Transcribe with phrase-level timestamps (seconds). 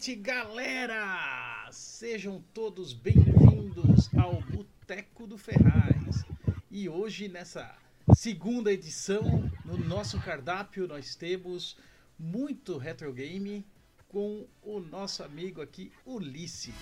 [0.00, 1.68] Noite, galera!
[1.70, 6.24] Sejam todos bem-vindos ao Boteco do Ferraz.
[6.70, 7.76] E hoje, nessa
[8.16, 9.22] segunda edição,
[9.62, 11.76] no nosso cardápio, nós temos
[12.18, 13.62] muito retro game
[14.08, 16.74] com o nosso amigo aqui, Ulisses.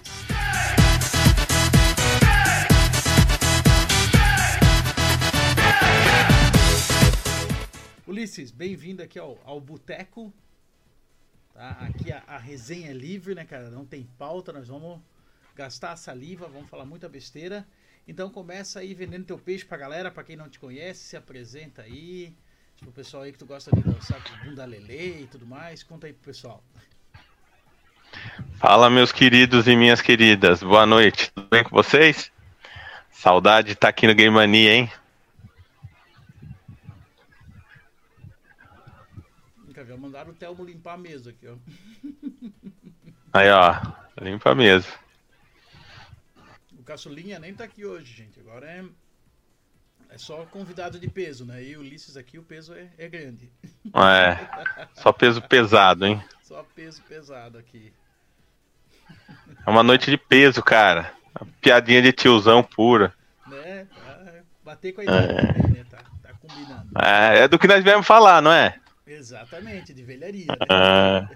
[8.07, 10.33] Ulisses, bem-vindo aqui ao, ao Boteco.
[11.59, 11.77] Tá?
[11.81, 13.69] Aqui a, a, resenha é livre, né, cara?
[13.69, 15.01] Não tem pauta, nós vamos
[15.57, 17.67] gastar a saliva, vamos falar muita besteira.
[18.07, 21.83] Então começa aí vendendo teu peixe pra galera, pra quem não te conhece, se apresenta
[21.83, 22.33] aí.
[22.77, 25.83] Tipo, o pessoal aí que tu gosta de dançar com bunda lelê e tudo mais,
[25.83, 26.63] conta aí pro pessoal.
[28.55, 32.31] Fala, meus queridos e minhas queridas, boa noite, tudo bem com vocês?
[33.11, 34.93] Saudade de estar tá aqui no Game Mania, hein?
[40.09, 41.57] Mandaram o Telmo limpar a mesa aqui, ó.
[43.33, 43.75] Aí, ó.
[44.21, 44.89] Limpa a mesa.
[46.79, 48.41] O Caçulinha nem tá aqui hoje, gente.
[48.41, 48.85] Agora é.
[50.11, 51.63] É só convidado de peso, né?
[51.63, 53.53] E o Ulisses aqui, o peso é, é grande.
[53.95, 54.89] É.
[54.95, 56.25] Só peso pesado, hein?
[56.43, 57.93] Só peso pesado aqui.
[59.67, 61.13] É uma noite de peso, cara.
[61.39, 63.13] Uma piadinha de tiozão pura.
[63.47, 63.87] Né?
[64.65, 65.69] Bater com a ideia é.
[65.69, 65.85] né?
[65.91, 66.91] Tá, tá combinando.
[66.99, 68.81] É, é do que nós viemos falar, não é?
[69.09, 70.47] Exatamente, de velharia.
[70.47, 70.57] Né?
[70.69, 71.29] Ah.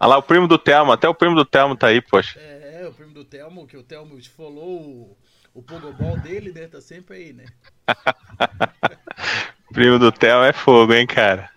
[0.00, 2.40] Olha lá, o primo do Telmo, até o primo do Telmo tá aí, poxa.
[2.40, 5.18] É, o primo do Telmo, que o Telmo falou o,
[5.52, 6.66] o pogobol dele, né?
[6.66, 7.44] Tá sempre aí, né?
[9.70, 11.50] primo do Telmo é fogo, hein, cara?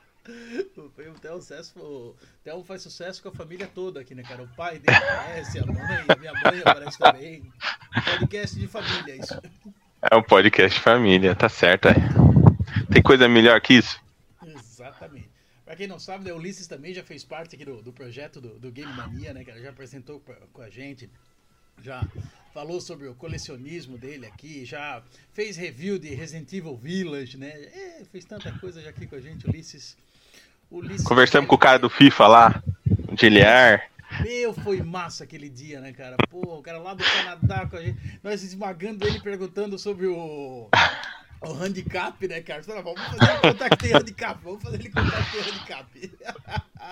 [0.76, 4.24] O primo do Telmo, sucesso, o Telmo faz sucesso com a família toda aqui, né,
[4.24, 4.44] cara?
[4.44, 7.50] O pai dele aparece, a mãe, a minha mãe aparece também.
[8.20, 9.42] Podcast de família, isso.
[10.02, 11.88] É um podcast de família, tá certo.
[11.88, 11.96] É.
[12.92, 14.04] Tem coisa melhor que isso?
[15.74, 18.40] Pra quem não sabe, né, o Ulisses também já fez parte aqui do, do projeto
[18.40, 19.60] do, do Game Mania, né, cara?
[19.60, 21.10] Já apresentou pra, com a gente,
[21.82, 22.08] já
[22.54, 25.02] falou sobre o colecionismo dele aqui, já
[25.32, 27.50] fez review de Resident Evil Village, né?
[27.50, 29.98] É, fez tanta coisa já aqui com a gente, Ulisses.
[30.70, 32.64] Ulisses Conversamos com o cara do FIFA lá,
[33.12, 33.90] o Giliar.
[34.22, 36.18] Meu, foi massa aquele dia, né, cara?
[36.30, 38.20] Pô, o cara lá do Canadá com a gente.
[38.22, 40.70] Nós esmagando ele perguntando sobre o
[41.50, 42.62] o handicap, né, cara?
[42.62, 46.12] vamos fazer ele contar que tem handicap, vamos fazer ele contar que tem handicap.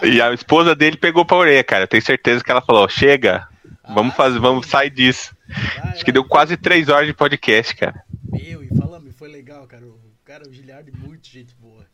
[0.04, 1.84] E a esposa dele pegou pra orelha, cara.
[1.84, 3.48] Eu tenho certeza que ela falou: chega,
[3.84, 5.36] ah, vamos fazer, vamos sair disso.
[5.84, 8.04] Acho que deu quase três horas de podcast, cara.
[8.32, 9.86] Meu, e falando, foi legal, cara.
[9.86, 11.86] O cara, o Giliardi, muito gente boa.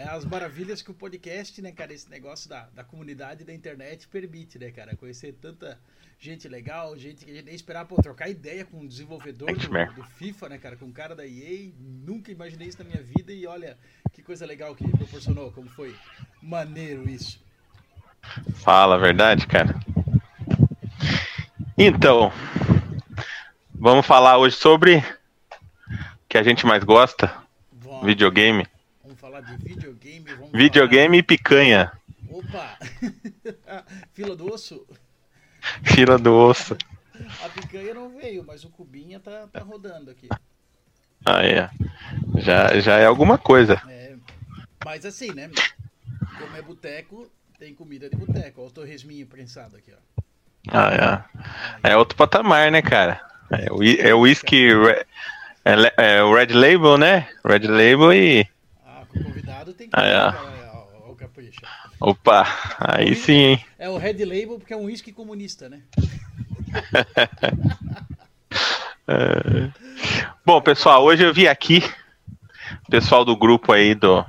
[0.00, 4.08] É as maravilhas que o podcast, né, cara, esse negócio da, da comunidade da internet
[4.08, 4.96] permite, né, cara?
[4.96, 5.78] Conhecer tanta
[6.18, 9.94] gente legal, gente que a gente nem esperava pô, trocar ideia com um desenvolvedor do,
[9.94, 10.76] do, FIFA, né, cara?
[10.76, 11.70] Com um cara da EA.
[11.78, 13.76] Nunca imaginei isso na minha vida e olha
[14.10, 15.94] que coisa legal que proporcionou, como foi
[16.40, 17.38] maneiro isso.
[18.54, 19.78] Fala a verdade, cara.
[21.76, 22.32] Então,
[23.74, 25.02] vamos falar hoje sobre o
[26.26, 27.30] que a gente mais gosta,
[27.70, 28.66] Bom, videogame.
[29.40, 30.24] Falar de videogame.
[30.52, 31.92] videogame e picanha.
[32.28, 32.78] Opa!
[34.12, 34.86] Fila do osso?
[35.82, 36.76] Fila do osso.
[37.42, 40.28] A picanha não veio, mas o cubinha tá, tá rodando aqui.
[41.24, 41.70] Ah, é.
[42.38, 43.80] Já, já é alguma coisa.
[43.88, 44.16] É,
[44.84, 45.50] mas assim, né?
[46.38, 48.60] Como é boteco, tem comida de boteco.
[48.60, 50.22] Olha o torresminho prensado aqui, ó.
[50.68, 51.24] Ah,
[51.82, 51.90] é.
[51.90, 53.20] É outro patamar, né, cara?
[53.50, 54.68] É o é whisky.
[55.64, 57.28] É, é, o Red Label, né?
[57.44, 58.48] Red Label e.
[59.14, 59.96] O convidado tem que.
[59.96, 60.50] Ah, é.
[62.00, 62.46] Opa,
[62.78, 63.64] aí sim, hein?
[63.78, 65.82] É o Red Label porque é um uísque comunista, né?
[69.06, 69.70] é...
[70.44, 71.82] Bom, pessoal, hoje eu vi aqui,
[72.88, 74.24] pessoal do grupo aí do,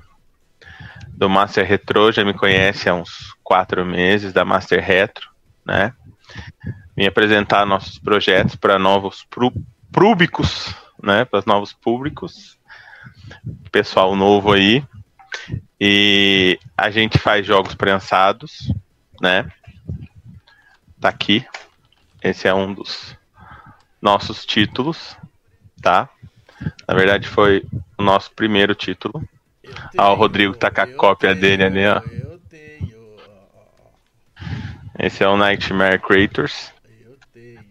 [1.09, 5.29] do Master Retro já me conhece há uns quatro meses, da Master Retro,
[5.65, 5.93] né?
[6.95, 9.25] Vim apresentar nossos projetos para novos
[9.91, 11.25] públicos, né?
[11.25, 12.57] Para os novos públicos,
[13.71, 14.83] pessoal novo aí.
[15.79, 18.71] E a gente faz jogos prensados,
[19.19, 19.51] né?
[20.99, 21.45] Tá aqui.
[22.21, 23.17] Esse é um dos
[24.01, 25.17] nossos títulos,
[25.81, 26.07] tá?
[26.87, 27.63] Na verdade foi
[27.97, 29.27] o nosso primeiro título.
[29.97, 32.01] Ah, o Rodrigo tá com a cópia tenho, dele ali, ó.
[32.11, 33.17] Eu tenho.
[34.99, 36.71] Esse é o Nightmare Creators.
[37.03, 37.65] Eu tenho.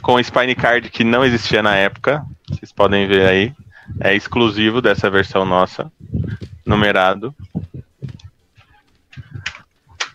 [0.00, 2.24] Com o Spine Card que não existia na época.
[2.48, 3.54] Vocês podem ver aí.
[4.00, 5.90] É exclusivo dessa versão nossa
[6.64, 7.34] numerado.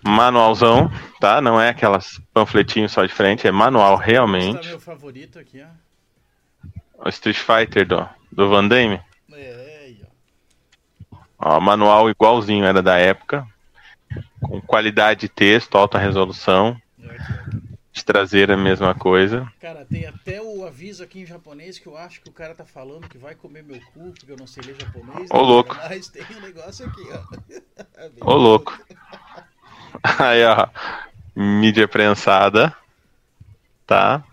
[0.03, 1.41] Manualzão, tá?
[1.41, 4.59] Não é aquelas panfletinhos só de frente, é manual realmente.
[4.59, 7.05] Esse é meu favorito aqui, ó.
[7.05, 9.01] O Street Fighter do, do Van Damme.
[9.33, 9.93] É,
[11.11, 11.17] ó.
[11.37, 11.59] ó.
[11.59, 13.45] Manual igualzinho era da época.
[14.41, 16.79] com qualidade de texto, alta resolução.
[18.51, 19.51] A mesma coisa.
[19.59, 22.65] Cara, tem até o aviso aqui em japonês que eu acho que o cara tá
[22.65, 25.29] falando que vai comer meu cu, porque eu não sei ler japonês.
[25.31, 25.75] Ô, louco.
[25.75, 28.21] Mas tem um negócio aqui, ó.
[28.33, 28.77] Ô, louco.
[30.03, 30.67] Aí, ó.
[31.35, 32.73] Mídia prensada.
[33.85, 34.23] Tá?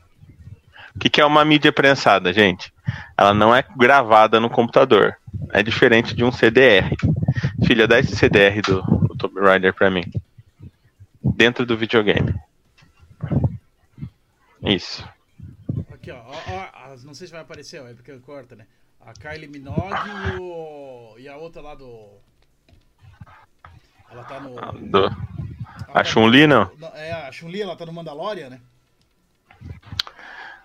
[0.94, 2.72] O que, que é uma mídia prensada, gente?
[3.16, 5.16] Ela não é gravada no computador.
[5.52, 6.94] É diferente de um CDR.
[7.66, 10.04] Filha, dá esse CDR do, do Tomb Raider pra mim.
[11.22, 12.34] Dentro do videogame.
[14.64, 15.06] Isso.
[15.92, 18.66] Aqui, ó, ó, ó, Não sei se vai aparecer, ó, é porque corta, né?
[19.00, 21.14] A Kylie Minogue e, o...
[21.18, 22.18] e a outra lá do.
[24.10, 24.54] Ela tá no.
[24.88, 25.06] Do...
[25.88, 26.70] A tá Chun-Li, não?
[26.94, 28.60] É, a Chun-Li, ela tá no Mandalorian, né?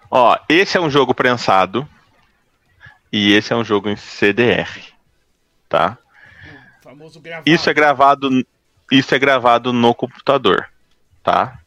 [0.09, 1.87] Ó, esse é um jogo prensado.
[3.11, 4.69] E esse é um jogo em CDR.
[5.67, 5.97] Tá?
[7.45, 8.29] Isso é gravado,
[8.91, 10.69] isso é gravado no computador,
[11.23, 11.58] tá?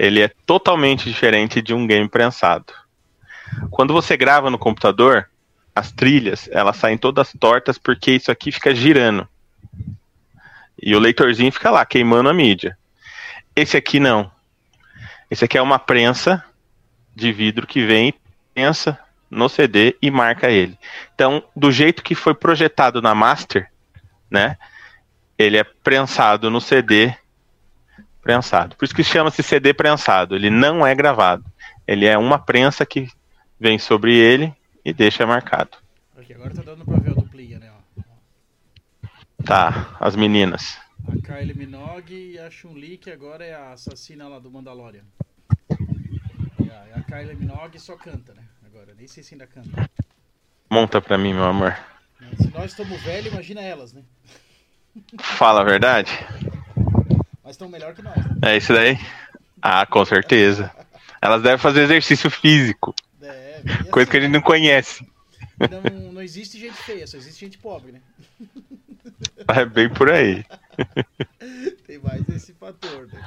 [0.00, 2.72] Ele é totalmente diferente de um game prensado.
[3.70, 5.28] Quando você grava no computador,
[5.76, 9.28] as trilhas, elas saem todas tortas porque isso aqui fica girando.
[10.82, 12.78] E o leitorzinho fica lá queimando a mídia.
[13.54, 14.32] Esse aqui não.
[15.30, 16.42] Esse aqui é uma prensa
[17.14, 18.14] de vidro que vem,
[18.54, 18.98] pensa
[19.30, 20.78] no CD e marca ele.
[21.14, 23.70] Então, do jeito que foi projetado na master,
[24.30, 24.56] né?
[25.36, 27.14] Ele é prensado no CD
[28.20, 28.76] prensado.
[28.76, 30.34] Por isso que chama-se CD prensado.
[30.34, 31.44] Ele não é gravado.
[31.86, 33.08] Ele é uma prensa que
[33.58, 35.76] vem sobre ele e deixa marcado.
[36.16, 37.70] Aqui, agora tá dando pra ver a duplinha, né?
[37.72, 39.08] Ó.
[39.44, 40.78] Tá, as meninas.
[41.08, 45.04] A Kylie Minogue e a Chun-Li, que agora é a assassina lá do Mandalorian.
[46.60, 48.42] E a, a Kylie Minogue só canta, né?
[48.66, 49.90] Agora, nem sei se ainda canta.
[50.70, 51.76] Monta pra mim, meu amor.
[52.36, 54.02] Se nós estamos velhos, imagina elas, né?
[55.18, 56.12] Fala a verdade.
[57.50, 58.14] Mas estão melhor que nós.
[58.14, 58.36] Né?
[58.42, 58.96] É isso daí?
[59.60, 60.70] Ah, com certeza.
[61.20, 62.94] Elas devem fazer exercício físico.
[63.18, 63.90] Deve.
[63.90, 65.04] Coisa assim, que a gente não conhece.
[65.58, 68.00] Não, não existe gente feia, só existe gente pobre, né?
[69.48, 70.44] É bem por aí.
[71.86, 73.20] Tem mais esse fator, né?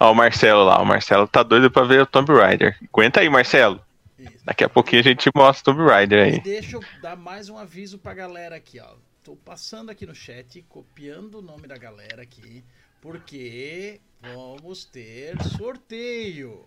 [0.00, 0.80] Ó, o Marcelo lá.
[0.80, 2.78] O Marcelo tá doido pra ver o Tomb Raider.
[2.82, 3.80] Aguenta aí, Marcelo.
[4.18, 4.44] Isso.
[4.44, 6.36] Daqui a pouquinho a gente mostra o Tomb Raider aí.
[6.36, 8.94] E deixa eu dar mais um aviso pra galera aqui, ó.
[9.24, 12.62] Tô passando aqui no chat, copiando o nome da galera aqui,
[13.00, 16.62] porque vamos ter sorteio.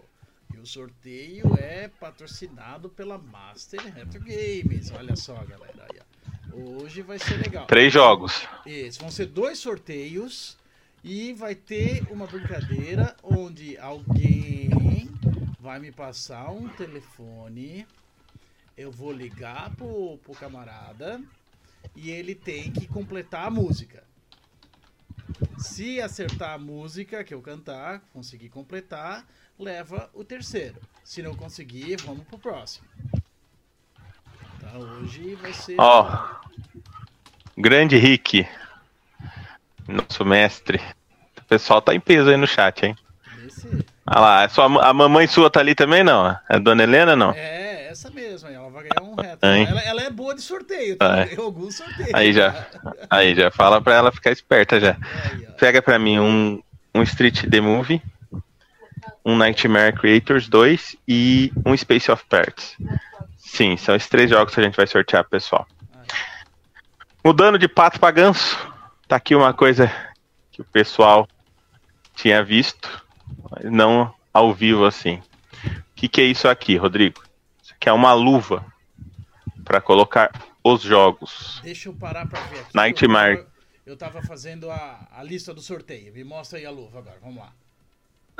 [0.51, 4.89] E o sorteio é patrocinado pela Master Retro Games.
[4.89, 5.85] Olha só, galera.
[6.51, 7.67] Hoje vai ser legal.
[7.67, 8.47] Três jogos.
[8.65, 10.57] Isso, vão ser dois sorteios
[11.03, 14.67] e vai ter uma brincadeira onde alguém
[15.59, 17.85] vai me passar um telefone,
[18.75, 21.21] eu vou ligar pro, pro camarada
[21.95, 24.03] e ele tem que completar a música.
[25.57, 29.25] Se acertar a música que eu cantar, conseguir completar,
[29.59, 30.75] leva o terceiro.
[31.03, 32.87] Se não conseguir, vamos pro próximo.
[34.59, 35.75] Tá, hoje vai ser.
[35.77, 36.81] Ó, oh,
[37.57, 38.47] grande Rick,
[39.87, 40.79] nosso mestre.
[41.37, 42.95] O pessoal tá em peso aí no chat, hein?
[43.45, 43.85] Esse...
[44.05, 46.29] Ah lá, é sua, a mamãe sua tá ali também, não?
[46.29, 47.31] É a dona Helena, não?
[47.31, 49.45] É, essa mesmo, ela vai ganhar um reto.
[49.45, 51.25] Ela, ela, é boa de sorteio, tá?
[51.25, 52.13] Tem alguns sorteios.
[52.13, 52.67] Aí já,
[53.09, 54.97] aí já fala pra ela ficar esperta já.
[55.31, 56.61] Aí, Pega pra mim um,
[56.93, 58.01] um Street The Movie,
[59.25, 62.77] um Nightmare Creators 2 e um Space of Parts.
[63.37, 65.67] Sim, são esses três jogos que a gente vai sortear, pessoal.
[67.23, 68.57] Mudando de pato pra ganso,
[69.07, 69.91] tá aqui uma coisa
[70.51, 71.27] que o pessoal
[72.15, 73.05] tinha visto
[73.63, 75.15] não ao vivo assim.
[75.65, 77.26] O que, que é isso aqui, Rodrigo?
[77.77, 78.65] Aqui é uma luva
[79.63, 80.31] para colocar
[80.63, 81.61] os jogos.
[81.63, 82.75] Deixa eu parar para ver aqui.
[82.75, 83.45] Nightmare.
[83.85, 86.11] Eu estava fazendo a, a lista do sorteio.
[86.11, 87.17] Me mostra aí a luva agora.
[87.21, 87.51] Vamos lá.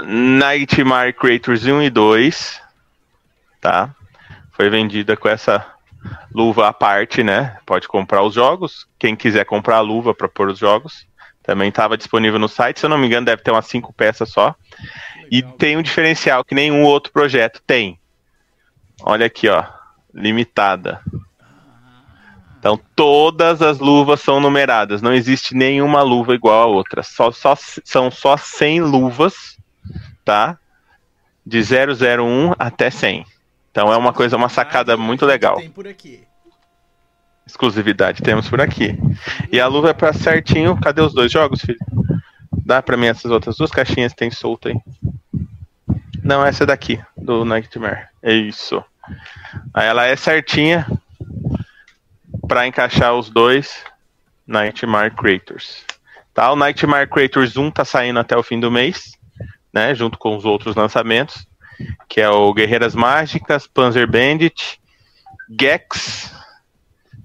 [0.04, 2.62] Nightmare Creators 1 e 2.
[3.62, 3.96] Tá?
[4.52, 5.74] Foi vendida com essa
[6.34, 7.58] luva à parte, né?
[7.64, 8.88] Pode comprar os jogos.
[8.98, 11.08] Quem quiser comprar a luva para pôr os jogos.
[11.44, 14.30] Também estava disponível no site, se eu não me engano, deve ter umas cinco peças
[14.30, 14.54] só.
[15.16, 15.28] Legal.
[15.32, 17.98] E tem um diferencial que nenhum outro projeto tem.
[19.04, 19.64] Olha aqui, ó,
[20.14, 21.02] limitada.
[22.60, 27.04] Então todas as luvas são numeradas, não existe nenhuma luva igual a outra.
[27.04, 29.58] Só, só, são só 100 luvas,
[30.26, 30.58] tá?
[31.46, 33.26] De 001 até 100.
[33.72, 35.58] Então é uma coisa, uma sacada muito legal.
[35.58, 36.28] Tem por aqui.
[37.46, 39.00] Exclusividade temos por aqui.
[39.50, 40.78] E a luva é pra certinho.
[40.82, 41.80] Cadê os dois jogos, filho?
[42.66, 44.76] Dá pra mim essas outras duas caixinhas que tem solta aí.
[46.28, 48.10] Não, essa daqui, do Nightmare.
[48.22, 48.84] É isso.
[49.74, 50.86] Aí ela é certinha
[52.46, 53.82] pra encaixar os dois
[54.46, 55.86] Nightmare Creators.
[56.34, 56.52] Tá?
[56.52, 59.14] O Nightmare Creators 1 tá saindo até o fim do mês,
[59.72, 59.96] né?
[59.96, 61.48] Junto com os outros lançamentos,
[62.10, 64.82] que é o Guerreiras Mágicas, Panzer Bandit,
[65.58, 66.36] Gex,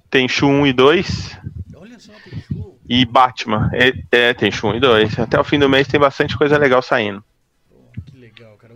[0.09, 1.38] Tenchu 1 e 2.
[1.75, 2.78] Olha só, Tenchu.
[2.88, 3.68] E Batman.
[3.73, 5.18] É, é, Tenchu 1 e 2.
[5.18, 7.25] Até o fim do mês tem bastante coisa legal saindo.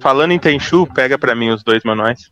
[0.00, 2.30] Falando em Tenchu, pega pra mim os dois manuais.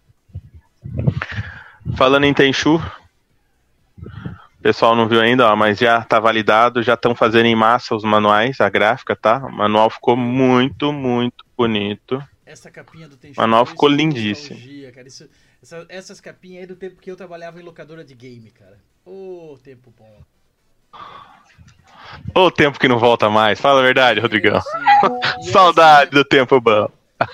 [1.96, 7.14] Falando em Tenchu, o pessoal não viu ainda, ó, mas já tá validado, já estão
[7.14, 9.38] fazendo em massa os manuais, a gráfica, tá?
[9.38, 12.22] O manual ficou muito, muito bonito.
[12.46, 13.38] Essa capinha do Tenchu.
[13.38, 14.58] O manual foi ficou isso, lindíssimo.
[15.06, 15.28] Isso-
[15.62, 18.78] essa- essas capinhas aí do tempo que eu trabalhava em locadora de game, cara.
[19.04, 20.22] Ô, tempo bom.
[22.34, 24.60] Ô, tempo que não volta mais, fala a verdade, Rodrigão.
[25.40, 26.88] E Saudade do tempo bom.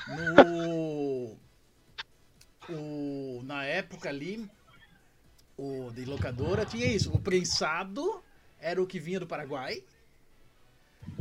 [0.06, 1.38] No,
[2.66, 4.50] o, na época ali,
[5.56, 7.12] o de locadora tinha isso.
[7.12, 8.22] O prensado
[8.58, 9.84] era o que vinha do Paraguai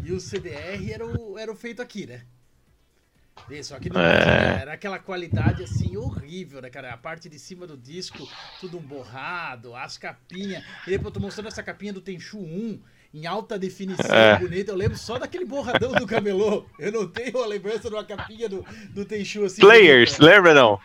[0.02, 2.26] e o CDR era o, era o feito aqui, né?
[3.64, 4.20] Só que não É.
[4.20, 6.94] tinha, era aquela qualidade assim horrível, né, cara?
[6.94, 10.64] A parte de cima do disco, tudo um borrado, as capinhas.
[10.86, 12.80] E depois eu tô mostrando essa capinha do Tenchu 1
[13.13, 14.38] em alta definição, É.
[14.38, 14.72] bonita.
[14.72, 16.66] Eu lembro só daquele borradão do camelô.
[16.78, 19.62] Eu não tenho a lembrança de uma capinha do, do Tenchu assim.
[19.62, 20.80] Players, lembra não?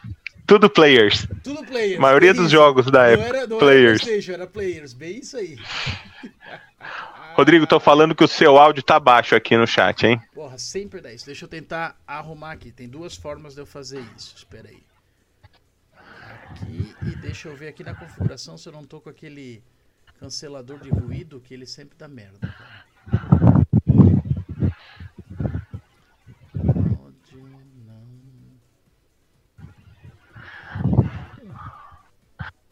[0.47, 1.26] Tudo players.
[1.43, 1.99] Tudo players.
[1.99, 3.28] A maioria dos jogos da Não época.
[3.28, 4.00] era, não players.
[4.00, 4.93] era PlayStation, era players.
[4.93, 5.57] Bem isso aí.
[7.35, 10.21] Rodrigo, tô falando que o seu áudio tá baixo aqui no chat, hein?
[10.33, 11.26] Porra, sempre dá isso.
[11.26, 12.71] Deixa eu tentar arrumar aqui.
[12.71, 14.35] Tem duas formas de eu fazer isso.
[14.37, 14.83] Espera aí.
[16.50, 19.62] Aqui e deixa eu ver aqui na configuração se eu não tô com aquele
[20.18, 22.38] cancelador de ruído que ele sempre dá merda.
[22.40, 22.85] Cara.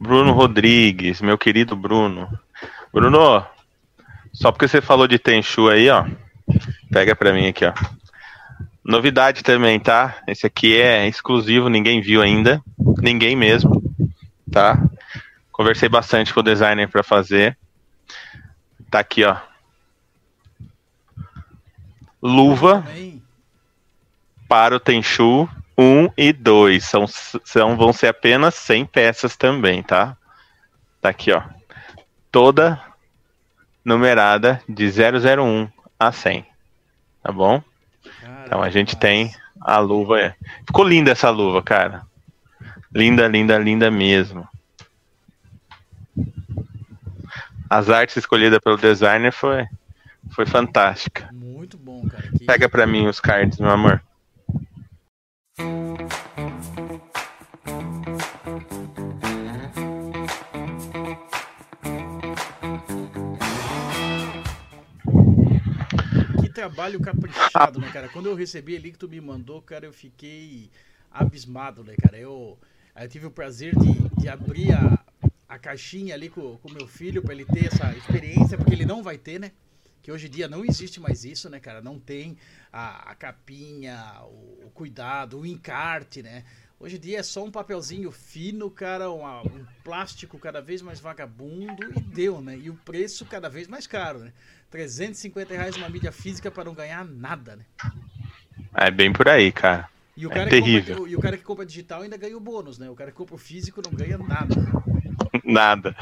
[0.03, 2.29] Bruno Rodrigues, meu querido Bruno.
[2.93, 3.47] Bruno,
[4.33, 6.05] só porque você falou de Tenchu aí, ó.
[6.91, 7.73] Pega pra mim aqui, ó.
[8.85, 10.21] Novidade também, tá?
[10.27, 12.61] Esse aqui é exclusivo, ninguém viu ainda.
[13.01, 13.81] Ninguém mesmo,
[14.51, 14.77] tá?
[15.63, 17.57] Conversei bastante com o designer pra fazer.
[18.91, 19.37] Tá aqui, ó.
[22.21, 22.85] Luva
[24.49, 26.85] para o Tenchu 1 e 2.
[26.85, 30.17] São, são, vão ser apenas 100 peças também, tá?
[31.01, 31.45] Tá aqui, ó.
[32.33, 32.83] Toda
[33.85, 36.45] numerada de 001 a 100.
[37.23, 37.63] Tá bom?
[38.45, 40.35] Então a gente tem a luva.
[40.67, 42.03] Ficou linda essa luva, cara.
[42.93, 44.49] Linda, linda, linda mesmo.
[47.73, 49.67] As artes escolhidas pelo designer foi,
[50.33, 51.31] foi fantástica.
[51.33, 52.29] Muito bom, cara.
[52.31, 54.03] Que- Pega pra mim os cards, meu amor.
[66.41, 68.09] Que trabalho caprichado, né, cara?
[68.09, 70.71] Quando eu recebi ali que tu me mandou, cara, eu fiquei
[71.11, 72.17] abismado, né, cara?
[72.19, 72.59] Eu,
[72.99, 74.99] eu tive o prazer de, de abrir a,
[75.55, 79.03] a caixinha ali com o meu filho pra ele ter essa experiência, porque ele não
[79.03, 79.53] vai ter, né?
[80.03, 81.81] Que hoje em dia não existe mais isso, né, cara?
[81.81, 82.37] Não tem
[82.73, 86.45] a, a capinha, o, o cuidado, o encarte, né?
[86.81, 90.99] Hoje em dia é só um papelzinho fino, cara, uma- um plástico cada vez mais
[90.99, 92.59] vagabundo e deu, né?
[92.59, 94.33] E o preço cada vez mais caro, né?
[94.71, 97.65] 350 reais uma mídia física para não ganhar nada, né?
[98.75, 99.89] É bem por aí, cara.
[100.17, 100.97] E o, É cara que terrível.
[100.97, 102.91] compra, e o cara que compra digital ainda ganha o bônus, né?
[102.91, 104.55] O cara que compra o físico não ganha nada.
[105.53, 105.95] Nada.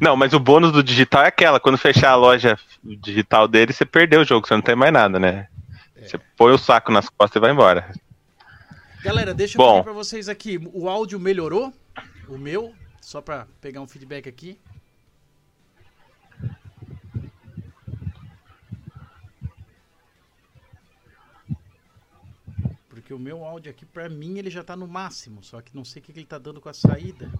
[0.00, 3.86] Não, mas o bônus do digital é aquela, quando fechar a loja digital dele, você
[3.86, 5.48] perdeu o jogo, você não tem mais nada, né?
[5.96, 7.92] Você põe o saco nas costas e vai embora.
[9.02, 9.74] Galera, deixa eu Bom.
[9.74, 10.60] pedir pra vocês aqui.
[10.72, 11.72] O áudio melhorou?
[12.28, 12.74] O meu?
[13.00, 14.58] Só pra pegar um feedback aqui.
[22.88, 25.42] Porque o meu áudio aqui, pra mim, ele já tá no máximo.
[25.42, 27.30] Só que não sei o que que ele tá dando com a saída.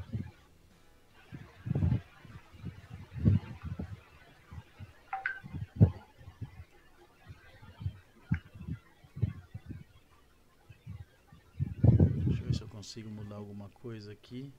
[12.27, 14.53] Deixa eu ver se eu consigo mudar alguma coisa aqui.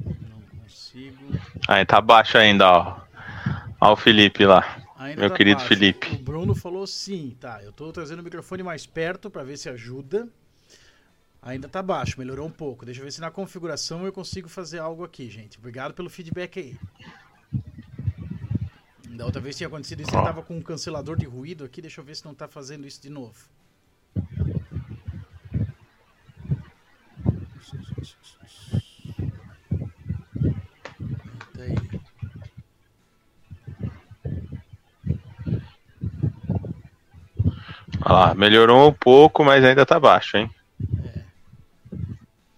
[0.00, 1.18] Não consigo.
[1.66, 3.00] Aí tá baixo ainda, ó.
[3.80, 4.86] Ó o Felipe lá.
[4.96, 5.68] Ainda Meu tá querido baixo.
[5.68, 6.14] Felipe.
[6.14, 7.60] O Bruno falou sim, tá.
[7.64, 10.28] Eu tô trazendo o microfone mais perto pra ver se ajuda.
[11.42, 12.84] Ainda tá baixo, melhorou um pouco.
[12.84, 15.58] Deixa eu ver se na configuração eu consigo fazer algo aqui, gente.
[15.58, 16.78] Obrigado pelo feedback aí.
[19.08, 20.24] Da outra vez tinha acontecido isso, ele Ó.
[20.24, 21.82] tava com um cancelador de ruído aqui.
[21.82, 23.48] Deixa eu ver se não tá fazendo isso de novo.
[24.14, 24.68] Aumenta aí.
[38.08, 40.50] Olha lá, melhorou um pouco, mas ainda tá baixo, hein?
[41.04, 41.20] É.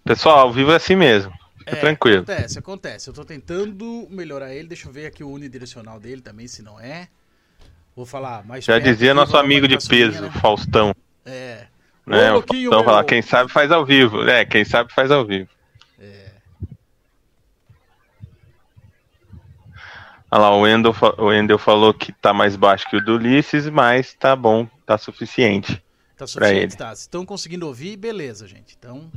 [0.05, 1.33] Pessoal, ao vivo é assim mesmo.
[1.65, 2.23] É, tranquilo.
[2.23, 3.09] Acontece, acontece.
[3.09, 4.67] Eu tô tentando melhorar ele.
[4.67, 7.07] Deixa eu ver aqui o unidirecional dele também, se não é.
[7.95, 10.31] Vou falar mais Já dizia nosso amigo de peso, né?
[10.41, 10.95] Faustão.
[11.25, 11.67] É.
[12.05, 12.33] Né?
[12.33, 14.23] Ô, Faustão fala, quem sabe faz ao vivo.
[14.27, 15.49] É, quem sabe faz ao vivo.
[15.99, 16.31] É.
[20.31, 23.69] Olha lá, o Wendel, o Wendel falou que tá mais baixo que o do Ulisses,
[23.69, 25.81] mas tá bom, tá suficiente.
[26.17, 26.95] Tá suficiente, tá.
[26.95, 28.75] Se estão conseguindo ouvir, beleza, gente.
[28.77, 29.11] Então,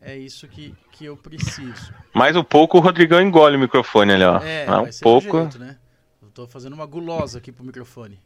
[0.00, 1.92] é isso que, que eu preciso.
[2.12, 4.38] Mais um pouco o Rodrigão engole o microfone ali, ó.
[4.38, 5.40] É, um pouco.
[5.42, 5.76] Jeito, né?
[6.22, 8.20] Eu tô fazendo uma gulosa aqui pro microfone.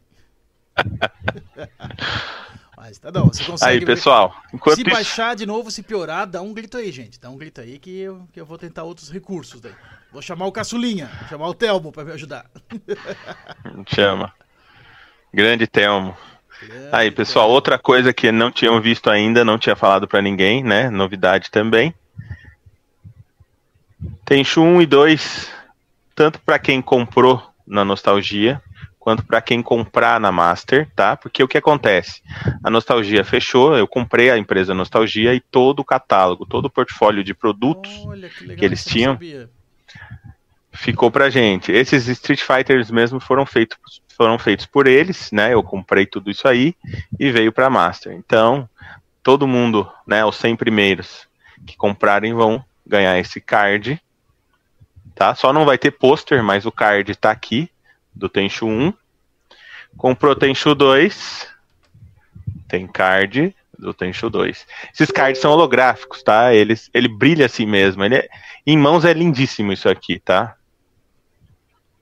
[2.81, 3.71] Mas tá bom, você consegue.
[3.71, 4.35] Aí, pessoal.
[4.51, 7.19] Enquanto se baixar de novo, se piorar, dá um grito aí, gente.
[7.19, 9.71] Dá um grito aí que eu, que eu vou tentar outros recursos daí.
[10.11, 12.49] Vou chamar o Caçulinha, vou chamar o Telmo para me ajudar.
[13.85, 14.33] Chama.
[15.31, 16.17] Grande Telmo.
[16.91, 20.89] Aí, pessoal, outra coisa que não tinham visto ainda, não tinha falado para ninguém, né?
[20.89, 21.93] Novidade também.
[24.25, 25.51] Tenchu 1 e 2,
[26.15, 28.59] tanto para quem comprou na Nostalgia,
[29.01, 31.17] quanto para quem comprar na Master, tá?
[31.17, 32.21] Porque o que acontece?
[32.63, 37.23] A Nostalgia fechou, eu comprei a empresa Nostalgia e todo o catálogo, todo o portfólio
[37.23, 39.17] de produtos Olha, que, que, eles tinham
[40.71, 41.71] ficou pra gente.
[41.71, 43.77] Esses Street Fighters mesmo foram feitos
[44.15, 45.51] foram feitos por eles, né?
[45.51, 46.75] Eu comprei tudo isso aí
[47.19, 48.13] e veio para Master.
[48.13, 48.69] Então,
[49.23, 51.27] todo mundo, né, os 100 primeiros
[51.65, 53.99] que comprarem vão ganhar esse card,
[55.15, 55.33] tá?
[55.33, 57.67] Só não vai ter pôster, mas o card tá aqui
[58.13, 58.93] do Tenchu 1.
[59.97, 61.47] Comprou Tenchu 2,
[62.67, 64.65] tem card do Tenchu 2.
[64.93, 66.53] Esses cards são holográficos, tá?
[66.53, 68.03] Eles, ele brilha assim mesmo.
[68.03, 68.29] Ele é,
[68.65, 70.55] em mãos é lindíssimo isso aqui, tá?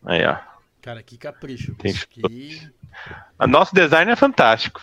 [0.06, 0.38] Aí, ó.
[0.82, 1.76] Cara, que capricho.
[1.76, 2.70] Que...
[3.48, 4.82] Nosso design é fantástico.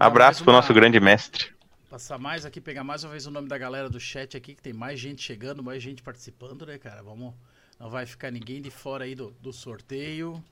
[0.00, 0.60] Abraço pro uma...
[0.60, 1.52] nosso grande mestre.
[1.88, 4.62] Passar mais aqui, pegar mais uma vez o nome da galera do chat aqui, que
[4.62, 7.02] tem mais gente chegando, mais gente participando, né, cara?
[7.02, 7.34] Vamos.
[7.78, 10.42] Não vai ficar ninguém de fora aí do, do sorteio.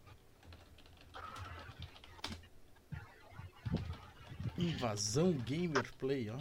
[4.57, 6.39] Invasão Gamerplay, ó.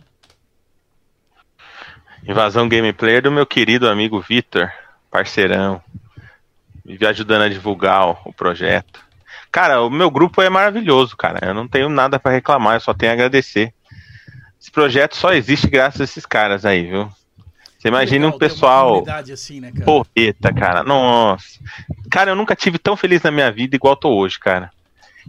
[2.23, 4.71] Invasão Gameplay do meu querido amigo Vitor,
[5.11, 5.81] parceirão
[6.85, 9.03] me ajudando a divulgar o projeto.
[9.51, 11.39] Cara, o meu grupo é maravilhoso, cara.
[11.47, 13.73] Eu não tenho nada para reclamar, eu só tenho a agradecer.
[14.61, 17.09] Esse projeto só existe graças a esses caras aí, viu?
[17.85, 19.03] Você imagina um pessoal.
[19.31, 19.85] Assim, né, cara?
[19.85, 20.83] Porreta, cara.
[20.83, 21.59] Nossa.
[22.09, 24.71] Cara, eu nunca tive tão feliz na minha vida igual tô hoje, cara.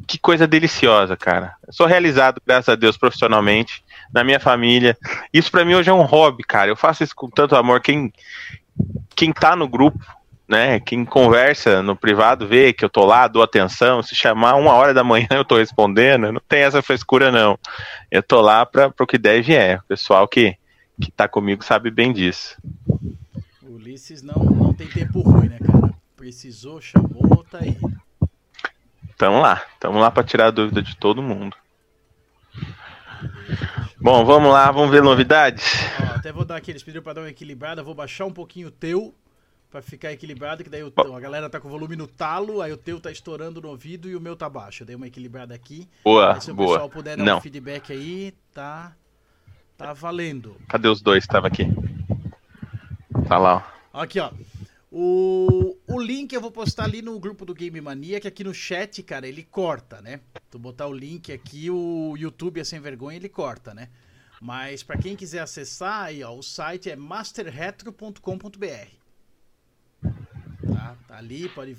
[0.06, 1.52] Que coisa deliciosa, cara.
[1.66, 4.96] Eu sou realizado, graças a Deus, profissionalmente, na minha família.
[5.34, 6.70] Isso para mim hoje é um hobby, cara.
[6.70, 7.82] Eu faço isso com tanto amor.
[7.82, 8.10] Quem,
[9.14, 10.02] quem tá no grupo
[10.48, 10.80] né?
[10.80, 14.02] Quem conversa no privado vê que eu tô lá, dou atenção.
[14.02, 17.58] Se chamar uma hora da manhã eu tô respondendo, não tem essa frescura, não.
[18.10, 19.76] Eu tô lá para o que deve é.
[19.76, 20.56] O pessoal que,
[21.00, 22.60] que tá comigo sabe bem disso.
[23.62, 25.94] O Ulisses não, não tem tempo ruim, né, cara?
[26.16, 27.78] Precisou, chamou, tá aí.
[29.16, 31.56] Tamo lá, tamo lá para tirar a dúvida de todo mundo.
[34.00, 35.64] Bom, vamos lá, vamos ver novidades.
[36.02, 38.68] Ó, até vou dar aqui, eles pediram para dar uma equilibrada, vou baixar um pouquinho
[38.68, 39.14] o teu
[39.70, 42.72] Pra ficar equilibrado, que daí o, a galera tá com o volume no talo, aí
[42.72, 44.82] o teu tá estourando no ouvido e o meu tá baixo.
[44.82, 45.88] Eu dei uma equilibrada aqui.
[46.04, 46.68] Boa, aí, se o boa.
[46.68, 47.38] pessoal puder dar Não.
[47.38, 48.96] um feedback aí, tá,
[49.76, 50.56] tá valendo.
[50.68, 51.26] Cadê os dois?
[51.26, 51.64] Tava aqui.
[53.28, 54.02] Tá lá, ó.
[54.02, 54.30] Aqui, ó.
[54.90, 58.54] O, o link eu vou postar ali no grupo do Game Mania, que aqui no
[58.54, 60.20] chat, cara, ele corta, né?
[60.50, 63.88] Tu botar o link aqui, o YouTube é sem vergonha, ele corta, né?
[64.40, 68.20] Mas para quem quiser acessar, aí, ó, o site é masterretro.com.br.
[70.72, 70.96] Tá?
[71.08, 71.16] tá?
[71.16, 71.76] ali, pode.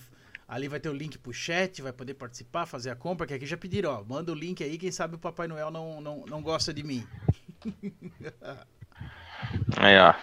[0.47, 3.45] Ali vai ter o link pro chat, vai poder participar, fazer a compra, que aqui
[3.45, 4.03] já pediram, ó.
[4.03, 7.05] Manda o link aí, quem sabe o Papai Noel não, não, não gosta de mim.
[9.77, 10.13] Aí, ó.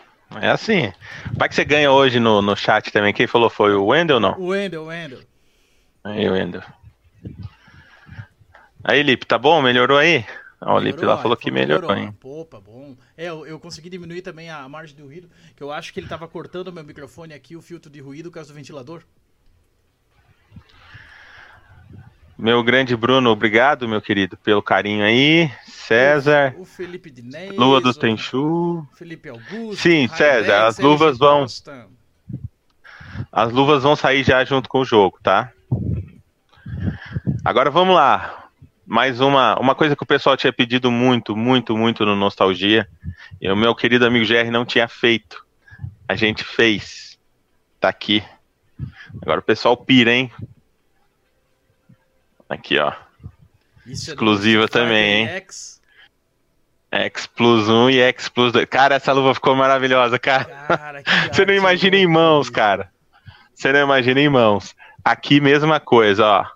[0.40, 0.92] É assim.
[1.38, 3.12] Pai que você ganha hoje no, no chat também.
[3.12, 4.38] Quem falou foi o Wendel ou não?
[4.38, 5.20] O Wendel, o Wendel.
[6.02, 6.62] Aí, Wendel.
[8.82, 9.62] Aí, Lipe, tá bom?
[9.62, 10.26] Melhorou aí?
[10.60, 12.16] O Lipe lá falou que melhorou, melhorou, hein?
[12.40, 12.96] Opa, bom.
[13.16, 16.08] É, eu, eu, consegui diminuir também a margem do ruído, que eu acho que ele
[16.08, 19.02] tava cortando o meu microfone aqui, o filtro de ruído, por causa do ventilador.
[22.36, 25.50] Meu grande Bruno, obrigado, meu querido, pelo carinho aí.
[25.86, 26.54] César.
[26.58, 27.12] O Felipe.
[27.56, 28.86] Lua do Tenchu.
[28.94, 29.76] Felipe Augusto.
[29.76, 31.46] Sim, César, as luvas vão.
[33.30, 35.52] As luvas vão sair já junto com o jogo, tá?
[37.44, 38.44] Agora vamos lá
[38.86, 42.88] mais uma, uma coisa que o pessoal tinha pedido muito, muito, muito no Nostalgia,
[43.40, 45.44] e o meu querido amigo GR não tinha feito.
[46.08, 47.18] A gente fez.
[47.80, 48.22] Tá aqui.
[49.22, 50.30] Agora o pessoal pira, hein?
[52.48, 52.92] Aqui, ó.
[53.86, 55.42] Isso é Exclusiva Street também, hein?
[56.94, 57.26] X.
[57.26, 58.66] Plus 1 e X Plus 2.
[58.66, 60.44] Cara, essa luva ficou maravilhosa, cara.
[60.44, 61.02] Cara,
[61.32, 62.90] Você não imagina em mãos, cara.
[63.54, 64.74] Você não imagina em mãos.
[65.04, 66.46] Aqui, mesma coisa, ó.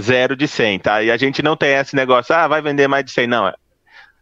[0.00, 1.02] Zero de 100, tá?
[1.02, 3.26] E a gente não tem esse negócio, ah, vai vender mais de 100.
[3.26, 3.54] Não, é-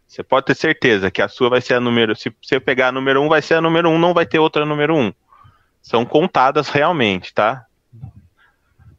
[0.05, 2.15] você pode ter certeza que a sua vai ser a número.
[2.15, 4.65] Se você pegar a número 1, vai ser a número 1, não vai ter outra
[4.65, 5.13] número 1.
[5.81, 7.65] São contadas realmente, tá?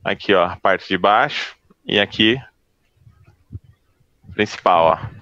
[0.05, 1.55] Aqui, ó, a parte de baixo.
[1.85, 2.40] E aqui,
[4.35, 5.19] principal, ó.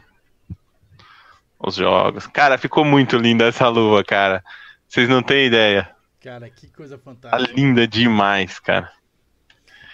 [1.59, 2.27] Os jogos.
[2.29, 4.45] Cara, ficou muito linda essa luva, cara.
[4.89, 5.91] Vocês não têm ideia.
[6.23, 7.53] Cara, que coisa Tá fantástica.
[7.55, 8.91] linda demais, cara.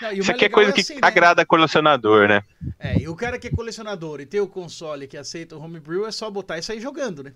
[0.00, 1.00] Não, Isso aqui é coisa que assim, né?
[1.02, 2.42] agrada colecionador, né?
[2.78, 6.06] É, e o cara que é colecionador e tem o console que aceita o homebrew
[6.06, 7.32] é só botar e sair jogando, né?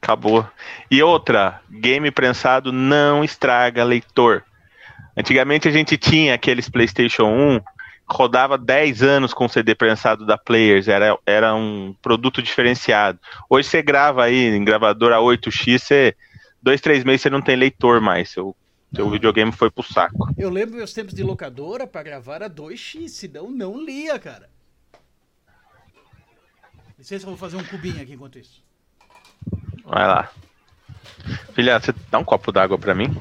[0.00, 0.48] Acabou.
[0.90, 4.44] E outra, game prensado não estraga leitor.
[5.16, 7.60] Antigamente a gente tinha aqueles PlayStation 1,
[8.08, 13.18] rodava 10 anos com CD prensado da Players, era, era um produto diferenciado.
[13.50, 16.16] Hoje você grava aí em gravadora 8X, você,
[16.62, 18.30] dois, três meses você não tem leitor mais.
[18.30, 18.54] Seu,
[18.94, 19.10] seu Não.
[19.12, 20.28] videogame foi pro saco.
[20.38, 24.48] Eu lembro meus tempos de locadora pra gravar era 2x, senão não lia, cara.
[26.98, 28.64] Licença, eu vou fazer um cubinho aqui enquanto isso.
[29.84, 30.30] Vai lá.
[31.54, 33.14] Filha, você dá um copo d'água pra mim?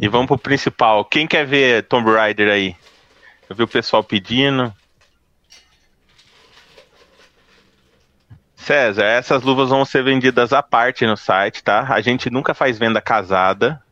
[0.00, 1.04] E vamos pro principal.
[1.04, 2.76] Quem quer ver Tomb Raider aí?
[3.50, 4.72] Eu vi o pessoal pedindo.
[8.54, 11.92] César, essas luvas vão ser vendidas à parte no site, tá?
[11.92, 13.82] A gente nunca faz venda casada.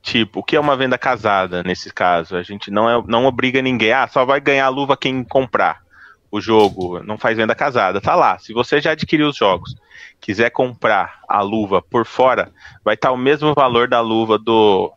[0.00, 2.36] Tipo, o que é uma venda casada nesse caso?
[2.36, 3.92] A gente não, é, não obriga ninguém.
[3.92, 5.82] Ah, só vai ganhar a luva quem comprar
[6.30, 7.02] o jogo.
[7.02, 8.00] Não faz venda casada.
[8.00, 8.38] Tá lá.
[8.38, 9.74] Se você já adquiriu os jogos,
[10.20, 12.52] quiser comprar a luva por fora,
[12.84, 14.92] vai estar o mesmo valor da luva do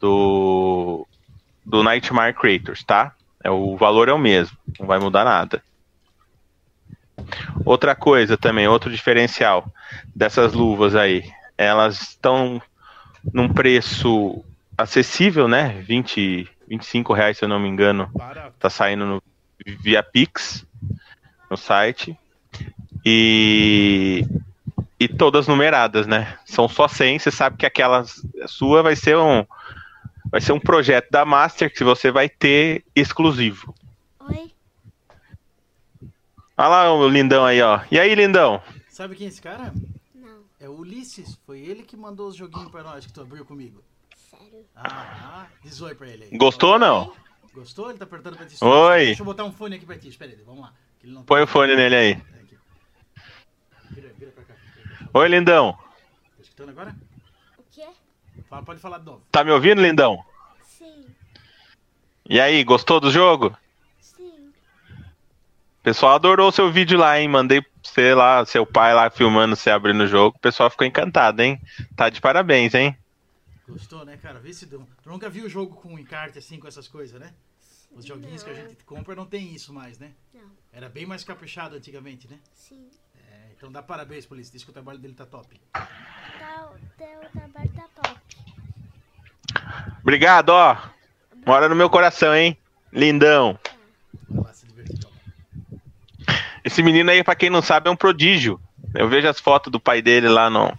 [0.00, 1.06] do
[1.66, 3.12] do Nightmare Creators, tá?
[3.42, 5.62] É, o valor é o mesmo, não vai mudar nada.
[7.64, 9.66] Outra coisa também, outro diferencial
[10.14, 12.62] dessas luvas aí, elas estão
[13.32, 14.44] num preço
[14.78, 15.82] acessível, né?
[15.82, 18.10] 20, 25 reais, se eu não me engano,
[18.60, 19.22] tá saindo no,
[19.80, 20.64] via Pix
[21.50, 22.16] no site.
[23.04, 24.24] E,
[24.98, 26.38] e todas numeradas, né?
[26.44, 28.04] São só 100, você sabe que aquela
[28.46, 29.44] sua vai ser um
[30.30, 33.74] vai ser um projeto da Master que você vai ter exclusivo.
[34.20, 34.52] Oi?
[36.58, 37.80] Olha lá o lindão aí, ó.
[37.90, 38.62] E aí, lindão?
[38.88, 39.72] Sabe quem é esse cara?
[40.14, 41.38] Não, É o Ulisses.
[41.44, 43.82] Foi ele que mandou os joguinhos pra nós que tu abriu comigo.
[44.30, 44.64] sério.
[44.74, 46.38] Ah, diz oi pra ele aí.
[46.38, 47.12] Gostou ou não?
[47.54, 47.90] Gostou?
[47.90, 48.56] Ele tá apertando pra ti.
[48.62, 49.04] Oi.
[49.06, 50.08] Deixa eu botar um fone aqui pra ti.
[50.08, 50.72] Espera aí, vamos lá.
[51.04, 52.22] Não Põe o fone nele aí.
[53.90, 54.54] Vira, vira pra cá.
[55.14, 55.72] Oi, lindão.
[55.72, 56.94] Tá escutando agora?
[58.46, 58.48] O?
[58.48, 59.22] Fala, pode falar de novo.
[59.30, 60.24] Tá me ouvindo, lindão?
[60.62, 61.06] Sim,
[62.28, 63.56] E aí, gostou do jogo?
[64.00, 64.52] sim.
[65.80, 67.28] O pessoal adorou o seu vídeo lá, hein?
[67.28, 70.36] Mandei você lá, seu pai lá filmando você abrindo o jogo.
[70.36, 71.60] O pessoal ficou encantado, hein?
[71.94, 72.96] Tá de parabéns, hein?
[73.68, 74.38] Gostou, né, cara?
[74.40, 74.86] Vê se deu.
[75.02, 77.32] Tu nunca viu o jogo com encarte assim, com essas coisas, né?
[77.92, 80.12] Os joguinhos que a gente compra não tem isso mais, né?
[80.34, 82.38] Não, Era bem mais caprichado antigamente, né?
[82.54, 82.88] sim.
[83.14, 84.52] É, então dá parabéns, polícia.
[84.52, 85.58] Diz que o trabalho dele tá top.
[85.72, 87.95] Tá, o teu trabalho tá top.
[90.02, 90.76] Obrigado, ó.
[91.46, 92.56] Mora no meu coração, hein?
[92.92, 93.58] Lindão.
[96.64, 98.60] Esse menino aí, pra quem não sabe, é um prodígio.
[98.94, 100.76] Eu vejo as fotos do pai dele lá no,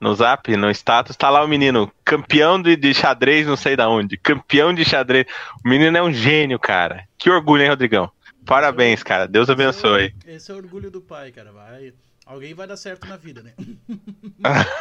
[0.00, 1.16] no zap, no status.
[1.16, 4.16] Tá lá o menino, campeão de, de xadrez, não sei da onde.
[4.18, 5.24] Campeão de xadrez.
[5.64, 7.04] O menino é um gênio, cara.
[7.16, 8.10] Que orgulho, hein, Rodrigão?
[8.44, 9.26] Parabéns, cara.
[9.26, 10.14] Deus abençoe.
[10.26, 11.50] Esse é, o- esse é o orgulho do pai, cara.
[11.50, 11.94] Vai,
[12.26, 13.52] alguém vai dar certo na vida, né?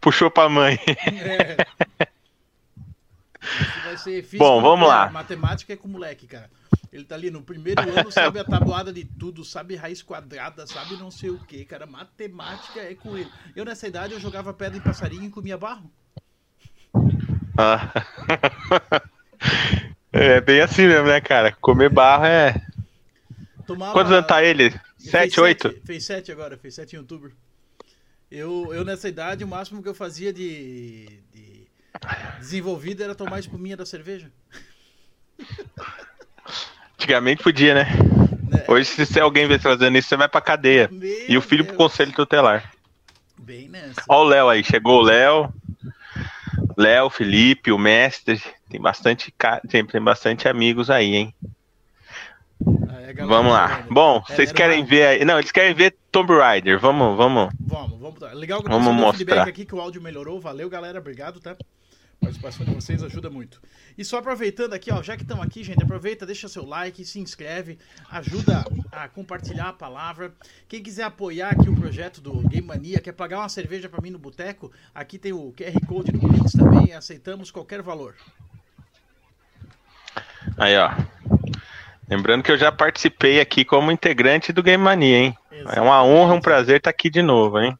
[0.00, 0.78] Puxou pra mãe.
[1.06, 1.56] É.
[1.56, 2.12] Esse vai ser física
[4.38, 5.10] Bom, vamos lá.
[5.10, 6.50] Matemática é com o moleque, cara.
[6.92, 10.96] Ele tá ali no primeiro ano, sabe a tabuada de tudo, sabe raiz quadrada, sabe
[10.96, 11.86] não sei o que, cara.
[11.86, 13.30] Matemática é com ele.
[13.56, 15.90] Eu nessa idade eu jogava pedra em passarinho e comia barro.
[17.56, 17.90] Ah.
[20.14, 21.52] É bem assim mesmo, né, cara?
[21.52, 22.54] Comer barro é.
[23.66, 23.92] Tomava...
[23.94, 24.64] Quantos anos tá ele?
[24.64, 25.68] Ele fez Sete, oito?
[25.70, 27.32] sete- Fez sete agora, fez sete em outubro.
[28.30, 31.22] Eu, eu nessa idade, o máximo que eu fazia de,
[32.06, 34.30] de desenvolvido era tomar espuminha da cerveja.
[36.94, 37.84] Antigamente podia, né?
[38.48, 38.64] Né?
[38.68, 40.88] Hoje, se alguém vê você fazendo isso, você vai pra cadeia.
[40.92, 41.90] Meu E o filho pro Deus.
[41.90, 42.70] conselho tutelar.
[43.38, 44.02] Bem nessa.
[44.08, 45.52] Ó o Léo aí, chegou o Léo.
[46.76, 48.40] Léo, Felipe, o mestre.
[48.68, 49.34] Tem bastante,
[49.68, 51.34] tem, tem bastante amigos aí, hein?
[52.88, 53.68] Aí Vamos lá.
[53.68, 53.94] jogando.
[53.94, 55.24] Bom, É, vocês querem uma- ver aí.
[55.24, 56.78] Não, eles querem ver Tomb Raider.
[56.78, 57.52] Vamos, vamos.
[57.60, 58.20] Vamos, vamos.
[58.34, 59.48] Legal que Vamos mostrar.
[59.48, 60.40] aqui que o áudio melhorou.
[60.40, 60.98] Valeu, galera.
[61.00, 61.56] Obrigado, tá?
[62.22, 63.60] Participação de vocês ajuda muito.
[63.98, 67.18] E só aproveitando aqui, ó, já que estão aqui, gente, aproveita, deixa seu like, se
[67.18, 70.32] inscreve, ajuda a compartilhar a palavra.
[70.68, 74.10] Quem quiser apoiar aqui o projeto do Game Mania, quer pagar uma cerveja para mim
[74.10, 78.14] no boteco, aqui tem o QR Code do Pix também, aceitamos qualquer valor.
[80.56, 80.92] Aí, ó.
[82.08, 85.38] Lembrando que eu já participei aqui como integrante do Game Mania, hein?
[85.50, 87.76] É uma honra, um prazer estar aqui de novo, hein?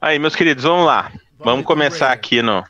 [0.00, 1.12] Aí, meus queridos, vamos lá.
[1.44, 2.64] Vamos começar aqui no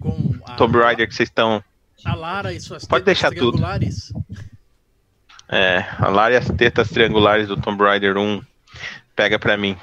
[0.00, 1.62] Com a, Tomb Raider que vocês estão.
[2.04, 3.52] a Lara e suas Pode tetas deixar tudo.
[3.52, 4.12] triangulares.
[5.48, 8.42] É, a Lara e as tetas triangulares do Tomb Raider 1.
[9.16, 9.76] Pega pra mim.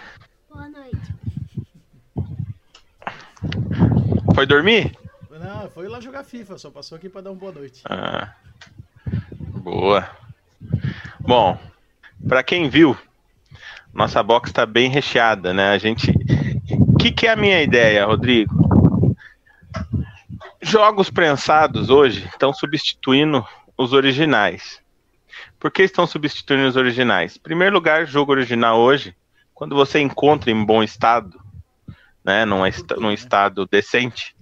[0.49, 0.97] Boa noite.
[4.35, 4.95] Foi dormir?
[5.31, 7.81] Não, foi lá jogar FIFA, só passou aqui para dar uma boa noite.
[7.85, 8.33] Ah,
[9.63, 10.07] boa.
[11.19, 11.57] Bom,
[12.27, 12.95] pra quem viu,
[13.93, 15.69] nossa box tá bem recheada, né?
[15.71, 16.13] A gente.
[17.01, 18.53] Que, que é a minha ideia, Rodrigo?
[20.61, 23.43] Jogos prensados hoje estão substituindo
[23.75, 24.79] os originais.
[25.59, 27.37] Por que estão substituindo os originais?
[27.37, 29.15] Em primeiro lugar, jogo original hoje,
[29.51, 31.41] quando você encontra em bom estado,
[32.23, 34.35] né, num, est num estado decente,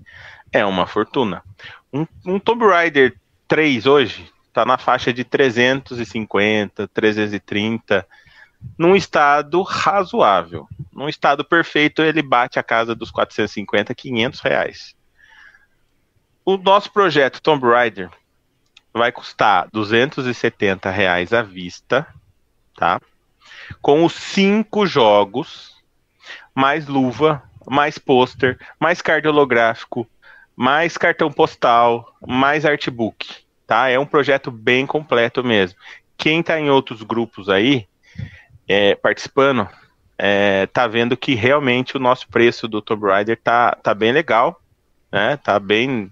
[0.52, 1.42] é uma fortuna.
[1.94, 3.16] Um, um Tomb Raider
[3.48, 8.06] 3 hoje tá na faixa de 350, 330,
[8.78, 10.68] num estado razoável.
[11.00, 14.96] Num estado perfeito, ele bate a casa dos 450, 500 reais.
[16.44, 18.10] O nosso projeto Tomb Raider
[18.94, 22.06] vai custar 270 reais à vista,
[22.76, 23.00] tá?
[23.82, 25.74] Com os cinco jogos,
[26.54, 30.06] mais luva, mais pôster, mais card holográfico,
[30.54, 33.88] mais cartão postal, mais artbook, tá?
[33.88, 35.80] É um projeto bem completo mesmo.
[36.18, 37.88] Quem tá em outros grupos aí,
[38.68, 39.66] é, participando,
[40.22, 44.62] é, tá vendo que realmente o nosso preço do Tomb Raider tá, tá bem legal,
[45.10, 45.38] né?
[45.38, 46.12] Tá bem,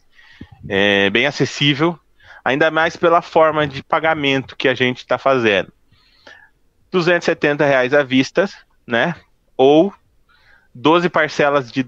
[0.70, 2.00] é, bem acessível,
[2.44, 5.74] ainda mais pela forma de pagamento que a gente está fazendo.
[6.90, 8.50] 270 reais à vista,
[8.88, 9.14] né?
[9.58, 9.94] Ou
[10.74, 11.86] 12 parcelas de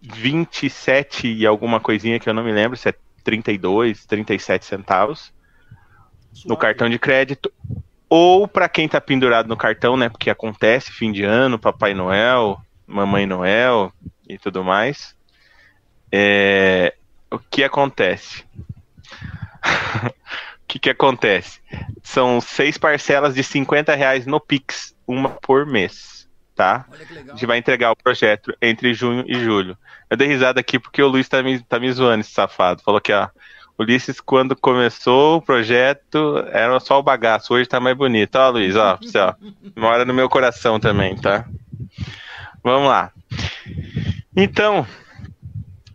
[0.00, 2.94] 27 e alguma coisinha que eu não me lembro, se é
[3.24, 5.32] 32, 37 centavos
[6.30, 6.60] no Suave.
[6.60, 7.52] cartão de crédito,
[8.08, 10.08] ou para quem tá pendurado no cartão, né?
[10.08, 13.92] Porque acontece fim de ano, Papai Noel, Mamãe Noel
[14.28, 15.14] e tudo mais.
[16.10, 16.94] É,
[17.30, 18.44] o que acontece?
[20.04, 21.60] o que, que acontece?
[22.02, 26.86] São seis parcelas de 50 reais no Pix, uma por mês, tá?
[26.90, 29.76] Olha que A gente vai entregar o projeto entre junho e julho.
[30.08, 32.82] Eu dei risada aqui porque o Luiz tá me, tá me zoando, esse safado.
[32.82, 33.28] Falou que, ó,
[33.78, 37.54] Ulisses, quando começou o projeto, era só o bagaço.
[37.54, 38.34] Hoje tá mais bonito.
[38.36, 39.34] Ó, Luiz, ó, pra você, ó.
[39.76, 41.44] Mora no meu coração também, tá?
[42.62, 43.12] Vamos lá.
[44.36, 44.86] Então,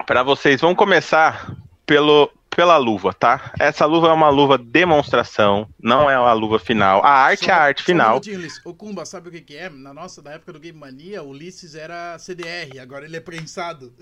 [0.08, 1.52] para vocês, vamos começar
[1.86, 3.52] pelo, pela luva, tá?
[3.60, 7.04] Essa luva é uma luva demonstração, não é uma luva final.
[7.04, 8.18] A arte Só- é a arte um final.
[8.18, 8.62] Ulisses.
[8.66, 9.70] O Kumba, sabe o que, que é?
[9.70, 13.94] Na nossa, na época do Game Mania, o Ulisses era CDR, agora ele é prensado.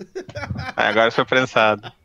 [0.76, 1.90] Aí agora foi prensado.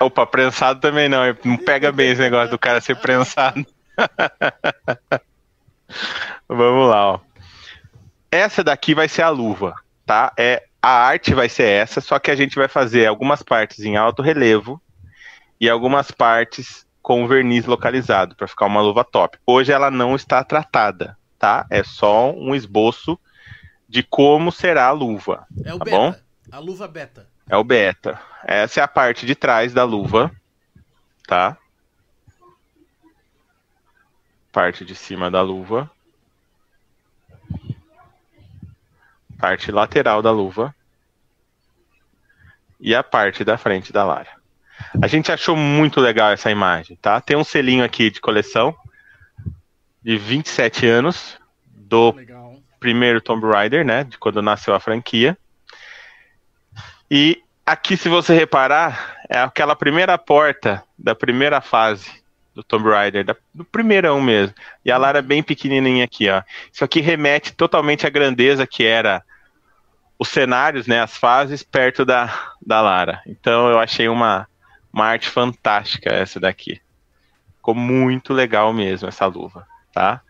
[0.00, 1.20] Opa, prensado também não.
[1.44, 3.64] Não pega bem esse negócio do cara ser prensado.
[6.48, 7.20] Vamos lá, ó.
[8.30, 9.74] Essa daqui vai ser a luva,
[10.06, 10.32] tá?
[10.38, 13.96] É, a arte vai ser essa, só que a gente vai fazer algumas partes em
[13.96, 14.80] alto relevo
[15.60, 19.38] e algumas partes com verniz localizado para ficar uma luva top.
[19.46, 21.66] Hoje ela não está tratada, tá?
[21.70, 23.18] É só um esboço
[23.88, 25.44] de como será a luva.
[25.64, 25.96] É o Tá beta.
[25.96, 26.14] bom?
[26.52, 27.28] A luva beta.
[27.50, 28.20] É o beta.
[28.44, 30.30] Essa é a parte de trás da luva,
[31.26, 31.58] tá?
[34.52, 35.90] Parte de cima da luva.
[39.36, 40.72] Parte lateral da luva.
[42.78, 44.30] E a parte da frente da Lara.
[45.02, 47.20] A gente achou muito legal essa imagem, tá?
[47.20, 48.76] Tem um selinho aqui de coleção
[50.00, 51.36] de 27 anos
[51.66, 52.62] do Legal.
[52.78, 54.04] primeiro Tomb Raider, né?
[54.04, 55.36] De quando nasceu a franquia.
[57.10, 62.20] E aqui, se você reparar, é aquela primeira porta da primeira fase
[62.54, 64.54] do Tomb Raider, da- do primeirão mesmo.
[64.84, 66.42] E a Lara é bem pequenininha aqui, ó.
[66.72, 69.22] Isso aqui remete totalmente à grandeza que era
[70.18, 71.00] os cenários, né?
[71.00, 73.22] As fases perto da, da Lara.
[73.26, 74.46] Então eu achei uma,
[74.92, 76.80] uma arte fantástica essa daqui.
[77.56, 80.20] Ficou muito legal mesmo essa luva, tá?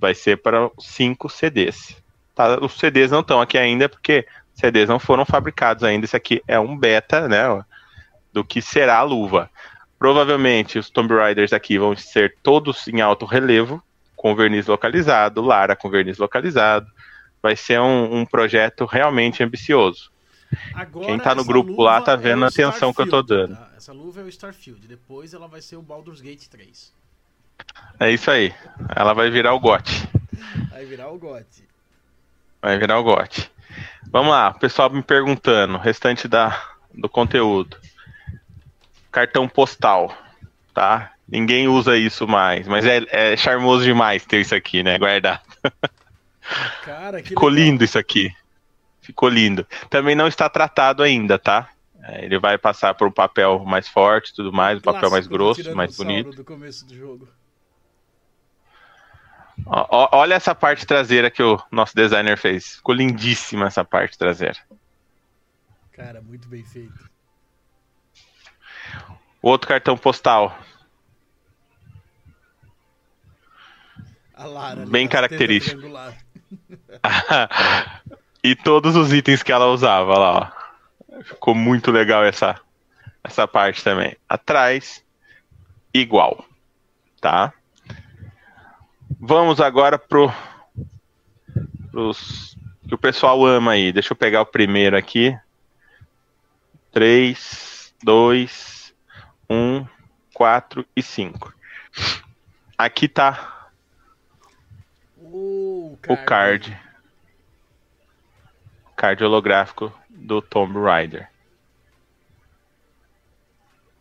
[0.00, 1.96] Vai ser para cinco CDs.
[2.34, 2.58] Tá?
[2.60, 6.04] Os CDs não estão aqui ainda porque CDs não foram fabricados ainda.
[6.04, 7.42] Isso aqui é um beta, né?
[8.32, 9.50] Do que será a luva.
[9.98, 13.82] Provavelmente os Tomb Raiders aqui vão ser todos em alto relevo,
[14.16, 16.86] com verniz localizado, Lara com verniz localizado.
[17.42, 20.10] Vai ser um, um projeto realmente ambicioso.
[20.74, 23.56] Agora, Quem tá no grupo lá tá vendo é a atenção que eu tô dando.
[23.56, 23.70] tá?
[23.76, 24.86] Essa luva é o Starfield.
[24.86, 26.92] Depois ela vai ser o Baldur's Gate 3.
[27.98, 28.54] É isso aí.
[28.94, 30.08] Ela vai virar o GOT.
[30.70, 31.64] Vai virar o GOT.
[32.60, 33.50] Vai virar o GOT.
[34.12, 37.78] Vamos lá, o pessoal me perguntando, restante da, do conteúdo.
[39.10, 40.14] Cartão postal,
[40.74, 41.12] tá?
[41.26, 44.98] Ninguém usa isso mais, mas é, é charmoso demais ter isso aqui, né?
[44.98, 45.40] Guardado.
[46.84, 47.64] Cara, que Ficou legal.
[47.64, 48.30] lindo isso aqui.
[49.00, 49.66] Ficou lindo.
[49.88, 51.70] Também não está tratado ainda, tá?
[52.02, 55.26] É, ele vai passar por um papel mais forte e tudo mais, um papel mais
[55.26, 56.32] grosso, mais bonito.
[56.32, 57.28] do começo do jogo.
[59.66, 62.76] Ó, olha essa parte traseira que o nosso designer fez.
[62.76, 64.58] Ficou lindíssima essa parte traseira.
[65.92, 67.10] Cara, muito bem feito.
[69.42, 70.56] O outro cartão postal,
[74.42, 75.82] A Lara Bem característico.
[78.42, 80.50] e todos os itens que ela usava lá, ó.
[81.22, 82.58] Ficou muito legal essa,
[83.22, 84.16] essa parte também.
[84.28, 85.04] Atrás,
[85.94, 86.44] igual,
[87.20, 87.54] tá?
[89.24, 90.34] Vamos agora pro
[91.92, 92.56] pros
[92.88, 93.92] que o pessoal ama aí.
[93.92, 95.38] Deixa eu pegar o primeiro aqui.
[96.90, 98.92] 3, 2,
[99.48, 99.86] 1,
[100.34, 101.54] 4 e 5.
[102.76, 103.70] Aqui tá
[105.16, 106.76] O o card.
[108.96, 111.30] Card holográfico do Tomb Raider.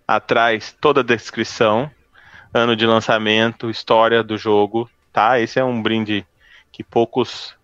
[0.07, 1.91] Atrás, toda a descrição,
[2.51, 5.39] ano de lançamento, história do jogo, tá?
[5.39, 6.25] Esse é um brinde
[6.71, 7.55] que poucos.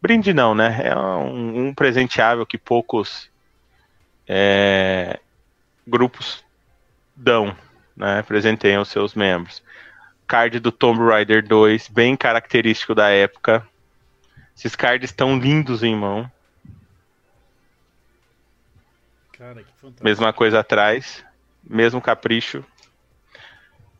[0.00, 0.80] Brinde não, né?
[0.84, 3.30] É um, um presenteável que poucos
[4.26, 5.18] é,
[5.86, 6.44] grupos
[7.16, 7.56] dão,
[7.96, 8.22] né?
[8.22, 9.62] Presenteiam os seus membros.
[10.26, 13.66] Card do Tomb Raider 2, bem característico da época.
[14.54, 16.30] Esses cards estão lindos em mão.
[19.32, 20.04] Cara, que fantástico.
[20.04, 21.24] Mesma coisa atrás,
[21.62, 22.64] mesmo capricho.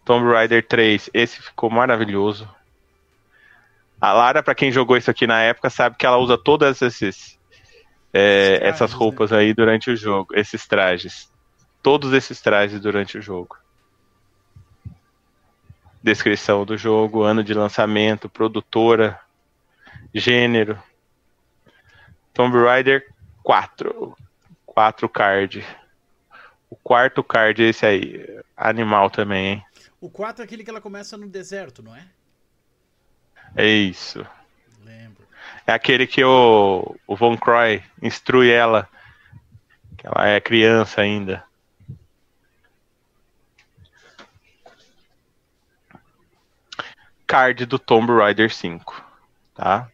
[0.05, 2.49] Tomb Raider 3, esse ficou maravilhoso.
[4.01, 7.39] A Lara, pra quem jogou isso aqui na época, sabe que ela usa todas esses,
[8.13, 11.33] é, trajes, essas roupas aí durante o jogo, esses trajes.
[11.83, 13.57] Todos esses trajes durante o jogo.
[16.03, 19.19] Descrição do jogo, ano de lançamento, produtora,
[20.15, 20.81] gênero.
[22.33, 23.05] Tomb Raider
[23.43, 24.17] 4.
[24.65, 25.67] 4 card.
[26.71, 28.25] O quarto card é esse aí.
[28.57, 29.65] Animal também, hein?
[30.01, 32.07] O 4 é aquele que ela começa no deserto, não é?
[33.57, 34.25] É isso.
[34.85, 35.27] Lembro.
[35.67, 38.89] É aquele que o, o Von Croy instrui ela.
[39.97, 41.45] Que ela é criança ainda.
[47.27, 49.05] Card do Tomb Raider 5.
[49.55, 49.91] Tá?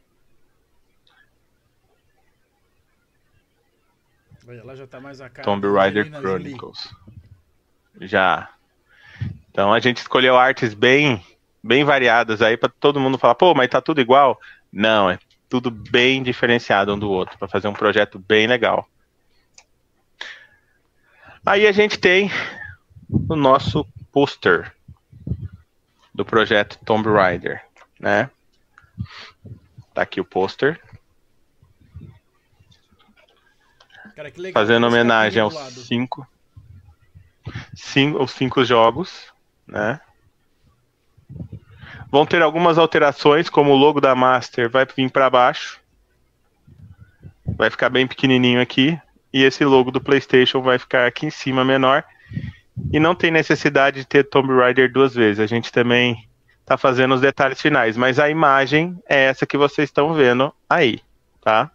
[4.46, 5.44] Olha, Ela já tá mais a cara.
[5.44, 6.10] Tomb Raider.
[6.10, 6.94] Chronicles.
[8.00, 8.50] Já.
[9.50, 11.24] Então a gente escolheu artes bem,
[11.64, 14.38] bem variadas aí para todo mundo falar, pô, mas tá tudo igual?
[14.70, 18.87] Não, é tudo bem diferenciado um do outro para fazer um projeto bem legal.
[21.44, 22.31] Aí a gente tem
[23.11, 24.74] o nosso pôster
[26.14, 27.64] do projeto Tomb Raider,
[27.98, 28.29] né?
[29.94, 30.79] Tá aqui o pôster,
[34.53, 35.55] fazendo Esse homenagem aos
[35.87, 36.27] cinco,
[37.74, 39.33] cinco, os cinco jogos,
[39.66, 40.00] né?
[42.10, 45.80] Vão ter algumas alterações, como o logo da Master vai vir para baixo,
[47.56, 48.98] vai ficar bem pequenininho aqui,
[49.32, 52.04] e esse logo do PlayStation vai ficar aqui em cima menor.
[52.92, 55.40] E não tem necessidade de ter Tomb Raider duas vezes.
[55.40, 56.28] A gente também
[56.64, 61.00] tá fazendo os detalhes finais, mas a imagem é essa que vocês estão vendo aí,
[61.40, 61.70] tá?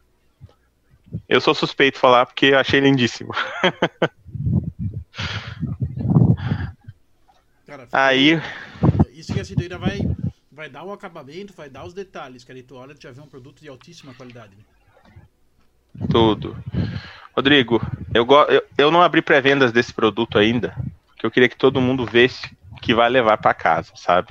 [1.28, 3.34] Eu sou suspeito de falar porque eu achei lindíssimo.
[7.66, 8.42] Cara, Aí,
[9.20, 10.00] Isso que tu ainda vai,
[10.50, 12.58] vai dar o acabamento, vai dar os detalhes, cara.
[12.58, 14.56] E tu olha, tu já vê um produto de altíssima qualidade.
[14.56, 16.08] né?
[16.10, 16.56] tudo.
[17.36, 17.82] Rodrigo,
[18.14, 20.74] eu, eu, eu não abri pré-vendas desse produto ainda,
[21.08, 22.50] porque eu queria que todo mundo vesse
[22.82, 24.30] que vai levar para casa, sabe?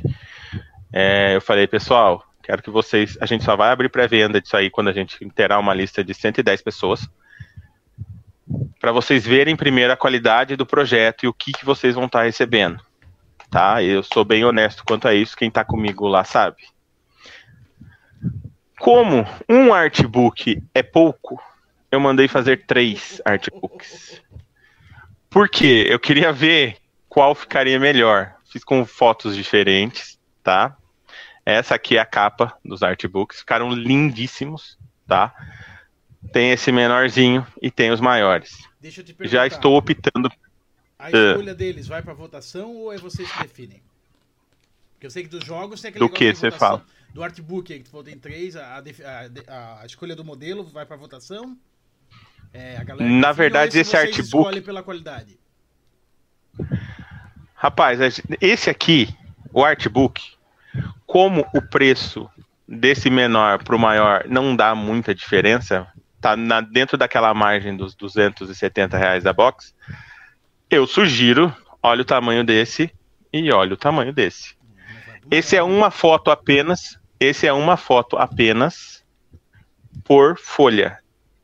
[0.90, 3.18] É, eu falei, pessoal, quero que vocês.
[3.20, 6.14] A gente só vai abrir pré-venda disso aí quando a gente terá uma lista de
[6.14, 7.06] 110 pessoas.
[8.80, 12.22] Para vocês verem primeiro a qualidade do projeto e o que, que vocês vão estar
[12.22, 12.87] recebendo.
[13.50, 13.82] Tá?
[13.82, 16.62] Eu sou bem honesto quanto a isso, quem tá comigo lá sabe.
[18.78, 21.40] Como um artbook é pouco,
[21.90, 24.22] eu mandei fazer três artbooks.
[25.30, 25.86] Por quê?
[25.88, 26.76] Eu queria ver
[27.08, 28.34] qual ficaria melhor.
[28.50, 30.76] Fiz com fotos diferentes, tá?
[31.44, 33.40] Essa aqui é a capa dos artbooks.
[33.40, 35.34] Ficaram lindíssimos, tá?
[36.32, 38.58] tem esse menorzinho e tem os maiores.
[38.80, 39.36] Deixa eu te perguntar.
[39.36, 40.30] Já estou optando.
[40.98, 43.80] A escolha deles vai pra votação ou é vocês que definem?
[44.94, 46.84] Porque eu sei que dos jogos tem aquele Do que você fala?
[47.14, 48.82] Do artbook aí que tu falou tem três, a,
[49.46, 51.56] a a escolha do modelo vai pra votação.
[52.52, 55.38] É, a galera Na define, verdade, esse vocês artbook- escolhem pela qualidade.
[57.54, 57.98] Rapaz,
[58.40, 59.08] esse aqui,
[59.52, 60.22] o artbook,
[61.06, 62.28] como o preço
[62.66, 65.86] desse menor pro maior não dá muita diferença,
[66.20, 69.74] tá na- dentro daquela margem dos 270 reais da box,
[70.70, 72.92] eu sugiro, olha o tamanho desse
[73.32, 74.56] e olha o tamanho desse.
[75.30, 79.04] Esse é uma foto apenas, esse é uma foto apenas
[80.04, 80.98] por folha.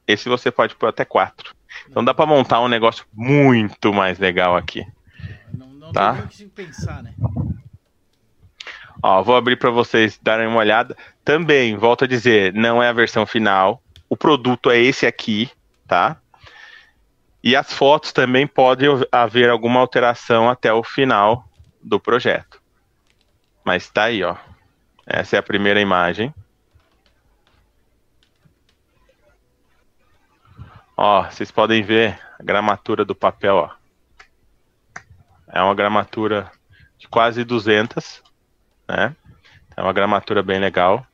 [0.06, 1.54] Esse você pode pôr até quatro.
[1.88, 4.86] Então dá para montar um negócio muito mais legal aqui.
[5.52, 6.14] Não, não Tá.
[6.14, 7.14] tem que pensar, né?
[9.02, 10.96] Ó, vou abrir para vocês darem uma olhada.
[11.22, 13.82] Também, volto a dizer, não é a versão final.
[14.08, 15.50] O produto é esse aqui,
[15.86, 16.16] tá?
[17.44, 21.46] E as fotos também pode haver alguma alteração até o final
[21.82, 22.58] do projeto.
[23.62, 24.34] Mas tá aí, ó.
[25.06, 26.34] Essa é a primeira imagem.
[30.96, 33.70] Ó, vocês podem ver a gramatura do papel, ó.
[35.46, 36.50] É uma gramatura
[36.96, 38.22] de quase 200
[38.88, 39.14] né?
[39.76, 41.06] É uma gramatura bem legal.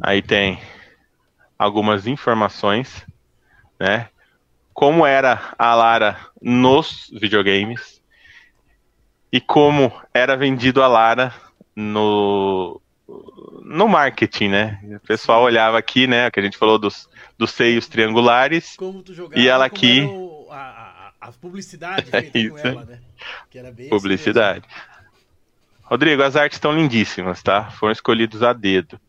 [0.00, 0.62] Aí tem
[1.58, 3.04] algumas informações,
[3.80, 4.10] né?
[4.76, 8.02] Como era a Lara nos videogames
[9.32, 11.32] e como era vendido a Lara
[11.74, 12.78] no
[13.64, 14.80] no marketing, né?
[14.96, 16.30] O pessoal olhava aqui, né?
[16.30, 17.08] Que a gente falou dos,
[17.38, 18.76] dos seios triangulares.
[18.76, 22.66] Como tu jogava, E ela aqui- o- a, a- publicidade feita com Isso.
[22.68, 23.00] ela, né?
[23.48, 24.66] Que era bem Publicidade.
[25.84, 27.70] Rodrigo, as artes estão lindíssimas, tá?
[27.70, 29.00] Foram escolhidos a dedo.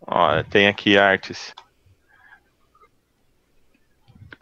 [0.00, 1.54] Ó, tem aqui artes.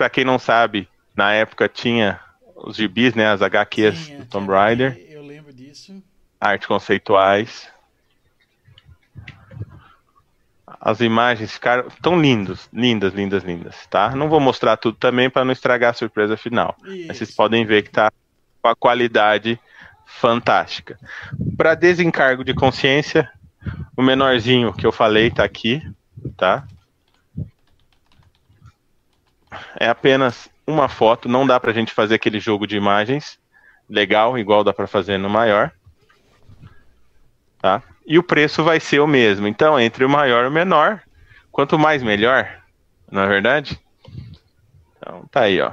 [0.04, 0.86] Pra quem não sabe,
[1.16, 2.20] na época tinha
[2.56, 3.26] os gibis, né?
[3.26, 3.40] As.
[3.40, 5.94] HQs Tinha, do Tomb Raider, Eu lembro disso.
[6.38, 7.66] artes conceituais.
[10.78, 14.14] As imagens ficaram tão lindos, lindas, lindas, lindas, tá?
[14.14, 16.76] Não vou mostrar tudo também para não estragar a surpresa final.
[17.08, 18.12] Mas vocês podem ver que tá
[18.60, 19.58] com a qualidade
[20.04, 20.98] fantástica.
[21.56, 23.30] Para desencargo de consciência,
[23.96, 25.80] o menorzinho que eu falei tá aqui,
[26.36, 26.66] tá?
[29.78, 33.38] É apenas uma foto, não dá pra gente fazer aquele jogo de imagens
[33.88, 35.72] legal, igual dá pra fazer no maior.
[37.60, 37.82] Tá?
[38.06, 39.46] E o preço vai ser o mesmo.
[39.46, 41.02] Então, entre o maior e o menor,
[41.50, 42.62] quanto mais melhor,
[43.10, 43.80] não é verdade?
[44.96, 45.72] Então, tá aí, ó.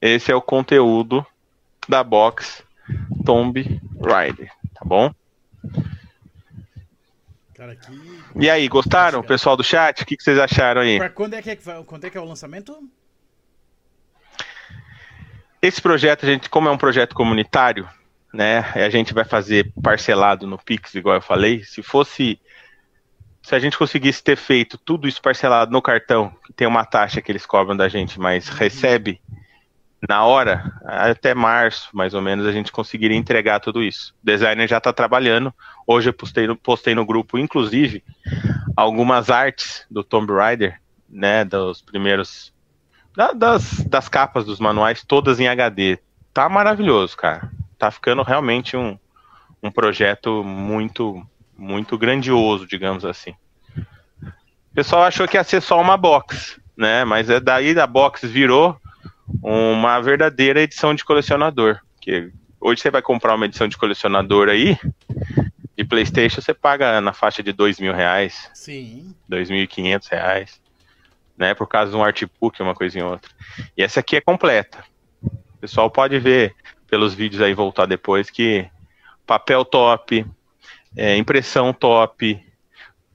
[0.00, 1.24] Esse é o conteúdo
[1.88, 2.62] da box
[3.24, 5.12] Tomb Raider, tá bom?
[7.60, 7.92] Cara, que...
[8.36, 10.02] E aí, gostaram, pessoal do chat?
[10.02, 10.96] O que, que vocês acharam aí?
[10.96, 12.74] Pra quando é que é quando é que é o lançamento?
[15.60, 17.86] Esse projeto, a gente, como é um projeto comunitário,
[18.32, 21.62] né, a gente vai fazer parcelado no Pix, igual eu falei.
[21.62, 22.40] Se fosse,
[23.42, 27.20] se a gente conseguisse ter feito tudo isso parcelado no cartão, que tem uma taxa
[27.20, 29.20] que eles cobram da gente, mas recebe
[30.08, 34.14] na hora, até março, mais ou menos, a gente conseguiria entregar tudo isso.
[34.22, 35.52] O designer já está trabalhando.
[35.86, 38.02] Hoje eu postei no, postei no grupo, inclusive,
[38.76, 42.52] algumas artes do Tomb Raider, né, dos primeiros
[43.16, 45.98] da- das, das capas dos manuais, todas em HD.
[46.32, 47.50] Tá maravilhoso, cara.
[47.78, 48.98] Tá ficando realmente um,
[49.62, 51.22] um projeto muito,
[51.58, 53.34] muito grandioso, digamos assim.
[54.70, 57.04] O pessoal achou que ia ser só uma box, né?
[57.04, 58.79] Mas é daí da box virou
[59.42, 61.78] uma verdadeira edição de colecionador.
[62.00, 64.78] Que hoje você vai comprar uma edição de colecionador aí,
[65.76, 68.50] de PlayStation, você paga na faixa de dois mil reais.
[68.52, 69.14] Sim.
[69.30, 70.60] 2.500 reais,
[71.36, 71.54] né?
[71.54, 73.30] Por causa de um artbook, uma coisa em outra.
[73.76, 74.84] E essa aqui é completa.
[75.22, 76.54] O pessoal pode ver
[76.86, 78.68] pelos vídeos aí voltar depois que
[79.26, 80.26] papel top,
[80.96, 82.44] é, impressão top,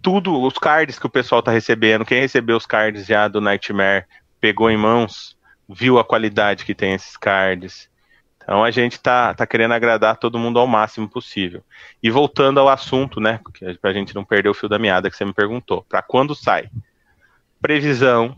[0.02, 4.06] tudo, os cards que o pessoal tá recebendo, quem recebeu os cards já do Nightmare,
[4.40, 5.35] pegou em mãos,
[5.68, 7.90] viu a qualidade que tem esses cards.
[8.38, 11.64] Então a gente tá, tá querendo agradar todo mundo ao máximo possível.
[12.02, 13.40] E voltando ao assunto, né,
[13.82, 16.70] pra gente não perder o fio da meada que você me perguntou, para quando sai?
[17.60, 18.36] Previsão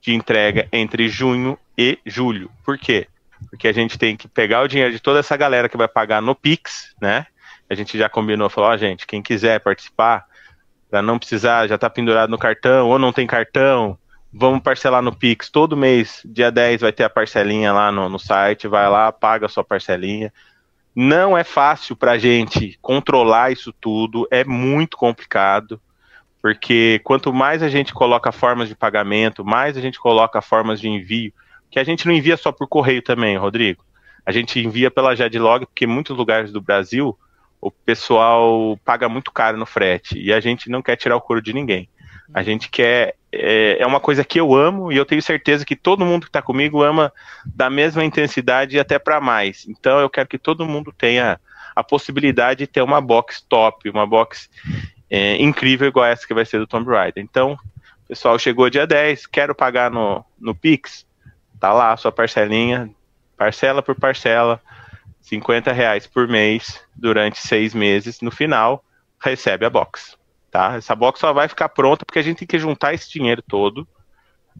[0.00, 2.50] de entrega entre junho e julho.
[2.64, 3.08] Por quê?
[3.50, 6.22] Porque a gente tem que pegar o dinheiro de toda essa galera que vai pagar
[6.22, 7.26] no Pix, né?
[7.68, 10.24] A gente já combinou, falou, ó, gente, quem quiser participar,
[10.88, 13.98] para não precisar, já tá pendurado no cartão, ou não tem cartão,
[14.32, 15.50] vamos parcelar no Pix.
[15.50, 19.46] Todo mês, dia 10, vai ter a parcelinha lá no, no site, vai lá, paga
[19.46, 20.32] a sua parcelinha.
[20.94, 25.80] Não é fácil pra gente controlar isso tudo, é muito complicado,
[26.40, 30.88] Porque quanto mais a gente coloca formas de pagamento, mais a gente coloca formas de
[30.88, 31.32] envio,
[31.70, 33.84] que a gente não envia só por correio também, Rodrigo.
[34.24, 37.18] A gente envia pela Jadlog, porque em muitos lugares do Brasil
[37.60, 41.42] o pessoal paga muito caro no frete e a gente não quer tirar o couro
[41.42, 41.88] de ninguém.
[42.32, 43.14] A gente quer.
[43.32, 46.28] É, é uma coisa que eu amo e eu tenho certeza que todo mundo que
[46.30, 47.12] está comigo ama
[47.44, 49.66] da mesma intensidade e até para mais.
[49.68, 51.38] Então eu quero que todo mundo tenha
[51.74, 54.48] a possibilidade de ter uma box top, uma box
[55.10, 57.22] é, incrível igual essa que vai ser do Tomb Raider.
[57.22, 57.58] Então,
[58.08, 61.06] pessoal, chegou dia 10, quero pagar no, no Pix,
[61.60, 62.90] tá lá a sua parcelinha,
[63.36, 64.60] parcela por parcela,
[65.20, 68.20] 50 reais por mês durante seis meses.
[68.20, 68.82] No final,
[69.20, 70.15] recebe a box.
[70.56, 70.76] Tá?
[70.76, 73.86] Essa box só vai ficar pronta porque a gente tem que juntar esse dinheiro todo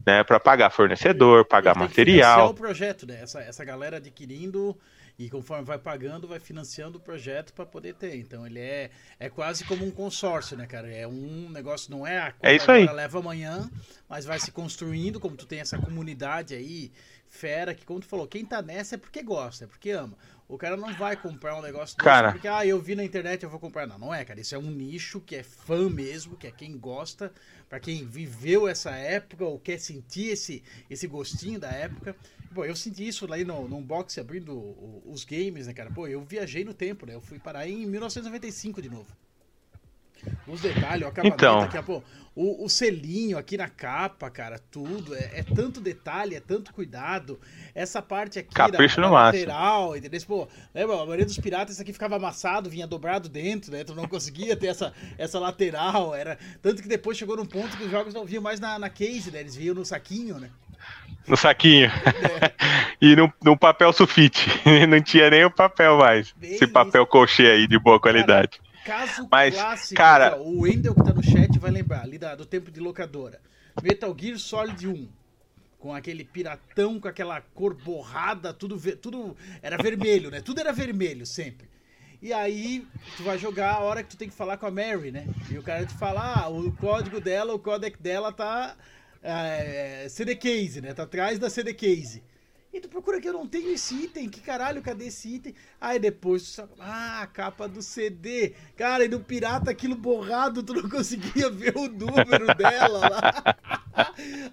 [0.05, 2.51] né, para pagar fornecedor, pagar tem material.
[2.51, 3.19] o projeto, né?
[3.23, 4.77] Essa, essa galera adquirindo
[5.17, 8.15] e conforme vai pagando, vai financiando o projeto para poder ter.
[8.15, 10.87] Então ele é, é quase como um consórcio, né, cara?
[10.87, 12.85] É um negócio, não é a é isso aí.
[12.85, 13.67] leva amanhã,
[14.07, 16.91] mas vai se construindo, como tu tem essa comunidade aí,
[17.27, 20.15] fera, que como tu falou, quem tá nessa é porque gosta, é porque ama.
[20.47, 23.49] O cara não vai comprar um negócio cara, porque, ah, eu vi na internet, eu
[23.49, 23.85] vou comprar.
[23.85, 24.39] Não, não é, cara.
[24.39, 27.33] Isso é um nicho que é fã mesmo, que é quem gosta,
[27.67, 32.15] para quem viveu essa época ou quer sentir esse, esse gostinho da época.
[32.53, 34.53] Pô, eu senti isso lá no, no unboxing abrindo
[35.05, 35.91] os games, né, cara?
[35.91, 37.13] Pô, eu viajei no tempo, né?
[37.13, 39.07] Eu fui parar em 1995 de novo.
[40.47, 42.01] Os detalhes, o acabamento então, aqui, pô,
[42.37, 45.15] o, o, selinho aqui na capa, cara, tudo.
[45.15, 47.39] É, é, tanto detalhe, é tanto cuidado.
[47.73, 50.21] Essa parte aqui Capricho da, da lateral, entendeu?
[50.27, 53.83] Pô, lembra, a maioria dos piratas isso aqui ficava amassado, vinha dobrado dentro, né?
[53.83, 56.13] Tu não conseguia ter essa, essa lateral.
[56.13, 56.37] Era...
[56.61, 59.31] Tanto que depois chegou num ponto que os jogos não vinham mais na, na case,
[59.31, 59.39] né?
[59.39, 60.51] Eles vinham no saquinho, né?
[61.27, 61.87] No saquinho.
[61.87, 62.51] É.
[63.01, 64.47] e no, no papel sulfite.
[64.87, 66.33] não tinha nem o papel mais.
[66.37, 67.11] Bem Esse papel isso.
[67.11, 68.59] colchê aí de boa qualidade.
[68.59, 72.35] Cara, Caso Mas, clássico, cara, o Wendel que tá no chat vai lembrar ali da,
[72.35, 73.41] do tempo de locadora.
[73.83, 75.09] Metal Gear Solid 1.
[75.77, 80.39] Com aquele piratão, com aquela cor borrada, tudo, tudo era vermelho, né?
[80.39, 81.67] Tudo era vermelho sempre.
[82.21, 85.11] E aí, tu vai jogar a hora que tu tem que falar com a Mary,
[85.11, 85.27] né?
[85.51, 88.77] E o cara te fala, ah, o código dela, o codec dela tá
[89.21, 90.93] é, CD Case, né?
[90.93, 92.23] Tá atrás da CD Case.
[92.97, 95.53] Procura que eu não tenho esse item, que caralho, cadê esse item?
[95.79, 98.55] Aí depois tu ah, a capa do CD.
[98.75, 103.57] Cara, e no pirata aquilo borrado, tu não conseguia ver o número dela lá.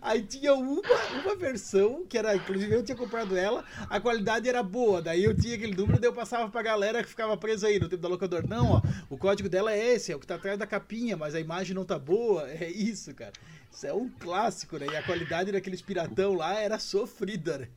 [0.03, 0.82] Aí tinha uma,
[1.22, 5.01] uma versão, que era, inclusive eu tinha comprado ela, a qualidade era boa.
[5.01, 7.88] Daí eu tinha aquele número, daí eu passava pra galera que ficava presa aí no
[7.88, 8.47] tempo da locadora.
[8.47, 11.34] Não, ó, o código dela é esse, é o que tá atrás da capinha, mas
[11.34, 12.47] a imagem não tá boa.
[12.47, 13.32] É isso, cara.
[13.72, 14.86] Isso é um clássico, né?
[14.92, 17.68] E a qualidade daqueles piratão lá era sofrida, né?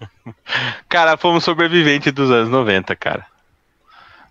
[0.88, 3.26] Cara, fomos sobreviventes dos anos 90, cara.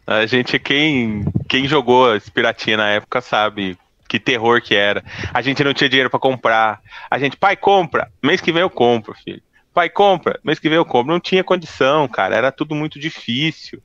[0.06, 5.04] A gente, quem, quem jogou esse piratinha na época sabe que terror que era.
[5.34, 6.82] A gente não tinha dinheiro para comprar.
[7.10, 8.12] A gente, pai, compra.
[8.22, 9.42] Mês que vem eu compro, filho.
[9.74, 10.40] Pai, compra.
[10.44, 11.12] Mês que vem eu compro.
[11.12, 12.36] Não tinha condição, cara.
[12.36, 13.82] Era tudo muito difícil.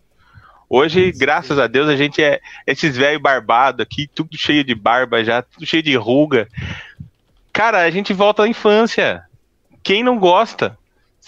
[0.69, 5.25] Hoje, graças a Deus, a gente é esses velhos barbados aqui, tudo cheio de barba
[5.25, 6.47] já, tudo cheio de ruga.
[7.53, 9.23] Cara, a gente volta à infância.
[9.83, 10.77] Quem não gosta?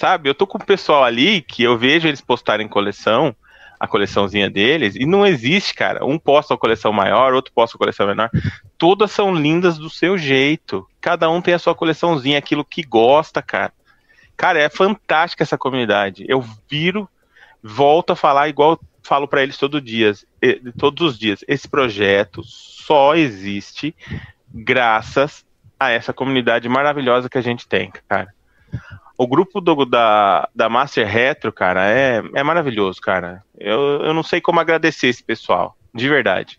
[0.01, 0.31] Sabe?
[0.31, 3.37] Eu tô com o pessoal ali que eu vejo eles postarem coleção,
[3.79, 6.07] a coleçãozinha deles, e não existe, cara.
[6.07, 8.31] Um posta a coleção maior, outro posta a coleção menor.
[8.79, 10.89] Todas são lindas do seu jeito.
[11.03, 13.75] Cada um tem a sua coleçãozinha, aquilo que gosta, cara.
[14.39, 16.25] Cara, é fantástica essa comunidade.
[16.27, 17.07] Eu viro,
[17.63, 20.15] volto a falar igual falo para eles todo dia,
[20.79, 21.45] todos os dias.
[21.47, 23.95] Esse projeto só existe
[24.49, 25.45] graças
[25.79, 28.33] a essa comunidade maravilhosa que a gente tem, cara
[29.21, 33.45] o grupo do, da, da Master Retro, cara, é, é maravilhoso, cara.
[33.59, 36.57] Eu, eu não sei como agradecer esse pessoal, de verdade.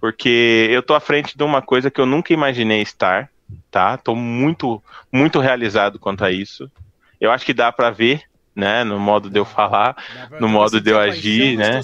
[0.00, 3.28] Porque eu tô à frente de uma coisa que eu nunca imaginei estar,
[3.68, 3.96] tá?
[3.96, 4.80] Tô muito,
[5.10, 6.70] muito realizado quanto a isso.
[7.20, 8.22] Eu acho que dá para ver,
[8.54, 9.96] né, no modo de eu falar,
[10.38, 11.80] no modo de eu agir, né?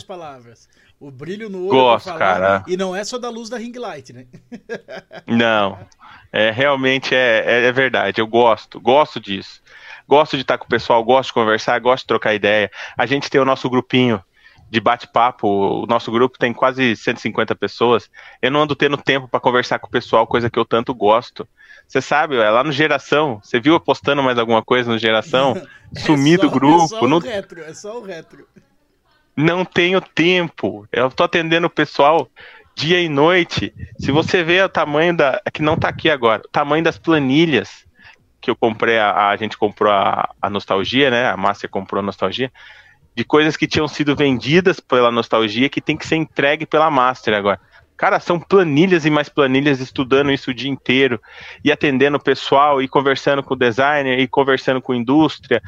[1.01, 1.70] O brilho no olho.
[1.70, 2.62] Gosto, cara.
[2.68, 4.26] E não é só da luz da ring light, né?
[5.26, 5.76] não.
[6.32, 8.20] É, realmente é, é, é verdade.
[8.20, 9.61] Eu gosto, gosto disso.
[10.09, 12.71] Gosto de estar com o pessoal, gosto de conversar, gosto de trocar ideia.
[12.97, 14.25] A gente tem o nosso grupinho
[14.71, 15.47] de bate-papo.
[15.83, 18.11] O nosso grupo tem quase 150 pessoas.
[18.41, 21.47] Eu não ando tendo tempo para conversar com o pessoal, coisa que eu tanto gosto.
[21.87, 23.39] Você sabe, é lá no Geração.
[23.43, 25.55] Você viu eu postando mais alguma coisa no Geração?
[25.95, 26.85] é Sumi do grupo.
[26.85, 28.49] É só o retro, é só o retro.
[29.37, 30.89] Não tenho tempo.
[30.91, 32.29] Eu tô atendendo o pessoal
[32.75, 33.75] dia e noite.
[33.99, 35.41] Se você vê o tamanho da.
[35.45, 37.88] É que não tá aqui agora, o tamanho das planilhas
[38.49, 41.28] que eu comprei, a, a gente comprou a, a, nostalgia, né?
[41.28, 42.51] A Márcia comprou a nostalgia,
[43.14, 47.34] de coisas que tinham sido vendidas pela nostalgia que tem que ser entregue pela Master
[47.34, 47.61] agora.
[47.96, 51.20] Cara, são planilhas e mais planilhas estudando isso o dia inteiro
[51.64, 55.61] e atendendo o pessoal e conversando com o designer e conversando com a indústria.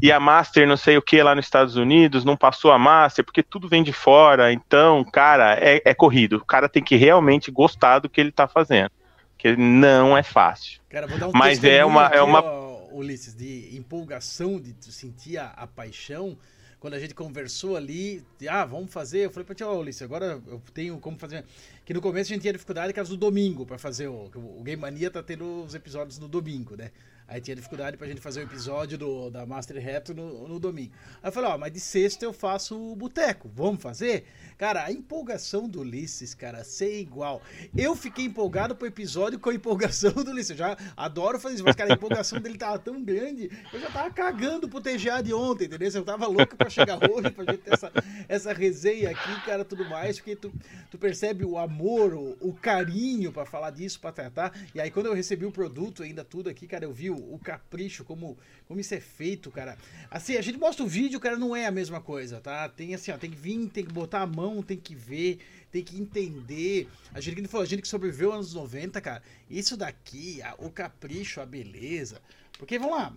[0.00, 3.24] E a master, não sei o que, lá nos Estados Unidos, não passou a master,
[3.24, 4.50] porque tudo vem de fora.
[4.50, 6.36] Então, cara, é, é corrido.
[6.36, 8.90] O cara tem que realmente gostar do que ele tá fazendo.
[9.38, 10.80] Que não é fácil.
[10.90, 14.74] Cara, vou dar um Mas é uma- é aqui, uma- ó, Ulisses, de empolgação, de
[14.92, 16.36] sentir a, a paixão.
[16.80, 19.26] Quando a gente conversou ali, ah, vamos fazer.
[19.26, 21.44] Eu falei pra ti, ó, Ulisses, agora eu tenho como fazer.
[21.84, 24.30] Que no começo a gente tinha dificuldade por causa do domingo pra fazer o.
[24.34, 26.90] O Game Mania tá tendo os episódios no domingo, né?
[27.28, 30.94] Aí tinha dificuldade pra gente fazer o episódio do, da Master Retro no, no domingo.
[31.22, 34.24] Aí eu falei, ó, mas de sexta eu faço o boteco, vamos fazer?
[34.56, 37.42] Cara, a empolgação do Ulisses, cara, sem igual.
[37.76, 40.52] Eu fiquei empolgado pro episódio com a empolgação do Ulisses.
[40.52, 43.90] Eu já adoro fazer isso, mas, cara, a empolgação dele tava tão grande, eu já
[43.90, 45.90] tava cagando pro TGA de ontem, entendeu?
[45.92, 47.92] Eu tava louco pra chegar hoje, pra gente ter essa,
[48.26, 50.50] essa resenha aqui, cara, tudo mais, porque tu,
[50.90, 54.52] tu percebe o amor, o, o carinho pra falar disso, pra tratar.
[54.74, 57.38] E aí, quando eu recebi o produto, ainda tudo aqui, cara, eu vi o, o
[57.38, 59.76] capricho, como, como isso é feito, cara.
[60.10, 62.68] Assim, a gente mostra o vídeo, cara, não é a mesma coisa, tá?
[62.68, 65.38] Tem assim, ó, tem que vir, tem que botar a mão, tem que ver,
[65.70, 66.88] tem que entender.
[67.12, 70.70] A gente que falou, a gente que sobreviveu anos 90, cara, isso daqui, a- o
[70.70, 72.20] capricho, a beleza.
[72.58, 73.14] Porque, vamos lá,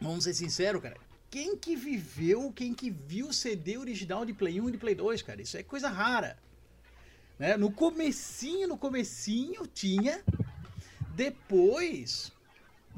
[0.00, 0.96] vamos ser sinceros, cara.
[1.30, 4.94] Quem que viveu, quem que viu o CD original de Play 1 e de Play
[4.96, 5.40] 2, cara?
[5.40, 6.36] Isso é coisa rara.
[7.38, 7.56] Né?
[7.56, 10.22] No comecinho, no comecinho tinha.
[11.14, 12.32] Depois,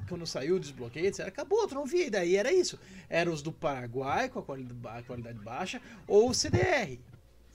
[0.09, 2.07] quando saiu o desbloqueio, etc, acabou, tu não via.
[2.07, 2.79] E daí era isso.
[3.09, 6.99] Eram os do Paraguai com a qualidade, ba- qualidade baixa, ou o CDR.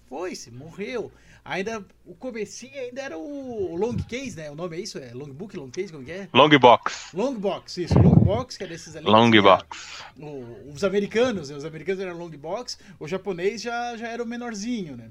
[0.10, 1.12] Foi-se, morreu.
[1.44, 4.50] Ainda, o comecinho ainda era o long case, né?
[4.52, 4.98] O nome é isso?
[4.98, 6.30] É long book, long case, como que é?
[6.34, 7.10] Long box.
[7.14, 7.98] Long box, isso.
[8.00, 9.06] Long box, que é desses ali.
[9.06, 10.04] Long box.
[10.18, 11.56] o- os americanos, né?
[11.56, 15.10] Os americanos eram long box, o japonês já, já era o menorzinho, né?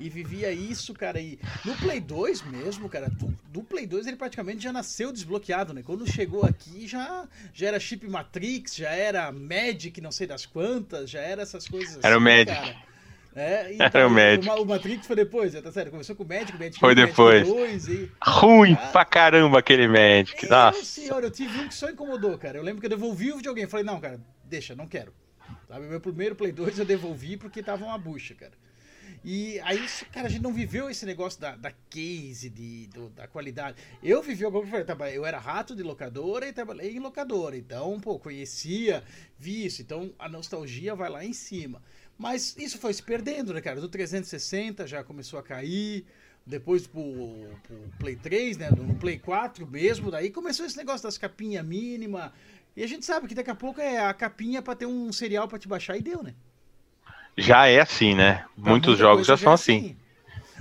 [0.00, 1.20] E vivia isso, cara.
[1.20, 5.74] E no Play 2 mesmo, cara, do, do Play 2 ele praticamente já nasceu desbloqueado,
[5.74, 5.82] né?
[5.84, 11.10] Quando chegou aqui já, já era chip Matrix, já era Magic, não sei das quantas,
[11.10, 12.46] já era essas coisas Era o assim, Magic.
[12.54, 12.88] cara.
[13.34, 14.48] É, Era o Magic.
[14.48, 15.92] O, Matrix foi depois, tá sério?
[15.92, 17.46] Começou com o Magic, o Magic Foi 1, Magic depois.
[17.48, 18.10] 2 e...
[18.24, 18.86] Ruim Ah.
[18.88, 20.44] pra caramba aquele Magic.
[20.46, 20.84] É, Nossa.
[20.84, 22.58] senhor, eu tive um que só incomodou, cara.
[22.58, 23.70] Eu lembro que eu devolvi o videogame.
[23.70, 25.12] Falei, não, cara, deixa, não quero.
[25.68, 28.52] Sabe, meu primeiro Play 2 eu devolvi porque tava uma bucha, cara.
[29.30, 33.28] E aí, cara, a gente não viveu esse negócio da, da case, de, do- da
[33.28, 33.76] qualidade.
[34.02, 37.54] Eu vivi eu era rato de locadora e trabalhei em locadora.
[37.54, 39.04] Então, pô, conhecia,
[39.38, 39.82] vi isso.
[39.82, 41.82] Então, a nostalgia vai lá em cima.
[42.16, 43.82] Mas isso foi se perdendo, né, cara?
[43.82, 46.06] Do 360 já começou a cair.
[46.46, 48.70] Depois pro, pro Play 3, né?
[48.70, 50.10] No Play 4 mesmo.
[50.10, 52.32] Daí começou esse negócio das capinhas mínima.
[52.74, 55.46] E a gente sabe que daqui a pouco é a capinha pra ter um serial
[55.46, 56.34] pra te baixar e deu, né?
[57.38, 58.44] Já é assim, né?
[58.60, 59.96] Pra Muitos jogos coisa já são é assim.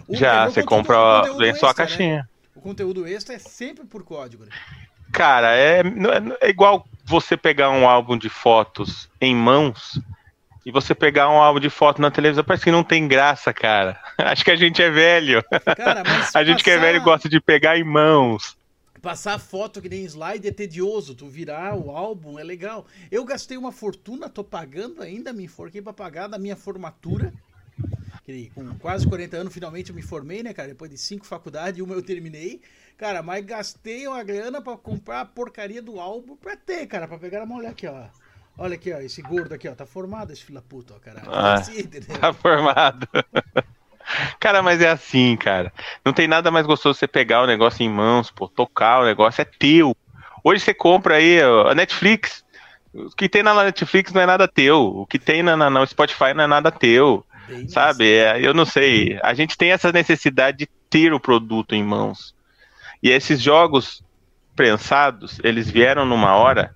[0.08, 1.74] O- Já, você compra, vem só a né?
[1.76, 2.30] caixinha.
[2.56, 4.52] O conteúdo extra é sempre por código, né?
[5.12, 10.00] Cara, é, é- é igual você pegar um álbum de fotos em mãos
[10.66, 12.44] e você pegar um álbum de foto na televisão.
[12.44, 14.00] Parece que não tem graça, cara.
[14.18, 15.44] Acho que a gente é velho.
[15.76, 16.04] Cara,
[16.34, 18.56] A gente que é velho gosta de pegar em mãos.
[19.08, 21.16] Passar foto que nem slide é tedioso.
[21.16, 22.86] Tu virar o álbum é legal.
[23.10, 27.34] Eu gastei uma fortuna, tô pagando ainda, me enforquei pra pagar da minha formatura.
[28.26, 30.68] Que com quase 40 anos, finalmente eu me formei, né, cara?
[30.68, 32.60] Depois de cinco faculdades, uma eu terminei.
[32.98, 37.08] Cara, mas gastei uma grana pra comprar a porcaria do álbum pra ter, cara.
[37.08, 38.08] Pra pegar na mão, olha aqui, ó.
[38.58, 39.00] Olha aqui, ó.
[39.00, 39.74] Esse gordo aqui, ó.
[39.74, 41.32] Tá formado esse filho da puta, ó, caralho.
[41.32, 41.54] Ah.
[41.54, 41.82] Assim?
[42.20, 43.08] Tá formado.
[44.40, 45.72] Cara, mas é assim, cara.
[46.04, 49.42] Não tem nada mais gostoso você pegar o negócio em mãos, pô, tocar o negócio,
[49.42, 49.96] é teu.
[50.44, 52.46] Hoje você compra aí a Netflix.
[52.94, 54.82] O que tem na Netflix não é nada teu.
[54.82, 57.26] O que tem na, na, no Spotify não é nada teu.
[57.48, 58.12] Bem Sabe?
[58.12, 59.20] É, eu não sei.
[59.22, 62.34] A gente tem essa necessidade de ter o produto em mãos.
[63.02, 64.04] E esses jogos
[64.56, 66.74] prensados, eles vieram numa hora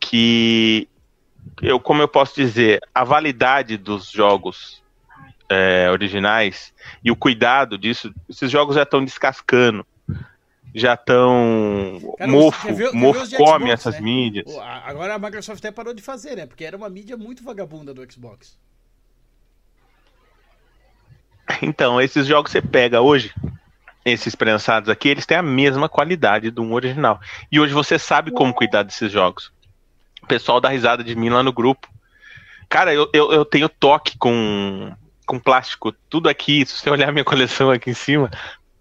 [0.00, 0.88] que
[1.62, 4.82] eu, como eu posso dizer, a validade dos jogos
[5.50, 6.72] é, originais
[7.02, 9.84] e o cuidado disso, esses jogos já estão descascando,
[10.72, 14.00] já estão mofo, ver mofo come Xbox, essas né?
[14.00, 14.46] mídias.
[14.84, 16.46] Agora a Microsoft até parou de fazer, né?
[16.46, 18.56] Porque era uma mídia muito vagabunda do Xbox.
[21.62, 23.34] Então, esses jogos você pega hoje,
[24.04, 27.20] esses prensados aqui, eles têm a mesma qualidade do um original.
[27.50, 29.52] E hoje você sabe como cuidar desses jogos.
[30.22, 31.88] O pessoal dá risada de mim lá no grupo.
[32.68, 34.94] Cara, eu, eu, eu tenho toque com,
[35.30, 35.92] com plástico.
[36.08, 38.28] Tudo aqui, se você olhar minha coleção aqui em cima,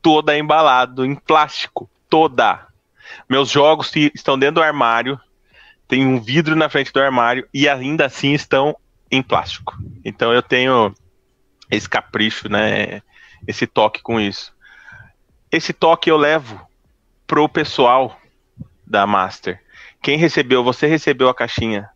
[0.02, 1.88] toda embalado em plástico.
[2.10, 2.66] Toda.
[3.30, 5.20] Meus jogos estão dentro do armário.
[5.88, 8.76] Tem um vidro na frente do armário e ainda assim estão
[9.12, 9.78] em plástico.
[10.04, 10.91] Então eu tenho
[11.70, 13.04] esse capricho, né?
[13.47, 14.52] esse toque com isso.
[15.52, 16.60] Esse toque eu levo
[17.28, 18.20] pro pessoal
[18.88, 19.62] da Master.
[20.02, 21.89] Quem recebeu, você recebeu a caixinha.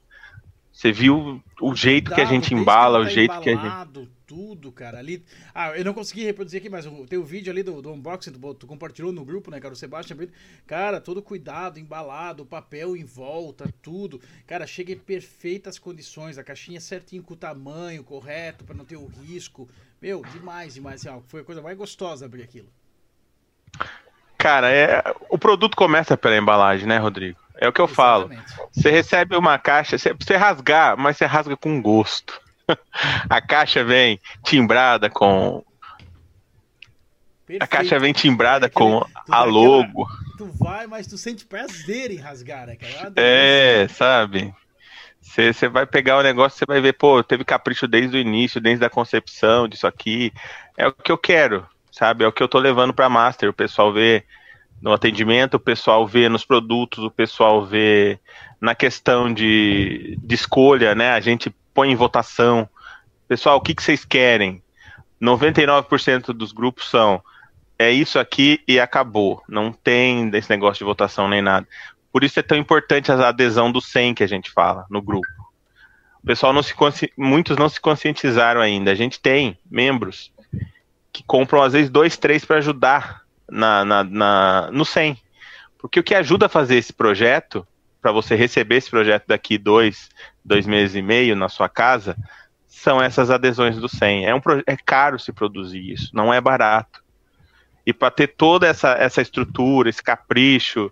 [0.71, 4.09] Você viu o jeito que a gente embala, o tá jeito que a gente.
[4.33, 4.97] Tudo, cara.
[4.97, 5.23] Ali.
[5.53, 8.31] Ah, eu não consegui reproduzir aqui, mas o- tem o vídeo ali do, do unboxing,
[8.31, 9.75] tu, tu compartilhou no grupo, né, cara?
[9.75, 10.17] O Sebastião.
[10.65, 14.19] Cara, todo cuidado, embalado, papel em volta, tudo.
[14.47, 18.97] Cara, chega em perfeitas condições, a caixinha certinho com o tamanho correto, pra não ter
[18.97, 19.69] o risco.
[20.01, 21.01] Meu, demais, demais.
[21.05, 22.69] Assim, ó, foi a coisa mais gostosa abrir aquilo.
[24.35, 25.03] Cara, é...
[25.29, 27.39] o produto começa pela embalagem, né, Rodrigo?
[27.55, 28.33] É o que eu falo.
[28.33, 28.53] Exatamente.
[28.73, 32.41] Você recebe uma caixa, você, você rasgar, mas você rasga com gosto.
[33.29, 35.63] A caixa vem timbrada com.
[35.63, 37.67] A Perfeito.
[37.69, 40.07] caixa vem timbrada Aquele- com a aquela- logo.
[40.37, 43.13] Tu vai, mas tu sente prazer em rasgar, né, cara?
[43.15, 44.53] É, sabe?
[45.21, 48.83] Você vai pegar o negócio, você vai ver, pô, teve capricho desde o início, desde
[48.83, 50.33] a concepção disso aqui.
[50.77, 52.23] É o que eu quero, sabe?
[52.23, 53.49] É o que eu tô levando pra Master.
[53.49, 54.23] O pessoal vê
[54.81, 58.19] no atendimento, o pessoal vê nos produtos, o pessoal vê
[58.59, 61.11] na questão de, de escolha, né?
[61.11, 62.69] A gente põe em votação.
[63.27, 64.61] Pessoal, o que, que vocês querem?
[65.21, 67.23] 99% dos grupos são
[67.77, 69.41] é isso aqui e acabou.
[69.47, 71.67] Não tem esse negócio de votação nem nada.
[72.11, 75.27] Por isso é tão importante a adesão do 100 que a gente fala no grupo.
[76.21, 76.73] O pessoal não se
[77.17, 78.91] muitos não se conscientizaram ainda.
[78.91, 80.31] A gente tem membros
[81.11, 85.17] que compram às vezes dois, três para ajudar na, na, na, no 100.
[85.77, 87.67] Porque o que ajuda a fazer esse projeto,
[88.03, 90.09] para você receber esse projeto daqui dois,
[90.43, 92.17] dois meses e meio na sua casa,
[92.67, 94.25] são essas adesões do 100.
[94.25, 97.01] É, um, é caro se produzir isso, não é barato.
[97.85, 100.91] E para ter toda essa, essa estrutura, esse capricho,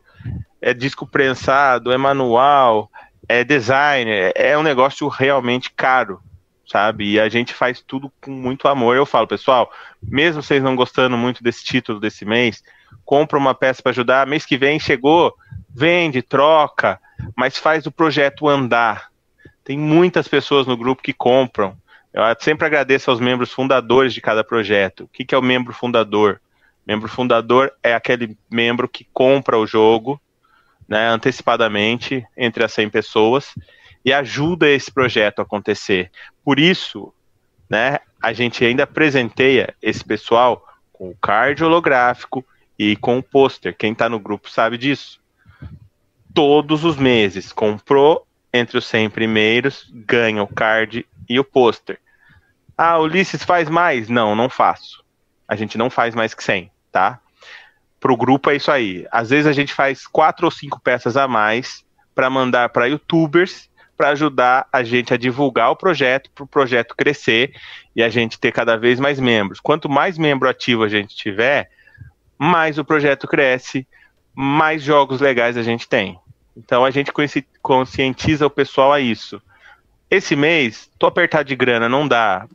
[0.62, 2.90] é disco prensado, é manual,
[3.28, 6.22] é design, é, é um negócio realmente caro,
[6.66, 7.12] sabe?
[7.12, 8.96] E a gente faz tudo com muito amor.
[8.96, 9.70] Eu falo, pessoal,
[10.02, 12.64] mesmo vocês não gostando muito desse título desse mês,
[13.04, 14.28] compra uma peça para ajudar.
[14.28, 15.36] Mês que vem chegou,
[15.70, 17.00] vende, troca,
[17.36, 19.12] mas faz o projeto andar.
[19.64, 21.78] Tem muitas pessoas no grupo que compram.
[22.14, 25.06] Eu sempre agradeço aos membros fundadores de cada projeto.
[25.06, 26.42] O que, que é o membro fundador?
[26.86, 30.20] Membro fundador é aquele membro que compra o jogo
[30.92, 33.56] né, antecipadamente entre as 100 pessoas
[34.04, 36.12] e ajuda esse projeto a acontecer.
[36.44, 37.14] Por isso,
[37.70, 42.46] né, a gente ainda presenteia esse pessoal com o card holográfico
[42.82, 43.76] e com o pôster.
[43.78, 45.22] Quem está no grupo sabe disso.
[46.34, 52.00] Todos os meses, comprou entre os 100 primeiros, ganha o card e o pôster.
[52.76, 54.10] Ah, Ulisses faz mais?
[54.10, 55.04] Não, não faço.
[55.48, 57.20] A gente não faz mais que 100, tá?
[58.00, 59.06] Pro grupo é isso aí.
[59.12, 63.70] Às vezes a gente faz quatro ou cinco peças a mais para mandar para youtubers
[63.96, 67.54] para ajudar a gente a divulgar o projeto, para o projeto crescer
[67.96, 69.60] e a gente ter cada vez mais membros.
[69.60, 71.70] Quanto mais membro ativo a gente tiver,
[72.44, 73.88] mais o projeto cresce,
[74.34, 76.20] mais jogos legais a gente tem.
[76.58, 79.40] Então a gente consci- conscientiza o pessoal a isso.
[80.10, 82.48] Esse mês, tô apertado de grana, não dá.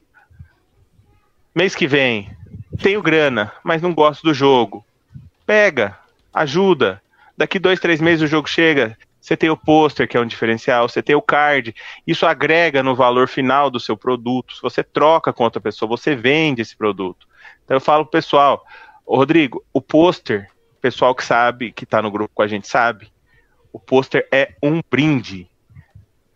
[1.55, 2.37] Mês que vem,
[2.82, 4.84] tenho grana, mas não gosto do jogo.
[5.47, 5.97] Pega,
[6.34, 7.01] ajuda.
[7.39, 8.99] Daqui dois, três meses o jogo chega.
[9.20, 11.72] Você tem o pôster, que é um diferencial, você tem o card.
[12.05, 14.57] Isso agrega no valor final do seu produto.
[14.57, 17.28] Se você troca com outra pessoa, você vende esse produto.
[17.64, 18.64] Então eu falo pessoal,
[19.07, 22.67] "Ô, Rodrigo, o pôster, o pessoal que sabe, que tá no grupo com a gente
[22.67, 23.09] sabe,
[23.73, 25.49] o pôster é um brinde.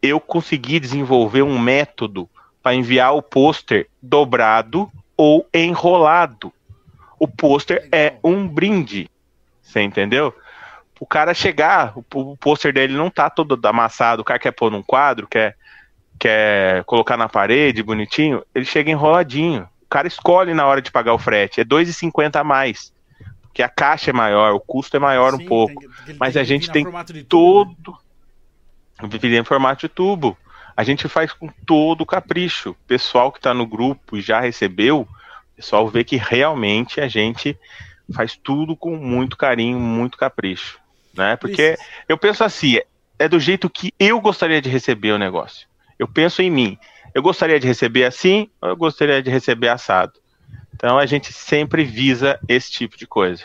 [0.00, 2.28] Eu consegui desenvolver um método
[2.62, 6.52] para enviar o pôster dobrado ou enrolado.
[7.18, 9.10] O pôster é um brinde.
[9.60, 10.34] Você entendeu?
[10.98, 14.70] O cara chegar, o, o pôster dele não tá todo amassado, o cara quer pôr
[14.70, 15.56] num quadro, quer,
[16.18, 19.68] quer colocar na parede bonitinho, ele chega enroladinho.
[19.90, 22.92] O cara escolhe na hora de pagar o frete, é R$ 2,50 a mais.
[23.42, 25.82] Porque a caixa é maior, o custo é maior um Sim, pouco.
[26.06, 27.24] tem Mas a gente tem né?
[27.28, 27.98] todo.
[29.02, 30.38] Viver em formato de tubo.
[30.76, 32.70] A gente faz com todo o capricho.
[32.70, 37.08] O pessoal que está no grupo e já recebeu, o pessoal vê que realmente a
[37.08, 37.58] gente
[38.14, 40.78] faz tudo com muito carinho, muito capricho.
[41.12, 41.34] Né?
[41.34, 42.78] Porque Ulisses, eu penso assim,
[43.18, 45.66] é do jeito que eu gostaria de receber o negócio.
[45.98, 46.78] Eu penso em mim.
[47.14, 50.20] Eu gostaria de receber assim, ou eu gostaria de receber assado.
[50.74, 53.44] Então a gente sempre visa esse tipo de coisa.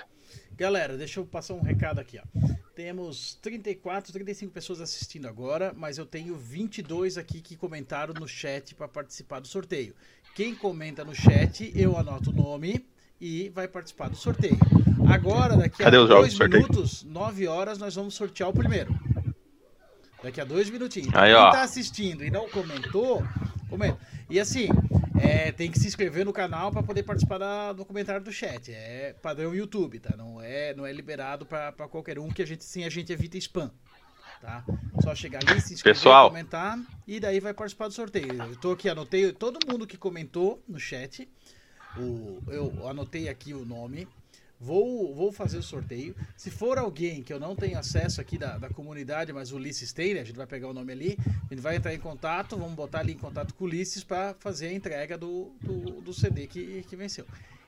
[0.57, 2.55] Galera, deixa eu passar um recado aqui, ó.
[2.73, 8.73] Temos 34, 35 pessoas assistindo agora, mas eu tenho 22 aqui que comentaram no chat
[8.75, 9.93] para participar do sorteio.
[10.33, 12.85] Quem comenta no chat, eu anoto o nome
[13.19, 14.57] e vai participar do sorteio.
[15.09, 16.63] Agora, daqui Cadê a jogos dois do sorteio?
[16.63, 18.93] minutos, 9 horas, nós vamos sortear o primeiro.
[20.23, 21.13] Daqui a dois minutinhos.
[21.13, 21.51] Aí, Quem ó.
[21.51, 23.23] tá assistindo e não comentou,
[23.69, 23.99] comenta.
[24.29, 24.67] E assim,
[25.19, 28.71] é, tem que se inscrever no canal para poder participar da, do comentário do chat.
[28.71, 30.15] É padrão YouTube, tá?
[30.17, 33.37] Não é, não é liberado para qualquer um que a gente sim a gente evita
[33.37, 33.71] spam.
[34.41, 34.63] Tá?
[35.01, 36.29] Só chegar ali, se inscrever, Pessoal.
[36.29, 38.33] comentar e daí vai participar do sorteio.
[38.33, 41.27] Eu tô aqui, anotei todo mundo que comentou no chat.
[41.97, 44.07] O, eu anotei aqui o nome.
[44.59, 46.15] Vou, vou fazer o sorteio.
[46.35, 49.91] Se for alguém que eu não tenho acesso aqui da, da comunidade, mas o Ulisses
[49.91, 50.21] tem, né?
[50.21, 52.99] a gente vai pegar o nome ali, a gente vai entrar em contato, vamos botar
[52.99, 56.83] ali em contato com o Ulisses para fazer a entrega do, do, do CD que,
[56.83, 57.25] que venceu.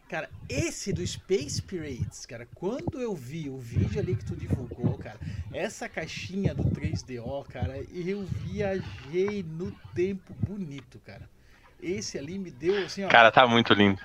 [0.08, 4.98] Cara, esse do Space Pirates, cara, quando eu vi o vídeo ali que tu divulgou,
[4.98, 5.20] cara,
[5.54, 11.30] essa caixinha do 3DO, cara, eu viajei no tempo bonito, cara.
[11.82, 13.10] Esse ali me deu assim, ó.
[13.10, 14.00] Cara, tá muito lindo.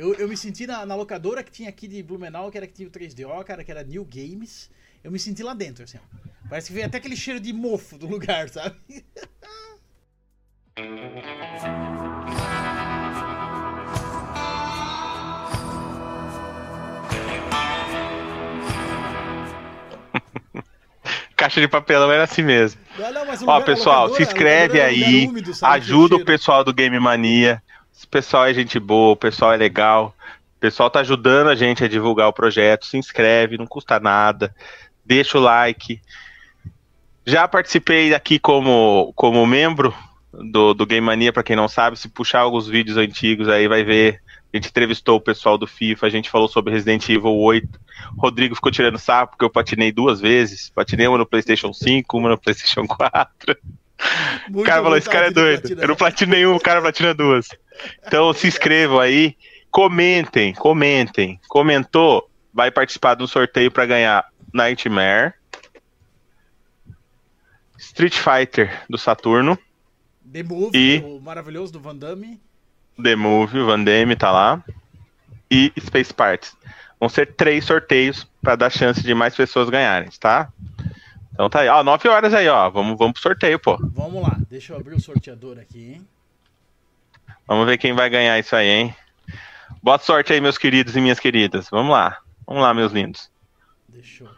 [0.00, 2.72] Eu, eu me senti na, na locadora que tinha aqui de Blumenau, que era que
[2.72, 4.70] tinha o 3DO, cara, que era New Games.
[5.04, 6.00] Eu me senti lá dentro, assim, ó.
[6.48, 8.76] Parece que veio até aquele cheiro de mofo do lugar, sabe?
[21.36, 22.80] Caixa de papelão era assim mesmo.
[22.98, 27.62] Não, não, Ó, pessoal, se inscreve aí, úmido, ajuda o pessoal do Game Mania.
[28.04, 30.14] O pessoal é gente boa, o pessoal é legal.
[30.56, 32.86] O pessoal tá ajudando a gente a divulgar o projeto.
[32.86, 34.54] Se inscreve, não custa nada.
[35.04, 36.00] Deixa o like.
[37.26, 39.94] Já participei aqui como, como membro
[40.32, 41.98] do, do Game Mania, pra quem não sabe.
[41.98, 44.20] Se puxar alguns vídeos antigos aí, vai ver.
[44.52, 47.68] A gente entrevistou o pessoal do FIFA, a gente falou sobre Resident Evil 8.
[48.18, 50.70] Rodrigo ficou tirando sapo porque eu patinei duas vezes.
[50.70, 53.56] Patinei uma no PlayStation 5, uma no PlayStation 4.
[54.48, 55.80] O Muito cara falou, esse cara é doido.
[55.80, 57.48] Eu não platinei um, o cara platina duas.
[58.06, 59.36] Então se inscrevam aí,
[59.70, 61.40] comentem, comentem.
[61.48, 65.34] Comentou, vai participar do sorteio para ganhar Nightmare,
[67.78, 69.58] Street Fighter do Saturno,
[70.30, 72.40] The Move, E- o maravilhoso do Van Damme.
[73.02, 74.62] The Move, o Van Damme tá lá,
[75.50, 76.54] e Space Parts.
[76.98, 80.52] Vão ser três sorteios para dar chance de mais pessoas ganharem, tá?
[81.32, 82.68] Então tá aí, ó, 9 horas aí, ó.
[82.68, 83.78] Vamos, vamos pro sorteio, pô.
[83.80, 86.06] Vamos lá, deixa eu abrir o sorteador aqui, hein?
[87.50, 88.96] Vamos ver quem vai ganhar isso aí, hein?
[89.82, 91.68] Boa sorte aí, meus queridos e minhas queridas.
[91.68, 92.22] Vamos lá.
[92.46, 93.28] Vamos lá, meus lindos.
[93.88, 94.30] Deixa eu.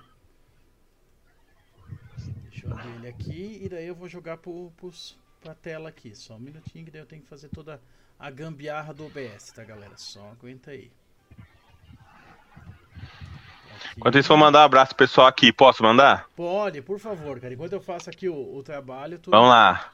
[2.48, 6.16] Deixa eu abrir ele aqui e daí eu vou jogar pro, pros, pra tela aqui.
[6.16, 7.78] Só um minutinho que daí eu tenho que fazer toda
[8.18, 9.92] a gambiarra do OBS, tá, galera?
[9.98, 10.90] Só aguenta aí.
[13.76, 13.98] Aqui.
[13.98, 15.52] Enquanto isso, vou mandar um abraço pro pessoal aqui.
[15.52, 16.30] Posso mandar?
[16.34, 17.52] Pode, por favor, cara.
[17.52, 19.30] Enquanto eu faço aqui o, o trabalho, tu.
[19.30, 19.92] Vamos lá.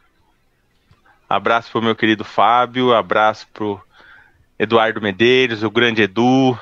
[1.29, 2.95] Abraço pro meu querido Fábio.
[2.95, 3.79] Abraço pro
[4.59, 6.59] Eduardo Medeiros, o grande Edu.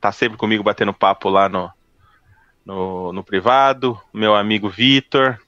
[0.00, 1.70] Tá sempre comigo batendo papo lá no,
[2.64, 4.00] no, no privado.
[4.10, 5.38] Meu amigo Vitor,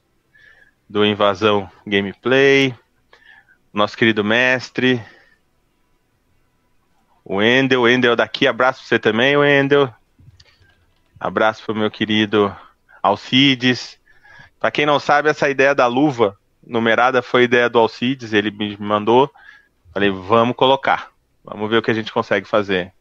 [0.87, 2.75] do Invasão Gameplay.
[3.73, 5.03] Nosso querido mestre.
[7.25, 7.81] O Wendel.
[7.81, 8.47] O Wendel daqui.
[8.47, 9.93] Abraço pra você também, Wendel.
[11.19, 12.55] Abraço pro meu querido
[13.03, 13.99] Alcides.
[14.61, 16.37] Pra quem não sabe, essa ideia da luva
[16.67, 19.33] numerada foi ideia do Alcides, ele me mandou.
[19.93, 21.11] Falei, vamos colocar.
[21.45, 22.93] Vamos ver o que a gente consegue fazer.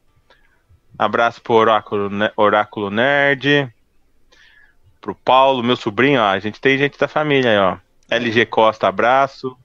[0.98, 3.72] Abraço pro Oráculo, Oráculo Nerd.
[5.00, 6.26] Pro Paulo, meu sobrinho, ó.
[6.26, 7.78] A gente tem gente da família aí, ó.
[8.10, 9.58] LG Costa, abraço.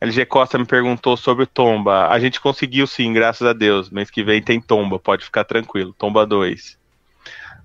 [0.00, 2.08] LG Costa me perguntou sobre Tomba.
[2.08, 3.90] A gente conseguiu sim, graças a Deus.
[3.90, 5.92] Mês que vem tem Tomba, pode ficar tranquilo.
[5.92, 6.78] Tomba 2.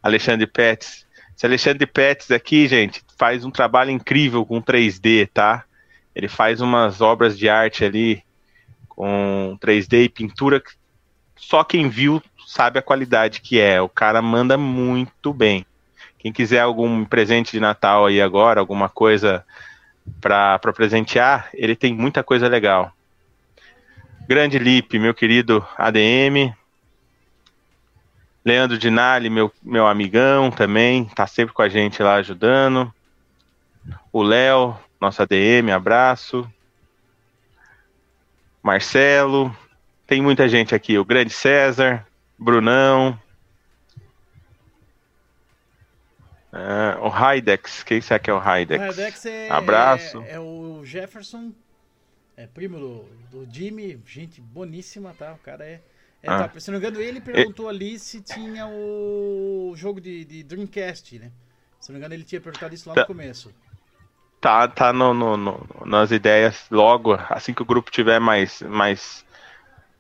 [0.04, 1.05] Alexandre Pets.
[1.36, 5.66] Esse Alexandre Pets aqui, gente, faz um trabalho incrível com 3D, tá?
[6.16, 8.24] Ele faz umas obras de arte ali
[8.88, 10.72] com 3D e pintura que
[11.36, 13.82] só quem viu sabe a qualidade que é.
[13.82, 15.66] O cara manda muito bem.
[16.18, 19.46] Quem quiser algum presente de Natal aí agora, alguma coisa
[20.22, 22.92] para presentear, ele tem muita coisa legal.
[24.28, 26.54] Grande Lipe, meu querido ADM.
[28.46, 32.94] Leandro Dinali, meu, meu amigão também, tá sempre com a gente lá ajudando.
[34.14, 36.48] O Léo, nosso ADM, abraço.
[38.62, 39.56] Marcelo,
[40.06, 40.98] tem muita gente aqui.
[40.98, 42.06] O grande César,
[42.38, 43.20] Brunão.
[46.54, 48.96] Ah, o Hydex, quem será que é o O Hydex?
[48.96, 50.24] Redex é, Abraço.
[50.28, 51.52] É, o Jefferson,
[52.38, 55.34] é primo do, do Jimmy, gente boníssima, tá?
[55.34, 55.82] O cara é.
[56.26, 56.40] É Ah.
[56.44, 56.62] top.
[56.62, 61.32] Se não me engano, ele perguntou ali se tinha o jogo de, de Dreamcast, né?
[61.80, 63.02] Se não me engano, ele tinha perguntado isso lá Tá.
[63.02, 63.54] no começo.
[64.42, 69.26] Tá, tá no, no- no- nas ideias logo, assim que o grupo tiver mais, mais,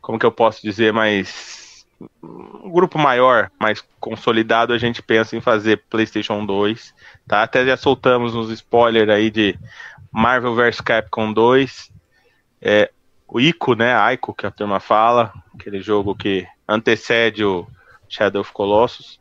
[0.01, 1.85] como que eu posso dizer, mais,
[2.21, 6.93] um grupo maior, mais consolidado, a gente pensa em fazer PlayStation 2,
[7.27, 7.41] tá?
[7.43, 9.57] Até já soltamos uns spoilers aí de
[10.11, 11.91] Marvel vs Capcom 2,
[12.61, 12.91] é,
[13.27, 13.93] o Ico, né?
[13.95, 17.67] Aiko, que a turma fala, aquele jogo que antecede o
[18.07, 19.19] Shadow of Colossus.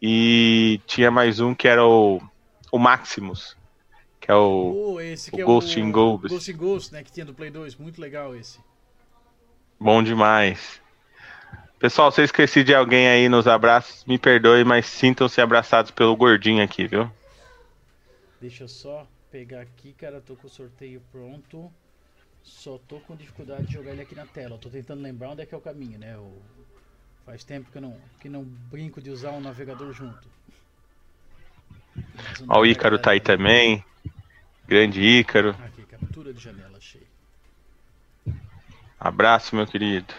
[0.00, 2.20] E tinha mais um que era o,
[2.72, 3.56] o Maximus,
[4.20, 6.28] que é o, Oh, esse o que é Ghost o in Ghost.
[6.28, 7.02] Ghost in Ghost, né?
[7.04, 7.76] Que tinha do Play 2.
[7.76, 8.58] Muito legal esse.
[9.78, 10.80] bom demais.
[11.78, 16.16] Pessoal, se eu esqueci de alguém aí nos abraços, me perdoe, mas sintam-se abraçados pelo
[16.16, 17.10] gordinho aqui, viu?
[18.40, 20.20] Deixa eu só pegar aqui, cara.
[20.20, 21.72] Tô com o sorteio pronto.
[22.42, 24.56] Só tô com dificuldade de jogar ele aqui na tela.
[24.56, 26.16] Eu tô tentando lembrar onde é que é o caminho, né?
[26.16, 26.42] O...
[27.24, 30.28] Faz tempo que eu não, que não brinco de usar um navegador junto.
[32.48, 33.84] Ó, o Ícaro tá aí também.
[34.66, 35.50] Grande Ícaro.
[35.64, 37.06] Aqui, captura de janela, achei.
[38.98, 40.12] Abraço, meu querido.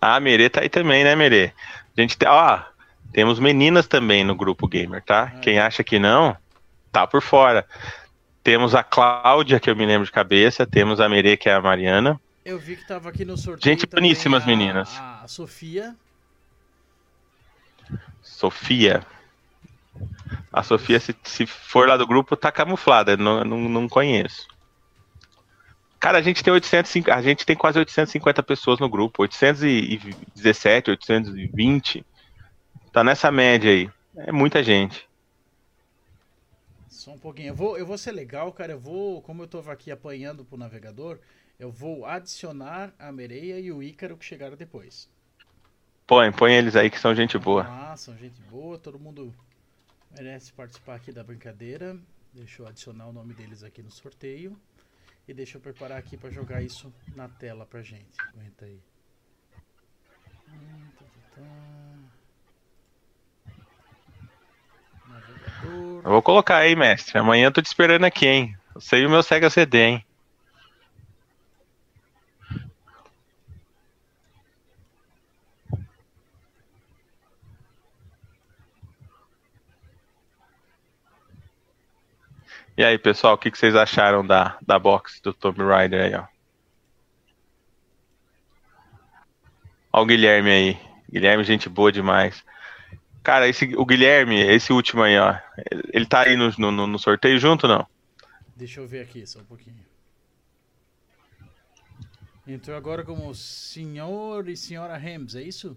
[0.00, 1.52] Ah, a Merê tá aí também, né, Merê?
[1.96, 2.62] A gente tem, ó,
[3.12, 5.32] temos meninas também no grupo gamer, tá?
[5.34, 5.60] Ah, Quem é.
[5.62, 6.36] acha que não,
[6.92, 7.66] tá por fora.
[8.42, 11.60] Temos a Cláudia, que eu me lembro de cabeça, temos a Merê, que é a
[11.60, 12.20] Mariana.
[12.44, 13.74] Eu vi que tava aqui no sorteio.
[13.74, 14.96] Gente boníssimas, a- meninas.
[14.98, 15.94] A Sofia.
[18.22, 19.04] Sofia.
[20.52, 24.46] A Sofia, se, se for lá do grupo, tá camuflada, não, não, não conheço.
[25.98, 32.04] Cara, a gente tem 805, a gente tem quase 850 pessoas no grupo, 817, 820.
[32.96, 33.90] Tá nessa média aí.
[34.16, 35.06] É muita gente.
[36.88, 37.48] Só um pouquinho.
[37.48, 38.72] Eu vou, eu vou ser legal, cara.
[38.72, 41.18] Eu vou, como eu tô aqui apanhando pro navegador,
[41.58, 45.10] eu vou adicionar a Mereia e o Ícaro que chegaram depois.
[46.06, 47.66] Põe, põe eles aí que são gente boa.
[47.68, 49.30] Ah, são gente boa, todo mundo
[50.16, 51.98] merece participar aqui da brincadeira.
[52.32, 54.58] Deixa eu adicionar o nome deles aqui no sorteio.
[55.28, 58.18] E deixa eu preparar aqui pra jogar isso na tela pra gente.
[58.32, 58.80] Aguenta aí.
[60.48, 61.96] Hum, tá, tá, tá.
[65.05, 65.05] Navegador.
[66.04, 67.18] Eu vou colocar aí, mestre.
[67.18, 68.56] Amanhã eu tô te esperando aqui, hein?
[68.74, 70.06] Você e o meu Sega CD, hein?
[82.78, 86.14] E aí, pessoal, o que, que vocês acharam da, da box do Tomb Raider aí,
[86.14, 86.26] ó?
[89.92, 90.78] Ó o Guilherme aí.
[91.10, 92.44] Guilherme, gente boa demais.
[93.26, 95.34] Cara, esse, o Guilherme, esse último aí, ó.
[95.92, 97.84] Ele tá aí no, no, no sorteio junto, não?
[98.54, 99.84] Deixa eu ver aqui só um pouquinho.
[102.46, 105.76] Entrou agora como senhor e senhora Hems, é isso?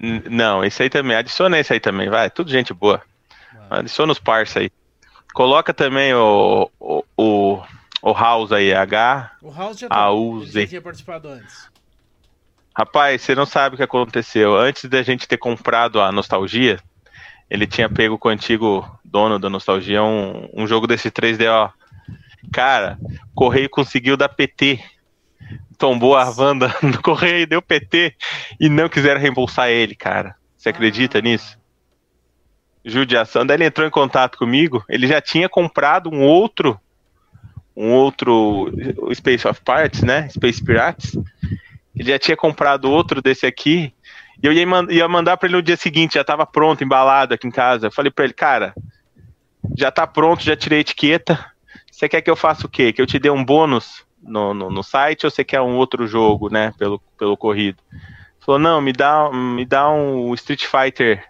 [0.00, 1.16] N- não, esse aí também.
[1.16, 2.28] Adiciona esse aí também, vai.
[2.28, 3.00] Tudo gente boa.
[3.52, 3.78] Vai.
[3.78, 4.68] Adiciona os parça aí.
[5.34, 7.62] Coloca também o, o, o,
[8.02, 9.36] o House aí, H.
[9.40, 9.88] O House já,
[10.44, 10.62] Z.
[10.62, 11.70] já tinha participado antes.
[12.76, 14.56] Rapaz, você não sabe o que aconteceu.
[14.56, 16.78] Antes da gente ter comprado a Nostalgia,
[17.50, 21.70] ele tinha pego com o antigo dono da Nostalgia um, um jogo desse 3D, ó.
[22.52, 22.98] Cara,
[23.30, 24.80] o Correio conseguiu dar PT.
[25.76, 28.14] Tombou a Wanda no Correio deu PT.
[28.58, 30.34] E não quiseram reembolsar ele, cara.
[30.56, 31.22] Você acredita Ah.
[31.22, 31.58] nisso?
[32.84, 33.46] Judiação.
[33.46, 34.84] Daí ele entrou em contato comigo.
[34.88, 36.80] Ele já tinha comprado um outro.
[37.76, 38.70] Um outro
[39.14, 40.28] Space of Pirates, né?
[40.30, 41.16] Space Pirates.
[41.94, 43.92] Ele já tinha comprado outro desse aqui.
[44.42, 47.46] E eu ia, ia mandar pra ele no dia seguinte, já tava pronto, embalado aqui
[47.46, 47.86] em casa.
[47.86, 48.74] Eu falei pra ele, cara,
[49.76, 51.52] já tá pronto, já tirei a etiqueta.
[51.90, 52.92] Você quer que eu faça o quê?
[52.92, 56.06] Que eu te dê um bônus no, no, no site ou você quer um outro
[56.06, 56.72] jogo, né?
[56.78, 57.78] Pelo, pelo corrido.
[57.90, 58.00] Ele
[58.40, 61.24] Falou, não, me dá, me dá um Street Fighter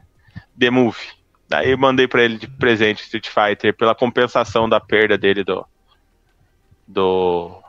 [0.59, 1.23] The Movie.
[1.49, 5.67] Daí eu mandei pra ele de presente Street Fighter pela compensação da perda dele do.
[6.89, 7.63] Do.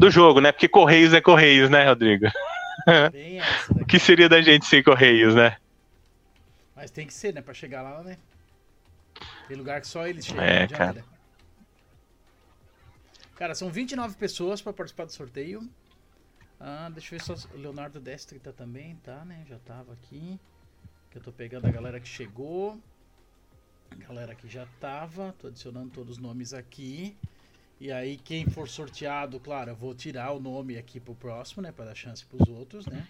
[0.00, 0.50] Do jogo, né?
[0.50, 2.24] Porque Correios é Correios, né, Rodrigo?
[3.78, 5.58] O que seria da gente sem Correios, né?
[6.74, 7.42] Mas tem que ser, né?
[7.42, 8.16] Pra chegar lá, né?
[9.46, 10.42] Tem lugar que só eles chegam.
[10.42, 10.92] É, cara.
[10.94, 11.04] né?
[13.34, 15.68] Cara, são 29 pessoas pra participar do sorteio.
[16.58, 17.48] Ah, deixa eu ver só.
[17.54, 19.44] O Leonardo Destre tá também, tá, né?
[19.46, 20.40] Já tava aqui.
[21.10, 22.80] Que eu tô pegando a galera que chegou.
[23.90, 25.34] A galera que já tava.
[25.38, 27.14] Tô adicionando todos os nomes aqui.
[27.80, 31.72] E aí, quem for sorteado, claro, eu vou tirar o nome aqui pro próximo, né?
[31.72, 33.06] Pra dar chance pros outros, né?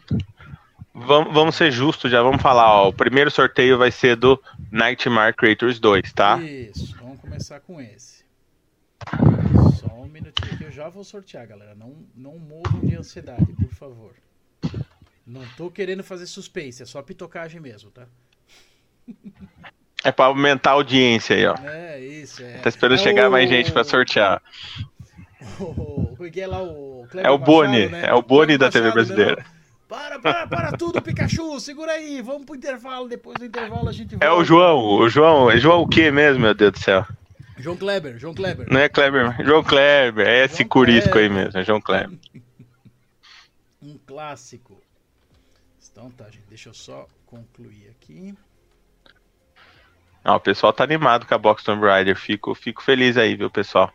[0.95, 2.89] Vamos, vamos ser justos, já vamos falar, ó.
[2.89, 4.41] O primeiro sorteio vai ser do
[4.71, 6.41] Nightmare Creators 2, tá?
[6.41, 8.25] Isso, vamos começar com esse.
[9.81, 11.75] Só um minutinho que eu já vou sortear, galera.
[11.75, 14.14] Não, não morram de ansiedade, por favor.
[15.27, 18.07] Não tô querendo fazer suspense, é só pitocagem mesmo, tá?
[20.03, 21.55] É pra aumentar a audiência aí, ó.
[21.65, 22.59] É, isso, é.
[22.59, 24.41] Tá esperando É chegar o- mais gente pra sortear.
[25.59, 28.07] O, é que lá o É o Boni, né?
[28.07, 29.45] é o Boni da TV brasileira.
[29.89, 31.59] Para, para, para tudo, Pikachu!
[31.61, 33.09] Segura aí, vamos pro intervalo.
[33.09, 34.25] Depois do intervalo a gente volta.
[34.25, 35.51] É o João, o João.
[35.51, 37.07] É João o quê mesmo, meu Deus do céu?
[37.59, 38.67] João Kleber, João Kleber.
[38.71, 40.27] Não é Kleber, João Kleber.
[40.27, 41.45] É esse João curisco aí Kleber.
[41.45, 42.19] mesmo, é João Kleber.
[43.83, 44.81] Um clássico.
[45.91, 46.45] Então tá, gente.
[46.49, 48.35] Deixa eu só concluir aqui.
[50.23, 52.16] Ah, o pessoal tá animado com a Box Tomb Raider.
[52.16, 53.93] Fico, fico feliz aí, viu, pessoal?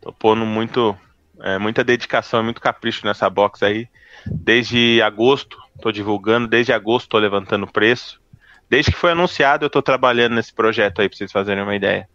[0.00, 0.96] Tô pondo muito,
[1.40, 3.88] é, muita dedicação e muito capricho nessa box aí.
[4.26, 6.48] Desde agosto, tô divulgando.
[6.48, 8.20] Desde agosto, tô levantando o preço.
[8.68, 12.08] Desde que foi anunciado, eu tô trabalhando nesse projeto aí, pra vocês fazerem uma ideia.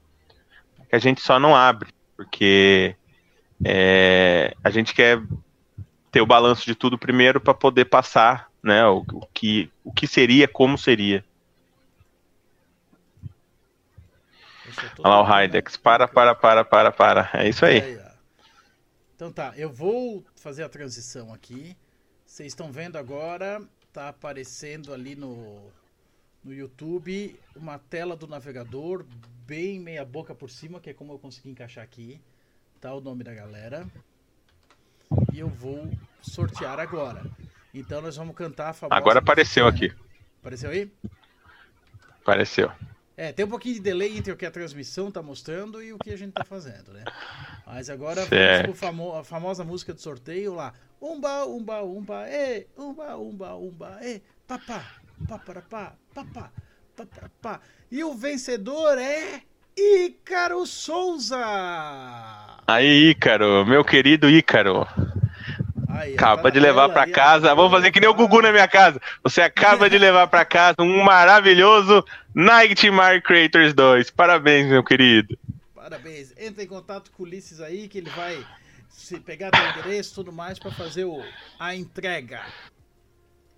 [0.89, 2.95] Que a gente só não abre, porque
[3.63, 5.21] é, a gente quer
[6.11, 8.85] ter o balanço de tudo primeiro para poder passar, né?
[8.87, 11.23] O, o que, o que seria, como seria.
[13.21, 14.58] Deixa eu tô
[14.99, 15.77] Olha lá o tentando- Hydex.
[15.77, 17.29] Para, para, para, para, para.
[17.33, 17.97] É isso aí.
[17.97, 18.09] ó.
[19.15, 21.75] Então tá, eu vou fazer a transição aqui.
[22.25, 23.61] Vocês estão vendo agora,
[23.91, 25.61] tá aparecendo ali no,
[26.43, 29.03] no YouTube uma tela do navegador,
[29.45, 32.21] bem meia boca por cima, que é como eu consegui encaixar aqui.
[32.79, 33.85] Tá o nome da galera.
[35.33, 35.91] E eu vou
[36.21, 37.23] sortear agora.
[37.73, 39.89] Então nós vamos cantar a famosa Agora apareceu aqui.
[39.89, 39.95] né?
[40.39, 40.89] Apareceu aí?
[42.21, 42.71] Apareceu.
[43.19, 45.97] É, tem um pouquinho de delay entre o que a transmissão tá mostrando e o
[45.97, 47.03] que a gente tá fazendo, né?
[47.67, 48.25] Mas agora
[48.63, 50.71] vamos famo a famosa música do sorteio lá.
[51.01, 54.85] Umba, umba, umba, e, umba, umba, umba, e, papá,
[55.27, 56.49] paparapá, papá,
[56.95, 57.59] paparapá.
[57.91, 59.41] E o vencedor é
[59.77, 61.43] Ícaro Souza!
[62.65, 64.87] Aí, Ícaro, meu querido Ícaro.
[65.89, 67.11] Aí, Acaba tá de levar ó.
[67.11, 67.53] casa.
[67.53, 69.01] Vamos fazer que nem o Gugu na minha casa.
[69.23, 74.11] Você acaba de levar pra casa um maravilhoso Nightmare Creators 2.
[74.11, 75.37] Parabéns, meu querido.
[75.75, 76.33] Parabéns.
[76.37, 78.45] Entra em contato com o Ulisses aí que ele vai
[78.89, 81.23] se pegar teu endereço e tudo mais pra fazer o,
[81.59, 82.41] a entrega.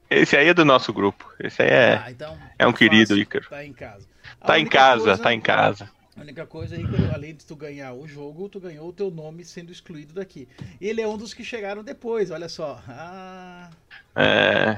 [0.10, 1.32] Esse aí é do nosso grupo.
[1.40, 1.94] Esse aí é.
[2.06, 3.48] Ah, então, é um tá querido, Ícaro.
[3.50, 4.06] Tá em casa.
[4.40, 5.90] A Tá em casa, coisa- tá em casa.
[6.18, 9.10] A única coisa aí, que além de tu ganhar o jogo, tu ganhou o teu
[9.10, 10.48] nome sendo excluído daqui.
[10.80, 12.82] Ele é um dos que chegaram depois, olha só.
[12.88, 13.70] Ah,
[14.16, 14.78] É.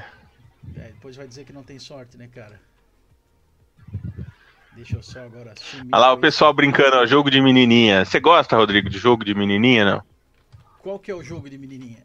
[0.76, 2.60] é, depois vai dizer que não tem sorte, né, cara?
[4.72, 5.54] Deixa eu só agora.
[5.92, 8.04] Olha lá o pessoal brincando, ó, jogo de menininha.
[8.04, 10.02] Você gosta, Rodrigo, de jogo de menininha, não?
[10.80, 12.04] Qual que é o jogo de menininha?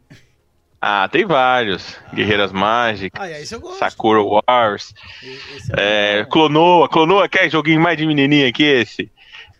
[0.80, 1.98] Ah, tem vários.
[2.14, 3.44] Guerreiras Mágicas, Ah, é.
[3.44, 6.30] Sakura Wars, Esse é, legal.
[6.30, 6.88] Clonoa.
[6.88, 9.10] Clonoa quer joguinho mais de menininha que esse?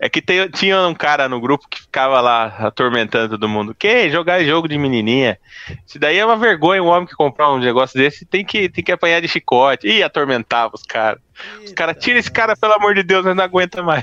[0.02, 3.74] É que tem- tinha um cara no grupo que ficava lá atormentando todo mundo.
[3.74, 5.38] Que jogar jogo de menininha?
[5.86, 8.82] Isso daí é uma vergonha um homem que comprar um negócio desse tem que, tem
[8.82, 9.86] que apanhar de chicote.
[9.86, 11.20] Ih, atormentava os caras.
[11.62, 14.02] Os caras, tira esse cara, pelo amor de Deus, nós não aguenta mais.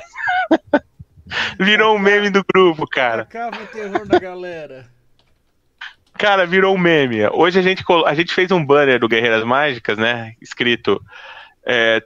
[1.59, 3.23] Virou um meme do grupo, cara.
[3.23, 4.85] Acaba o terror da galera.
[6.13, 7.27] Cara, virou um meme.
[7.31, 10.33] Hoje a gente, a gente fez um banner do Guerreiras Mágicas, né?
[10.41, 11.01] Escrito.
[11.65, 12.01] é,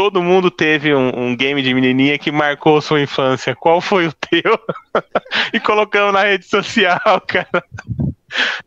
[0.00, 3.54] todo mundo teve um, um game de menininha que marcou sua infância.
[3.54, 4.58] Qual foi o teu?
[5.52, 7.62] e colocamos na rede social, cara.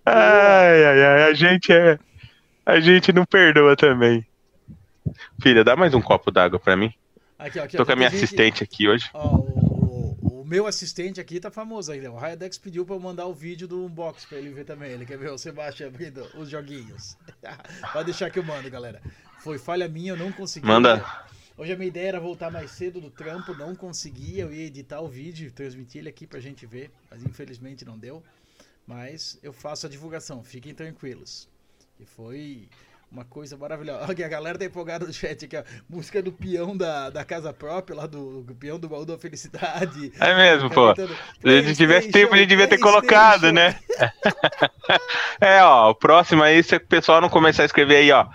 [0.05, 1.23] Ai, ai, ai.
[1.23, 1.97] A gente é.
[2.63, 4.23] A gente não perdoa também.
[5.41, 6.93] Filha, dá mais um copo d'água pra mim.
[7.39, 9.09] Aqui, ó, aqui, Tô com a minha assistente aqui hoje.
[9.11, 12.07] Ó, o, o meu assistente aqui tá famoso aí?
[12.07, 14.91] O Rayadex pediu pra eu mandar o vídeo do unbox pra ele ver também.
[14.91, 17.17] Ele quer ver o Sebastião abrindo os joguinhos.
[17.91, 19.01] Pode deixar que eu mando, galera.
[19.43, 20.65] Foi falha minha, eu não consegui.
[20.65, 21.05] Manda.
[21.57, 24.39] Hoje a minha ideia era voltar mais cedo do trampo, não consegui.
[24.39, 28.23] Eu ia editar o vídeo, transmitir ele aqui pra gente ver, mas infelizmente não deu.
[28.87, 31.49] Mas eu faço a divulgação, fiquem tranquilos.
[31.99, 32.69] E foi
[33.13, 34.05] uma coisa maravilhosa.
[34.09, 35.63] Olha, a galera tá empolgada no chat aqui, ó.
[35.87, 40.11] Música do peão da, da casa própria, lá do, do peão do baú da felicidade.
[40.19, 40.93] É mesmo, pô.
[40.95, 43.79] Se a gente tivesse tempo, a gente devia ter colocado, né?
[45.39, 48.27] É, ó, o próximo aí, se o pessoal não começar a escrever aí, ó.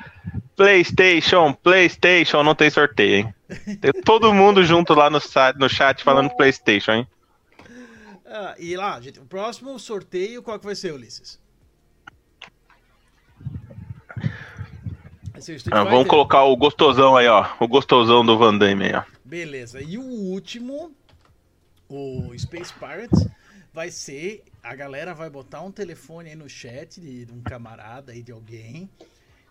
[0.57, 3.35] PlayStation, PlayStation, não tem sorteio, hein?
[3.81, 5.19] Tem todo mundo junto lá no,
[5.57, 7.09] no chat falando PlayStation, hein?
[8.27, 11.41] Ah, e lá, gente, o próximo sorteio, qual que vai ser, Ulisses?
[14.19, 15.28] Vai ser o Street
[15.71, 17.47] Ah, vamos colocar o gostosão aí, ó.
[17.61, 19.03] O gostosão do Van Damme aí, ó.
[19.25, 19.81] Beleza.
[19.81, 20.93] E o último,
[21.89, 23.27] o Space Pirates,
[23.73, 24.45] vai ser.
[24.63, 28.33] A galera vai botar um telefone aí no chat de, de um camarada aí, de
[28.33, 28.89] alguém.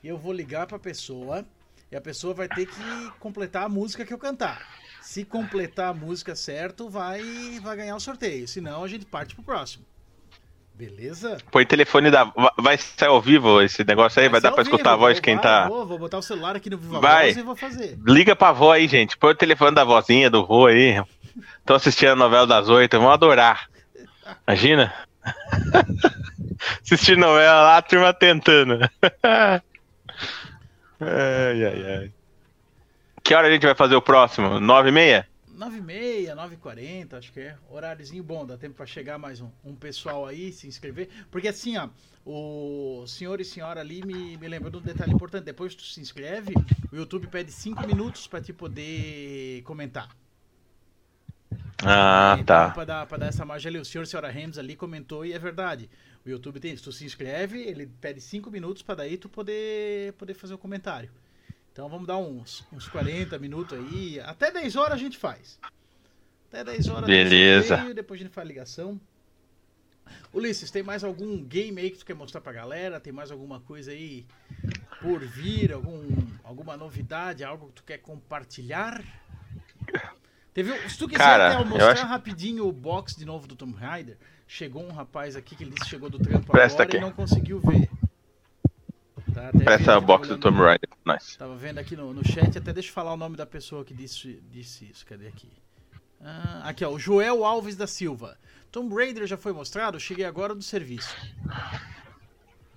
[0.04, 1.46] E eu vou ligar pra pessoa.
[1.92, 4.62] E a pessoa vai ter que completar a música que eu cantar.
[5.02, 7.22] Se completar a música certo, vai,
[7.62, 8.46] vai ganhar o sorteio.
[8.48, 9.86] Senão, a gente parte pro próximo.
[10.78, 11.38] Beleza?
[11.52, 12.26] Põe telefone da.
[12.26, 14.30] va- Vai sair ao vivo esse negócio aí?
[14.30, 15.68] Vai, dar ser pra ao escutar a vivo, voz de vou- quem vai, tá.
[15.68, 17.26] Vou, vou botar o celular aqui no Viva Vai.
[17.28, 17.98] Voz e vou fazer.
[18.06, 19.18] Liga pra avó aí, gente.
[19.18, 21.02] Põe o telefone da vozinha, do vô aí.
[21.66, 23.68] Tô assistindo a novela das oito, vão adorar.
[24.48, 24.94] Imagina?
[26.84, 28.80] Assistir novela lá, a turma tentando.
[31.00, 32.12] Ai, ai, ai.
[33.24, 34.60] Que hora a gente vai fazer o próximo?
[34.60, 35.28] Nove e meia?
[35.58, 37.58] 9h30, 9h40, acho que é.
[37.70, 41.10] Horáriozinho bom, dá tempo para chegar mais um, um, pessoal aí, se inscrever.
[41.32, 41.90] Porque assim, ó,
[42.24, 45.46] o senhor e senhora ali me, me lembrou de um detalhe importante.
[45.46, 46.54] Depois que tu se inscreve,
[46.92, 50.10] o YouTube pede 5 minutos para te poder comentar.
[51.84, 52.70] Ah, tá.
[52.70, 53.80] Pra dar, pra dar essa margem ali.
[53.80, 55.90] O senhor e senhora Rems ali comentou e é verdade.
[56.24, 60.14] O YouTube tem, se tu se inscreve, ele pede 5 minutos para daí tu poder,
[60.14, 61.10] poder fazer o comentário.
[61.78, 64.20] Então vamos dar uns, uns 40 minutos aí.
[64.22, 65.60] Até 10 horas a gente faz.
[66.50, 67.06] Até 10 horas.
[67.06, 67.78] Beleza.
[67.78, 69.00] Meio, depois a gente faz a ligação.
[70.34, 73.00] Ulisses, tem mais algum game aí que tu quer mostrar pra galera?
[73.00, 74.26] Tem mais alguma coisa aí
[75.04, 75.72] por vir?
[75.72, 76.04] Algum,
[76.44, 77.44] alguma novidade?
[77.44, 79.04] Algo que tu quer compartilhar?
[80.56, 82.08] Teve, se tu quiser Cara, até mostrar acho...
[82.08, 84.18] rapidinho o box de novo do Tomb Raider,
[84.48, 86.98] chegou um rapaz aqui que ele disse que chegou do trampo Presta agora aqui.
[86.98, 87.88] e não conseguiu ver.
[89.38, 90.90] Tá, Presta a box do Tomb Raider.
[91.06, 91.38] Nice.
[91.38, 93.94] Tava vendo aqui no, no chat, até deixa eu falar o nome da pessoa que
[93.94, 95.06] disse, disse isso.
[95.06, 95.52] Cadê aqui?
[96.20, 98.36] Ah, aqui, ó, o Joel Alves da Silva.
[98.72, 100.00] Tomb Raider já foi mostrado?
[100.00, 101.16] Cheguei agora do serviço.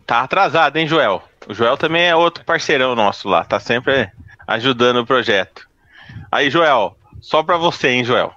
[0.06, 1.22] Tá atrasado, hein, Joel?
[1.48, 4.12] O Joel também é outro parceirão nosso lá, tá sempre
[4.46, 5.66] ajudando o projeto.
[6.30, 8.34] Aí, Joel, só pra você, hein, Joel?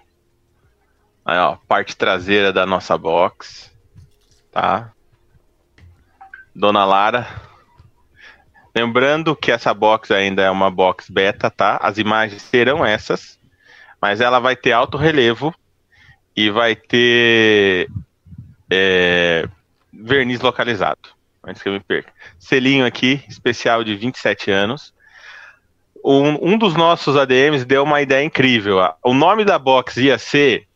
[1.26, 3.70] Aí, ó, parte traseira da nossa box.
[4.50, 4.94] Tá?
[6.56, 7.28] Dona Lara.
[8.76, 11.78] Lembrando que essa box ainda é uma box beta, tá?
[11.82, 13.40] As imagens serão essas,
[14.02, 15.54] mas ela vai ter alto relevo
[16.36, 17.88] e vai ter
[18.70, 19.48] é,
[19.94, 21.10] verniz localizado.
[21.46, 22.12] Antes que eu me perca.
[22.40, 24.94] Selinho aqui, especial de 27 anos.
[26.04, 28.80] Um, um dos nossos ADMs deu uma ideia incrível.
[29.04, 30.68] O nome da box ia ser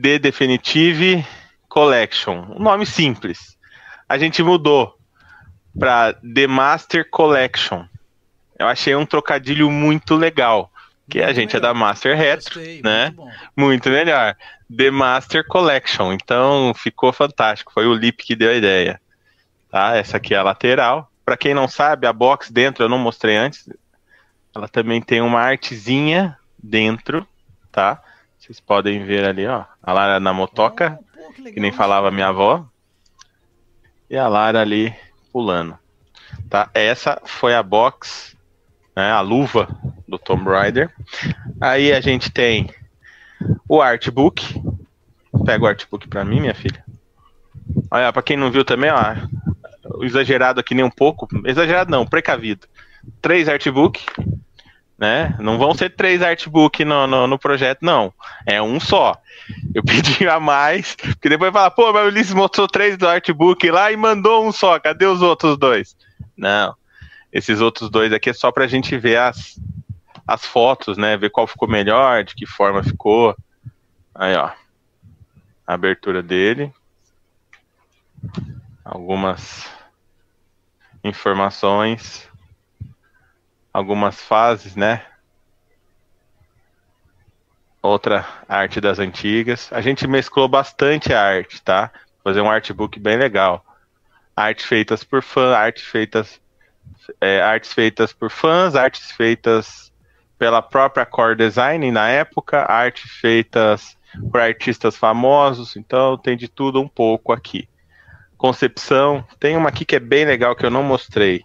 [0.00, 1.24] The Definitive
[1.68, 2.46] Collection.
[2.56, 3.56] Um nome simples.
[4.08, 4.98] A gente mudou
[5.78, 7.84] para The Master Collection.
[8.58, 10.70] Eu achei um trocadilho muito legal.
[11.08, 11.70] Que muito a gente melhor.
[11.70, 13.14] é da Master Retro, Gostei, né?
[13.16, 14.36] Muito, muito, melhor.
[14.74, 16.12] The Master Collection.
[16.12, 17.72] Então ficou fantástico.
[17.72, 19.00] Foi o Lip que deu a ideia.
[19.70, 19.96] Tá?
[19.96, 21.10] Essa aqui é a lateral.
[21.24, 23.68] Para quem não sabe, a box dentro eu não mostrei antes.
[24.54, 27.26] Ela também tem uma artezinha dentro,
[27.70, 28.02] tá?
[28.38, 29.64] Vocês podem ver ali, ó.
[29.82, 32.66] A Lara na motoca, oh, pô, que, que, nem falava minha avó.
[34.08, 34.94] E a Lara ali
[35.32, 35.78] pulando.
[36.48, 36.70] Tá?
[36.74, 38.36] Essa foi a box,
[38.94, 39.68] né, a luva
[40.06, 40.92] do Tomb Raider.
[41.60, 42.70] Aí a gente tem
[43.68, 44.60] o artbook.
[45.44, 46.84] Pega o artbook para mim, minha filha.
[47.90, 49.16] Olha, para quem não viu também, ó,
[50.04, 52.66] exagerado aqui nem um pouco, exagerado não, precavido.
[53.22, 54.04] Três artbook,
[55.00, 55.34] né?
[55.38, 58.12] Não vão ser três artbook no, no, no, projeto, não.
[58.44, 59.18] É um só.
[59.74, 63.70] Eu pedi a mais, porque depois fala, pô, mas o Ulisses mostrou três do artbook
[63.70, 65.96] lá e mandou um só, cadê os outros dois?
[66.36, 66.76] Não.
[67.32, 69.58] Esses outros dois aqui é só pra gente ver as,
[70.26, 71.16] as fotos, né?
[71.16, 73.34] Ver qual ficou melhor, de que forma ficou.
[74.14, 74.50] Aí, ó.
[75.66, 76.70] A abertura dele.
[78.84, 79.66] Algumas
[81.02, 82.29] informações
[83.72, 85.04] algumas fases, né?
[87.82, 89.72] Outra arte das antigas.
[89.72, 91.90] A gente mesclou bastante a arte, tá?
[92.22, 93.64] Fazer um artbook bem legal.
[94.36, 96.40] Artes feitas por fãs, artes feitas,
[97.20, 99.90] é, artes feitas por fãs, artes feitas
[100.38, 103.96] pela própria Core Design na época, artes feitas
[104.30, 105.76] por artistas famosos.
[105.76, 107.68] Então tem de tudo um pouco aqui.
[108.36, 111.44] Concepção, tem uma aqui que é bem legal que eu não mostrei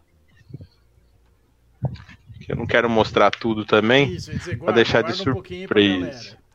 [2.45, 6.37] que eu não quero mostrar tudo também, Isso, para deixar de surpresa.
[6.41, 6.45] Um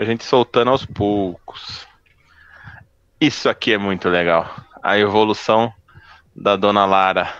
[0.00, 1.84] a gente soltando aos poucos.
[3.20, 4.54] Isso aqui é muito legal.
[4.80, 5.72] A evolução
[6.36, 7.34] da Dona Lara.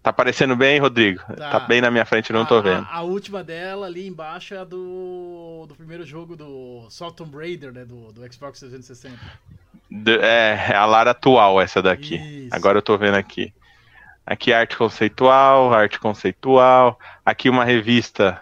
[0.00, 1.20] Tá aparecendo bem, Rodrigo?
[1.36, 2.86] Tá, tá bem na minha frente, não a, tô vendo.
[2.88, 7.36] A, a, última dela ali embaixo é a do, do primeiro jogo do Salt Tomb
[7.36, 7.84] Raider, né?
[7.84, 9.18] Do, do Xbox 360.
[9.90, 12.14] De, é, é a Lara atual essa daqui.
[12.14, 12.54] Isso.
[12.54, 13.52] Agora eu tô vendo aqui.
[14.30, 16.96] Aqui arte conceitual, arte conceitual.
[17.26, 18.40] Aqui uma revista,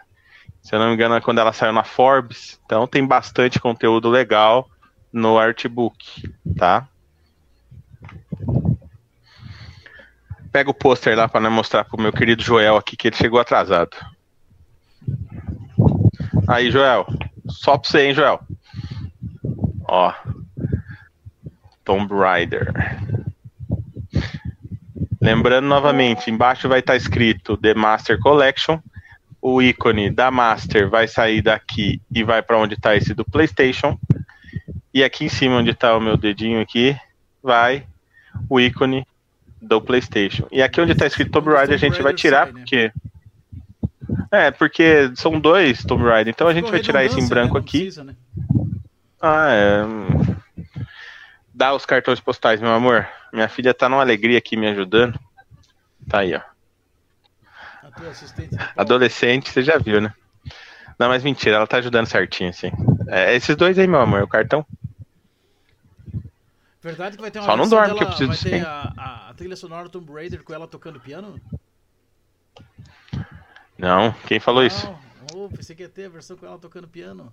[0.61, 2.61] se eu não me engano, é quando ela saiu na Forbes.
[2.67, 4.69] Então tem bastante conteúdo legal
[5.11, 6.87] no artbook, tá?
[10.53, 13.97] Pega o pôster lá para mostrar pro meu querido Joel aqui que ele chegou atrasado.
[16.47, 17.07] Aí, Joel.
[17.49, 18.41] Só pra você, hein, Joel.
[19.85, 20.13] Ó.
[21.83, 22.75] Tomb Raider.
[25.29, 28.79] Lembrando novamente, embaixo vai estar escrito The Master Collection.
[29.43, 33.99] O ícone da Master vai sair daqui e vai para onde está esse do PlayStation.
[34.93, 36.97] E aqui em cima, onde está o meu dedinho aqui,
[37.43, 37.85] vai
[38.49, 39.07] o ícone
[39.61, 40.49] do PlayStation.
[40.51, 42.91] E aqui onde tá escrito Tomb Raider a gente vai tirar, porque.
[44.33, 47.61] É, porque são dois Tomb Raider, então a gente vai tirar esse em branco né?
[47.61, 47.91] Aqui.
[48.03, 48.15] né?
[49.21, 49.83] Ah, é.
[51.59, 53.09] Dá os cartões postais, meu amor.
[53.33, 55.19] Minha filha tá numa alegria aqui me ajudando.
[56.09, 56.41] Tá aí, ó.
[58.77, 60.15] Adolescente, você já viu, né?
[60.97, 62.71] Não, mas mentira, ela tá ajudando certinho, assim.
[63.09, 64.65] É, esses dois aí, meu amor, o cartão.
[66.81, 68.93] Verdade que vai ter uma Só não dorme, que eu dela- preciso vai ter a,
[68.97, 71.41] a, a trilha sonora Tomb Raider com ela tocando piano?
[73.77, 74.87] Não, quem falou isso?
[74.87, 75.09] Não.
[75.35, 77.33] Oh, pensei que ia ter a versão com ela tocando piano.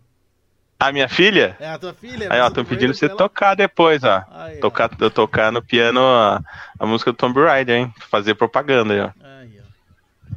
[0.80, 1.56] A minha filha?
[1.60, 2.28] É a tua filha?
[2.32, 4.24] Aí, ó, do pedindo você ela- tocar depois, ó.
[4.30, 4.60] Aí.
[4.60, 6.42] Tocar, tocar no piano a,
[6.78, 7.94] a música do Tomb Raider, hein?
[8.10, 9.12] Fazer propaganda aí, ó.
[9.26, 10.36] Aí, ó.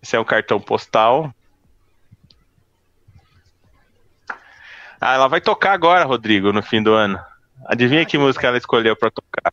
[0.00, 1.34] Esse é um cartão postal.
[5.00, 7.18] Ah, ela vai tocar agora, Rodrigo, no fim do ano.
[7.66, 9.52] Adivinha Ah, que que música ela escolheu pra tocar?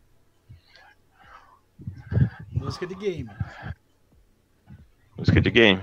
[2.52, 3.30] Música de game.
[5.16, 5.82] Música de game.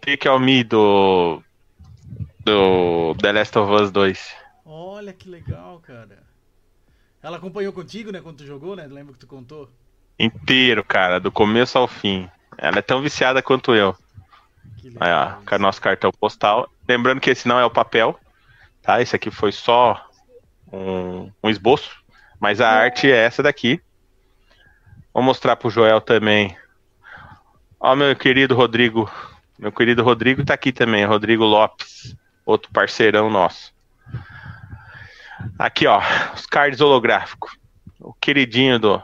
[0.00, 1.42] Take on Me do.
[2.44, 4.36] Do The Last of Us 2.
[4.64, 6.22] Olha que legal, cara.
[7.22, 8.86] Ela acompanhou contigo, né, quando tu jogou, né?
[8.86, 9.70] Lembra que tu contou?
[10.18, 12.28] Inteiro, cara, do começo ao fim.
[12.58, 13.94] Ela é tão viciada quanto eu.
[14.76, 15.40] Que Aí, legal.
[15.42, 16.68] ó, com o nosso cartão postal.
[16.88, 18.18] Lembrando que esse não é o papel,
[18.82, 19.00] tá?
[19.00, 20.06] Esse aqui foi só
[20.70, 21.90] um, um esboço,
[22.38, 23.80] mas a arte é essa daqui.
[25.12, 26.56] Vou mostrar pro Joel também.
[27.80, 29.10] Ó, meu querido Rodrigo.
[29.58, 32.14] Meu querido Rodrigo tá aqui também, Rodrigo Lopes,
[32.44, 33.72] outro parceirão nosso.
[35.58, 36.00] Aqui, ó,
[36.34, 37.56] os cards holográficos.
[38.00, 39.02] O queridinho do,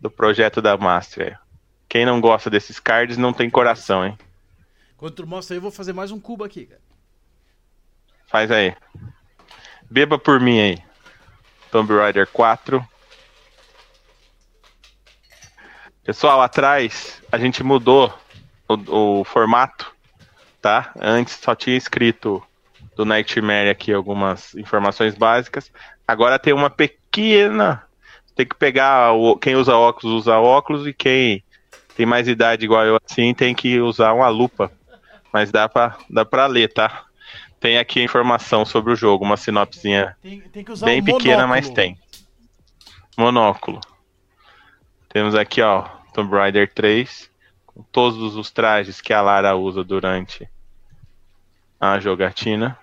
[0.00, 1.38] do projeto da Master.
[1.88, 4.16] Quem não gosta desses cards não tem coração, hein?
[4.96, 6.80] Quando tu mostra aí, eu vou fazer mais um cubo aqui, cara.
[8.26, 8.76] Faz aí.
[9.90, 10.78] Beba por mim aí.
[11.70, 12.86] Tomb Raider 4.
[16.04, 18.12] Pessoal, atrás a gente mudou
[18.68, 19.94] o, o formato,
[20.60, 20.92] tá?
[21.00, 22.42] Antes só tinha escrito
[23.00, 25.72] do Nightmare aqui algumas informações básicas.
[26.06, 27.82] Agora tem uma pequena.
[28.36, 31.42] Tem que pegar o, quem usa óculos usa óculos e quem
[31.96, 34.70] tem mais idade igual eu assim tem que usar uma lupa.
[35.32, 37.04] Mas dá pra, dá pra ler, tá?
[37.58, 41.48] Tem aqui a informação sobre o jogo, uma sinopsinha Tem, tem bem um pequena, monóculo.
[41.48, 41.98] mas tem.
[43.16, 43.80] Monóculo.
[45.08, 45.82] Temos aqui, ó,
[46.12, 47.30] Tomb Raider 3,
[47.64, 50.46] com todos os trajes que a Lara usa durante
[51.80, 52.78] a jogatina.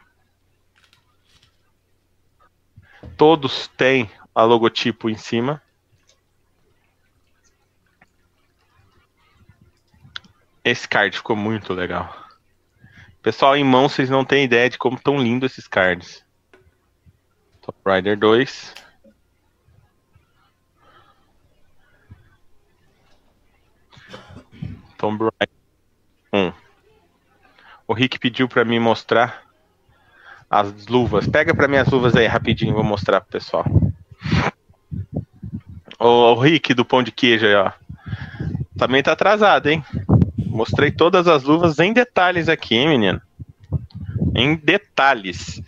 [3.16, 5.62] Todos têm a logotipo em cima.
[10.64, 12.14] Esse card ficou muito legal.
[13.22, 16.26] Pessoal, em mão vocês não têm ideia de como tão lindo esses cards.
[17.62, 18.76] Top Rider 2.
[24.98, 25.56] Tomb Raider
[26.34, 26.54] 1.
[27.88, 29.47] O Rick pediu pra mim mostrar
[30.50, 31.28] as luvas.
[31.28, 33.66] Pega pra mim as luvas aí rapidinho, vou mostrar pro pessoal.
[36.00, 37.72] O, o Rick do pão de queijo aí, ó.
[38.78, 39.84] Também tá atrasado, hein?
[40.38, 43.22] Mostrei todas as luvas em detalhes aqui, hein, menino?
[44.36, 45.62] Em detalhes.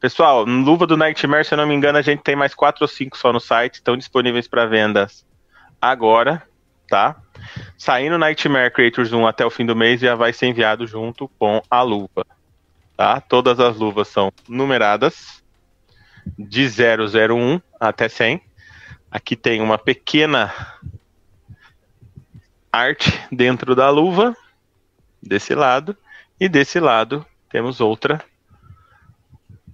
[0.00, 2.88] Pessoal, luva do Nightmare, se eu não me engano, a gente tem mais quatro ou
[2.88, 5.24] cinco só no site, estão disponíveis para vendas
[5.80, 6.42] agora,
[6.88, 7.16] tá?
[7.78, 11.62] Saindo Nightmare Creators 1 até o fim do mês já vai ser enviado junto com
[11.70, 12.26] a luva,
[12.96, 13.20] tá?
[13.20, 15.42] Todas as luvas são numeradas
[16.38, 18.40] de 001 até 100.
[19.10, 20.52] Aqui tem uma pequena
[22.72, 24.36] arte dentro da luva
[25.22, 25.96] desse lado
[26.38, 28.22] e desse lado temos outra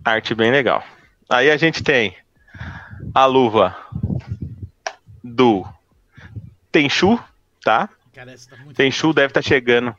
[0.05, 0.85] arte bem legal.
[1.29, 2.17] Aí a gente tem
[3.15, 3.77] a luva
[5.23, 5.67] do
[6.71, 7.19] Tenchu,
[7.63, 7.89] tá?
[8.13, 9.95] Cara, tá Tenchu deve estar chegando.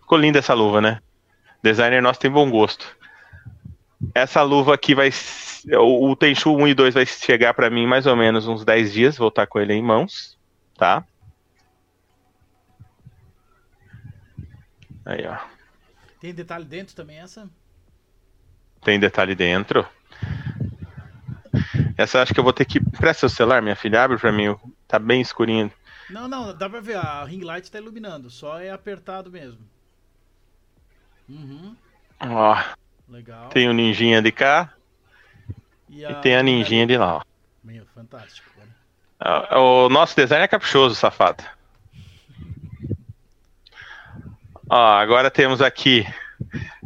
[0.00, 1.00] Ficou linda essa luva, né?
[1.62, 2.96] Designer nosso tem bom gosto.
[4.14, 5.10] Essa luva aqui vai.
[5.78, 8.92] O, o Tenchu 1 e 2 vai chegar para mim mais ou menos uns 10
[8.92, 9.16] dias.
[9.16, 10.36] Vou estar com ele em mãos,
[10.76, 11.04] tá?
[15.04, 15.38] Aí, ó.
[16.20, 17.48] Tem detalhe dentro também essa?
[18.84, 19.86] Tem detalhe dentro.
[21.96, 22.80] Essa acho que eu vou ter que.
[22.80, 24.02] Presta seu celular, minha filha.
[24.02, 24.56] Abre pra mim.
[24.88, 25.70] Tá bem escurinho.
[26.10, 26.96] Não, não, dá pra ver.
[26.96, 28.30] A ring light tá iluminando.
[28.30, 29.71] Só é apertado mesmo.
[31.28, 31.74] Uhum,
[32.20, 32.56] Ó,
[33.08, 33.48] legal.
[33.48, 34.72] tem o ninjinha de cá
[35.88, 37.22] e tem a ninjinha de lá, ó.
[37.64, 38.68] Meu, fantástico, cara.
[39.50, 41.42] Ah, O nosso design é caprichoso, safado.
[44.68, 46.06] Ó, agora temos aqui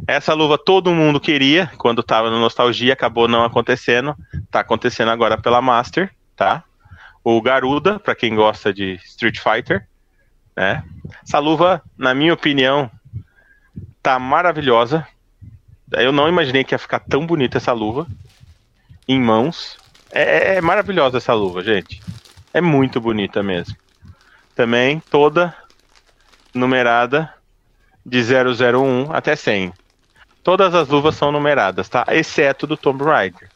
[0.07, 4.15] essa luva todo mundo queria quando tava no Nostalgia, acabou não acontecendo.
[4.51, 6.63] Tá acontecendo agora pela Master, tá?
[7.23, 9.85] o Garuda, para quem gosta de Street Fighter,
[10.55, 10.81] né?
[11.21, 12.89] Essa luva, na minha opinião,
[14.07, 15.05] tá maravilhosa.
[15.91, 18.07] Eu não imaginei que ia ficar tão bonita essa luva
[19.05, 19.77] em mãos.
[20.09, 22.01] É, é maravilhosa essa luva, gente.
[22.53, 23.75] É muito bonita mesmo.
[24.55, 25.53] Também toda
[26.53, 27.33] numerada
[28.05, 29.73] de 001 até 100.
[30.41, 32.05] Todas as luvas são numeradas, tá?
[32.07, 33.49] Exceto do Tomb Raider.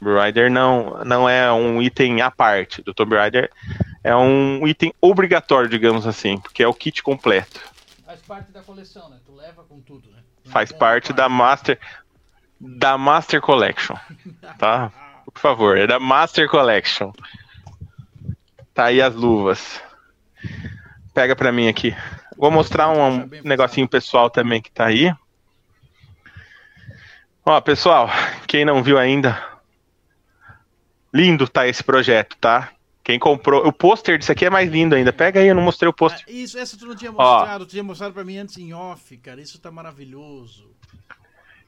[0.00, 2.82] Tomb Raider não, não é um item à parte.
[2.82, 3.48] Do Tomb Raider
[4.02, 7.71] é um item obrigatório, digamos assim, porque é o kit completo.
[8.22, 9.18] Faz parte da coleção, né?
[9.24, 10.22] Tu leva com tudo, né?
[10.44, 11.78] Faz parte da Master
[12.60, 13.96] da Master Collection,
[14.58, 14.92] tá?
[15.24, 17.12] Por favor, é da Master Collection.
[18.72, 19.82] Tá aí as luvas.
[21.12, 21.94] Pega pra mim aqui.
[22.36, 25.12] Vou mostrar um negocinho pessoal também que tá aí.
[27.44, 28.08] Ó, pessoal,
[28.46, 29.42] quem não viu ainda,
[31.12, 32.70] lindo tá esse projeto, tá?
[33.04, 35.12] Quem comprou, o pôster disso aqui é mais lindo ainda.
[35.12, 36.24] Pega aí, eu não mostrei o pôster.
[36.26, 38.72] Ah, isso, essa tu não tinha mostrado, Ó, tu tinha mostrado pra mim antes em
[38.72, 39.40] off, cara.
[39.40, 40.70] Isso tá maravilhoso.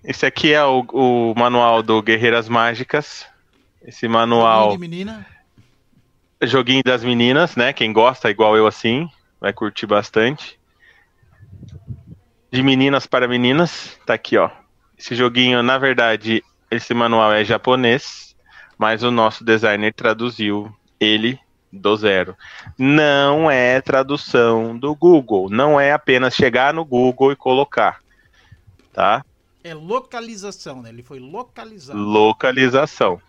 [0.05, 3.27] Esse aqui é o, o manual do Guerreiras Mágicas.
[3.83, 4.71] Esse manual.
[4.71, 5.27] Joguinho de menina.
[6.43, 7.73] Joguinho das meninas, né?
[7.73, 9.09] Quem gosta, igual eu assim,
[9.41, 10.59] vai curtir bastante.
[12.53, 14.51] De meninas para meninas, tá aqui, ó.
[14.97, 18.37] Esse joguinho, na verdade, esse manual é japonês,
[18.79, 21.39] mas o nosso designer traduziu ele
[21.73, 22.37] do zero.
[22.79, 28.01] Não é tradução do Google, não é apenas chegar no Google e colocar,
[28.93, 29.25] tá?
[29.63, 30.91] É localização, né?
[30.91, 31.99] Ele foi localizado.
[31.99, 33.21] Localização.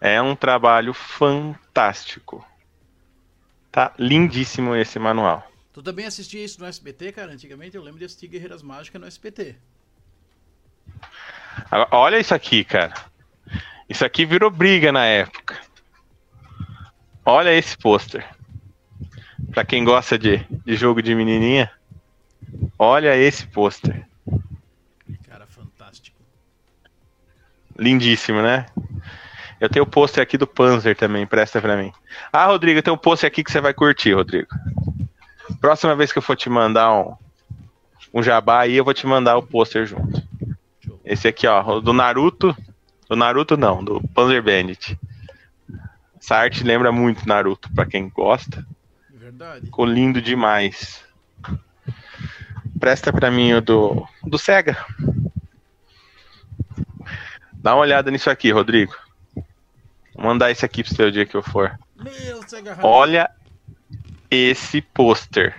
[0.00, 2.44] É um trabalho fantástico.
[3.70, 5.46] Tá lindíssimo esse manual.
[5.72, 7.32] Tu também assistia isso no SBT, cara?
[7.32, 9.56] Antigamente eu lembro de assistir Guerreiras Mágicas no SBT.
[11.90, 12.94] Olha isso aqui, cara.
[13.88, 15.60] Isso aqui virou briga na época.
[17.24, 18.26] Olha esse pôster.
[19.52, 21.70] Pra quem gosta de, de jogo de menininha,
[22.78, 24.06] olha esse pôster.
[25.28, 26.18] Cara, fantástico.
[27.78, 28.66] Lindíssimo, né?
[29.60, 31.92] Eu tenho o pôster aqui do Panzer também, presta pra mim.
[32.32, 34.48] Ah, Rodrigo, tenho um pôster aqui que você vai curtir, Rodrigo.
[35.60, 37.14] Próxima vez que eu for te mandar um,
[38.12, 40.20] um jabá aí, eu vou te mandar o pôster junto.
[41.04, 42.56] Esse aqui, ó, do Naruto.
[43.08, 44.98] Do Naruto não, do Panzer Bandit.
[46.22, 48.64] Essa arte lembra muito Naruto, para quem gosta.
[49.10, 49.66] Verdade.
[49.66, 51.04] Ficou lindo demais.
[52.78, 54.76] Presta para mim o do, do Sega.
[57.52, 58.94] Dá uma olhada nisso aqui, Rodrigo.
[60.14, 61.76] Vou mandar esse aqui pro seu dia que eu for.
[61.96, 63.28] Meu, Sega Olha
[64.30, 65.56] esse pôster.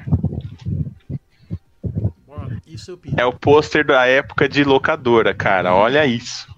[3.18, 5.76] É o pôster da época de locadora, cara.
[5.76, 6.53] Olha isso.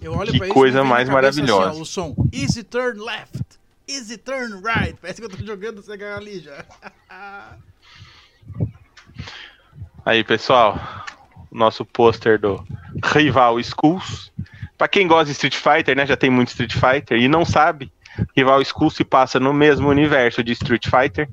[0.00, 1.70] Eu olho que pra coisa mais maravilhosa.
[1.70, 3.42] Assim, ó, o som easy turn left,
[3.86, 4.96] easy turn right.
[5.02, 6.64] Parece que eu tô jogando Sega ali já.
[10.04, 10.80] Aí, pessoal,
[11.52, 12.64] nosso pôster do
[13.12, 14.32] Rival Schools.
[14.78, 17.92] Pra quem gosta de Street Fighter, né, já tem muito Street Fighter e não sabe,
[18.34, 21.28] Rival Schools se passa no mesmo universo de Street Fighter.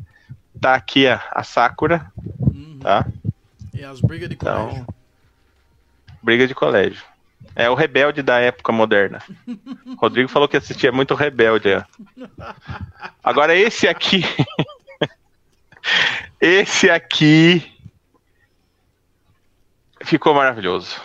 [0.59, 2.79] Tá aqui a, a Sakura, uhum.
[2.81, 3.05] tá?
[3.73, 4.67] E as brigas de colégio.
[4.69, 4.87] Então,
[6.21, 7.03] briga de colégio.
[7.59, 9.19] É o rebelde da época moderna.
[9.97, 11.69] Rodrigo falou que assistia muito rebelde.
[11.73, 11.83] Ó.
[13.23, 14.23] Agora esse aqui.
[16.39, 17.75] esse aqui.
[20.03, 21.01] Ficou maravilhoso.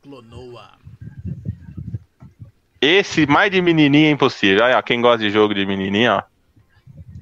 [0.00, 0.78] Clonoa.
[2.80, 4.62] Esse mais de menininha é impossível.
[4.62, 6.22] Olha, quem gosta de jogo de menininha, ó.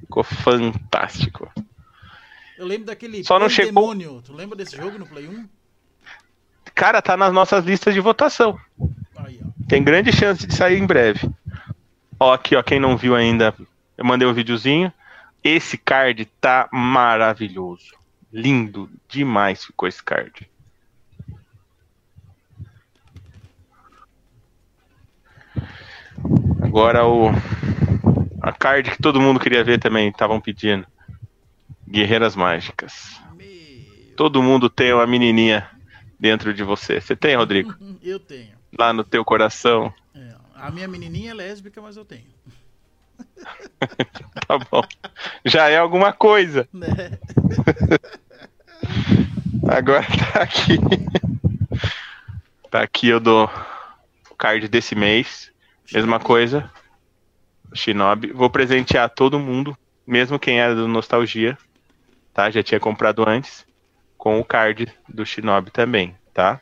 [0.01, 1.51] Ficou fantástico.
[2.55, 3.95] Eu lembro daquele Só não chegou...
[4.21, 5.49] Tu lembra desse jogo no Play 1?
[6.81, 8.59] Cara, tá nas nossas listas de votação.
[9.67, 11.29] Tem grande chance de sair em breve.
[12.19, 13.53] Ó, aqui, ó, quem não viu ainda,
[13.95, 14.91] eu mandei um videozinho.
[15.43, 17.93] Esse card tá maravilhoso.
[18.33, 20.49] Lindo demais ficou esse card.
[26.63, 27.29] Agora o
[28.41, 30.87] a card que todo mundo queria ver também, estavam pedindo.
[31.87, 33.21] Guerreiras Mágicas.
[33.37, 34.15] Meu...
[34.17, 35.69] Todo mundo tem uma menininha
[36.21, 37.01] dentro de você.
[37.01, 37.75] Você tem, Rodrigo?
[38.03, 38.55] Eu tenho.
[38.77, 39.91] Lá no teu coração.
[40.13, 42.23] É, a minha menininha é lésbica, mas eu tenho.
[44.47, 44.81] tá bom.
[45.43, 46.69] Já é alguma coisa.
[46.73, 47.19] Né?
[49.67, 50.77] Agora tá aqui.
[52.71, 53.49] Tá aqui eu dou
[54.29, 55.51] o card desse mês.
[55.93, 56.71] Mesma coisa.
[57.73, 58.31] Shinobi.
[58.31, 59.77] Vou presentear todo mundo,
[60.07, 61.57] mesmo quem era do Nostalgia.
[62.33, 62.49] Tá?
[62.49, 63.65] Já tinha comprado antes
[64.21, 66.61] com o card do Shinobi também, tá?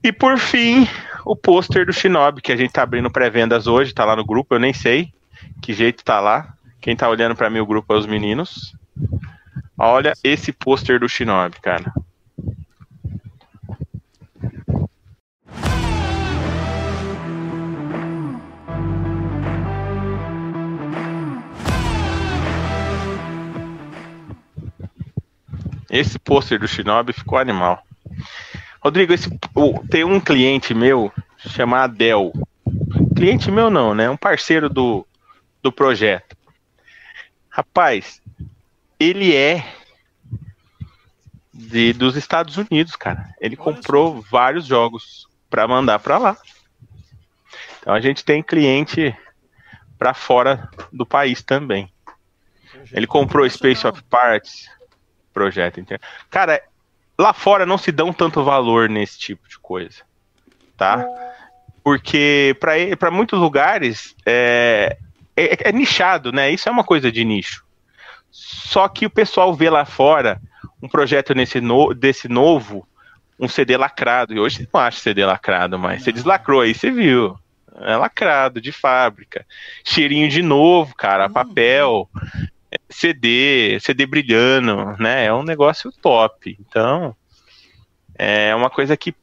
[0.00, 0.86] E por fim,
[1.24, 4.54] o pôster do Shinobi, que a gente tá abrindo pré-vendas hoje, tá lá no grupo,
[4.54, 5.12] eu nem sei
[5.60, 6.54] que jeito tá lá.
[6.80, 8.76] Quem tá olhando para mim o grupo é os meninos.
[9.76, 11.92] Olha esse pôster do Shinobi, cara.
[25.92, 27.86] Esse pôster do Shinobi ficou animal.
[28.80, 29.28] Rodrigo, esse,
[29.90, 32.32] tem um cliente meu chamado Adel.
[33.14, 34.08] Cliente meu não, né?
[34.08, 35.06] Um parceiro do,
[35.62, 36.34] do projeto.
[37.50, 38.22] Rapaz,
[38.98, 39.64] ele é
[41.52, 43.28] de, dos Estados Unidos, cara.
[43.38, 46.38] Ele Olha comprou vários jogos para mandar para lá.
[47.80, 49.14] Então a gente tem cliente
[49.98, 51.92] para fora do país também.
[52.92, 54.68] Ele comprou Space of Parts,
[55.32, 56.04] projeto interno.
[56.30, 56.62] Cara,
[57.18, 60.02] lá fora não se dão tanto valor nesse tipo de coisa,
[60.76, 61.06] tá?
[61.82, 62.56] Porque
[62.98, 64.96] para muitos lugares é,
[65.36, 66.50] é, é, nichado, né?
[66.50, 67.64] Isso é uma coisa de nicho.
[68.30, 70.40] Só que o pessoal vê lá fora
[70.82, 72.86] um projeto nesse no, desse novo,
[73.38, 74.32] um CD lacrado.
[74.34, 77.36] E hoje você não acha CD lacrado, mas você deslacrou aí, você viu.
[77.80, 79.46] É lacrado, de fábrica.
[79.82, 82.08] Cheirinho de novo, cara, papel.
[82.92, 85.26] CD, CD brilhando, né?
[85.26, 86.56] É um negócio top.
[86.60, 87.16] Então,
[88.14, 89.14] é uma coisa que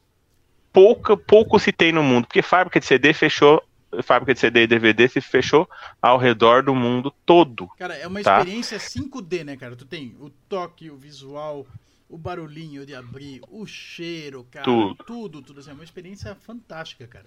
[0.73, 3.63] pouca, pouco se tem no mundo, porque fábrica de CD fechou,
[4.03, 5.69] fábrica de CD e DVD se fechou
[6.01, 7.67] ao redor do mundo todo.
[7.77, 8.39] Cara, é uma tá?
[8.39, 9.75] experiência 5D, né, cara?
[9.75, 11.65] Tu tem o toque, o visual,
[12.07, 17.07] o barulhinho de abrir, o cheiro, cara, tudo, tudo, tudo assim, é uma experiência fantástica,
[17.07, 17.25] cara.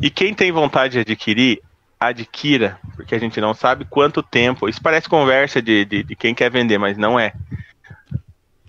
[0.00, 1.62] E quem tem vontade de adquirir,
[2.00, 4.68] adquira, porque a gente não sabe quanto tempo.
[4.68, 7.34] Isso parece conversa de, de, de quem quer vender, mas não é.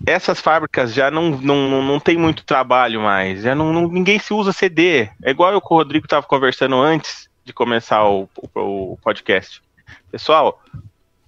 [0.04, 3.42] Essas fábricas já não, não, não tem muito trabalho mais.
[3.42, 5.08] Já não, não ninguém se usa CD.
[5.22, 9.62] É igual eu com o Rodrigo estava conversando antes de começar o, o, o podcast.
[10.10, 10.60] Pessoal,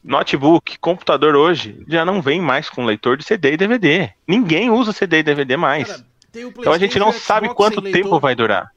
[0.03, 4.11] notebook, computador hoje já não vem mais com leitor de CD e DVD.
[4.27, 5.89] Ninguém usa CD e DVD mais.
[5.89, 6.05] Cara,
[6.35, 8.75] então a gente não sabe quanto tempo vai durar.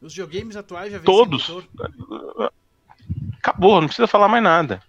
[0.00, 1.50] Os videogames atuais já vêm Todos
[3.48, 4.80] acabou, não precisa falar mais nada.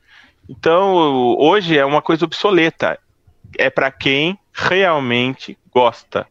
[0.47, 0.93] Então,
[1.37, 2.99] hoje é uma coisa obsoleta.
[3.57, 6.27] É para quem realmente gosta.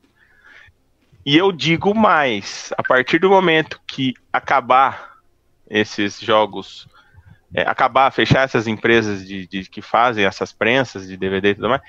[1.25, 5.17] E eu digo mais: a partir do momento que acabar
[5.69, 6.89] esses jogos,
[7.55, 11.69] é, acabar, fechar essas empresas de, de, que fazem essas prensas de DVD e tudo
[11.69, 11.83] mais,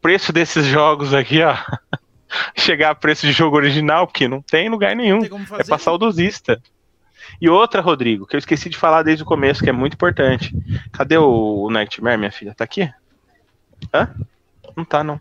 [0.00, 1.56] preço desses jogos aqui, ó,
[2.56, 5.20] chegar a preço de jogo original, que não tem lugar nenhum.
[5.58, 6.60] é pra saudosista.
[7.40, 10.54] E outra, Rodrigo, que eu esqueci de falar desde o começo, que é muito importante.
[10.92, 12.54] Cadê o Nightmare, minha filha?
[12.54, 12.92] Tá aqui?
[13.92, 14.14] Hã?
[14.76, 15.20] Não tá, não.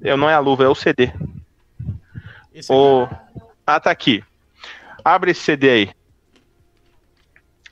[0.00, 1.12] Eu não é a luva, é o CD.
[2.52, 3.08] Esse o...
[3.66, 4.24] Ah, tá aqui.
[5.04, 5.90] Abre esse CD aí.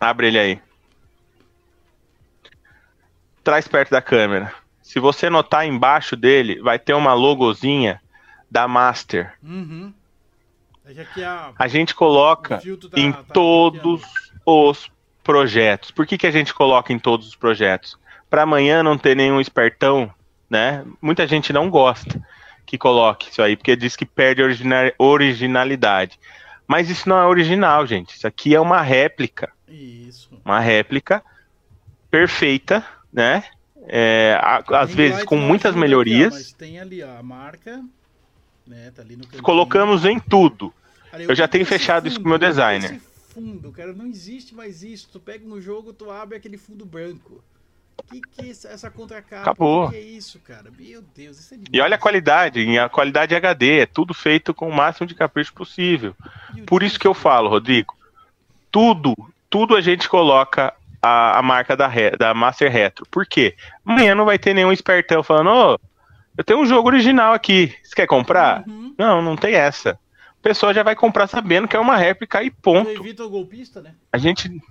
[0.00, 0.60] Abre ele aí.
[3.42, 4.52] Traz perto da câmera.
[4.82, 8.00] Se você notar embaixo dele, vai ter uma logozinha
[8.50, 9.34] da Master.
[9.42, 9.92] Uhum.
[11.24, 14.02] A, a, gente coloca tá, em tá todos
[14.46, 14.90] os
[15.22, 15.90] projetos.
[15.90, 17.98] Por que, que a gente coloca em todos os projetos?
[18.30, 20.10] Para amanhã não ter nenhum espertão,
[20.48, 20.84] né?
[21.02, 22.18] Muita gente não gosta
[22.64, 24.42] que coloque isso aí, porque diz que perde
[24.98, 26.18] originalidade.
[26.66, 28.14] Mas isso não é original, gente.
[28.14, 29.50] Isso aqui é uma réplica.
[29.66, 30.30] Isso.
[30.44, 31.22] Uma réplica
[32.10, 33.44] perfeita, né?
[33.86, 34.38] É,
[34.74, 36.34] às vezes com muitas melhorias.
[36.34, 37.82] Aqui, ó, mas tem ali ó, a marca,
[38.66, 38.92] né?
[38.94, 39.02] Tá
[39.42, 40.72] Colocamos em tudo.
[41.10, 42.92] Cara, eu, eu, já tenho fechado fundo, isso com o meu designer.
[42.92, 43.00] Esse
[43.34, 45.08] fundo, cara, não existe mais isso.
[45.12, 47.42] Tu pega um jogo, tu abre aquele fundo branco.
[48.06, 49.42] Que que é essa contracapa?
[49.42, 49.86] Acabou.
[49.86, 50.70] Que, que é isso, cara?
[50.78, 51.70] Meu Deus, isso é demais.
[51.72, 55.52] E olha a qualidade, a qualidade HD, é tudo feito com o máximo de capricho
[55.52, 56.14] possível.
[56.54, 57.96] Meu Por Deus isso que eu falo, Rodrigo,
[58.70, 59.14] tudo,
[59.50, 60.72] tudo a gente coloca
[61.02, 63.06] a, a marca da, da Master Retro.
[63.10, 63.56] Por quê?
[63.84, 65.78] Amanhã não vai ter nenhum espertão falando, ô, oh,
[66.36, 68.62] eu tenho um jogo original aqui, você quer comprar?
[68.66, 68.94] Uhum.
[68.96, 69.98] Não, não tem essa
[70.38, 72.88] o pessoal já vai comprar sabendo que é uma réplica e ponto.
[72.88, 73.94] evita o golpista, né?
[74.12, 74.62] A gente,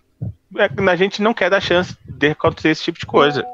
[0.56, 3.46] é, a gente não quer dar chance de acontecer esse tipo de coisa.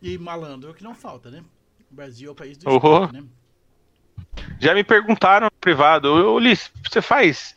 [0.00, 1.42] E malandro é o que não falta, né?
[1.90, 3.12] O Brasil é o país do oh.
[3.12, 3.24] né?
[4.60, 7.56] Já me perguntaram no privado, Ulisses, você faz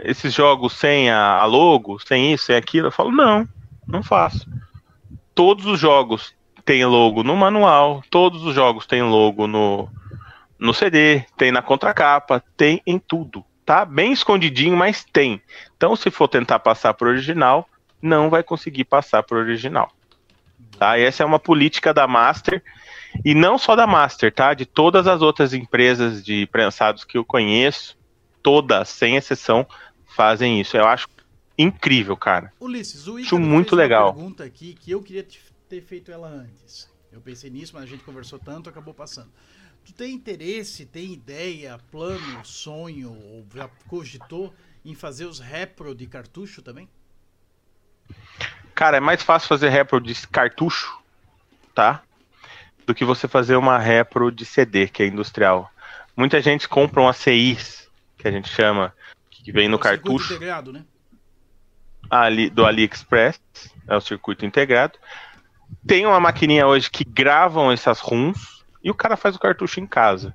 [0.00, 2.88] esses jogos sem a, a logo, sem isso, sem aquilo?
[2.88, 3.48] Eu falo, não,
[3.86, 4.48] não faço.
[5.34, 6.34] Todos os jogos
[6.64, 9.88] têm logo no manual, todos os jogos têm logo no,
[10.58, 13.44] no CD, tem na contracapa, tem em tudo.
[13.64, 15.42] Tá bem escondidinho, mas tem.
[15.76, 17.68] Então, se for tentar passar pro original,
[18.00, 19.92] não vai conseguir passar pro original.
[20.78, 20.98] Tá?
[20.98, 22.62] Essa é uma política da Master
[23.24, 24.54] E não só da Master, tá?
[24.54, 27.96] De todas as outras empresas de prensados que eu conheço,
[28.42, 29.66] todas, sem exceção,
[30.14, 30.76] fazem isso.
[30.76, 31.08] Eu acho
[31.56, 32.52] incrível, cara.
[32.60, 34.06] Ulisses, o Acho Ícaro muito legal.
[34.08, 36.88] uma pergunta aqui que eu queria te- ter feito ela antes.
[37.12, 39.30] Eu pensei nisso, mas a gente conversou tanto, acabou passando.
[39.88, 44.52] Tu tem interesse, tem ideia, plano, sonho, ou já cogitou
[44.84, 46.86] em fazer os repro de cartucho também?
[48.74, 51.02] Cara, é mais fácil fazer repro de cartucho,
[51.74, 52.02] tá?
[52.86, 55.72] Do que você fazer uma repro de CD, que é industrial.
[56.14, 57.88] Muita gente compra um ACIs,
[58.18, 58.94] que a gente chama,
[59.30, 60.34] que vem no É o circuito cartucho.
[60.34, 60.84] integrado, né?
[62.10, 63.40] ali do AliExpress,
[63.86, 64.98] é o circuito integrado.
[65.86, 69.86] Tem uma maquininha hoje que gravam essas ROMs e o cara faz o cartucho em
[69.86, 70.34] casa.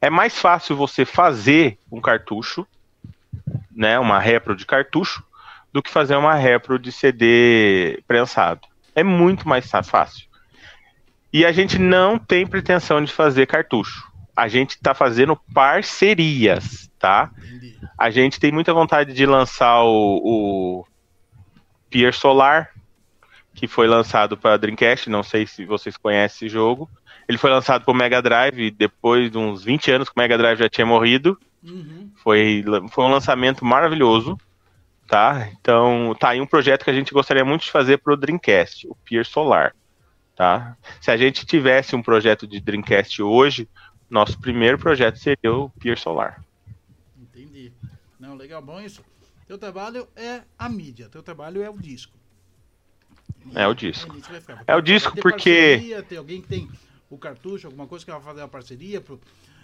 [0.00, 2.66] É mais fácil você fazer um cartucho,
[3.74, 5.24] né, uma repro de cartucho,
[5.72, 8.60] do que fazer uma repro de CD prensado.
[8.94, 10.28] É muito mais fácil.
[11.32, 14.08] E a gente não tem pretensão de fazer cartucho.
[14.36, 17.30] A gente está fazendo parcerias, tá?
[17.36, 17.76] Entendi.
[17.98, 20.86] A gente tem muita vontade de lançar o, o
[21.90, 22.70] Pier Solar,
[23.54, 25.10] que foi lançado para Dreamcast.
[25.10, 26.88] Não sei se vocês conhecem esse jogo.
[27.28, 30.36] Ele foi lançado para o Mega Drive depois de uns 20 anos que o Mega
[30.36, 31.38] Drive já tinha morrido.
[31.62, 32.10] Uhum.
[32.16, 34.38] Foi, foi um lançamento maravilhoso.
[35.06, 35.48] Tá?
[35.60, 38.88] Então, tá aí um projeto que a gente gostaria muito de fazer para o Dreamcast,
[38.88, 39.74] o Pier Solar.
[40.34, 40.76] Tá?
[41.00, 43.68] Se a gente tivesse um projeto de Dreamcast hoje,
[44.08, 46.42] nosso primeiro projeto seria o Pier Solar.
[47.20, 47.70] Entendi.
[48.18, 49.04] Não, legal, bom isso.
[49.46, 52.16] Teu trabalho é a mídia, teu trabalho é o disco.
[53.54, 54.14] É o disco.
[54.14, 54.64] ficar.
[54.66, 56.68] É o disco porque- parceria, Tem alguém que tem
[57.10, 59.20] o cartucho, alguma coisa que vai fazer uma parceria pro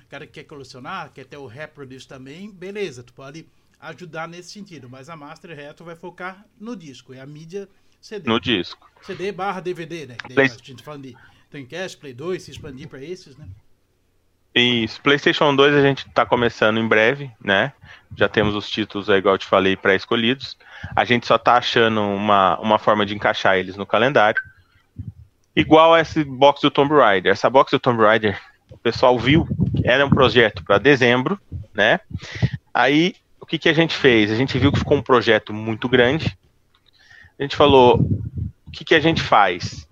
[0.08, 3.46] cara que quer colecionar, quer ter o repro disso também, beleza, tu pode
[3.78, 7.68] ajudar nesse sentido, mas a Master Retro vai focar no disco, é a mídia
[8.00, 8.28] CD.
[8.28, 8.90] No disco.
[9.02, 10.16] CD barra DVD, né?
[10.34, 11.16] Play- a gente falando de
[11.50, 13.48] Dreamcast, Play 2, se expandir pra esses, né?
[14.54, 17.72] Isso, PlayStation 2 a gente tá começando em breve, né?
[18.16, 20.56] Já temos os títulos, aí, igual eu te falei, pré-escolhidos.
[20.96, 24.42] A gente só tá achando uma, uma forma de encaixar eles no calendário.
[25.54, 27.32] Igual esse box do Tomb Raider.
[27.32, 28.40] Essa box do Tomb Raider,
[28.70, 29.48] o pessoal viu,
[29.84, 31.40] era um projeto para dezembro,
[31.74, 32.00] né?
[32.72, 34.30] Aí, o que, que a gente fez?
[34.30, 36.38] A gente viu que ficou um projeto muito grande.
[37.38, 37.98] A gente falou,
[38.66, 39.88] o que, que a gente faz?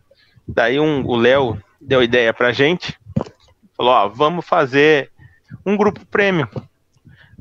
[0.47, 2.99] Daí um, o Léo deu ideia pra gente,
[3.77, 5.11] falou, ó, vamos fazer
[5.65, 6.49] um grupo prêmio.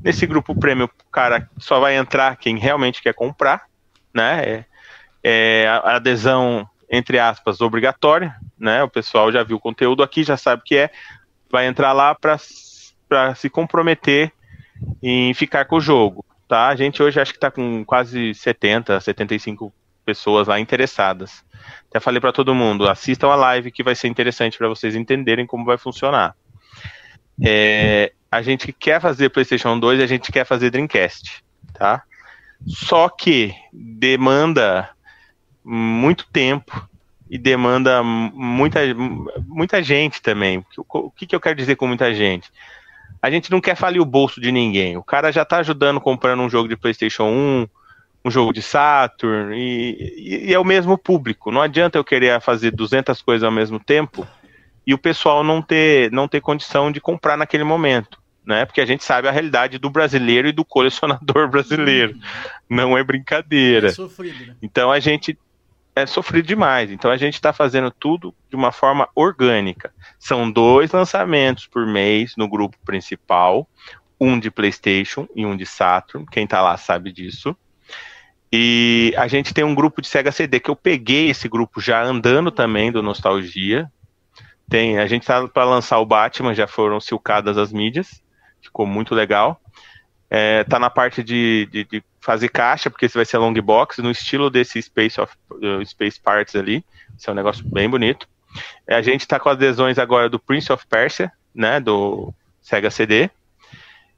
[0.01, 3.65] Nesse grupo prêmio, o cara só vai entrar quem realmente quer comprar,
[4.13, 4.43] né?
[4.43, 4.65] É,
[5.23, 8.83] é a adesão, entre aspas, obrigatória, né?
[8.83, 10.89] O pessoal já viu o conteúdo aqui, já sabe o que é.
[11.49, 12.37] Vai entrar lá para
[13.35, 14.31] se comprometer
[15.01, 16.67] em ficar com o jogo, tá?
[16.67, 19.73] A gente hoje acho que está com quase 70, 75
[20.05, 21.43] pessoas lá interessadas.
[21.89, 25.45] Até falei para todo mundo, assistam a live que vai ser interessante para vocês entenderem
[25.45, 26.35] como vai funcionar.
[27.45, 31.43] É, a gente quer fazer PlayStation 2 e a gente quer fazer Dreamcast,
[31.73, 32.03] tá?
[32.65, 34.89] Só que demanda
[35.67, 36.87] muito tempo
[37.29, 38.79] e demanda muita,
[39.45, 40.65] muita gente também.
[40.77, 42.49] O que, que eu quero dizer com muita gente?
[43.21, 44.95] A gente não quer falir o bolso de ninguém.
[44.95, 47.67] O cara já tá ajudando comprando um jogo de PlayStation 1,
[48.23, 51.51] um jogo de Saturn, e, e, e é o mesmo público.
[51.51, 54.25] Não adianta eu querer fazer 200 coisas ao mesmo tempo
[54.85, 58.17] e o pessoal não ter, não ter condição de comprar naquele momento.
[58.45, 58.63] Né?
[58.63, 62.15] Porque a gente sabe a realidade do brasileiro e do colecionador brasileiro.
[62.69, 63.89] Não é brincadeira.
[63.89, 64.55] É sofrido, né?
[64.61, 65.37] Então a gente
[65.97, 66.91] é sofrido demais.
[66.91, 69.91] Então a gente está fazendo tudo de uma forma orgânica.
[70.19, 73.67] São dois lançamentos por mês no grupo principal,
[74.19, 76.25] um de PlayStation e um de Saturn.
[76.31, 77.55] Quem está lá sabe disso.
[78.51, 82.03] E a gente tem um grupo de Sega CD que eu peguei esse grupo já
[82.03, 83.91] andando também do Nostalgia.
[84.69, 88.21] Tem, a gente tá para lançar o Batman, já foram silcadas as mídias,
[88.61, 89.59] ficou muito legal.
[90.29, 93.99] É, tá na parte de, de, de, fazer caixa, porque esse vai ser long box,
[93.99, 96.83] no estilo desse Space, of, uh, Space Parts ali.
[97.17, 98.27] Isso é um negócio bem bonito.
[98.85, 103.29] É, a gente tá com adesões agora do Prince of Persia, né, do Sega CD.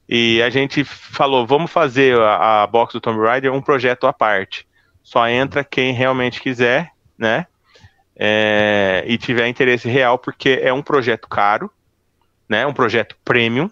[0.07, 4.13] E a gente falou, vamos fazer a, a box do Tomb Raider um projeto à
[4.13, 4.67] parte.
[5.03, 7.45] Só entra quem realmente quiser, né?
[8.15, 11.71] É, e tiver interesse real, porque é um projeto caro,
[12.49, 12.65] né?
[12.65, 13.69] Um projeto premium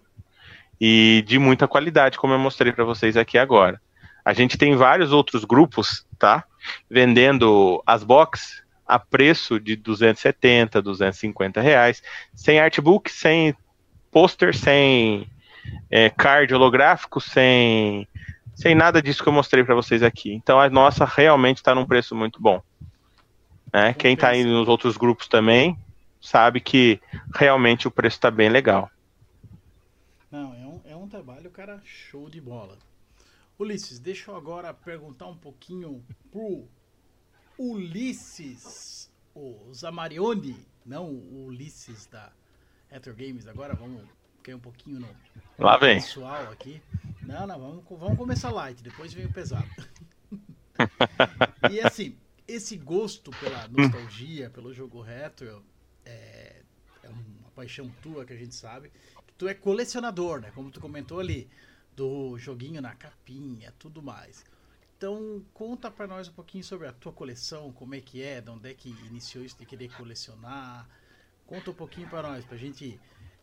[0.80, 3.82] e de muita qualidade, como eu mostrei para vocês aqui agora.
[4.24, 6.44] A gente tem vários outros grupos, tá?
[6.90, 12.02] Vendendo as boxes a preço de 270, 250 reais,
[12.34, 13.54] sem artbook, sem
[14.12, 15.30] pôster, sem
[15.92, 18.08] é, card holográfico, sem,
[18.56, 20.34] sem nada disso que eu mostrei para vocês aqui.
[20.34, 22.62] Então a nossa realmente está num preço muito bom.
[23.74, 23.94] Né?
[23.94, 25.78] Quem está aí nos outros grupos também
[26.22, 27.00] sabe que
[27.36, 28.90] realmente o preço está bem legal.
[31.08, 32.78] Um trabalho, cara, show de bola.
[33.58, 36.68] Ulisses, deixa eu agora perguntar um pouquinho pro
[37.58, 42.30] Ulisses, o Zamarione, não o Ulisses da
[42.90, 43.48] Retro Games.
[43.48, 44.06] Agora vamos
[44.44, 45.08] cair um pouquinho no
[45.58, 45.96] Lá vem.
[46.02, 46.82] pessoal aqui.
[47.22, 49.66] Não, não, vamos, vamos começar light, depois vem o pesado.
[51.72, 55.64] e assim, esse gosto pela nostalgia, pelo jogo retro,
[56.04, 56.64] é,
[57.02, 58.92] é uma paixão tua que a gente sabe.
[59.38, 60.52] Tu é colecionador, né?
[60.56, 61.50] Como tu comentou ali,
[61.96, 64.44] do joguinho na capinha, tudo mais.
[64.98, 68.50] Então, conta pra nós um pouquinho sobre a tua coleção, como é que é, de
[68.50, 70.88] onde é que iniciou isso de querer colecionar.
[71.46, 73.00] Conta um pouquinho pra nós, pra gente.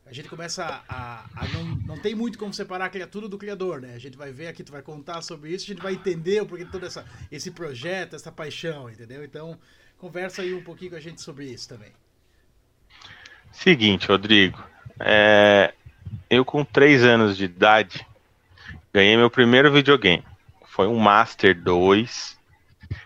[0.07, 3.81] A gente começa a- a não, não tem muito como separar a criatura do criador,
[3.81, 3.95] né?
[3.95, 6.47] A gente vai ver aqui, tu vai contar sobre isso, a gente vai entender o
[6.47, 9.25] porquê de todo essa, esse projeto, essa paixão, entendeu?
[9.25, 9.59] Então,
[9.97, 11.93] conversa aí um pouquinho com a gente sobre isso também.
[13.53, 14.59] Seguinte, Rodrigo.
[15.01, 15.73] é,
[16.28, 18.06] eu com 3 anos de idade
[18.92, 20.24] ganhei meu primeiro videogame.
[20.66, 22.38] Foi um Master 2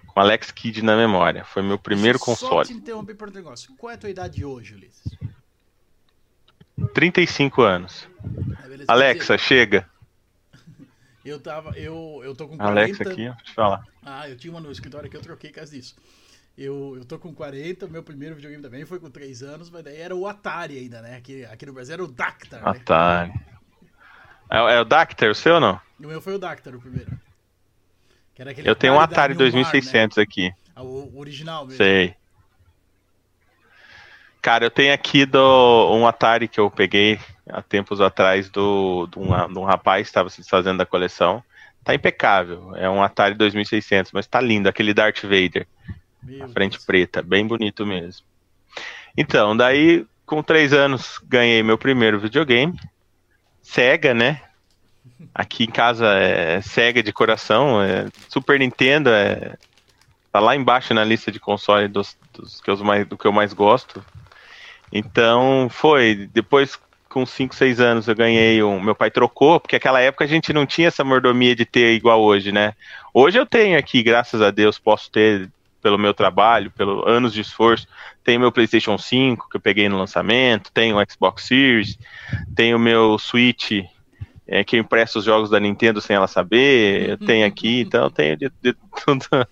[0.06, 1.44] com Alex Kidd na memória.
[1.44, 2.78] Foi meu primeiro Deixa eu Só te console.
[2.78, 3.74] interromper por um negócio.
[3.76, 5.16] Qual é a tua idade hoje, Ulisses?
[6.94, 8.08] 35 anos.
[8.64, 8.84] É, beleza?
[8.92, 9.88] Alexa, chega.
[11.24, 11.76] Eu tava.
[11.76, 12.80] Eu, eu tô com 40.
[12.80, 13.84] Alexa aqui, deixa eu te falar.
[14.02, 15.94] Ah, eu tinha uma no escritório que eu troquei caso disso.
[16.60, 20.00] Eu, eu tô com 40, meu primeiro videogame também foi com 3 anos, mas daí
[20.00, 21.16] era o Atari ainda, né?
[21.16, 22.70] Aqui, aqui no Brasil era o Dactar, né?
[22.70, 23.32] Atari.
[24.50, 25.80] É, é o Dactar, o seu ou não?
[26.00, 27.12] O meu foi o Dactar, o primeiro.
[28.64, 30.48] Eu tenho um Atari Newmar, 2600 aqui.
[30.48, 30.54] Né?
[30.74, 31.76] Ah, O o original mesmo.
[31.76, 32.16] Sei.
[34.42, 39.18] Cara, eu tenho aqui do, um Atari que eu peguei há tempos atrás do, de,
[39.20, 41.40] um, de um rapaz que estava se desfazendo da coleção.
[41.84, 42.74] Tá impecável.
[42.74, 44.68] É um Atari 2600, mas tá lindo.
[44.68, 45.64] Aquele Darth Vader.
[46.22, 46.84] Meu A frente Deus.
[46.84, 48.26] preta, bem bonito mesmo.
[49.16, 52.78] Então, daí, com três anos, ganhei meu primeiro videogame.
[53.62, 54.42] Sega, né?
[55.34, 57.82] Aqui em casa é Sega de coração.
[57.82, 59.56] é Super Nintendo é,
[60.32, 63.32] tá lá embaixo na lista de console dos, dos que eu mais, do que eu
[63.32, 64.04] mais gosto.
[64.92, 66.28] Então, foi.
[66.32, 66.78] Depois,
[67.08, 68.80] com 5, 6 anos, eu ganhei um.
[68.80, 72.22] Meu pai trocou, porque naquela época a gente não tinha essa mordomia de ter igual
[72.22, 72.74] hoje, né?
[73.12, 75.50] Hoje eu tenho aqui, graças a Deus, posso ter
[75.80, 77.86] pelo meu trabalho, pelos anos de esforço.
[78.24, 81.98] Tenho meu PlayStation 5 que eu peguei no lançamento, tenho o Xbox Series,
[82.54, 83.70] tenho meu Switch
[84.46, 88.04] é, que eu empresto os jogos da Nintendo sem ela saber, eu tenho aqui, então
[88.04, 88.74] eu tenho de, de
[89.04, 89.26] tudo.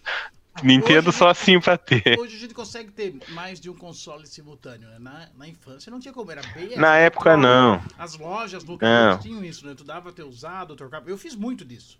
[0.62, 2.18] Nintendo Hoje- só assim pra ter.
[2.18, 4.96] Hoje a gente consegue ter mais de um console simultâneo, né?
[4.98, 6.74] Na, na infância não tinha como, era bem.
[6.78, 7.78] Na época não.
[7.98, 8.72] As lojas Não.
[8.72, 9.74] locais tinham isso, né?
[9.76, 11.10] Tu dava ter usado, trocava.
[11.10, 11.98] Eu fiz muito disso.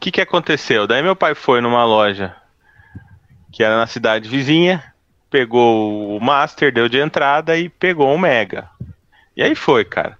[0.00, 0.86] Que, que aconteceu?
[0.86, 2.34] Daí meu pai foi numa loja
[3.52, 4.82] que era na cidade vizinha,
[5.28, 8.68] pegou o Master, deu de entrada e pegou um Mega.
[9.36, 10.18] E aí foi, cara.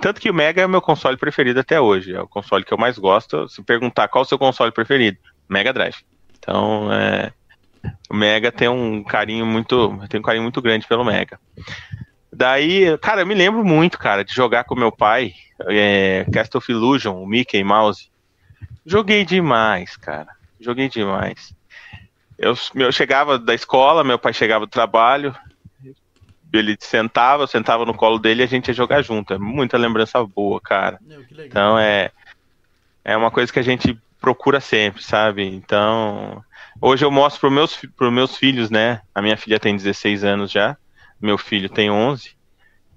[0.00, 2.14] Tanto que o Mega é o meu console preferido até hoje.
[2.14, 3.48] É o console que eu mais gosto.
[3.48, 5.18] Se perguntar qual é o seu console preferido,
[5.48, 5.96] Mega Drive.
[6.38, 7.32] Então, é,
[8.10, 11.38] o Mega tem um carinho muito, tem um carinho muito grande pelo Mega.
[12.32, 15.32] Daí, cara, eu me lembro muito, cara, de jogar com meu pai,
[15.68, 18.10] é, Castle of Illusion, o Mickey Mouse.
[18.88, 20.28] Joguei demais, cara.
[20.60, 21.54] Joguei demais.
[22.38, 25.34] Eu, eu chegava da escola, meu pai chegava do trabalho,
[26.52, 29.34] ele sentava, eu sentava no colo dele e a gente ia jogar junto.
[29.34, 30.98] É muita lembrança boa, cara.
[31.00, 31.24] Meu.
[31.44, 32.10] Então é
[33.04, 35.42] é uma coisa que a gente procura sempre, sabe?
[35.44, 36.42] Então,
[36.80, 39.00] hoje eu mostro para meus pros meus filhos, né?
[39.14, 40.76] A minha filha tem 16 anos já,
[41.20, 42.36] meu filho tem 11.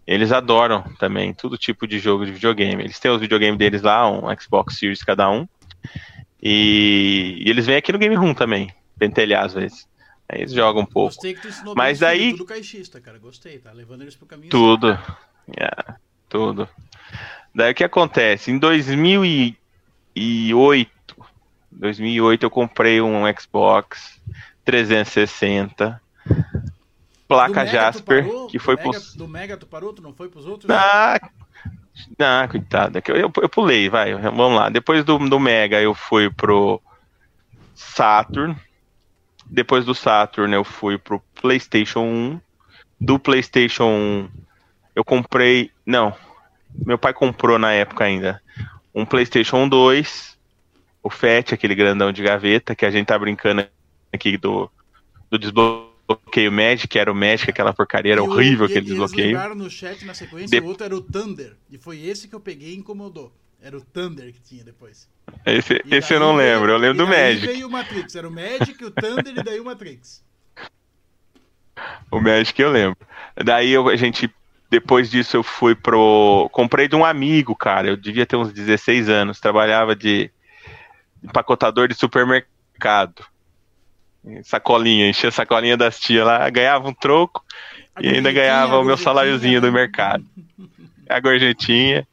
[0.06, 2.84] Eles adoram também todo tipo de jogo de videogame.
[2.84, 5.48] Eles têm os videogames deles lá, um Xbox Series cada um.
[6.42, 9.88] E, e eles vêm aqui no Game Room também, pentelhar às vezes.
[10.28, 11.14] Aí eles jogam um pouco.
[11.14, 13.20] Gostei que tu ensinou Mas bem daí- Tudo caixista, cara.
[13.20, 14.98] Gostei, tá levando eles pro caminho Tudo.
[15.58, 15.70] É,
[16.30, 16.68] tudo.
[17.54, 18.50] Daí o que acontece?
[18.50, 20.88] Em 2008,
[21.72, 24.22] 2008 eu comprei um Xbox
[24.64, 26.72] 360, Do
[27.28, 28.48] placa Jasper, parou?
[28.48, 28.92] que foi do pro...
[28.92, 29.92] Mega, Do Mega tu parou?
[29.94, 30.70] Tu não foi pros outros?
[30.70, 31.20] Ah,
[32.20, 34.70] ah, coitado, é eu, eu, eu pulei, vai, vamos lá.
[34.70, 36.82] Depois do, do Mega eu fui pro
[37.76, 38.56] Saturn,
[39.46, 42.42] depois do Saturn eu fui pro PlayStation 1,
[43.00, 44.30] do PlayStation 1
[44.96, 46.14] eu comprei, não,
[46.86, 48.42] meu pai comprou na época ainda,
[48.94, 50.38] um PlayStation 2,
[51.04, 53.66] o FAT, aquele grandão de gaveta, que a gente tá brincando
[54.14, 54.70] aqui do,
[55.30, 55.91] do desbloqueio
[56.52, 59.28] Magic, que era o Magic, aquela porcaria, era horrível aquele Eles desbloqueio.
[59.28, 61.56] lembraram no chat na sequência, De- o outro era o Thunder.
[61.70, 63.32] E foi esse que eu peguei e incomodou.
[63.62, 65.08] Era o Thunder que tinha depois.
[65.46, 67.46] Esse, E esse eu não veio- lembro, eu lembro do Magic.
[67.46, 68.16] veio o Matrix.
[68.16, 70.24] Era o Magic, o Thunder e daí o Matrix.
[72.10, 72.98] O Magic eu lembro.
[73.44, 74.30] Daí eu, a gente.
[74.70, 76.50] Depois disso eu fui pro.
[76.52, 77.88] Comprei de um amigo, cara.
[77.90, 79.40] Eu devia ter uns 16 anos.
[79.40, 80.32] Trabalhava de
[81.24, 83.24] empacotador de supermercado.
[84.44, 87.44] Sacolinha, enchia a sacolinha das tias lá, ganhava um troco
[87.96, 89.74] A e ainda ganhava o meu saláriozinho do né?
[89.74, 90.24] mercado.
[91.10, 92.08] A gorjetinha.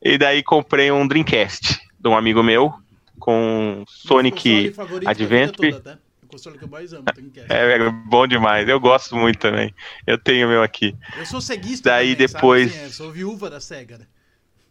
[0.00, 2.72] E daí comprei um Dreamcast de um amigo meu
[3.18, 4.72] com Sonic
[5.06, 5.72] Adventure.
[5.72, 5.98] toda, tá?
[6.22, 7.46] O console que eu mais amo, Dreamcast.
[7.52, 8.68] É, é bom demais.
[8.68, 9.74] Eu gosto muito também.
[10.06, 10.94] Eu tenho o meu aqui.
[11.18, 12.84] Eu sou ceguista Daí também, depois- sabe?
[12.86, 14.06] Eu sou viúva da SEGA, né?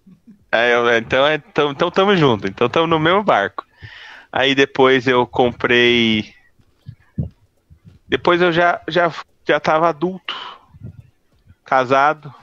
[0.53, 2.45] É, eu- então, é, então, então tamo junto.
[2.47, 3.65] Então tamo no mesmo barco.
[4.31, 6.33] Aí depois eu comprei.
[8.11, 9.09] Depois eu já, já,
[9.47, 10.35] já tava adulto,
[11.63, 12.33] casado.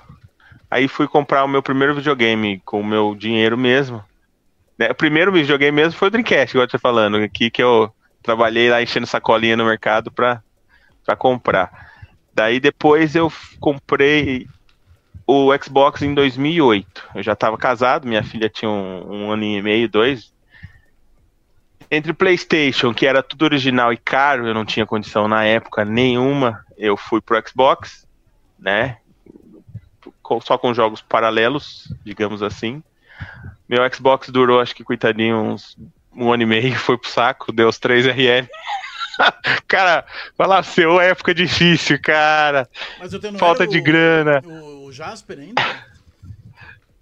[0.70, 4.02] Aí fui comprar o meu primeiro videogame com o meu dinheiro mesmo.
[4.78, 7.92] Né, O primeiro videogame mesmo foi o Dreamcast, igual eu tô falando, aqui que eu
[8.22, 10.42] trabalhei lá enchendo sacolinha no mercado pra,
[11.04, 11.90] pra comprar.
[12.32, 13.30] Daí depois eu
[13.60, 14.46] comprei
[15.26, 17.10] o Xbox em 2008.
[17.14, 20.32] Eu já estava casado, minha filha tinha um, um ano e meio, dois.
[21.90, 26.64] Entre PlayStation, que era tudo original e caro, eu não tinha condição na época nenhuma,
[26.76, 28.06] eu fui pro Xbox,
[28.58, 28.98] né?
[30.42, 32.82] Só com jogos paralelos, digamos assim.
[33.66, 35.76] Meu Xbox durou, acho que coitadinho, uns
[36.14, 38.48] um ano e meio, foi pro saco, deu os 3 RL.
[39.66, 40.04] cara,
[40.36, 42.68] fala seu época difícil, cara.
[42.98, 44.42] Mas eu tenho não Falta de o- grana.
[44.44, 45.62] O, o Jasper ainda?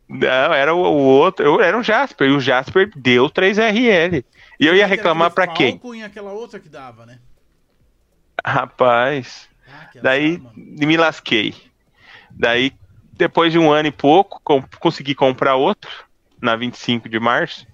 [0.08, 4.24] Não, era o, o outro, eu, era o Jasper, e o Jasper deu 3RL.
[4.58, 6.00] E eu ia reclamar pra aquele quem?
[6.00, 7.18] E aquela outra que dava, né?
[8.44, 11.54] Rapaz, Ah, daí me lasquei.
[12.30, 12.72] Daí,
[13.12, 15.90] depois de um ano e pouco, com- consegui comprar outro,
[16.40, 17.66] na 25 de março.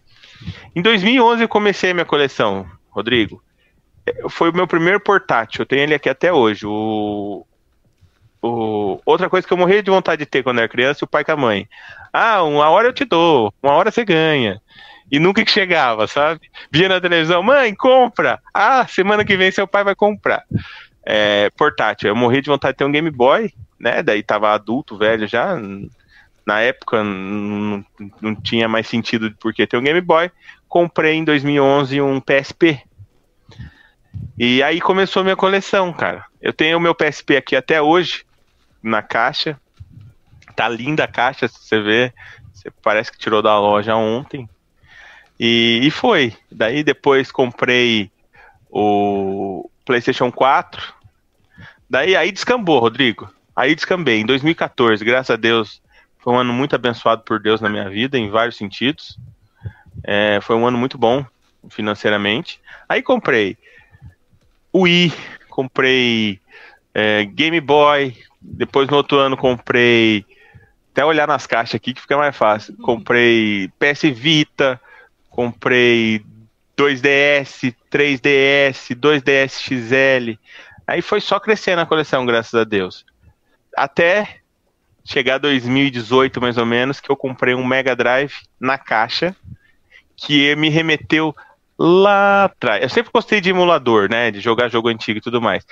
[0.74, 3.42] Em 2011 eu comecei a minha coleção, Rodrigo.
[4.06, 6.66] É, Foi o meu primeiro portátil, eu tenho ele aqui até hoje.
[6.66, 7.46] O,
[8.42, 11.24] o- Outra coisa que eu morria de vontade de ter quando era criança, o pai
[11.24, 11.68] com a mãe.
[12.12, 14.60] Ah, uma hora eu te dou, uma hora você ganha.
[15.10, 16.40] E nunca que chegava, sabe?
[16.70, 18.40] Via na televisão, mãe, compra!
[18.52, 20.44] Ah, semana que vem seu pai vai comprar.
[21.04, 24.02] É, portátil, eu morri de vontade de ter um Game Boy, né?
[24.02, 25.58] Daí tava adulto, velho já.
[26.46, 27.84] Na época não,
[28.20, 30.30] não tinha mais sentido de por que ter um Game Boy.
[30.68, 32.82] Comprei em 2011 um PSP.
[34.38, 36.24] E aí começou minha coleção, cara.
[36.40, 38.24] Eu tenho o meu PSP aqui até hoje,
[38.82, 39.60] na caixa.
[40.56, 42.12] Tá linda a caixa, se você.
[42.52, 44.48] Você parece que tirou da loja ontem.
[45.38, 46.34] E, e foi.
[46.50, 48.10] Daí depois comprei
[48.70, 50.94] o PlayStation 4.
[51.88, 53.32] Daí aí descambou, Rodrigo.
[53.54, 54.20] Aí descambei.
[54.20, 55.82] Em 2014, graças a Deus,
[56.18, 59.18] foi um ano muito abençoado por Deus na minha vida, em vários sentidos.
[60.02, 61.24] É, foi um ano muito bom
[61.68, 62.60] financeiramente.
[62.88, 63.56] Aí comprei
[64.74, 65.12] Wii,
[65.48, 66.40] comprei
[66.94, 68.16] é, Game Boy.
[68.40, 70.24] Depois no outro ano comprei.
[70.92, 72.76] Até olhar nas caixas aqui que fica mais fácil.
[72.78, 74.80] Comprei PS Vita,
[75.32, 76.22] comprei
[76.76, 80.38] 2DS, 3DS, 2DS XL.
[80.86, 83.04] Aí foi só crescendo a coleção, graças a Deus.
[83.76, 84.36] Até
[85.04, 89.34] chegar 2018, mais ou menos, que eu comprei um Mega Drive na caixa,
[90.16, 91.34] que me remeteu
[91.78, 92.82] lá atrás.
[92.82, 94.30] Eu sempre gostei de emulador, né?
[94.30, 95.66] De jogar jogo antigo e tudo mais.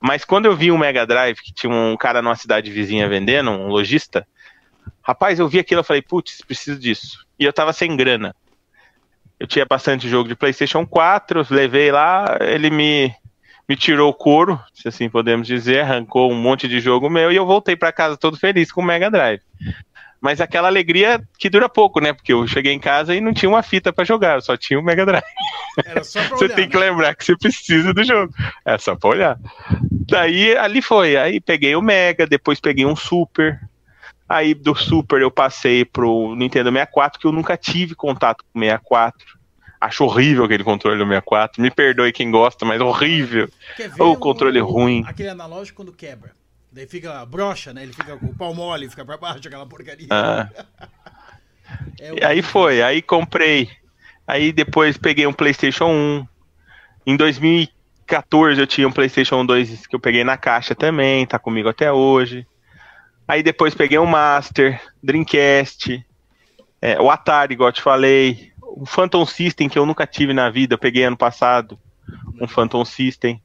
[0.00, 3.50] Mas quando eu vi um Mega Drive, que tinha um cara numa cidade vizinha vendendo,
[3.50, 4.26] um lojista,
[5.02, 7.26] rapaz, eu vi aquilo e falei, putz, preciso disso.
[7.38, 8.34] E eu tava sem grana.
[9.38, 13.14] Eu tinha bastante jogo de PlayStation 4, levei lá, ele me,
[13.68, 17.36] me tirou o couro, se assim podemos dizer, arrancou um monte de jogo meu e
[17.36, 19.40] eu voltei para casa todo feliz com o Mega Drive.
[20.20, 22.12] Mas aquela alegria que dura pouco, né?
[22.12, 24.82] Porque eu cheguei em casa e não tinha uma fita para jogar, só tinha o
[24.82, 25.24] Mega Drive.
[26.02, 26.86] Você olhar, tem que né?
[26.86, 28.34] lembrar que você precisa do jogo.
[28.64, 29.38] É só pra olhar.
[30.08, 31.16] Daí ali foi.
[31.16, 33.60] Aí peguei o Mega, depois peguei um Super.
[34.28, 38.62] Aí do Super eu passei pro Nintendo 64, que eu nunca tive contato com o
[38.62, 39.38] 64.
[39.80, 41.62] Acho horrível aquele controle do 64.
[41.62, 43.48] Me perdoe quem gosta, mas horrível.
[43.76, 45.04] Ver Ô, controle ruim.
[45.06, 46.32] Aquele analógico quando quebra.
[46.70, 47.84] Daí fica brocha, né?
[47.84, 50.08] Ele fica com o pau mole, fica pra baixo, aquela porcaria.
[50.10, 50.48] Ah.
[52.00, 53.68] É E aí foi, aí comprei.
[54.26, 56.26] Aí depois peguei um PlayStation 1.
[57.06, 61.68] Em 2014 eu tinha um PlayStation 2 que eu peguei na caixa também, tá comigo
[61.68, 62.46] até hoje.
[63.28, 66.02] Aí depois peguei um Master, Dreamcast,
[66.80, 70.48] é, o Atari, igual eu te falei, o Phantom System que eu nunca tive na
[70.48, 71.78] vida, eu peguei ano passado,
[72.40, 73.42] um Phantom System.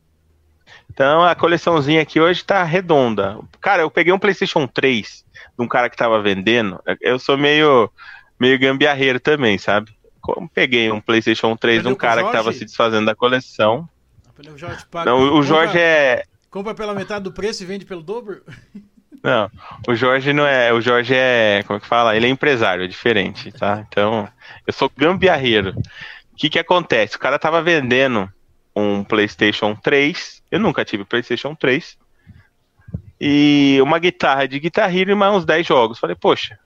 [0.89, 3.37] Então a coleçãozinha aqui hoje tá redonda.
[3.59, 5.25] Cara, eu peguei um PlayStation 3
[5.57, 6.81] de um cara que tava vendendo.
[7.01, 7.91] Eu sou meio
[8.39, 9.91] meio gambiarreiro também, sabe?
[10.21, 13.87] Como peguei um PlayStation 3 de um cara que tava se desfazendo da coleção.
[15.05, 18.43] Não, o Jorge é Compra pela metade do preço e vende pelo dobro?
[19.23, 19.49] Não,
[19.87, 20.73] o Jorge não é.
[20.73, 21.63] O Jorge é.
[21.65, 22.15] Como é que fala?
[22.15, 23.85] Ele é empresário, é diferente, tá?
[23.87, 24.27] Então,
[24.67, 25.73] eu sou gambiarreiro.
[26.33, 27.15] O que que acontece?
[27.15, 28.29] O cara tava vendendo
[28.75, 30.43] um PlayStation 3.
[30.51, 31.97] Eu nunca tive PlayStation 3.
[33.21, 35.99] E uma guitarra de guitarreiro e mais uns 10 jogos.
[35.99, 36.59] Falei, poxa,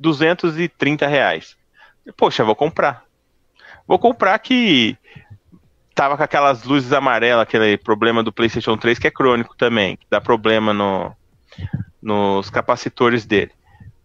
[0.00, 1.58] 230 reais.
[2.16, 3.04] Poxa, vou comprar.
[3.86, 4.96] Vou comprar que
[5.94, 10.06] tava com aquelas luzes amarelas, aquele problema do PlayStation 3 que é crônico também, que
[10.08, 11.14] dá problema no,
[12.08, 13.52] nos capacitores dele.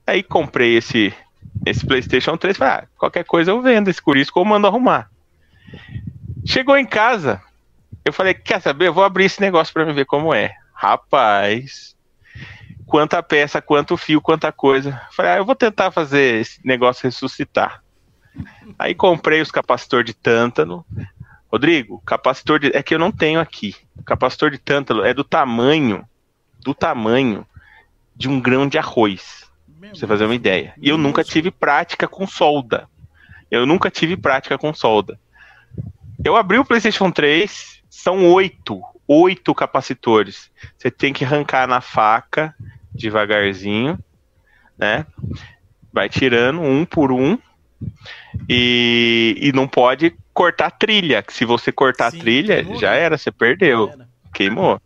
[0.06, 1.14] Aí comprei esse
[1.66, 5.10] esse PlayStation 3, falei, ah, qualquer coisa eu vendo esse Curisco eu mando arrumar.
[6.46, 7.42] Chegou em casa,
[8.04, 8.88] eu falei, quer saber?
[8.88, 10.56] Eu vou abrir esse negócio para ver como é.
[10.74, 11.96] Rapaz,
[12.86, 15.02] quanta peça, quanto fio, quanta coisa.
[15.12, 17.82] Falei, ah, eu vou tentar fazer esse negócio ressuscitar.
[18.78, 20.86] Aí comprei os capacitores de tântalo.
[21.50, 22.76] Rodrigo, capacitor de.
[22.76, 23.76] É que eu não tenho aqui.
[23.96, 26.04] O capacitor de tântalo é do tamanho,
[26.60, 27.46] do tamanho
[28.16, 29.44] de um grão de arroz.
[29.80, 30.74] Pra você fazer uma ideia.
[30.78, 32.88] E eu nunca tive prática com solda.
[33.52, 35.20] Eu nunca tive prática com solda.
[36.24, 40.50] Eu abri o PlayStation 3, são oito, oito capacitores.
[40.78, 42.56] Você tem que arrancar na faca
[42.94, 44.00] devagarzinho,
[44.78, 45.06] né?
[45.92, 47.38] Vai tirando um por um.
[48.50, 52.92] E, e não pode cortar a trilha, se você cortar Sim, a trilha, queimou, já
[52.92, 53.00] né?
[53.00, 53.90] era, você perdeu.
[53.90, 54.10] Era.
[54.34, 54.82] Queimou.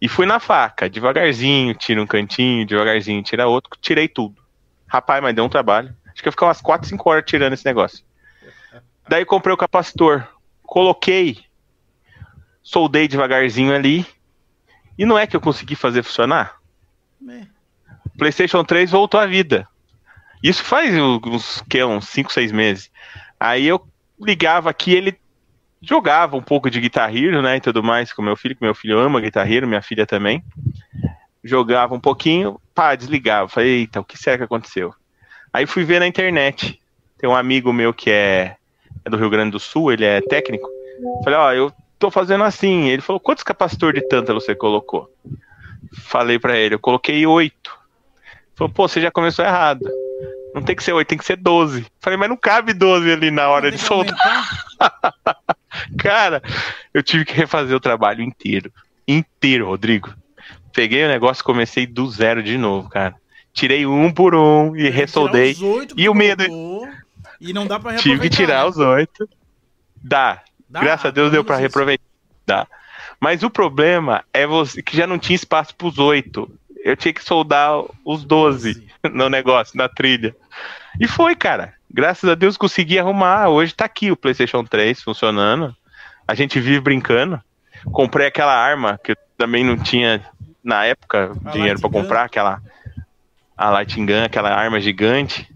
[0.00, 4.36] E fui na faca, devagarzinho, tira um cantinho, devagarzinho, tira outro, tirei tudo.
[4.86, 5.94] Rapaz, mas deu um trabalho.
[6.12, 8.04] Acho que eu ficar umas 4, 5 horas tirando esse negócio.
[9.08, 10.26] Daí comprei o capacitor,
[10.62, 11.44] coloquei,
[12.62, 14.06] soldei devagarzinho ali,
[14.98, 16.56] e não é que eu consegui fazer funcionar?
[17.28, 17.46] É.
[18.18, 19.68] PlayStation 3 voltou à vida.
[20.42, 22.90] Isso faz uns, que, uns 5, 6 meses.
[23.38, 23.86] Aí eu
[24.20, 25.18] ligava aqui, ele
[25.86, 28.74] jogava um pouco de Guitar Hero, né, e tudo mais com meu filho, que meu
[28.74, 30.44] filho ama Guitar Hero, minha filha também.
[31.44, 33.48] Jogava um pouquinho, pá, desligava.
[33.48, 34.92] Falei, eita, o que será que aconteceu?
[35.52, 36.80] Aí fui ver na internet.
[37.16, 38.56] Tem um amigo meu que é,
[39.04, 40.68] é do Rio Grande do Sul, ele é técnico.
[41.22, 42.88] Falei, ó, eu tô fazendo assim.
[42.88, 45.08] Ele falou, quantos capacitor de tântalo você colocou?
[46.02, 47.78] Falei pra ele, eu coloquei oito.
[48.56, 49.88] Falou, pô, você já começou errado.
[50.56, 51.84] Não tem que ser oito, tem que ser 12.
[52.00, 54.16] Falei, mas não cabe 12 ali na hora de soltar.
[55.98, 56.42] Cara,
[56.94, 58.72] eu tive que refazer o trabalho inteiro.
[59.06, 60.14] Inteiro, Rodrigo.
[60.72, 63.14] Peguei o negócio e comecei do zero de novo, cara.
[63.52, 65.52] Tirei um por um e ressoldei.
[65.52, 66.44] os E o medo-
[67.38, 68.70] E não dá pra Tive que tirar né?
[68.70, 69.28] os oito.
[70.02, 70.42] Dá.
[70.68, 70.80] Dá?
[70.80, 71.52] Graças a Deus deu isso.
[71.52, 72.04] reaproveitar.
[72.46, 72.66] Dá.
[73.20, 76.50] Mas o problema é você que já não tinha espaço pros oito.
[76.86, 77.72] Eu tinha que soldar
[78.04, 80.36] os 12 no negócio, na trilha.
[81.00, 81.74] E foi, cara.
[81.90, 83.48] Graças a Deus consegui arrumar.
[83.48, 85.74] Hoje tá aqui o PlayStation 3 funcionando.
[86.28, 87.40] A gente vive brincando.
[87.86, 90.24] Comprei aquela arma que eu também não tinha
[90.62, 91.90] na época A dinheiro Gun.
[91.90, 92.60] comprar, aquela
[93.56, 95.48] a Light Gun, aquela arma gigante.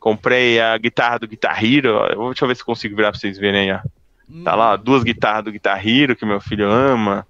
[0.00, 2.00] Comprei a guitarra do Guitar Hero.
[2.30, 3.78] Deixa eu ver se consigo virar pra vocês verem aí, ó.
[4.42, 4.56] Tá Hum.
[4.56, 7.26] lá, ó, duas guitarras do Guitar Hero que meu filho ama.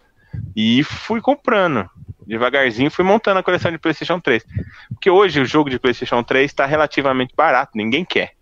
[0.56, 1.88] E fui comprando.
[2.26, 4.44] Devagarzinho fui montando a coleção de PlayStation 3.
[4.90, 8.32] Porque hoje o jogo de PlayStation 3 está relativamente barato, ninguém quer.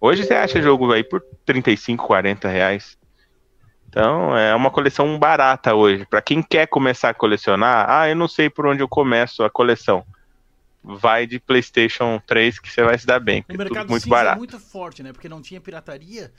[0.00, 2.98] Hoje você acha jogo aí por 35, 40 reais.
[3.88, 6.04] Então é uma coleção barata hoje.
[6.04, 9.50] Para quem quer começar a colecionar, ah, eu não sei por onde eu começo a
[9.50, 10.04] coleção.
[10.82, 13.40] Vai de PlayStation 3 que você vai se dar bem.
[13.40, 14.38] O Porque é tudo mercado muito cinza é barato.
[14.38, 15.12] muito forte, né?
[15.12, 16.32] Porque não tinha pirataria.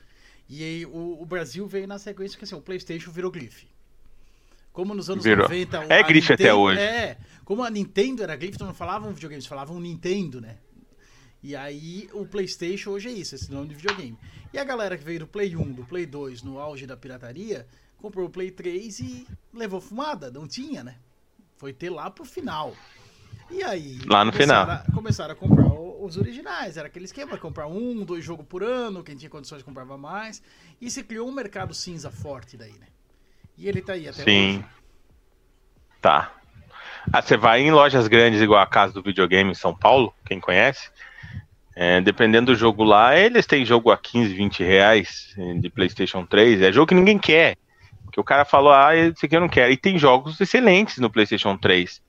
[0.47, 3.67] E aí o, o Brasil veio na sequência que assim, o PlayStation virou grife.
[4.75, 5.43] Como nos anos Virou.
[5.49, 5.79] 90.
[5.79, 6.79] o- É grife até Nintendo- hoje.
[6.81, 7.17] É.
[7.43, 10.57] Como a Nintendo era grife, então não falavam videogames, falavam Nintendo, né?
[11.41, 14.17] E aí o PlayStation hoje é isso, esse nome de videogame.
[14.53, 17.65] E a galera que veio do Play 1, do Play 2, no auge da pirataria,
[17.97, 20.29] comprou o Play 3 e levou fumada.
[20.29, 20.95] Não tinha, né?
[21.55, 22.75] Foi ter lá pro final.
[23.49, 23.99] E aí.
[24.07, 24.83] Lá no começaram final.
[24.87, 26.75] a- começaram a comprar os originais.
[26.77, 29.03] Era aquele esquema: comprar um, dois jogos por ano.
[29.03, 30.41] Quem tinha condições comprava mais.
[30.81, 32.87] E se criou um mercado cinza forte daí, né?
[33.57, 34.57] E ele tá aí até Sim.
[34.57, 34.65] hoje.
[36.01, 36.31] Tá.
[37.11, 40.39] Ah, você vai em lojas grandes, igual a Casa do Videogame em São Paulo, quem
[40.39, 40.89] conhece.
[41.75, 46.25] é, dependendo do jogo lá, eles têm jogo a 15, 20 reais eh, de PlayStation
[46.25, 46.61] 3.
[46.61, 47.57] É jogo que ninguém quer.
[48.11, 49.73] Que o cara falou, ah, esse aqui eu não quero.
[49.73, 52.01] E tem jogos excelentes no PlayStation 3.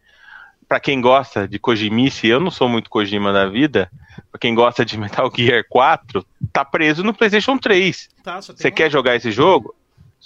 [0.69, 3.91] Pra quem gosta de Kojimice, eu não sou muito Kojima da vida.
[4.31, 8.09] Pra quem gosta de Metal Gear 4, tá preso no PlayStation 3.
[8.23, 9.75] Tá, só tem Você quer jogar esse jogo?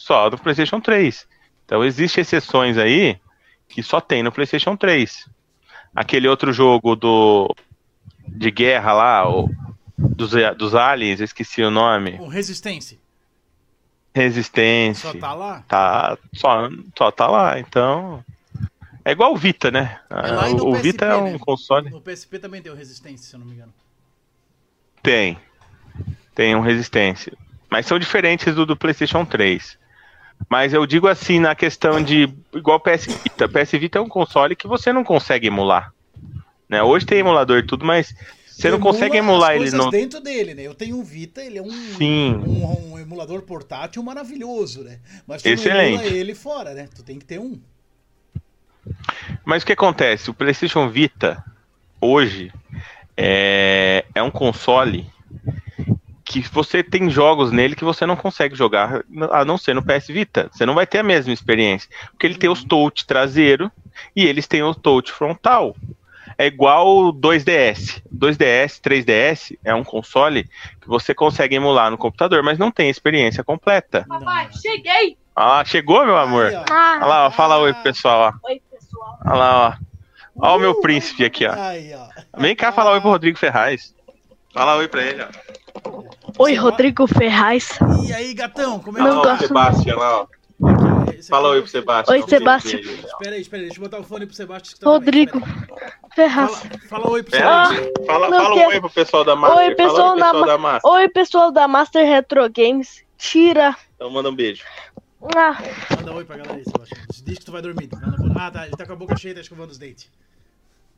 [0.00, 1.28] Só no PlayStation 3.
[1.66, 3.20] Então existem exceções aí
[3.68, 5.28] que só tem no PlayStation 3.
[5.94, 7.54] Aquele outro jogo do
[8.26, 9.50] de guerra lá, o,
[9.98, 12.16] dos, dos aliens, esqueci o nome.
[12.18, 12.98] O Resistência.
[14.14, 15.12] Resistência.
[15.12, 15.64] Só tá lá?
[15.68, 18.24] Tá, só, só tá lá, então.
[19.04, 20.00] É igual o Vita, né?
[20.08, 21.38] É e no o PSP, Vita é um né?
[21.38, 21.90] console.
[21.90, 23.74] No PSP também tem o Resistência, se eu não me engano.
[25.02, 25.38] Tem.
[26.34, 27.36] Tem um resistência.
[27.70, 29.78] Mas são diferentes do do PlayStation 3.
[30.48, 32.28] Mas eu digo assim, na questão de.
[32.52, 33.48] Igual o PS Vita.
[33.48, 35.92] PS Vita é um console que você não consegue emular.
[36.68, 36.82] Né?
[36.82, 38.14] Hoje tem emulador e tudo, mas
[38.60, 39.90] você não Emula consegue as emular ele no.
[39.90, 40.62] dentro dele, né?
[40.62, 42.34] Eu tenho um Vita, ele é um, Sim.
[42.34, 44.98] um, um emulador portátil maravilhoso, né?
[45.26, 45.96] Mas tu Excelente.
[45.96, 46.88] não emula ele fora, né?
[46.94, 47.58] Tu tem que ter um.
[49.44, 50.30] Mas o que acontece?
[50.30, 51.42] O PlayStation Vita,
[52.00, 52.52] hoje,
[53.16, 55.06] é, é um console
[56.30, 59.02] que você tem jogos nele que você não consegue jogar,
[59.32, 60.48] a não ser no PS Vita.
[60.52, 61.90] Você não vai ter a mesma experiência.
[62.12, 63.70] Porque ele tem os touch traseiro
[64.14, 65.74] e eles têm o touch frontal.
[66.38, 68.00] É igual o 2DS.
[68.16, 70.44] 2DS, 3DS é um console
[70.80, 74.06] que você consegue emular no computador, mas não tem experiência completa.
[74.08, 75.18] Papai, cheguei!
[75.34, 76.52] Ah, chegou, meu amor?
[76.54, 76.72] Ó.
[76.72, 78.48] Olha lá, ó, fala oi pro pessoal, ó.
[78.48, 79.18] Oi, pessoal.
[79.26, 80.46] Olha lá, ó.
[80.46, 81.54] Olha o meu príncipe aqui, ó.
[81.54, 82.06] Aí, ó.
[82.38, 83.92] Vem cá falar oi pro Rodrigo Ferraz.
[84.54, 85.28] Fala oi pra ele, ó.
[86.38, 87.70] Oi, Rodrigo Ferraz.
[88.06, 89.46] E aí, gatão, como é o gosto.
[89.46, 90.26] Sebastião lá, ó.
[90.26, 92.16] que Fala oi pro Sebastião.
[92.18, 92.80] Oi, Sebastião.
[92.80, 94.72] Espera aí, espera aí, deixa eu botar o fone pro Sebastião.
[94.72, 95.40] escutar Rodrigo
[96.14, 96.50] Ferraz.
[96.56, 97.92] Fala, fala oi pro Sebastião.
[98.06, 99.58] fala, Não fala um oi pro pessoal da Master.
[99.58, 100.90] Oi, pessoal fala oi, da pessoal Ma- da Master.
[100.90, 103.02] Oi, pessoal da Master Retro Games.
[103.18, 103.76] Tira.
[103.96, 104.64] Então manda um beijo.
[105.36, 105.58] Ah,
[105.96, 107.00] Manda oi pra galera aí, Sebastião.
[107.24, 107.88] Diz que tu vai dormir.
[108.38, 110.10] Ah, tá, ele tá com a boca cheia, tá escovando os dentes.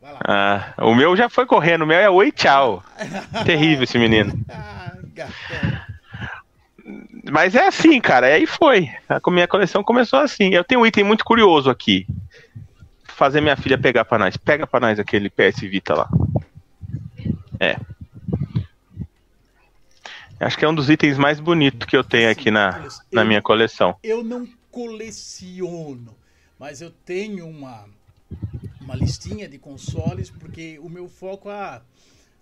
[0.00, 0.20] Vai lá.
[0.26, 2.82] Ah, o meu já foi correndo, o meu é oi, tchau.
[3.44, 4.32] Terrível esse menino.
[5.20, 5.86] Ah.
[7.30, 8.90] Mas é assim, cara, e aí foi.
[9.08, 10.54] A minha coleção começou assim.
[10.54, 12.06] Eu tenho um item muito curioso aqui.
[13.04, 14.36] Fazer minha filha pegar pra nós.
[14.36, 16.08] Pega pra nós aquele PS Vita lá.
[17.60, 17.76] É.
[20.40, 23.40] Acho que é um dos itens mais bonitos que eu tenho aqui na, na minha
[23.40, 23.96] coleção.
[24.02, 26.16] Eu não coleciono,
[26.58, 27.84] mas eu tenho uma,
[28.80, 31.80] uma listinha de consoles, porque o meu foco é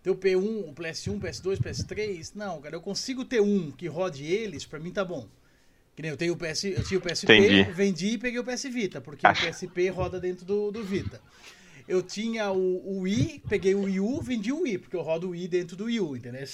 [0.03, 2.33] ter o P1, o PS1, PS2, PS3.
[2.35, 5.29] Não, cara, eu consigo ter um que rode eles, pra mim tá bom.
[5.95, 7.73] Que nem eu tenho o PS, eu tinha o PSP, Entendi.
[7.73, 9.47] vendi e peguei o PS Vita, porque Acho.
[9.47, 11.21] o PSP roda dentro do, do Vita.
[11.87, 15.27] Eu tinha o, o Wii, peguei o Wii U, vendi o Wii, porque eu rodo
[15.27, 16.47] o Wii dentro do Wii U, entendeu?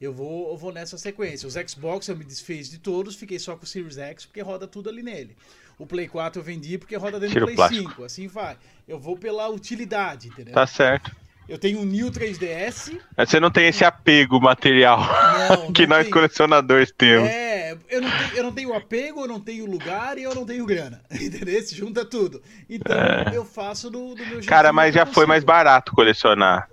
[0.00, 1.48] Eu vou, eu vou nessa sequência.
[1.48, 4.66] Os Xbox eu me desfiz de todos, fiquei só com o Series X, porque roda
[4.66, 5.36] tudo ali nele.
[5.76, 7.90] O Play 4 eu vendi porque roda dentro Tira do Play plástico.
[7.90, 8.04] 5.
[8.04, 8.56] Assim vai.
[8.86, 10.54] Eu vou pela utilidade, entendeu?
[10.54, 11.14] Tá certo.
[11.48, 12.98] Eu tenho um New 3DS.
[13.16, 15.00] Mas Você não tem esse apego material
[15.48, 16.12] Não, que não nós tenho.
[16.12, 17.28] colecionadores temos.
[17.28, 20.44] É, eu não, tenho, eu não tenho apego, eu não tenho lugar e eu não
[20.44, 21.00] tenho grana.
[21.10, 21.62] Entendeu?
[21.62, 22.42] Se junta tudo.
[22.68, 22.96] Então
[23.32, 24.44] eu faço do, do meu jeito.
[24.44, 24.48] É.
[24.48, 26.68] Cara, mas já foi mais barato colecionar.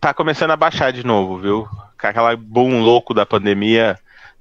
[0.00, 1.68] Tá começando a baixar de novo, viu?
[2.00, 3.98] Com aquela boom louco da pandemia,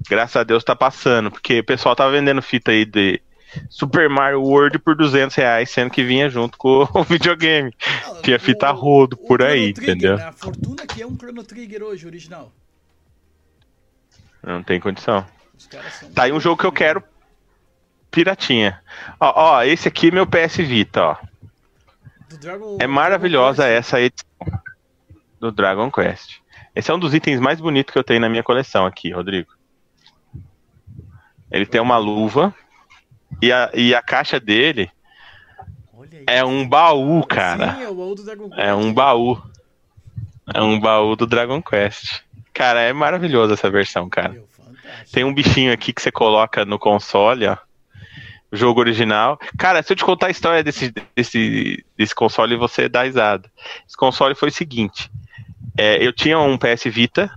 [0.09, 1.31] graças a Deus tá passando.
[1.31, 3.21] Porque o pessoal tava vendendo fita aí de
[3.69, 7.73] Super Mario World por 200 reais, sendo que vinha junto com o videogame.
[8.23, 10.17] Tinha fita rodo por aí, Trigger, entendeu?
[10.17, 10.23] né?
[10.25, 12.51] A fortuna que é um Chrono Trigger hoje, original.
[14.43, 15.25] Não tem condição.
[16.13, 17.03] Tá aí um jogo que eu quero
[18.11, 18.79] piratinha.
[19.19, 21.15] Ó, ó, esse aqui é meu PS Vita, ó.
[22.39, 24.27] Dragon- É maravilhosa Dragon essa edição
[25.39, 26.39] do Dragon Quest.
[26.75, 29.51] Esse é um dos itens mais bonitos que eu tenho na minha coleção aqui, Rodrigo.
[31.49, 32.53] Ele tem uma luva
[33.41, 34.89] e a, e a caixa dele
[36.27, 37.75] é um baú, cara.
[37.75, 38.61] Sim, é o baú do Dragon Quest.
[38.61, 39.41] É um baú.
[40.53, 42.21] É um baú do Dragon Quest.
[42.53, 44.29] Cara, é maravilhosa essa versão, cara.
[44.29, 44.47] Meu.
[45.11, 47.57] Tem um bichinho aqui que você coloca no console, ó.
[48.51, 49.39] O jogo original.
[49.57, 53.51] Cara, se eu te contar a história desse, desse, desse console, você dá risada.
[53.87, 55.11] Esse console foi o seguinte:
[55.77, 57.29] é, eu tinha um PS Vita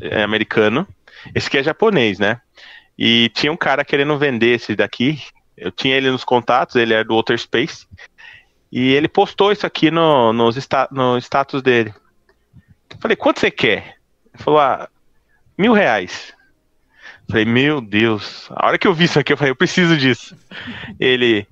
[0.00, 0.86] é, americano.
[1.34, 2.40] Esse aqui é japonês, né?
[3.02, 5.22] E tinha um cara querendo vender esse daqui.
[5.56, 7.86] Eu tinha ele nos contatos, ele é do Outer Space.
[8.70, 11.94] E ele postou isso aqui no, no status dele.
[12.90, 13.96] Eu falei, quanto você quer?
[14.34, 14.86] Ele falou, ah,
[15.56, 16.34] mil reais.
[17.30, 18.50] Falei, meu Deus.
[18.50, 20.36] A hora que eu vi isso aqui, eu falei, eu preciso disso.
[20.98, 21.46] Ele.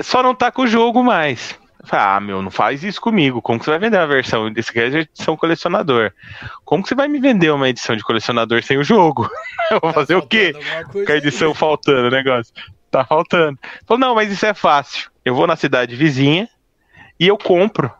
[0.00, 1.58] Só não tá com o jogo mais.
[1.90, 3.40] Ah, meu, não faz isso comigo.
[3.40, 4.52] Como que você vai vender uma versão?
[4.52, 6.12] Desse aqui é edição colecionador.
[6.64, 9.28] Como que você vai me vender uma edição de colecionador sem o jogo?
[9.70, 10.52] Eu vou Tá fazer o quê?
[10.92, 12.52] Com a edição faltando o negócio.
[12.90, 13.58] Tá faltando.
[13.86, 15.10] Falou, não, mas isso é fácil.
[15.24, 16.48] Eu vou na cidade vizinha
[17.18, 17.90] e eu compro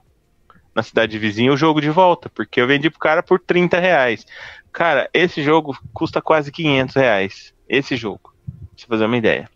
[0.74, 4.26] na cidade vizinha o jogo de volta, porque eu vendi pro cara por 30 reais.
[4.72, 7.54] Cara, esse jogo custa quase 500 reais.
[7.68, 8.32] Esse jogo.
[8.46, 9.48] Pra você fazer uma ideia.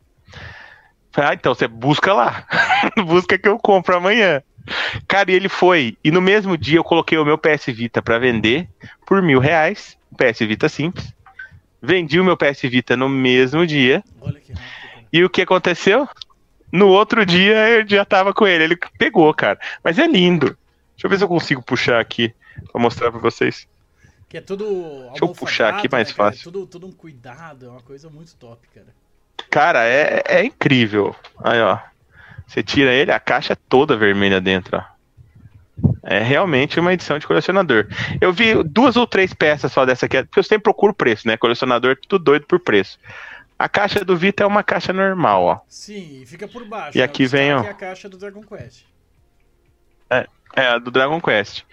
[1.16, 2.46] Ah, então você busca lá.
[3.06, 4.42] busca que eu compro amanhã.
[5.08, 5.96] Cara, e ele foi.
[6.04, 8.68] E no mesmo dia eu coloquei o meu PS Vita pra vender
[9.06, 9.98] por mil reais.
[10.16, 11.12] PS Vita simples.
[11.82, 14.04] Vendi o meu PS Vita no mesmo dia.
[15.12, 16.08] E o que aconteceu?
[16.70, 18.64] No outro dia eu já tava com ele.
[18.64, 19.58] Ele pegou, cara.
[19.82, 20.56] Mas é lindo.
[20.94, 22.32] Deixa eu ver se eu consigo puxar aqui
[22.70, 23.66] pra mostrar pra vocês.
[24.28, 24.64] Que é tudo.
[25.08, 26.30] Deixa eu puxar aqui mais né, cara?
[26.30, 26.40] fácil.
[26.40, 28.86] É tudo, tudo um cuidado, é uma coisa muito top, cara.
[29.48, 31.14] Cara, é, é incrível.
[31.42, 31.78] Aí, ó.
[32.46, 34.82] Você tira ele, a caixa é toda vermelha dentro, ó.
[36.02, 37.86] É realmente uma edição de colecionador.
[38.20, 41.36] Eu vi duas ou três peças só dessa aqui, porque eu sempre procuro preço, né?
[41.36, 42.98] Colecionador, tudo doido por preço.
[43.58, 45.60] A caixa do Vita é uma caixa normal, ó.
[45.68, 46.96] Sim, fica por baixo.
[46.96, 47.04] E né?
[47.04, 47.62] aqui vem, ó.
[47.62, 48.84] É a caixa do Dragon Quest.
[50.10, 50.26] É,
[50.66, 51.64] a do Dragon Quest.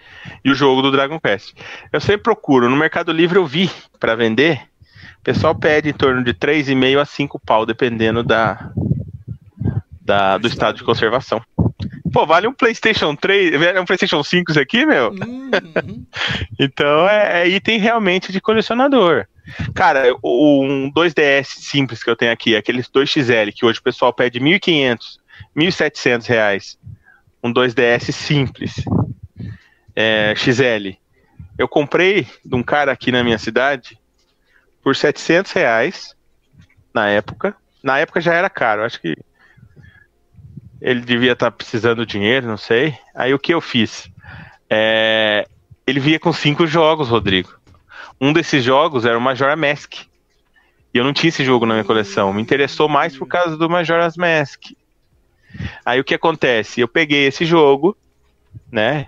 [0.44, 1.54] E o jogo do Dragon Quest.
[1.92, 2.68] Eu sempre procuro.
[2.68, 4.62] No Mercado Livre eu vi pra vender.
[5.20, 8.70] O pessoal pede em torno de 3,5 a 5 pau, dependendo da,
[10.00, 11.42] da, do estado de conservação.
[12.12, 15.10] Pô, vale um PlayStation 3, vale um PlayStation 5 isso aqui, meu?
[15.10, 15.50] Uhum.
[16.58, 19.26] Então é, é item realmente de colecionador.
[19.74, 24.40] Cara, um 2DS simples que eu tenho aqui, aqueles 2XL, que hoje o pessoal pede
[24.40, 24.98] 1.500,
[25.56, 26.78] 1.700 reais.
[27.42, 28.74] Um 2DS simples.
[29.94, 30.96] É, XL.
[31.56, 33.97] Eu comprei de um cara aqui na minha cidade
[34.88, 36.16] por 700 reais
[36.94, 37.54] na época.
[37.82, 39.14] Na época já era caro, acho que
[40.80, 42.96] ele devia estar precisando de dinheiro, não sei.
[43.14, 44.10] Aí o que eu fiz?
[44.70, 45.46] É,
[45.86, 47.54] ele vinha com cinco jogos, Rodrigo.
[48.18, 49.92] Um desses jogos era o Majora Mask.
[50.94, 52.32] E eu não tinha esse jogo na minha coleção.
[52.32, 54.70] Me interessou mais por causa do Majora's Mask.
[55.84, 56.80] Aí o que acontece?
[56.80, 57.94] Eu peguei esse jogo,
[58.72, 59.06] né?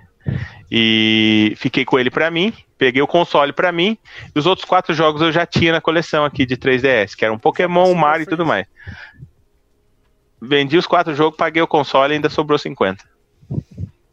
[0.71, 2.53] E fiquei com ele pra mim.
[2.81, 3.99] Peguei o console pra mim.
[4.35, 7.39] E os outros quatro jogos eu já tinha na coleção aqui de 3DS, que eram
[7.39, 8.67] Pokémon, Mario e tudo mais.
[10.41, 13.05] Vendi os quatro jogos, paguei o console e ainda sobrou 50.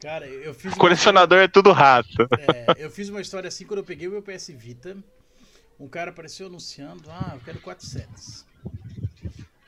[0.02, 0.74] Cara, eu fiz.
[0.74, 2.28] Colecionador é tudo rato.
[2.38, 4.98] É, eu fiz uma história assim quando eu peguei o meu PS Vita.
[5.80, 8.46] Um cara apareceu anunciando: Ah, eu quero 400.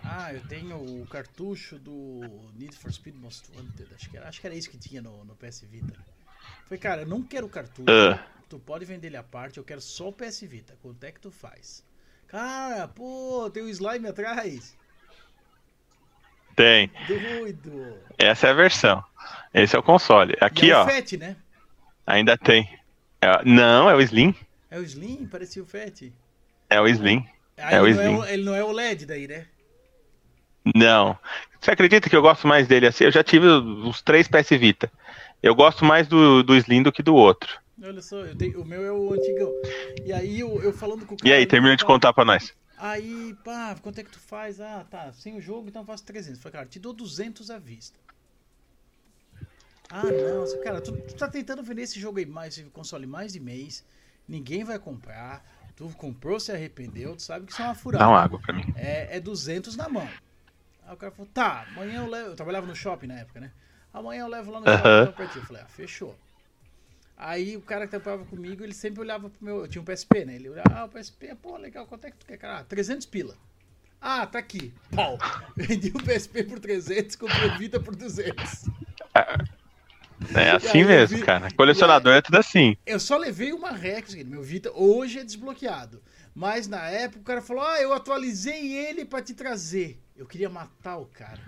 [0.03, 2.19] Ah, eu tenho o cartucho do
[2.57, 3.88] Need for Speed Most Wanted.
[3.95, 5.93] Acho que era, acho que era isso que tinha no, no PS Vita.
[6.65, 7.89] Falei, cara, eu não quero o cartucho.
[7.89, 8.39] Ah.
[8.49, 10.76] Tu pode vender ele à parte, eu quero só o PS Vita.
[10.81, 11.85] Quanto é que tu faz?
[12.27, 14.76] Cara, pô, tem o slime atrás.
[16.55, 16.91] Tem.
[17.07, 17.95] Doido.
[18.17, 19.03] Essa é a versão.
[19.53, 20.35] Esse é o console.
[20.41, 21.35] Aqui, e é ó, o Fat, né?
[22.05, 22.67] ainda tem.
[23.21, 24.35] É- não, é o Slim.
[24.69, 26.11] É o Slim, parecia o Fat.
[26.69, 27.26] É o Slim.
[27.57, 28.17] Aí É o ele, não é Slim.
[28.17, 29.45] o, ele não é o LED daí, né?
[30.76, 31.17] Não.
[31.59, 33.05] Você acredita que eu gosto mais dele assim?
[33.05, 34.91] Eu já tive os três PS Vita.
[35.41, 37.59] Eu gosto mais do, do Slim do que do outro.
[37.81, 39.53] Olha só, tenho- o meu é o antigão.
[40.06, 41.35] E aí eu, eu falando com o E cara.
[41.35, 42.53] aí, ali, termina de contar pra nós.
[42.77, 44.60] Aí, pá, quanto é que tu faz?
[44.61, 46.39] Ah, tá, sem o jogo, então eu faço 300.
[46.39, 47.99] Eu Falei, cara, te dou 200 à vista.
[49.89, 53.34] Ah, não, cara, tu, tu tá tentando vender esse jogo aí mais, esse console mais
[53.34, 53.84] de mês.
[54.27, 55.43] Ninguém vai comprar.
[55.76, 58.03] Tu comprou, se arrependeu, tu sabe que isso é uma furada.
[58.06, 58.64] Dá uma água pra mim.
[58.76, 60.14] É, é 200 na mão.
[60.85, 62.30] Aí o cara falou, tá, amanhã eu levo.
[62.30, 63.51] Eu trabalhava no shopping na época, né?
[63.93, 64.77] Amanhã eu levo lá no Aham.
[64.77, 65.38] shopping então, pra ti.
[65.39, 66.15] Eu falei, ah, fechou.
[67.22, 69.58] Aí o cara que trabalhava comigo, ele sempre olhava pro meu.
[69.58, 70.36] Eu tinha um PSP, né?
[70.36, 72.60] Ele olhava, ah, o PSP, pô, legal, quanto é que tu quer, cara?
[72.60, 73.36] Ah, 300 pila.
[74.00, 74.74] Ah, tá aqui.
[74.96, 75.18] Pau.
[75.58, 78.70] Vendi o PSP por 300, comprei o Vita por 200.
[80.34, 81.50] É aí assim eu mesmo, vi- cara.
[81.56, 82.78] Colecionador é tudo assim.
[82.86, 86.02] Eu só levei uma seguinte, meu Vita hoje é desbloqueado.
[86.34, 90.00] Mas na época o cara falou: Ah, eu atualizei ele pra te trazer.
[90.16, 91.41] Eu queria matar o cara.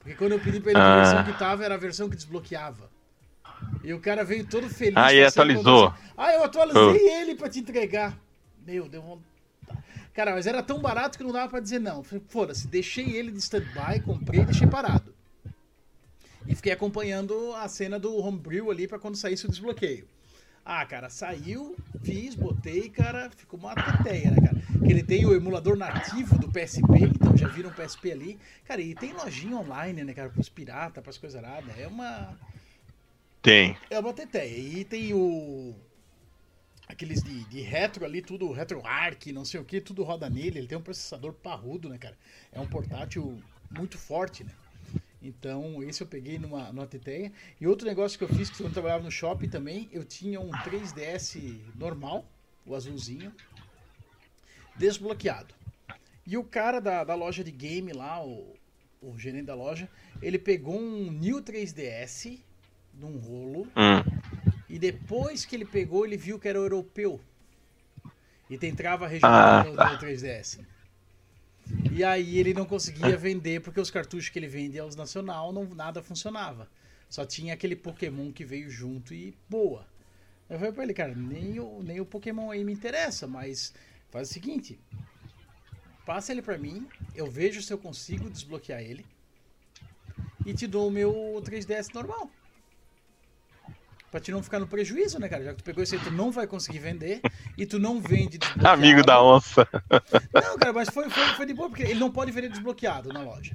[0.00, 0.96] Porque quando eu pedi pra ele a Ah.
[1.02, 2.90] versão que tava, era a versão que desbloqueava.
[3.82, 4.96] E o cara veio todo feliz.
[4.96, 5.88] Ah, e atualizou.
[5.88, 8.18] assim, ah, eu atualizei ele pra te entregar.
[8.66, 9.34] Meu, deu vontade.
[10.14, 12.02] Cara, mas era tão barato que não dava pra dizer não.
[12.28, 15.12] Foda-se, deixei ele de stand-by, comprei e deixei parado.
[16.46, 20.06] E fiquei acompanhando a cena do homebrew ali pra quando saísse o desbloqueio.
[20.64, 24.62] Ah, cara, saiu, fiz, botei, cara, ficou uma teteia, né, cara?
[24.86, 28.38] Que ele tem o emulador nativo do PSP, então já viram um PSP ali.
[28.64, 31.78] Cara, e tem lojinha online, né, cara, pros pirata, pras coisas aradas.
[31.78, 32.34] É uma.
[33.44, 33.76] Tem.
[33.90, 34.56] É uma teteia.
[34.56, 35.74] E tem o.
[36.88, 40.60] Aqueles de, de retro ali, tudo RetroArch, não sei o que, tudo roda nele.
[40.60, 42.16] Ele tem um processador parrudo, né, cara?
[42.50, 43.38] É um portátil
[43.70, 44.50] muito forte, né?
[45.20, 47.30] Então, esse eu peguei numa, numa teteia.
[47.60, 50.40] E outro negócio que eu fiz, que quando eu trabalhava no shopping também, eu tinha
[50.40, 52.26] um 3DS normal,
[52.64, 53.30] o azulzinho,
[54.74, 55.54] desbloqueado.
[56.26, 58.56] E o cara da, da loja de game lá, o,
[59.02, 59.86] o gerente da loja,
[60.22, 62.40] ele pegou um New 3DS
[62.98, 64.02] num rolo Hum.
[64.68, 67.20] e depois que ele pegou, ele viu que era europeu.
[68.48, 69.90] E tem trava regional Ah, no, tá.
[69.92, 70.60] no 3DS.
[71.90, 75.64] E aí ele não conseguia vender porque os cartuchos que ele vendia aos nacional não
[75.74, 76.68] nada funcionava.
[77.08, 79.86] Só tinha aquele Pokémon que veio junto e boa.
[80.50, 83.72] Eu falei pra ele, cara, nem o, nem o Pokémon aí me interessa, mas
[84.10, 84.78] faz o seguinte:
[86.04, 89.06] passa ele pra mim, eu vejo se eu consigo desbloquear ele.
[90.44, 92.30] e te dou o meu 3DS normal.
[94.14, 95.42] Pra te não ficar no prejuízo, né, cara?
[95.42, 97.20] Já que tu pegou esse aí, tu não vai conseguir vender
[97.58, 98.68] e tu não vende desbloqueado.
[98.80, 99.66] Amigo da onça.
[100.32, 103.22] Não, cara, mas foi, foi, foi de boa, porque ele não pode vender desbloqueado na
[103.22, 103.50] loja.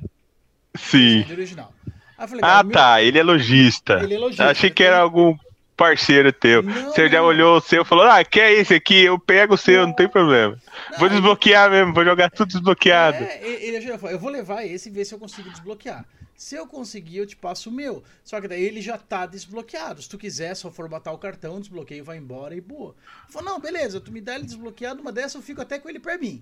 [0.76, 1.20] Sim.
[1.22, 1.74] Vende original.
[2.18, 3.02] Falei, Ah, meu- tá.
[3.02, 4.02] Ele é lojista.
[4.04, 5.34] Ele é lojista, Achei que era algum
[5.78, 6.62] parceiro teu.
[6.62, 7.28] Não, Você já não.
[7.28, 9.06] olhou o seu e falou: Ah, quer esse aqui?
[9.06, 10.60] Eu pego o seu, não tem problema.
[10.92, 13.16] Não, Vou desbloquear mesmo, vou jogar tudo desbloqueado.
[13.24, 16.04] É, ele ele já falou, eu vou levar esse e ver se eu consigo desbloquear.
[16.40, 18.02] Se eu conseguir, eu te passo o meu.
[18.24, 20.02] Só que daí ele já tá desbloqueado.
[20.02, 22.96] Se tu quiser só formatar o cartão, desbloqueio, vai embora e boa.
[23.28, 26.00] Falei, não, beleza, tu me dá ele desbloqueado, uma dessa eu fico até com ele
[26.00, 26.42] pra mim.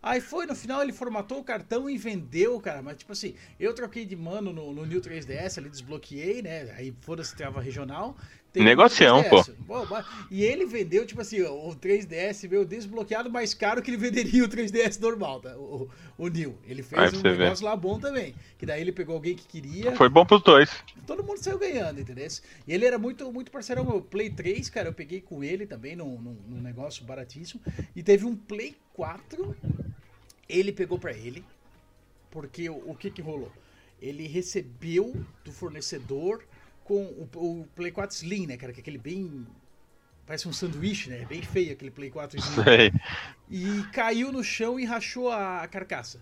[0.00, 2.80] Aí foi, no final ele formatou o cartão e vendeu, cara.
[2.82, 6.72] Mas tipo assim, eu troquei de mano no, no New 3DS, ali desbloqueei, né?
[6.76, 8.16] Aí foda-se, trava regional.
[8.52, 9.54] Tem Negocião, o 3DS.
[9.66, 13.96] Pô, mas- E ele vendeu, tipo assim, o 3DS veio desbloqueado mais caro que ele
[14.10, 15.56] venderia o 3DS normal, tá?
[15.56, 15.88] O,
[16.18, 16.58] o New.
[16.66, 17.38] Ele fez um ver.
[17.38, 18.34] negócio lá bom também.
[18.58, 19.96] Que daí ele pegou alguém que queria.
[19.96, 20.70] Foi bom pros dois.
[21.06, 22.28] Todo mundo saiu ganhando, entendeu?
[22.68, 24.02] E ele era muito, muito parceirão meu.
[24.02, 27.62] Play 3, cara, eu peguei com ele também num, num, num negócio baratíssimo.
[27.96, 29.56] E teve um Play 4,
[30.46, 31.42] ele pegou pra ele.
[32.30, 33.50] Porque o, o que que rolou?
[34.00, 35.14] Ele recebeu
[35.44, 36.42] do fornecedor
[36.84, 38.72] com o, o Play 4 Slim, né, cara?
[38.72, 39.46] Que é aquele bem.
[40.26, 41.24] Parece um sanduíche, né?
[41.26, 42.64] Bem feio aquele Play 4 Slim.
[42.64, 42.92] Sei.
[43.50, 46.20] E caiu no chão e rachou a carcaça.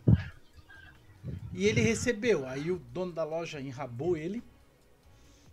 [1.52, 2.46] E ele recebeu.
[2.46, 4.42] Aí o dono da loja enrabou ele.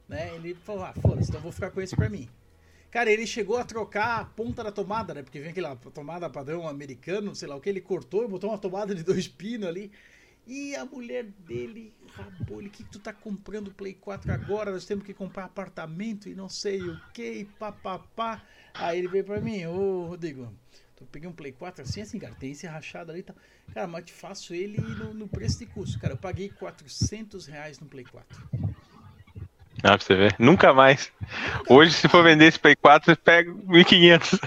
[0.08, 0.34] Né?
[0.36, 2.30] Ele falou: Ah, foda-se, então vou ficar com esse pra mim.
[2.90, 5.22] Cara, ele chegou a trocar a ponta da tomada, né?
[5.22, 8.58] Porque vem aquela tomada padrão americano, sei lá o que, ele cortou e botou uma
[8.58, 9.92] tomada de dois pinos ali.
[10.48, 14.72] E a mulher dele rabou ele, o que, tu tá comprando Play 4 agora?
[14.72, 18.41] Nós temos que comprar apartamento e não sei o que, papapá.
[18.74, 20.49] Aí ele veio pra mim, ô Rodrigo,
[21.02, 23.36] eu peguei um Play 4 assim, assim, cara, tem esse rachado ali e tal.
[23.74, 25.99] Cara, mas te faço ele no, no preço de custo.
[25.99, 28.49] Cara, eu paguei 400 reais no Play 4.
[29.84, 30.36] Ah, pra você ver.
[30.40, 31.12] Nunca mais.
[31.70, 34.40] Hoje, se for vender esse Play 4, você pega 1.500.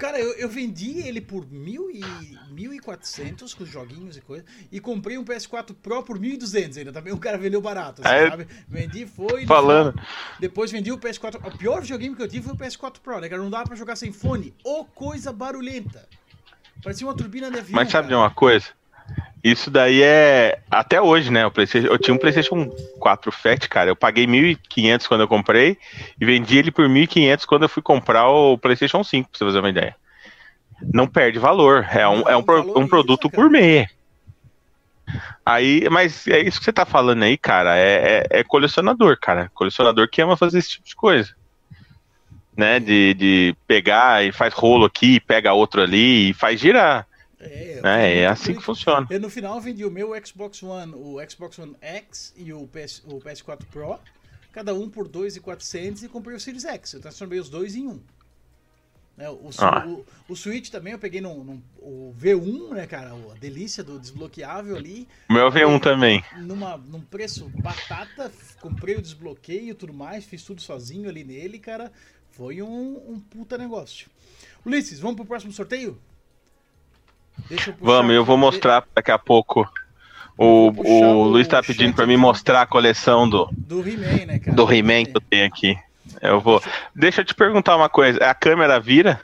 [0.00, 2.00] Cara, eu, eu vendi ele por mil e,
[2.54, 4.44] 1.400 com joguinhos e coisa.
[4.70, 6.92] E comprei um PS4 Pro por 1.200 ainda.
[6.92, 8.30] Também o cara vendeu barato, assim, É.
[8.30, 8.46] sabe?
[8.68, 9.46] Vendi, foi.
[9.46, 9.94] Falando.
[10.40, 11.36] depois vendi o PS4.
[11.46, 13.42] O pior videogame que eu tive foi o PS4 Pro, né, cara?
[13.42, 14.54] Não dava pra jogar sem fone.
[14.64, 16.08] Ô, coisa barulhenta.
[16.82, 17.76] Parecia uma turbina de avião.
[17.76, 18.22] Mas sabe de cara.
[18.24, 18.66] uma coisa?
[19.42, 20.60] Isso daí é.
[20.70, 21.44] Até hoje, né?
[21.44, 21.88] O PlayStation...
[21.88, 22.70] Eu tinha um PlayStation
[23.00, 23.90] 4 Fat, cara.
[23.90, 25.76] Eu paguei 1.500 quando eu comprei
[26.20, 29.58] e vendi ele por 1.500 quando eu fui comprar o PlayStation 5, pra você fazer
[29.58, 29.96] uma ideia.
[30.94, 31.84] Não perde valor.
[31.92, 33.88] É um, é um, pro- um produto gourmet.
[35.44, 37.76] Aí, mas é isso que você tá falando aí, cara.
[37.76, 39.50] É, é- é colecionador, cara.
[39.54, 41.34] Colecionador que ama fazer esse tipo de coisa.
[42.56, 42.78] Né?
[42.78, 47.06] De, de pegar e faz rolo aqui, pega outro ali e faz girar.
[47.42, 49.06] É, É por- assim que funciona.
[49.10, 53.02] Eu no final vendi o meu Xbox One, o Xbox One X e o, PS,
[53.06, 53.98] o PS4 Pro,
[54.52, 56.92] cada um por 2.400 e comprei o Series X.
[56.94, 58.00] Eu transformei os dois em um.
[59.16, 59.86] Né, o, Ah.
[59.86, 63.10] o, o Switch também eu peguei num, num- o V1, né, cara?
[63.12, 65.06] A delícia do desbloqueável ali.
[65.28, 66.24] O meu V1 também.
[66.38, 71.58] Numa, num preço batata, comprei o desbloqueio e tudo mais, fiz tudo sozinho ali nele,
[71.58, 71.92] cara.
[72.30, 74.08] Foi um, um puta negócio.
[74.64, 76.00] Ulisses, vamos pro próximo sorteio?
[77.48, 79.68] Deixa eu puxar Vamos, eu vou mostrar daqui a pouco.
[80.36, 84.38] O, o o Luiz tá pedindo pra mim mostrar a coleção do, Do He-Man, né,
[84.38, 84.56] cara?
[84.56, 85.78] do He-Man que eu tenho aqui.
[86.20, 86.62] Eu vou.
[86.94, 88.18] Deixa eu te perguntar uma coisa.
[88.24, 89.20] A câmera vira?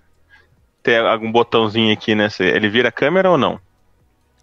[0.83, 2.29] Tem algum botãozinho aqui, né?
[2.39, 3.61] Ele vira a câmera ou não?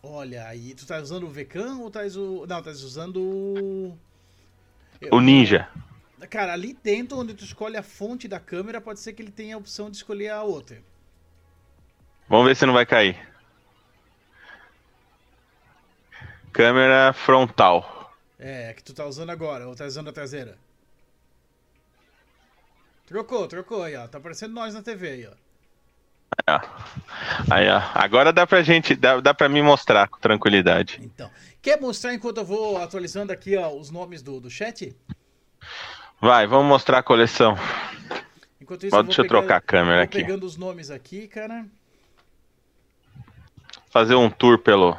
[0.04, 2.46] Olha, aí tu tá usando o VCAM ou tá o.
[2.48, 3.98] Não, tá usando o.
[5.12, 5.68] O Ninja.
[6.30, 9.56] Cara, ali dentro, onde tu escolhe a fonte da câmera, pode ser que ele tenha
[9.56, 10.78] a opção de escolher a outra.
[12.28, 13.18] Vamos ver se não vai cair.
[16.56, 18.14] Câmera frontal.
[18.40, 20.58] É, que tu tá usando agora, ou tá usando a traseira.
[23.06, 24.08] Trocou, trocou aí, ó.
[24.08, 25.32] Tá aparecendo nós na TV aí, ó.
[26.48, 27.54] Aí, ó.
[27.54, 27.82] Aí, ó.
[27.94, 31.02] Agora dá pra gente, dá, dá pra mim mostrar com tranquilidade.
[31.04, 31.30] Então.
[31.62, 34.96] Quer mostrar enquanto eu vou atualizando aqui ó, os nomes do, do chat?
[36.22, 37.58] Vai, vamos mostrar a coleção.
[38.62, 40.20] Enquanto Ó, deixa eu trocar a câmera aqui.
[40.20, 41.66] pegando os nomes aqui, cara.
[43.90, 44.98] Fazer um tour pelo.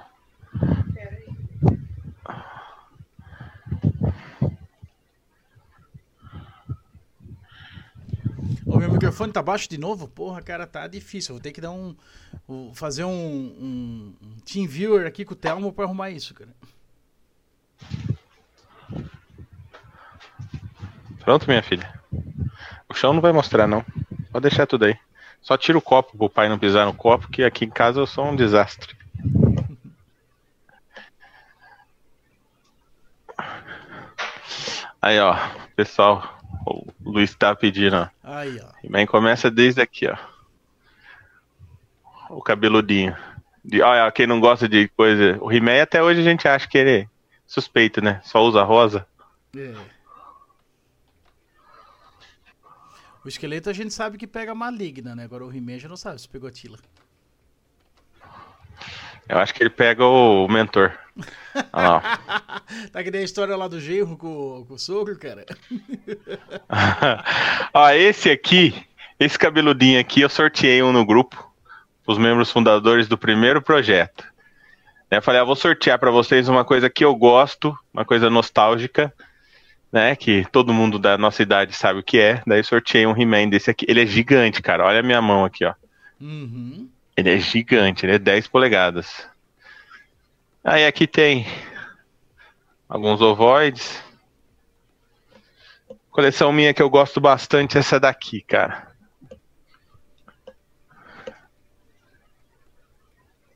[8.76, 10.06] O meu microfone tá baixo de novo?
[10.06, 11.32] Porra, cara, tá difícil.
[11.32, 11.96] Eu vou ter que dar um.
[12.74, 16.50] fazer um, um, um Team Viewer aqui com o Telmo pra arrumar isso, cara.
[21.20, 21.90] Pronto, minha filha.
[22.86, 23.82] O chão não vai mostrar, não.
[24.30, 24.94] Pode deixar tudo aí.
[25.40, 28.06] Só tira o copo pro pai não pisar no copo, que aqui em casa eu
[28.06, 28.94] sou um desastre.
[35.00, 35.36] Aí, ó,
[35.76, 36.35] pessoal,
[37.06, 38.08] Luiz tá pedindo, ó.
[38.22, 38.68] Aí, ó.
[38.84, 40.16] He-Man começa desde aqui, ó.
[42.28, 43.16] O cabeludinho.
[43.64, 45.38] De, olha, quem não gosta de coisa.
[45.40, 47.08] O He-Man até hoje a gente acha que ele é
[47.46, 48.20] suspeito, né?
[48.24, 49.06] Só usa rosa.
[49.56, 49.72] É.
[53.24, 55.24] O esqueleto a gente sabe que pega maligna, né?
[55.24, 56.78] Agora o He-Man já não sabe se pegou a Tila.
[59.28, 60.92] Eu acho que ele pega o mentor.
[62.92, 65.46] Tá que nem a história lá do genro com, com o sogro, cara.
[67.72, 68.74] Ó, esse aqui,
[69.18, 71.50] esse cabeludinho aqui, eu sorteei um no grupo,
[72.06, 74.24] os membros fundadores do primeiro projeto.
[75.10, 79.12] Eu falei, ah, vou sortear para vocês uma coisa que eu gosto, uma coisa nostálgica,
[79.92, 80.16] né?
[80.16, 82.42] Que todo mundo da nossa idade sabe o que é.
[82.46, 83.86] Daí sorteei um He-Man desse aqui.
[83.88, 84.84] Ele é gigante, cara.
[84.84, 85.74] Olha a minha mão aqui, ó.
[86.20, 86.88] Uhum.
[87.16, 89.26] Ele é gigante, ele é 10 polegadas.
[90.68, 91.46] Aí aqui tem
[92.88, 94.02] alguns ovoides.
[96.10, 98.90] Coleção minha que eu gosto bastante é essa daqui, cara.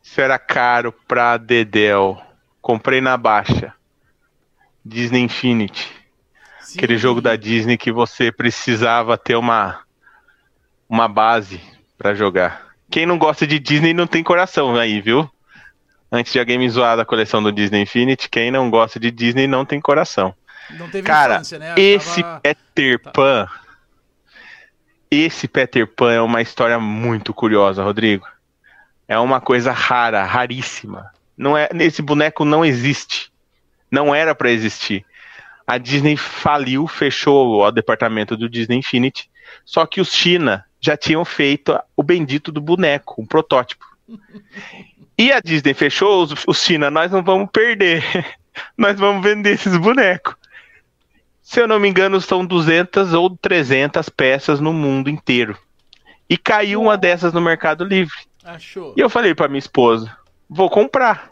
[0.01, 2.17] Isso era caro pra Dedel.
[2.63, 3.75] Comprei na baixa.
[4.85, 5.93] Disney Infinity.
[6.61, 6.79] Sim.
[6.79, 9.83] Aquele jogo da Disney que você precisava ter uma
[10.89, 11.61] uma base
[11.99, 12.69] pra jogar.
[12.89, 15.29] Quem não gosta de Disney não tem coração aí, viu?
[16.13, 19.47] Antes de alguém me zoar da coleção do Disney Infinity, quem não gosta de Disney
[19.47, 20.35] não tem coração.
[20.71, 21.75] Não teve Cara, infância, né?
[21.77, 23.49] esse Tava- Peter Pan.
[25.11, 28.27] Esse Peter Pan é uma história muito curiosa, Rodrigo.
[29.09, 31.11] É uma coisa rara, raríssima.
[31.37, 33.33] Não é, esse boneco não existe.
[33.91, 35.05] Não era pra existir.
[35.67, 39.29] A Disney faliu, fechou o departamento do Disney Infinity.
[39.65, 43.85] Só que os China já tinham feito o bendito do boneco, um protótipo.
[45.21, 48.03] E a Disney fechou, os, os China, nós não vamos perder.
[48.77, 50.35] Nós vamos vender esses bonecos.
[51.43, 55.59] Se eu não me engano, são 200 ou 300 peças no mundo inteiro.
[56.29, 58.15] E caiu uma dessas no Mercado Livre.
[58.43, 58.95] Achou.
[58.97, 60.11] E eu falei pra minha esposa:
[60.49, 61.29] vou comprar.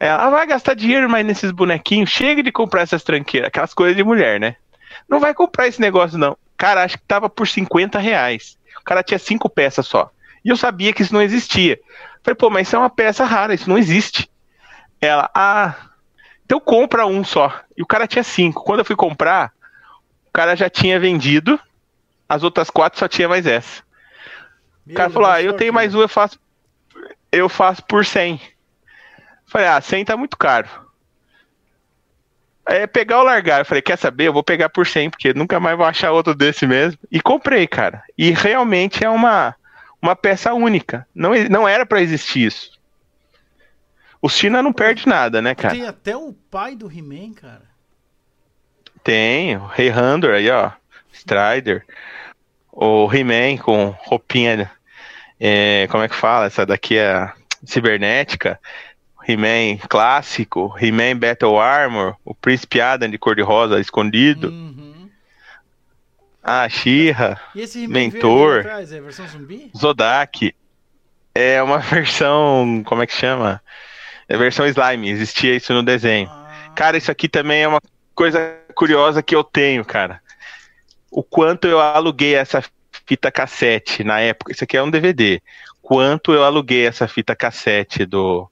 [0.00, 2.10] Ela "Ah, vai gastar dinheiro mais nesses bonequinhos.
[2.10, 4.56] Chega de comprar essas tranqueiras, aquelas coisas de mulher, né?
[5.08, 6.36] Não vai comprar esse negócio, não.
[6.56, 8.58] Cara, acho que tava por 50 reais.
[8.80, 10.10] O cara tinha cinco peças só.
[10.44, 11.80] E eu sabia que isso não existia.
[12.24, 14.30] Falei, pô, mas isso é uma peça rara, isso não existe.
[14.98, 15.74] Ela, ah,
[16.46, 17.60] então compra um só.
[17.76, 18.64] E o cara tinha cinco.
[18.64, 19.52] Quando eu fui comprar,
[20.26, 21.60] o cara já tinha vendido.
[22.26, 23.82] As outras quatro só tinha mais essa.
[24.86, 26.38] O cara falou: Ah, eu tenho mais um, eu faço,
[27.30, 28.40] eu faço por 100.
[29.46, 30.68] Falei: Ah, 100 tá muito caro.
[32.66, 33.60] É pegar ou largar.
[33.60, 34.28] Eu falei: Quer saber?
[34.28, 36.98] Eu vou pegar por 100, porque nunca mais vou achar outro desse mesmo.
[37.12, 38.02] E comprei, cara.
[38.16, 39.54] E realmente é uma,
[40.04, 41.06] uma peça única.
[41.14, 42.78] Não, não era pra existir isso.
[44.20, 45.74] O China não perde nada, né, cara?
[45.74, 47.62] Tem até o pai do He-Man, cara.
[49.02, 50.72] Tem, o Rei Handor aí, ó.
[51.10, 51.86] Strider.
[52.70, 54.70] O He-Man com roupinha.
[55.40, 56.46] é, como é que fala?
[56.46, 57.32] Essa daqui é
[57.64, 58.60] cibernética.
[59.26, 60.74] He-Man clássico.
[60.78, 62.14] He-Man Battle Armor.
[62.22, 64.48] O Príncipe Adam de cor-de-rosa escondido.
[64.48, 64.83] Uhum.
[66.44, 67.40] A She-Ra.
[67.56, 68.60] Esse He-Man Mentor.
[68.60, 69.70] atrás, é versão zumbi?
[69.76, 70.54] Zodak.
[71.34, 72.82] É uma versão.
[72.84, 73.62] Como é que chama?
[74.28, 75.08] É versão slime.
[75.10, 76.28] Existia isso no desenho.
[76.30, 77.80] Ah, Cara, isso aqui também é uma
[78.14, 80.20] coisa curiosa que eu tenho, cara.
[81.10, 82.62] O quanto eu aluguei essa
[83.06, 84.52] fita cassete na época.
[84.52, 85.40] Isso aqui é um DVD.
[85.80, 88.50] Quanto eu aluguei essa fita cassete do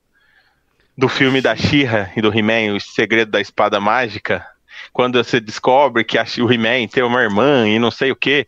[0.97, 4.47] do filme da She-Ra e do He-Man, O Segredo da Espada Mágica.
[4.93, 8.47] Quando você descobre que o He-Man tem uma irmã e não sei o que.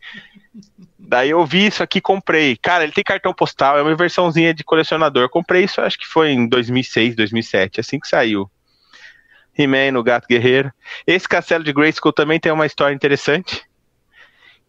[0.98, 2.56] Daí eu vi isso aqui e comprei.
[2.56, 5.28] Cara, ele tem cartão postal, é uma versãozinha de colecionador.
[5.28, 8.50] Comprei isso, acho que foi em 2006, 2007, assim que saiu.
[9.56, 10.72] He-Man no Gato Guerreiro.
[11.06, 13.62] Esse castelo de Grayskull também tem uma história interessante.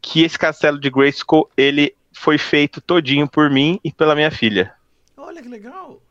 [0.01, 4.73] Que esse castelo de Grayskull, ele foi feito todinho por mim e pela minha filha.
[5.17, 6.01] Olha que legal.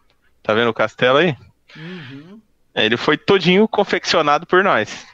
[0.43, 1.37] Tá vendo o castelo aí?
[1.77, 2.41] Uhum.
[2.75, 5.07] Ele foi todinho confeccionado por nós.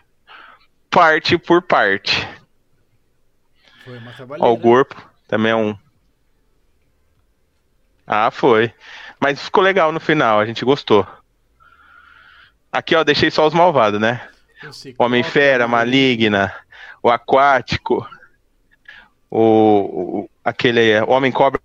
[0.91, 2.27] Parte por parte.
[3.85, 4.13] Foi uma.
[4.41, 5.77] Ó, o corpo também é um.
[8.07, 8.75] Ah, foi.
[9.21, 11.07] Mas ficou legal no final, a gente gostou.
[12.73, 14.29] Aqui, ó, deixei só os malvados, né?
[14.99, 16.53] Homem-Fera, qual- Maligna,
[17.03, 18.07] o Aquático,
[19.31, 21.61] o, o- aquele é, Homem-Cobra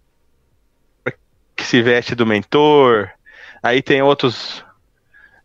[1.55, 3.09] que se veste do mentor.
[3.63, 4.63] Aí tem outros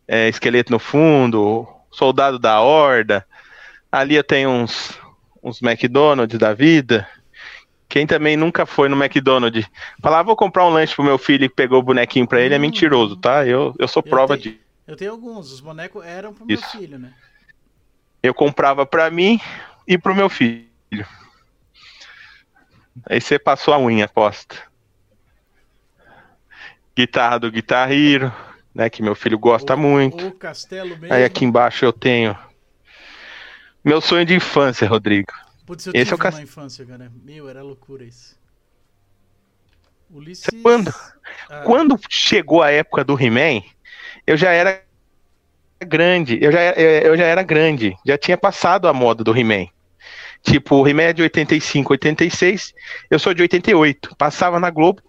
[0.06, 3.26] é, esqueleto no fundo, Soldado da Horda.
[3.90, 4.98] Ali eu tenho uns,
[5.42, 7.08] uns McDonald's da vida.
[7.88, 9.66] Quem também nunca foi no McDonald's,
[10.00, 12.54] falar, "Ah, vou comprar um lanche pro meu filho e pegou o bonequinho pra ele,
[12.54, 12.60] é Hum.
[12.60, 13.44] mentiroso, tá?
[13.44, 14.60] Eu, eu sou Eu prova tenho- de.
[14.86, 16.70] Eu tenho alguns, os bonecos eram pro meu Isso.
[16.70, 17.12] filho, né?
[18.22, 19.40] Eu comprava pra mim
[19.88, 20.66] e pro meu filho.
[23.08, 24.56] Aí você passou a unha, aposta.
[26.96, 28.32] Guitarra do Guitar Hero,
[28.74, 28.90] né?
[28.90, 30.26] Que meu filho gosta O- muito.
[30.28, 31.12] O castelo mesmo.
[31.14, 32.36] Aí aqui embaixo eu tenho
[33.84, 35.32] meu sonho de infância, Rodrigo.
[35.66, 37.10] Putz, eu esse tive é o cas- uma infância, cara.
[37.24, 38.38] Meu, era loucura isso.
[40.10, 40.46] Ulisses...
[40.62, 40.92] Quando?
[41.48, 43.62] Ah, Quando chegou a época do He-Man,
[44.26, 44.82] eu já era
[45.80, 46.38] grande.
[46.42, 47.96] Eu já, era- eu já era grande.
[48.04, 49.66] Já tinha passado a moda do He-Man.
[50.42, 52.74] Tipo, o He-Man é de 85, 86.
[53.10, 54.16] Eu sou de 88.
[54.16, 55.00] Passava na Globo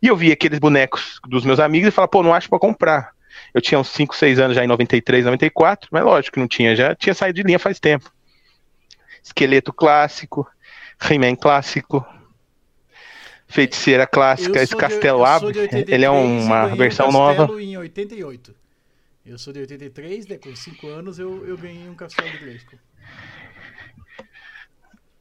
[0.00, 3.12] e eu via aqueles bonecos dos meus amigos e falava, pô, não acho pra comprar.
[3.54, 6.74] Eu tinha uns 5, 6 anos já em 93, 94, mas lógico que não tinha,
[6.74, 8.12] já tinha saído de linha faz tempo.
[9.22, 10.46] Esqueleto clássico,
[11.08, 12.04] He-Man clássico,
[13.46, 17.48] Feiticeira clássica, esse Castelo 83 ele é uma versão nova.
[17.62, 18.54] em 88.
[19.24, 20.38] Eu sou de 83, né?
[20.38, 22.78] Com 5 anos eu, eu ganhei um castelo de Grayskull.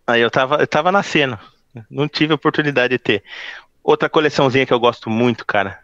[0.08, 1.40] Aí eu tava, eu tava nascendo.
[1.90, 3.24] Não tive oportunidade de ter.
[3.84, 5.83] Outra coleçãozinha que eu gosto muito, cara.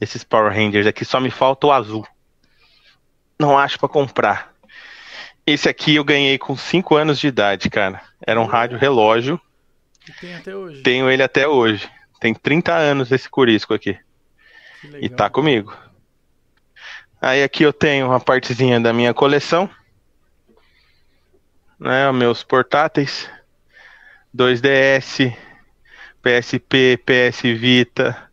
[0.00, 2.06] Esses Power Rangers aqui, só me falta o azul.
[3.38, 4.52] Não acho pra comprar.
[5.46, 8.02] Esse aqui eu ganhei com 5 anos de idade, cara.
[8.26, 9.40] Era um rádio relógio.
[10.08, 10.82] E tem até hoje.
[10.82, 11.88] Tenho ele até hoje.
[12.20, 13.98] Tem 30 anos esse curisco aqui.
[15.00, 15.76] E tá comigo.
[17.20, 19.68] Aí aqui eu tenho uma partezinha da minha coleção.
[21.78, 23.28] Né, meus portáteis.
[24.36, 25.34] 2DS,
[26.22, 28.27] PSP, PS Vita,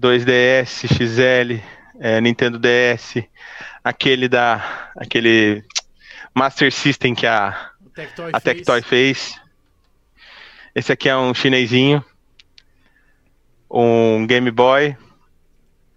[0.00, 1.62] 2DS, XL,
[2.00, 3.22] é, Nintendo DS,
[3.82, 5.64] aquele da aquele
[6.34, 8.56] Master System que a Tectoy a fez.
[8.56, 9.40] Tectoy fez.
[10.74, 12.04] Esse aqui é um chinesinho.
[13.70, 14.96] Um Game Boy.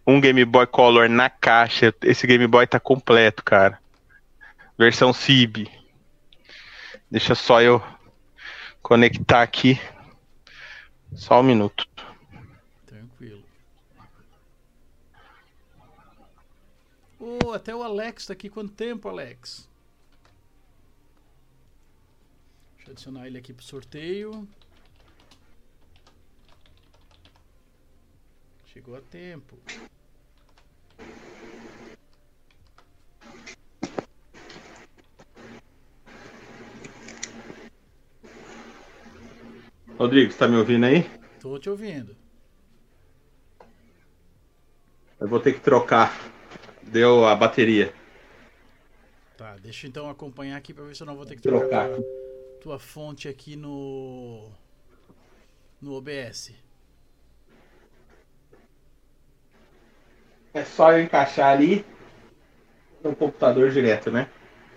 [0.05, 1.93] Um Game Boy Color na caixa.
[2.03, 3.79] Esse Game Boy tá completo, cara.
[4.77, 5.69] Versão CIB.
[7.09, 7.83] Deixa só eu
[8.83, 9.81] conectar aqui.
[11.15, 11.87] Só um minuto.
[12.85, 13.43] Tranquilo.
[17.49, 18.49] Oh, até o Alex tá aqui.
[18.49, 19.69] Quanto tempo, Alex?
[22.75, 24.45] Deixa eu adicionar ele aqui pro sorteio.
[28.65, 29.57] Chegou a tempo.
[39.97, 41.09] Rodrigo, você tá me ouvindo aí?
[41.39, 42.13] Tô te ouvindo.
[45.17, 46.35] Eu vou ter que trocar.
[46.87, 47.93] Deu a bateria.
[49.37, 51.89] Tá, deixa eu então acompanhar aqui pra ver se eu não vou ter que Trocar.
[51.89, 52.05] trocar tua,
[52.59, 54.51] tua fonte aqui no
[55.81, 56.53] no OBS.
[60.53, 61.85] É só eu encaixar ali
[63.03, 64.29] no computador direto, né?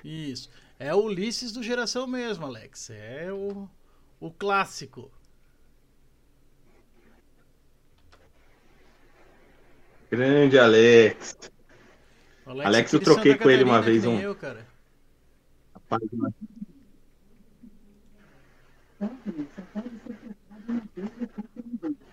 [0.05, 0.51] Isso.
[0.79, 2.91] É o Ulisses do Geração mesmo, Alex.
[2.91, 3.69] É o,
[4.21, 5.11] o clássico.
[10.11, 11.37] Grande Alex.
[12.51, 14.67] Alex, aqui eu troquei Santa com ele uma vez, um- Eu, cara.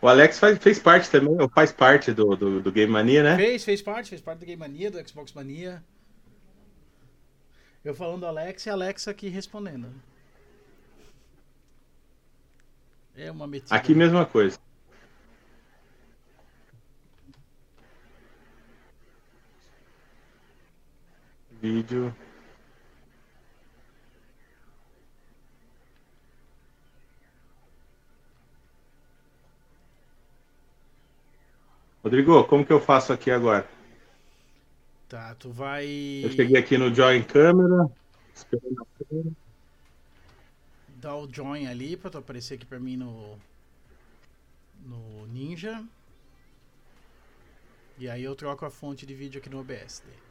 [0.02, 3.36] O Alex faz- fez parte também, ou faz parte do, do, do Game Mania, né?
[3.36, 5.84] Fez, fez parte, fez parte do Game Mania, do Xbox Mania.
[7.84, 9.90] Eu falando Alex e a Alexa aqui respondendo.
[13.16, 13.74] É uma metida.
[13.76, 14.60] Aqui mesma coisa.
[21.62, 22.16] Vídeo.
[32.04, 33.68] Rodrigo, como que eu faço aqui agora?
[35.10, 35.86] Tá, tu vai.
[36.24, 37.90] Eu cheguei aqui no Join Câmera.
[40.98, 43.38] dar o join ali pra tu aparecer aqui pra mim no
[44.86, 45.84] no Ninja.
[47.98, 50.04] E aí eu troco a fonte de vídeo aqui no OBS.
[50.06, 50.27] daí.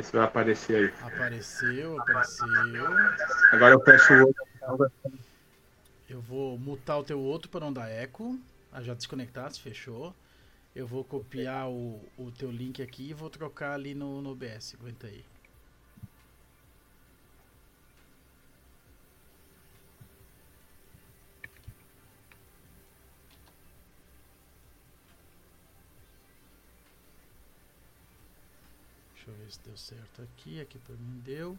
[0.00, 0.94] Vê se vai aparecer aí.
[1.02, 2.46] Apareceu, apareceu.
[3.52, 4.32] Agora eu fecho o
[4.68, 4.92] olho.
[6.08, 8.38] Eu vou mutar o teu outro para não dar eco.
[8.72, 10.14] Ah, já desconectasse, fechou.
[10.74, 14.74] Eu vou copiar o, o teu link aqui e vou trocar ali no, no OBS.
[14.80, 15.22] Aguenta aí.
[29.30, 30.60] Eu ver se deu certo aqui.
[30.60, 31.58] Aqui pra mim deu.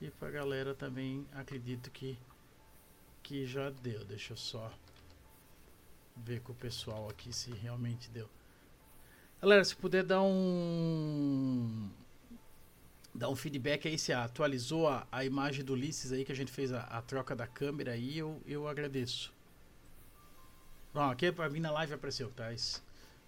[0.00, 2.18] E pra galera também acredito que,
[3.22, 4.04] que já deu.
[4.04, 4.72] Deixa eu só
[6.16, 8.28] ver com o pessoal aqui se realmente deu.
[9.40, 11.90] Galera, se puder dar um.
[13.14, 16.50] Dar um feedback aí se atualizou a, a imagem do Ulisses aí que a gente
[16.50, 19.32] fez a, a troca da câmera aí, eu, eu agradeço.
[20.94, 22.52] Bom, aqui pra mim na live apareceu, tá?
[22.52, 22.80] Esse-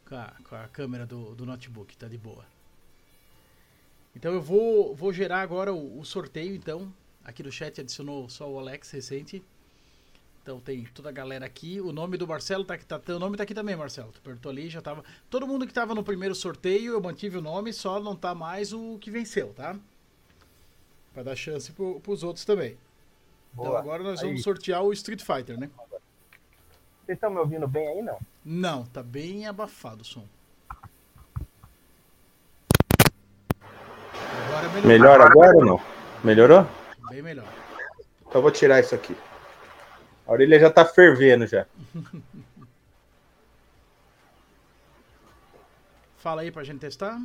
[0.07, 2.47] com, a, com a câmera do, do notebook, tá de boa.
[4.17, 6.93] Então eu vou, vou gerar agora o, o sorteio, então.
[7.25, 9.43] Aqui no chat adicionou só o Alex recente.
[10.43, 11.81] Então tem toda a galera aqui.
[11.81, 12.85] O nome do Marcelo tá aqui.
[12.85, 14.13] Tá, teu nome tá aqui também, Marcelo.
[14.13, 15.03] Tu apertou ali, já tava.
[15.31, 18.73] Todo mundo que tava no primeiro sorteio, eu mantive o nome, só não tá mais
[18.73, 19.75] o que venceu, tá?
[21.15, 22.77] Pra dar chance pro, pros outros também.
[23.55, 23.79] Então Boa.
[23.79, 24.27] agora nós Aí.
[24.27, 25.71] vamos sortear o Street Fighter, né?
[27.07, 28.19] Vocês estão me ouvindo bem aí, não?
[28.45, 30.27] Não, tá bem abafado o som.
[34.75, 34.89] Melhorou.
[34.89, 35.81] Melhor agora ou não?
[36.23, 36.67] Melhorou?
[37.11, 37.47] Bem melhor.
[38.21, 39.17] Então eu vou tirar isso aqui.
[40.27, 41.67] A orelha já tá fervendo já.
[46.19, 47.21] Fala aí pra gente testar.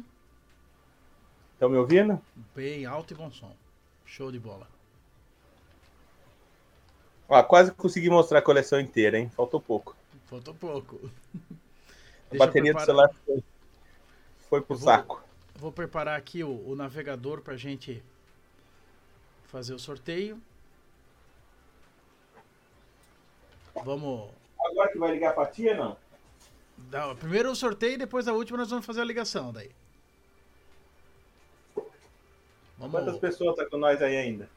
[1.53, 2.21] Estão me ouvindo?
[2.55, 3.51] Bem alto e bom som.
[4.05, 4.67] Show de bola.
[7.27, 9.29] Ó, quase consegui mostrar a coleção inteira, hein?
[9.35, 9.95] Faltou pouco.
[10.25, 10.95] Faltou pouco.
[11.05, 13.43] A Deixa bateria do celular foi,
[14.49, 15.23] foi pro Eu vou- saco.
[15.59, 18.01] Vou preparar aqui o, o navegador pra gente
[19.47, 20.41] fazer o sorteio.
[23.83, 25.97] Vamos Agora que vai ligar pra tia, não?
[26.77, 29.69] dar primeiro o sorteio e depois a última nós vamos fazer a ligação daí.
[32.77, 33.19] Quantas Vamos.
[33.19, 34.49] pessoas tá com nós aí ainda?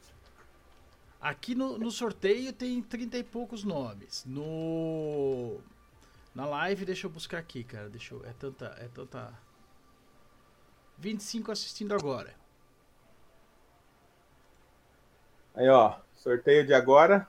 [1.20, 4.24] Aqui no, no sorteio tem 30 e poucos nomes.
[4.24, 5.58] No
[6.32, 7.88] na live, deixa eu buscar aqui, cara.
[7.88, 9.32] Deixa eu, é tanta é tanta
[11.02, 12.32] 25 assistindo agora.
[15.54, 15.96] Aí, ó.
[16.16, 17.26] Sorteio de agora.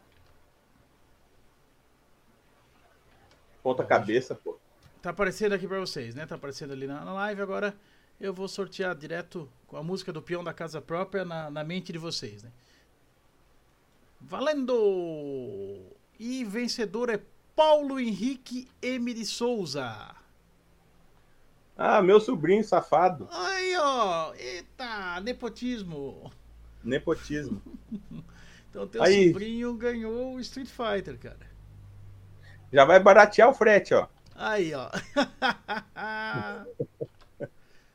[3.63, 4.59] Ponta cabeça, pô.
[5.01, 6.25] Tá aparecendo aqui pra vocês, né?
[6.27, 7.41] Tá aparecendo ali na, na live.
[7.41, 7.75] Agora
[8.21, 11.91] eu vou sortear direto com a música do peão da casa própria na, na mente
[11.91, 12.51] de vocês, né?
[14.21, 15.81] Valendo!
[16.19, 17.19] E vencedor é
[17.55, 19.13] Paulo Henrique M.
[19.13, 20.15] de Souza.
[21.75, 23.27] Ah, meu sobrinho safado.
[23.31, 24.33] Aí, ó!
[24.35, 25.19] Eita!
[25.21, 26.31] Nepotismo!
[26.83, 27.61] Nepotismo.
[28.73, 29.27] Então teu Aí.
[29.27, 31.47] sobrinho ganhou o Street Fighter, cara.
[32.71, 34.07] Já vai baratear o frete, ó.
[34.33, 34.89] Aí, ó.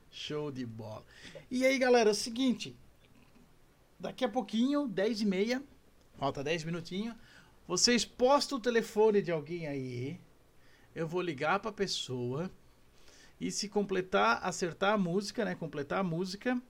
[0.08, 1.04] Show de bola.
[1.50, 2.76] E aí, galera, é o seguinte.
[3.98, 5.64] Daqui a pouquinho, 10 e meia,
[6.16, 7.16] falta 10 minutinhos,
[7.66, 10.20] vocês postam o telefone de alguém aí,
[10.94, 12.48] eu vou ligar pra pessoa,
[13.40, 16.60] e se completar, acertar a música, né, completar a música,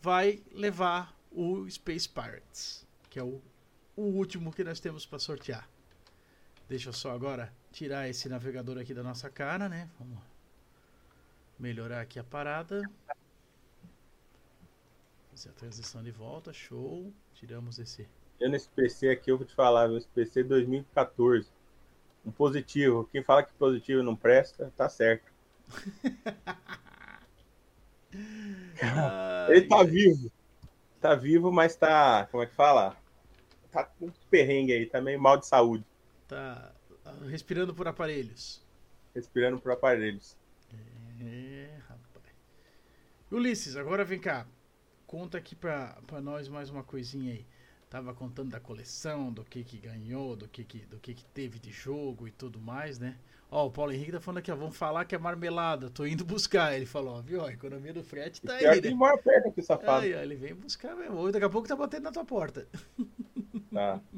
[0.00, 3.40] vai levar o Space Pirates, que é o,
[3.94, 5.68] o último que nós temos pra sortear.
[6.68, 9.88] Deixa eu só agora tirar esse navegador aqui da nossa cara, né?
[9.98, 10.18] Vamos
[11.58, 12.82] melhorar aqui a parada.
[15.30, 17.12] Fazer a transição de volta, show.
[17.34, 18.08] Tiramos esse.
[18.40, 21.48] Eu nesse PC aqui, eu vou te falar, esse PC 2014.
[22.24, 23.08] Um positivo.
[23.12, 25.35] Quem fala que positivo não presta, tá certo.
[29.48, 30.30] Ele tá vivo.
[31.00, 32.26] Tá vivo, mas tá.
[32.30, 32.96] Como é que fala?
[33.70, 35.84] Tá com perrengue aí, tá meio mal de saúde.
[36.26, 36.72] Tá
[37.28, 38.64] respirando por aparelhos.
[39.14, 40.36] Respirando por aparelhos.
[41.20, 42.34] É, rapaz.
[43.30, 44.46] Ulisses, agora vem cá.
[45.06, 47.46] Conta aqui pra, pra nós mais uma coisinha aí.
[47.88, 51.58] Tava contando da coleção, do que que ganhou, do que que, do que que teve
[51.58, 53.16] de jogo e tudo mais, né?
[53.50, 56.24] Ó, o Paulo Henrique tá falando aqui, ó, vamos falar que é marmelada, tô indo
[56.24, 56.74] buscar.
[56.74, 57.44] Ele falou, ó, viu?
[57.44, 58.90] A economia do frete tá aí, né?
[58.90, 60.04] mora perto aqui, safado.
[60.04, 61.16] Aí, ó, ele vem buscar mesmo.
[61.16, 62.66] Ou daqui a pouco tá batendo na tua porta.
[63.72, 64.00] Tá.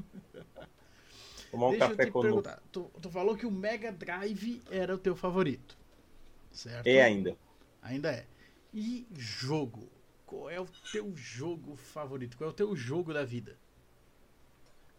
[1.50, 2.42] Tomar um Deixa eu café te conosco.
[2.42, 2.62] perguntar.
[2.70, 5.76] Tu, tu falou que o Mega Drive era o teu favorito.
[6.50, 6.86] Certo?
[6.86, 7.36] É ainda.
[7.82, 8.26] Ainda é.
[8.72, 9.88] E jogo?
[10.26, 12.36] Qual é o teu jogo favorito?
[12.36, 13.56] Qual é o teu jogo da vida?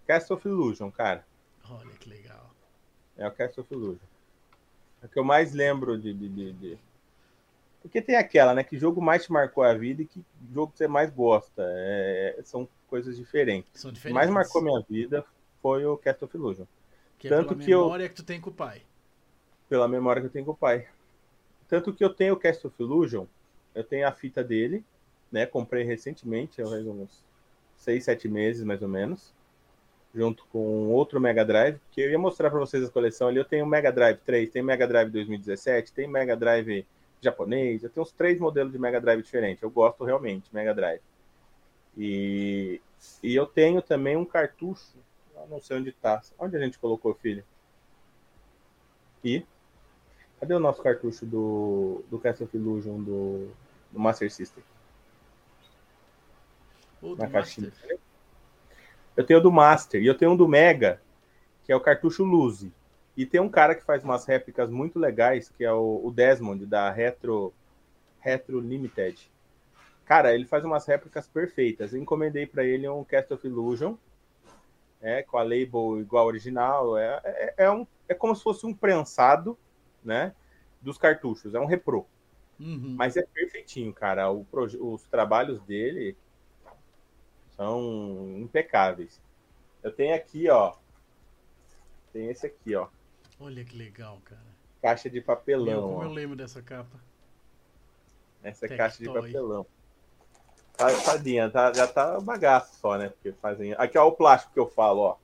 [0.07, 1.25] Castle of Illusion, cara.
[1.69, 2.55] Olha que legal.
[3.15, 4.07] É o Castle of Illusion.
[5.01, 6.77] É o que eu mais lembro de, de, de- de-
[7.81, 8.63] Porque tem aquela, né?
[8.63, 11.63] Que jogo mais te marcou a vida e que jogo você mais gosta.
[11.65, 13.69] É, são coisas diferentes.
[13.73, 14.15] São O que diferentes.
[14.15, 15.25] mais marcou minha vida
[15.61, 16.65] foi o Castle of Illusion.
[17.17, 18.81] Que é tanto pela que eu- memória que tu tem com o pai.
[19.69, 20.87] Pela memória que eu tenho com o pai.
[21.67, 23.25] Tanto que eu tenho o Castle of Illusion,
[23.75, 24.83] eu tenho a fita dele,
[25.31, 25.45] né?
[25.45, 27.23] Comprei recentemente, há uns
[27.77, 29.31] 6, 7 meses mais ou menos.
[30.13, 33.37] Junto com outro Mega Drive, que eu ia mostrar para vocês a coleção ali.
[33.37, 36.85] Eu tenho o Mega Drive 3, tem Mega Drive 2017, tem Mega Drive
[37.21, 39.61] japonês, eu tenho uns três modelos de Mega Drive diferentes.
[39.61, 41.01] Eu gosto realmente, Mega Drive.
[41.97, 42.81] E,
[43.21, 44.97] e eu tenho também um cartucho,
[45.35, 46.21] Eu não sei onde tá.
[46.39, 47.43] Onde a gente colocou, filho?
[49.23, 49.45] E?
[50.39, 53.51] Cadê o nosso cartucho do, do Castle of Illusion do,
[53.91, 54.63] do Master System?
[57.01, 57.67] Do Na caixinha.
[57.67, 57.99] Master.
[59.19, 61.01] Eu tenho o do Master e eu tenho um do Mega,
[61.65, 62.71] que é o cartucho Luzi.
[63.17, 66.65] E tem um cara que faz umas réplicas muito legais, que é o, o Desmond,
[66.65, 67.53] da Retro,
[68.21, 69.29] Retro Limited.
[70.05, 71.91] Cara, ele faz umas réplicas perfeitas.
[71.91, 73.95] Eu encomendei para ele um Cast of Illusion,
[75.01, 76.97] é, com a label igual original.
[76.97, 79.59] É, é, é um, é como se fosse um prensado,
[80.01, 80.33] né?
[80.81, 81.53] Dos cartuchos.
[81.53, 82.07] É um repro.
[82.57, 82.95] Uhum.
[82.97, 84.31] Mas é perfeitinho, cara.
[84.31, 86.15] O os trabalhos dele
[87.63, 89.21] são impecáveis.
[89.83, 90.75] Eu tenho aqui, ó.
[92.13, 92.87] Tem esse aqui, ó.
[93.37, 94.39] Olha que legal, cara.
[94.81, 95.81] Caixa de papelão.
[95.89, 96.13] como eu Ó.
[96.13, 96.97] lembro dessa capa.
[98.41, 98.77] Essa é Tectoy.
[98.77, 99.65] caixa de papelão.
[100.77, 103.09] Tá- Tadinha, tá, já tá bagaço só, né?
[103.09, 103.73] Porque fazem.
[103.77, 105.17] Aqui, ó, o plástico que eu falo, ó.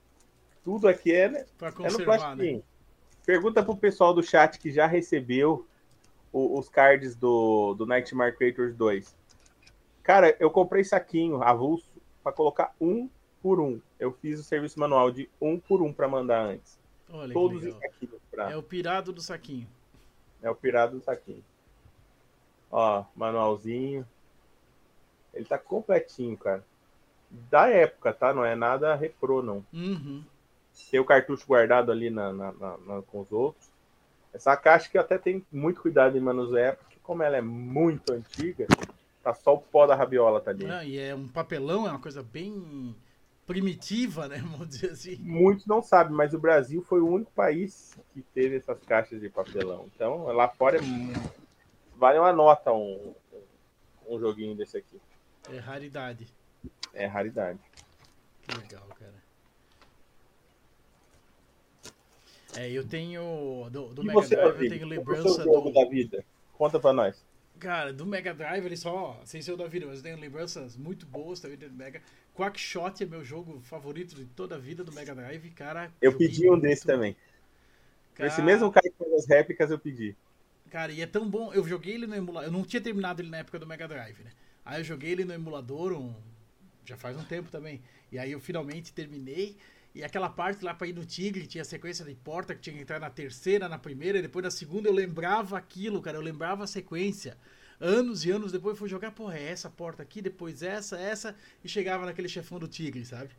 [0.62, 1.46] Tudo aqui é, né?
[1.62, 2.60] É no conservar, né?
[3.24, 5.66] Pergunta pro pessoal do chat que já recebeu
[6.30, 9.16] o- os cards do, do Nightmare Creators 2.
[10.02, 11.95] Cara, eu comprei saquinho avulso
[12.26, 13.08] pra colocar um
[13.40, 13.80] por um.
[14.00, 16.76] Eu fiz o serviço manual de um por um pra mandar antes.
[17.08, 17.80] Olha Todos que em legal.
[17.92, 18.20] saquinho.
[18.32, 18.50] Pra...
[18.50, 19.68] É o pirado do saquinho.
[20.42, 21.44] É o pirado do saquinho.
[22.68, 24.04] Ó, manualzinho.
[25.32, 26.64] Ele tá completinho, cara.
[27.48, 28.34] Da época, tá?
[28.34, 29.64] Não é nada reprô, não.
[29.72, 30.24] Uhum.
[30.90, 33.70] Tem o cartucho guardado ali na, na- na- na- com os outros.
[34.34, 38.12] Essa caixa que eu até tenho muito cuidado em manusear, porque como ela é muito
[38.12, 38.66] antiga,
[39.26, 40.64] tá só o pó da rabiola tá ali.
[40.66, 42.94] Ah, e é um papelão, é uma coisa bem
[43.44, 44.38] primitiva, né?
[44.46, 45.16] Vamos dizer assim.
[45.16, 49.28] Muitos não sabem, mas o Brasil foi o único país que teve essas caixas de
[49.28, 49.90] papelão.
[49.92, 50.80] Então, lá fora é
[51.96, 53.14] vale uma nota um,
[54.08, 55.00] um joguinho desse aqui.
[55.52, 56.28] É raridade.
[56.94, 57.58] É raridade.
[58.42, 59.26] Que legal, cara.
[62.54, 63.68] É, eu tenho.
[63.72, 65.72] Do, do Mega você, Drive, eu tenho é lembrança do.
[65.72, 66.24] da vida?
[66.56, 67.25] Conta pra nós.
[67.58, 69.20] Cara, do Mega Drive, ele só.
[69.24, 72.02] Sem ser o da vida, mas eu tenho lembranças muito boas também do Mega.
[72.34, 75.90] Quackshot é meu jogo favorito de toda a vida do Mega Drive, cara.
[76.00, 76.62] Eu pedi um muito.
[76.62, 77.16] desse também.
[78.14, 80.14] Cara, Esse mesmo cara que fez as réplicas, eu pedi.
[80.70, 81.52] Cara, e é tão bom.
[81.52, 82.48] Eu joguei ele no emulador.
[82.48, 84.30] Eu não tinha terminado ele na época do Mega Drive, né?
[84.64, 86.14] Aí eu joguei ele no emulador um...
[86.84, 87.80] já faz um tempo também.
[88.10, 89.56] E aí eu finalmente terminei.
[89.96, 92.76] E aquela parte lá pra ir no Tigre, tinha a sequência de porta que tinha
[92.76, 96.18] que entrar na terceira, na primeira, e depois na segunda eu lembrava aquilo, cara.
[96.18, 97.34] Eu lembrava a sequência.
[97.80, 101.34] Anos e anos depois eu fui jogar, porra, é essa porta aqui, depois essa, essa,
[101.64, 103.30] e chegava naquele chefão do Tigre, sabe?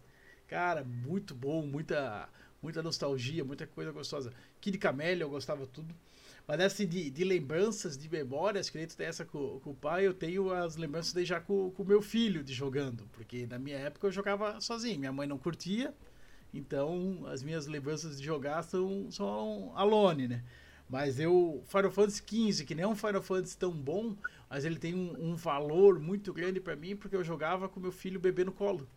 [0.48, 2.28] Cara, muito bom, muita,
[2.60, 4.34] muita nostalgia, muita coisa gostosa.
[4.60, 5.94] Kid Camélia, eu gostava tudo.
[6.48, 9.76] Mas assim, de, de lembranças, de memórias, que nem tu tem essa com, com o
[9.76, 13.08] pai, eu tenho as lembranças daí já com o meu filho de jogando.
[13.12, 15.94] Porque na minha época eu jogava sozinho, minha mãe não curtia,
[16.58, 20.44] então as minhas lembranças de jogar são, são alone, né?
[20.90, 24.16] Mas eu, Final Fantasy XV, que nem é um Final Fantasy tão bom,
[24.50, 27.92] mas ele tem um, um valor muito grande pra mim, porque eu jogava com meu
[27.92, 28.88] filho bebê no colo.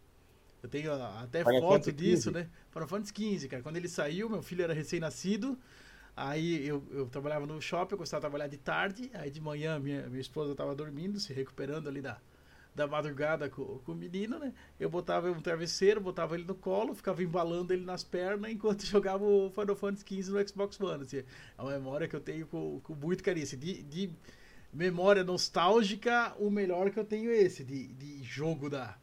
[0.62, 2.30] Eu tenho ah, até Final foto Fantasy disso, 15?
[2.30, 2.50] né?
[2.70, 3.62] Final Fantasy XV, cara.
[3.62, 5.58] Quando ele saiu, meu filho era recém-nascido.
[6.16, 9.10] Aí eu, eu trabalhava no shopping, eu gostava de trabalhar de tarde.
[9.14, 12.20] Aí de manhã minha, minha esposa estava dormindo, se recuperando ali da,
[12.74, 14.52] da madrugada com, com o menino, né?
[14.78, 19.24] Eu botava um travesseiro, botava ele no colo, ficava embalando ele nas pernas enquanto jogava
[19.24, 21.02] o Final Fantasy XV no Xbox One.
[21.02, 23.44] Assim, é uma memória que eu tenho com, com muito carinho.
[23.44, 24.10] Assim, de, de
[24.72, 28.96] memória nostálgica, o melhor que eu tenho é esse, de, de jogo da,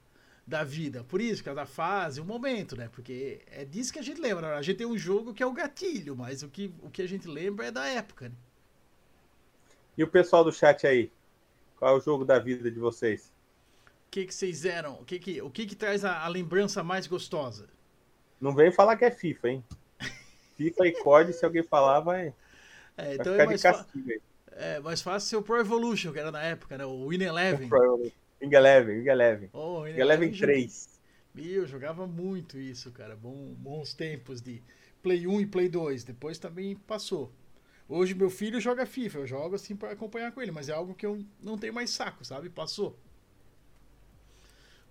[0.46, 1.04] da vida.
[1.04, 2.90] Por isso, cada fase, o momento, né?
[2.94, 4.58] Porque é disso que a gente lembra.
[4.58, 7.08] A gente tem um jogo que é o gatilho, mas o que, o que a
[7.08, 8.36] gente lembra é da época, né?
[9.98, 11.12] E o pessoal do chat aí?
[11.76, 13.32] Qual é o jogo da vida de vocês?
[14.08, 14.96] O que, que vocês eram?
[15.00, 17.70] O que, que, o que, que traz a, a lembrança mais gostosa?
[18.42, 19.64] Não vem falar que é FIFA, hein?
[20.58, 22.34] FIFA e COD, se alguém falar, vai,
[22.98, 24.22] É, vai então ficar é mais, castigo aí.
[24.52, 26.86] é mais fácil ser o Pro Evolution, que era na época, né?
[26.86, 27.76] O Win Eleven.
[28.42, 29.50] Wing Eleven, Wing Eleven.
[29.52, 31.00] Oh, Win Eleven jo- 3.
[31.34, 33.16] Meu, eu jogava muito isso, cara.
[33.16, 34.64] Bom, bons tempos de
[35.04, 36.04] Play 1 e Play 2.
[36.04, 37.32] Depois também passou.
[37.90, 40.94] Hoje meu filho joga FIFA, eu jogo assim pra acompanhar com ele, mas é algo
[40.96, 42.50] que eu não tenho mais saco, sabe?
[42.50, 43.00] Passou.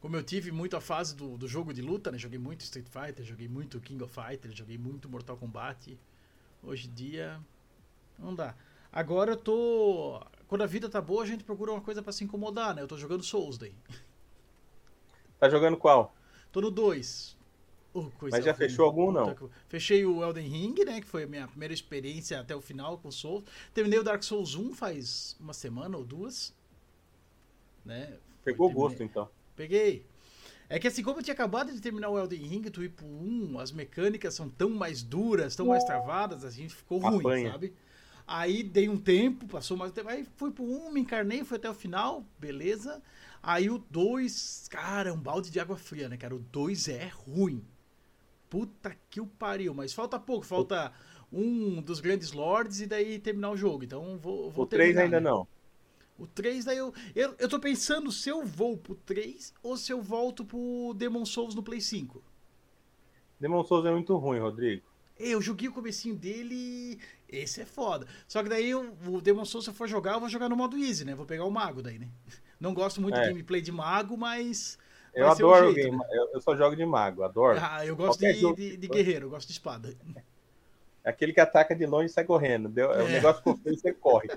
[0.07, 2.17] Como eu tive muito a fase do, do jogo de luta, né?
[2.17, 5.99] Joguei muito Street Fighter, joguei muito King of Fighters, joguei muito Mortal Kombat.
[6.62, 7.41] Hoje em dia
[8.17, 8.55] não dá.
[8.93, 10.25] Agora eu tô.
[10.47, 12.83] Quando a vida tá boa, a gente procura uma coisa pra se incomodar, né?
[12.83, 13.75] Eu tô jogando Souls daí.
[15.41, 16.15] Tá jogando qual?
[16.52, 17.36] Tô no 2.
[17.93, 19.36] Oh, Mas já fechou algum, não?
[19.68, 21.01] Fechei o Elden Ring, né?
[21.01, 23.43] Que foi a minha primeira experiência até o final com Souls.
[23.75, 26.55] Terminei o Dark Souls 1 faz uma semana ou duas.
[27.85, 28.17] Né?
[28.44, 28.89] Pegou Terminei.
[28.89, 29.28] gosto, então.
[29.57, 30.07] Peguei.
[30.68, 33.07] É que assim, como eu tinha acabado de terminar o Elden Ring, tu ir pro
[33.07, 37.52] 1, as mecânicas são tão mais duras, tão mais travadas, a gente ficou ruim, Apanha.
[37.52, 37.73] sabe?
[38.26, 41.57] Aí dei um tempo, passou mais um tempo, aí fui pro 1, me encarnei, fui
[41.57, 43.01] até o final, beleza.
[43.43, 46.35] Aí o 2, cara, é um balde de água fria, né, cara?
[46.35, 47.65] O 2 é ruim.
[48.51, 50.93] Puta que o pariu, mas falta pouco, falta
[51.33, 53.85] um dos grandes lords e daí terminar o jogo.
[53.85, 55.20] Então vou, vou O 3 terminar, ainda né?
[55.20, 55.47] não.
[56.19, 57.35] O 3, daí eu, eu.
[57.39, 61.55] Eu tô pensando se eu vou pro 3 ou se eu volto pro Demon Souls
[61.55, 62.23] no Play 5.
[63.39, 64.83] Demon Souls é muito ruim, Rodrigo.
[65.19, 66.99] Eu joguei o comecinho dele.
[67.28, 68.07] Esse é foda.
[68.28, 70.57] Só que daí eu- o Demon Souls, se eu for jogar, eu vou jogar no
[70.57, 71.15] modo easy, né?
[71.15, 72.09] Vou pegar o mago daí, né?
[72.61, 73.23] Não gosto muito É.
[73.23, 74.78] de gameplay de mago, mas.
[75.15, 75.97] Eu adoro jeito, game.
[75.97, 76.05] né?
[76.12, 77.59] Eu, eu só jogo de mago, adoro.
[77.62, 79.95] Ah, eu gosto de, de, de guerreiro, eu gosto de espada.
[81.07, 82.68] É aquele que ataca de longe e sai correndo.
[82.68, 83.09] Deu, O É.
[83.12, 84.28] negócio ficou feio e você corre.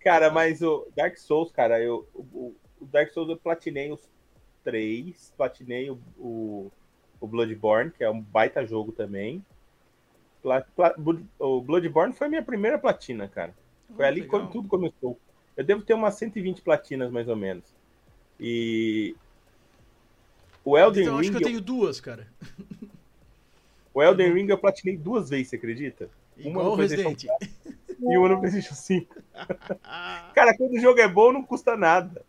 [0.00, 4.00] cara, mas o Dark Souls, cara, eu, o, o Dark Souls eu platinei os
[4.62, 5.32] três.
[5.36, 6.70] Platinei o, o,
[7.20, 9.44] o Bloodborne, que é um baita jogo também.
[10.42, 10.94] Pla- pla-
[11.38, 13.54] o Bloodborne foi a minha primeira platina, cara.
[13.96, 14.40] Foi ali Legal.
[14.40, 15.18] quando tudo começou.
[15.56, 17.64] Eu devo ter umas 120 platinas, mais ou menos.
[18.38, 19.16] E.
[20.64, 21.36] O Elden Então, eu acho Ring.
[21.38, 22.28] que eu tenho duas, cara.
[23.92, 26.08] O Elden Ring eu platinei duas vezes, você acredita?
[26.36, 27.26] Uma Igual no PlayStation.
[28.00, 29.22] E uma no PlayStation 5.
[29.82, 32.24] Ah, Cara, quando o jogo é bom, não custa nada.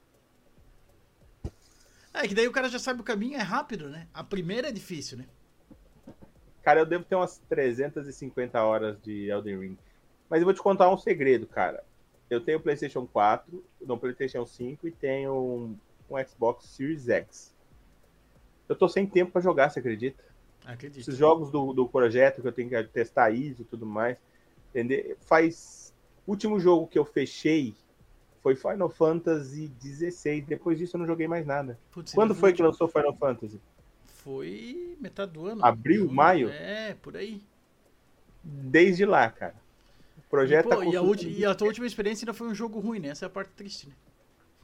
[2.13, 4.07] É que daí o cara já sabe o caminho, é rápido, né?
[4.13, 5.25] A primeira é difícil, né?
[6.63, 9.77] Cara, eu devo ter umas 350 horas de Elden Ring.
[10.29, 11.83] Mas eu vou te contar um segredo, cara.
[12.29, 15.77] Eu tenho o PlayStation 4, no PlayStation 5 e tenho um,
[16.09, 17.55] um Xbox Series X.
[18.67, 20.23] Eu tô sem tempo pra jogar, você acredita?
[20.73, 21.01] Acredito.
[21.01, 24.17] Esses jogos do, do projeto que eu tenho que testar ISO e tudo mais.
[24.69, 25.17] Entender?
[25.21, 25.93] Faz.
[26.27, 27.73] O último jogo que eu fechei
[28.43, 30.41] foi Final Fantasy XVI.
[30.41, 31.79] Depois disso eu não joguei mais nada.
[31.91, 33.59] Putz, Quando foi que lançou Final Fantasy?
[34.23, 35.65] Foi metade do ano.
[35.65, 36.49] Abril, Junho, maio?
[36.49, 37.41] É, por aí.
[38.43, 39.55] Desde lá, cara.
[40.17, 42.47] O projeto e, pô, tá e, a ulti- e a tua última experiência ainda foi
[42.47, 43.09] um jogo ruim, né?
[43.09, 43.95] Essa é a parte triste, né?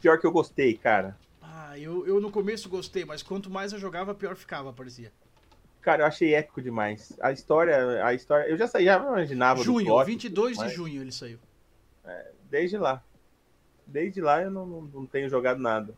[0.01, 1.17] Pior que eu gostei, cara.
[1.41, 5.11] Ah, eu, eu no começo gostei, mas quanto mais eu jogava, pior ficava, parecia.
[5.85, 7.15] Cara, eu achei épico demais.
[7.21, 11.11] A história, a história, eu já sabia, já imaginava Junho, plot, 22 de junho ele
[11.11, 11.37] saiu.
[12.49, 13.03] Desde lá.
[13.85, 15.95] Desde lá eu não, não, não tenho jogado nada.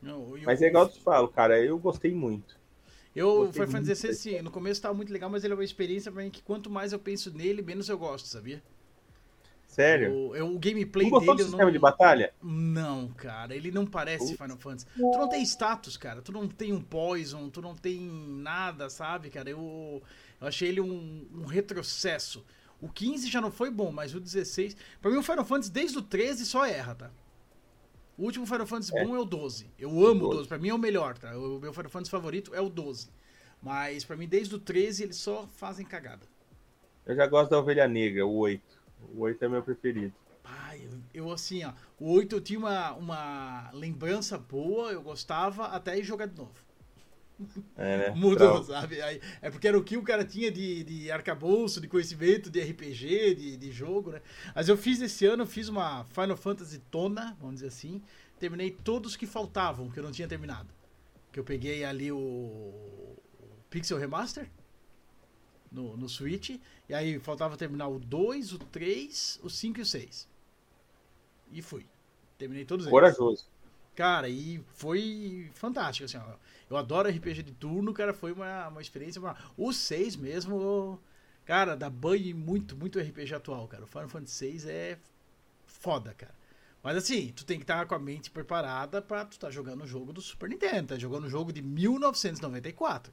[0.00, 2.58] Não, e Mas é igual eu te falo, cara, eu gostei muito.
[3.14, 5.64] Eu, Gostei Final Fantasy XVI, assim, no começo tava muito legal, mas ele é uma
[5.64, 8.62] experiência pra mim que quanto mais eu penso nele, menos eu gosto, sabia?
[9.72, 10.12] Sério.
[10.14, 11.72] O, eu- o gameplay Não do dele eu sistema não...
[11.72, 12.34] de batalha?
[12.42, 14.36] Não, cara, ele não parece.
[14.36, 14.84] Final Fantasy.
[14.94, 16.20] Tu não tem status, cara.
[16.20, 19.48] Tu não tem um Poison, tu não tem nada, sabe, cara?
[19.48, 20.02] Eu,
[20.40, 22.44] eu achei ele um, um retrocesso.
[22.82, 24.76] O 15 já não foi bom, mas o 16.
[25.00, 27.10] Pra mim, o Final Fantasy desde o 13 só erra, tá?
[28.18, 29.02] O último Final Fantasy É.
[29.06, 29.70] bom é o 12.
[29.78, 30.32] Eu amo o 12.
[30.36, 30.48] 12.
[30.48, 31.34] Pra mim é o melhor, tá?
[31.38, 33.08] O meu Final Fantasy favorito é o 12.
[33.62, 36.26] Mas pra mim, desde o 13, eles só fazem cagada.
[37.06, 38.81] Eu já gosto da Ovelha Negra, o 8.
[39.14, 40.12] O 8 é meu preferido.
[40.42, 41.72] Pai, eu, assim, ó.
[42.00, 46.52] O 8 eu tinha uma, uma lembrança boa, eu gostava, até ir jogar de novo.
[47.76, 48.10] É, né?
[48.16, 49.00] Mudou, Pra- sabe?
[49.00, 52.60] Aí, é porque era o que o cara tinha de, de arcabouço, de conhecimento, de
[52.60, 54.20] RPG, de, de jogo, né?
[54.54, 58.02] Mas eu fiz esse ano, fiz uma Final Fantasy tona, vamos dizer assim.
[58.38, 60.68] Terminei todos que faltavam, que eu não tinha terminado.
[61.30, 63.16] Que eu peguei ali o
[63.70, 64.50] Pixel Remaster
[65.72, 66.50] no, no Switch.
[66.88, 70.28] E aí faltava terminar o 2, o 3, o 5 e o 6.
[71.52, 71.86] E fui.
[72.38, 72.92] Terminei todos eles.
[72.92, 73.46] Corajoso.
[73.94, 76.36] Cara, e foi fantástico, assim, ó.
[76.70, 79.20] Eu adoro RPG de turno, cara, foi uma, uma experiência.
[79.20, 79.36] Uma...
[79.56, 80.98] O 6 mesmo,
[81.44, 83.84] cara, dá banho em muito, muito RPG atual, cara.
[83.84, 84.98] O Final Fantasy 6 é
[85.66, 86.34] foda, cara.
[86.82, 89.86] Mas assim, tu tem que estar com a mente preparada pra tu estar jogando o
[89.86, 93.12] jogo do Super Nintendo, tá jogando o jogo de 1994.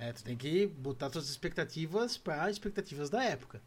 [0.00, 3.60] É, tu tem que botar tuas expectativas para expectativas da época.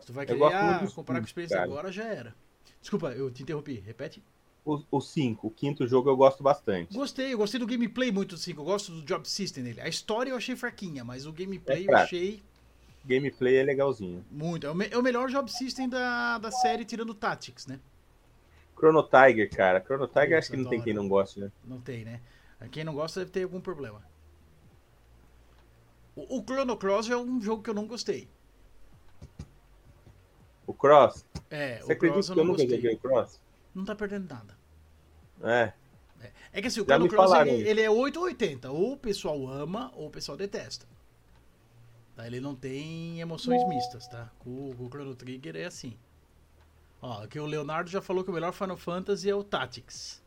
[0.00, 1.66] Se tu vai querer ah, comparar com a experiência cara.
[1.66, 2.34] agora, já era.
[2.80, 4.22] Desculpa, eu te interrompi, repete.
[4.64, 6.94] O 5, o quinto jogo eu gosto bastante.
[6.94, 8.60] Gostei, eu gostei do gameplay muito do 5.
[8.60, 9.80] Eu gosto do job system dele.
[9.80, 12.42] A história eu achei fraquinha, mas o gameplay É eu achei
[13.04, 14.24] Gameplay é legalzinho.
[14.30, 14.66] muito.
[14.66, 17.78] É o, me- é o melhor job system da, da série, tirando o Tactics, né?
[18.76, 19.80] Chrono Tiger, cara.
[19.80, 21.50] Chrono Tiger acho que não tem quem não goste, né?
[21.64, 22.20] Não tem, né?
[22.70, 24.02] Quem não gosta deve ter algum problema.
[26.14, 28.28] O, o Chrono Cross é um jogo que eu não gostei.
[30.66, 31.24] O Cross.
[31.50, 32.76] É, Você o Cross acredita eu que eu não nunca gostei.
[32.80, 33.40] joguei o Cross?
[33.74, 34.56] Não tá perdendo nada.
[35.42, 35.72] É.
[36.52, 38.70] É que assim, o Já Chrono Cross ele, ele é 8 ou 80.
[38.70, 40.86] Ou o pessoal ama, ou o pessoal detesta.
[42.14, 42.26] Tá?
[42.26, 44.30] Ele não tem emoções mistas, tá?
[44.38, 45.96] Com o Chrono Trigger é assim.
[47.00, 50.22] Ó, que o Leonardo já falou que o melhor Final Fantasy é o Tactics.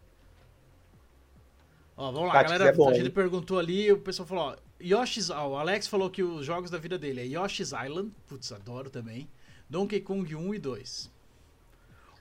[1.96, 2.74] Ó, vamos lá, Tactics galera.
[2.74, 3.12] é bom, a gente hein?
[3.12, 5.30] perguntou ali, o pessoal falou, ó, Yoshi's.
[5.30, 8.12] Ó, o Alex falou que os jogos da vida dele é Yoshi's Island.
[8.28, 9.30] Putz, adoro também.
[9.70, 11.12] Donkey Kong 1 e 2.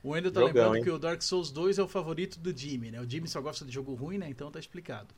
[0.02, 0.82] O Wendel tá Jogão, lembrando hein?
[0.82, 3.00] que o Dark Souls 2 é o favorito do Jimmy, né?
[3.00, 4.28] O Jimmy só gosta de jogo ruim, né?
[4.28, 5.14] Então tá explicado.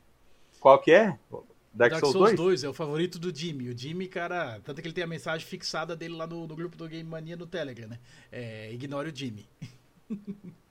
[0.61, 1.07] Qual que é?
[1.73, 2.35] Dark, Dark Souls, Souls 2?
[2.35, 3.69] 2 é o favorito do Jimmy.
[3.69, 6.77] O Jimmy, cara, tanto que ele tem a mensagem fixada dele lá no, no grupo
[6.77, 7.99] do Game Mania no Telegram, né?
[8.31, 9.47] É, ignore o Jimmy.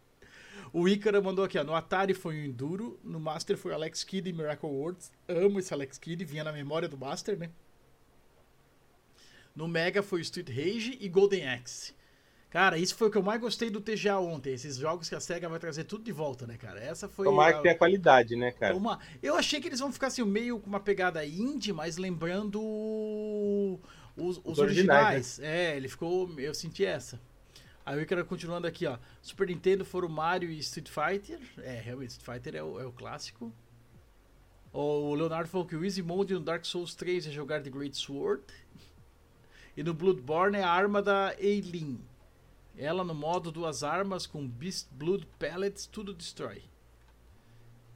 [0.73, 1.65] o Ícara mandou aqui, ó.
[1.65, 5.11] No Atari foi o Enduro, no Master foi o Alex Kidd e Miracle Worlds.
[5.29, 7.51] Amo esse Alex Kidd, vinha na memória do Master, né?
[9.55, 11.95] No Mega foi o Street Rage e Golden Axe.
[12.51, 14.53] Cara, isso foi o que eu mais gostei do TGA ontem.
[14.53, 16.81] Esses jogos que a SEGA vai trazer tudo de volta, né, cara?
[16.81, 17.27] Essa foi.
[17.27, 18.73] Tomara a- que tenha qualidade, né, cara?
[19.23, 22.61] Eu achei que eles vão ficar assim, meio com uma pegada indie, mas lembrando
[24.17, 25.39] os, os Os originais.
[25.39, 26.39] originais, É, ele ficou.
[26.39, 27.21] Eu senti essa.
[27.87, 28.99] Aí o Icaro continuando aqui, ó.
[29.23, 31.39] Super Nintendo foram Mario e Street Fighter.
[31.59, 33.53] É, realmente, Street Fighter é o, é o clássico.
[34.73, 37.97] O Leonardo falou que o Easy Mode no Dark Souls 3 é jogar The Great
[37.97, 38.43] Sword.
[39.77, 42.01] E no Bloodborne é a arma da Eileen.
[42.77, 46.65] Ela no modo duas armas com Beast Blood Pellets, tudo destrói.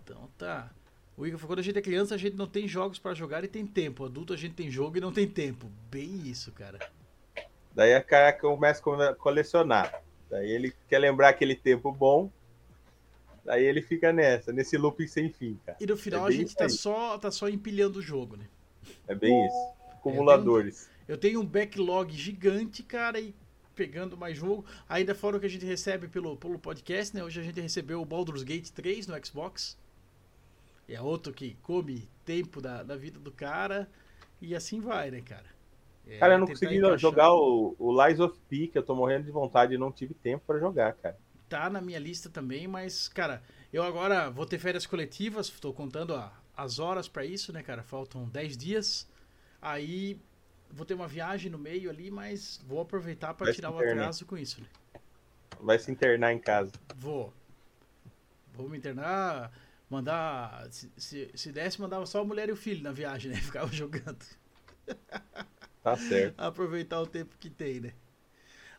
[0.04, 0.70] Então tá.
[1.16, 3.42] O Igor falou, quando a gente é criança, a gente não tem jogos pra jogar
[3.42, 4.04] e tem tempo.
[4.04, 5.68] Adulto, a gente tem jogo e não tem tempo.
[5.90, 6.78] Bem isso, cara.
[7.74, 10.02] Daí a cara começa a colecionar.
[10.28, 12.30] Daí ele quer lembrar aquele tempo bom.
[13.44, 15.78] Daí ele fica nessa, nesse looping sem fim, cara.
[15.80, 16.70] E no final É a gente tá aí.
[16.70, 18.46] só, tá só empilhando o jogo, né?
[19.08, 19.72] É bem isso.
[19.94, 20.88] Acumuladores.
[21.08, 23.34] Eu tenho um backlog gigante, cara, e
[23.74, 24.64] pegando mais jogo.
[24.88, 27.24] Ainda fora o que a gente recebe pelo, pelo podcast, né?
[27.24, 29.76] Hoje a gente recebeu o Baldur's Gate 3 no Xbox.
[30.88, 33.88] É outro que come tempo da, da vida do cara.
[34.40, 35.46] E assim vai, né, cara?
[36.10, 36.98] É, Cara, eu não consegui encaixar.
[36.98, 40.12] jogar o, o Lies of P, que eu tô morrendo de vontade e não tive
[40.14, 41.16] tempo pra jogar, cara.
[41.48, 46.14] tá na minha lista também, mas, cara, eu agora vou ter férias coletivas, estou contando
[46.14, 47.82] a- as horas pra isso, né, cara?
[47.82, 49.08] Faltam 10 dias.
[49.62, 50.20] Aí
[50.70, 54.26] vou ter uma viagem no meio ali, mas vou aproveitar pra Vai tirar o atraso
[54.26, 54.66] com isso, né?
[55.60, 56.72] Vai se internar em casa.
[56.96, 57.32] Vou.
[58.54, 59.50] Vou me internar,
[59.88, 60.66] mandar.
[60.70, 63.36] Se, se, se desse, mandava só a mulher e o filho na viagem, né?
[63.40, 64.24] Ficava jogando.
[65.82, 66.38] Tá certo.
[66.38, 67.92] Aproveitar o tempo que tem, né?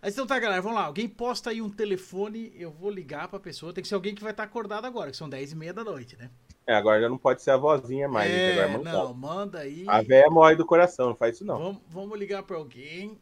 [0.02, 0.86] Mas então tá, galera, vamos lá.
[0.86, 3.72] Alguém posta aí um telefone, eu vou ligar pra pessoa.
[3.72, 5.84] Tem que ser alguém que vai estar acordado agora, que são 10 e meia da
[5.84, 6.32] noite, né?
[6.66, 8.32] É, agora já não pode ser a vozinha mais.
[8.32, 8.98] é, é mancada.
[8.98, 9.86] não, manda aí.
[9.88, 11.58] A véia morre do coração, não faz isso não.
[11.58, 13.20] Vamos, vamos ligar pra alguém.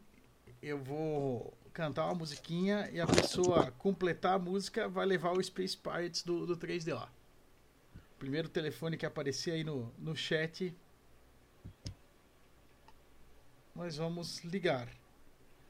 [0.62, 5.76] Eu vou cantar uma musiquinha e a pessoa completar a música vai levar o Space
[5.76, 7.08] Pirates do, do 3DO.
[8.18, 10.74] Primeiro telefone que aparecer aí no, no chat.
[13.74, 14.88] Nós vamos ligar.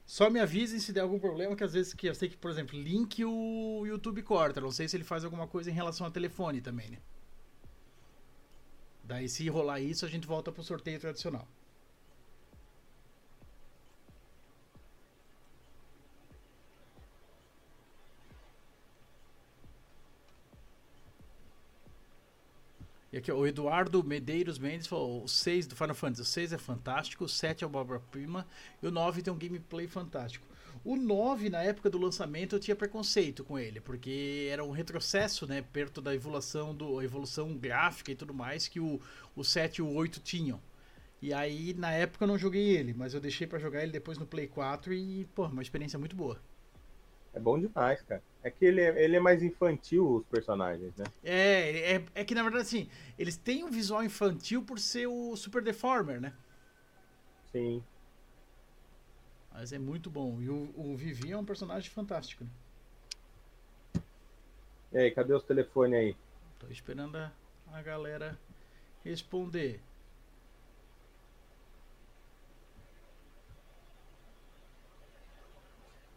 [0.05, 2.51] Só me avisem se der algum problema, que às vezes que eu sei que, por
[2.51, 4.59] exemplo, link o YouTube corta.
[4.59, 6.97] Não sei se ele faz alguma coisa em relação ao telefone também, né?
[9.03, 11.47] Daí se rolar isso, a gente volta pro sorteio tradicional.
[23.11, 26.57] E aqui, o Eduardo Medeiros Mendes falou: o 6 do Final Fantasy, o 6 é
[26.57, 28.47] fantástico, o 7 é o obra-prima
[28.81, 30.47] e o 9 tem um gameplay fantástico.
[30.83, 35.45] O 9, na época do lançamento, eu tinha preconceito com ele, porque era um retrocesso,
[35.45, 38.99] né, perto da evolução, do, evolução gráfica e tudo mais que o,
[39.35, 40.59] o 7 e o 8 tinham.
[41.21, 44.17] E aí, na época, eu não joguei ele, mas eu deixei pra jogar ele depois
[44.17, 46.39] no Play 4 e, pô, uma experiência muito boa.
[47.33, 48.21] É bom demais, cara.
[48.43, 51.05] É que ele é, ele é mais infantil, os personagens, né?
[51.23, 55.35] É, é, é que na verdade, assim, eles têm um visual infantil por ser o
[55.35, 56.33] Super Deformer, né?
[57.51, 57.83] Sim.
[59.53, 60.41] Mas é muito bom.
[60.41, 62.43] E o, o Vivi é um personagem fantástico.
[62.43, 64.01] Né?
[64.93, 66.15] E aí, cadê os telefones aí?
[66.59, 67.31] Tô esperando a,
[67.71, 68.37] a galera
[69.03, 69.81] responder.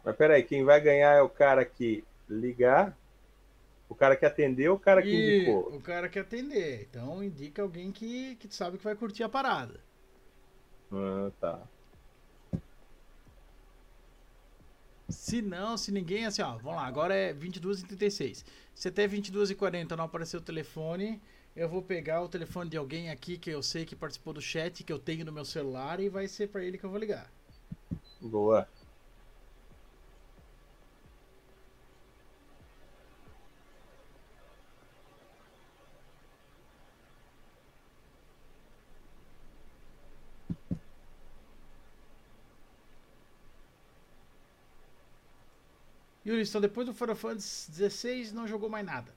[0.05, 2.97] Mas peraí, quem vai ganhar é o cara que ligar,
[3.89, 5.75] o cara que atendeu, o cara que E indicou.
[5.75, 6.87] o cara quer atender.
[6.91, 9.81] Então indica alguém que, que sabe que vai curtir a parada.
[10.93, 11.63] Ah, tá.
[15.09, 18.45] Se não, se ninguém, assim, ó, vamos lá, agora é 22h36.
[18.75, 21.21] Se até 22h40 não aparecer o telefone,
[21.55, 24.83] eu vou pegar o telefone de alguém aqui que eu sei que participou do chat,
[24.83, 27.31] que eu tenho no meu celular, e vai ser pra ele que eu vou ligar.
[28.21, 28.67] Boa.
[46.25, 49.13] E o então depois do Final Fantasy XVI não jogou mais nada.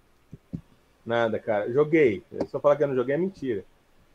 [1.05, 1.71] Nada, cara.
[1.71, 2.21] Joguei.
[2.31, 3.63] Eu falar que eu não joguei é mentira.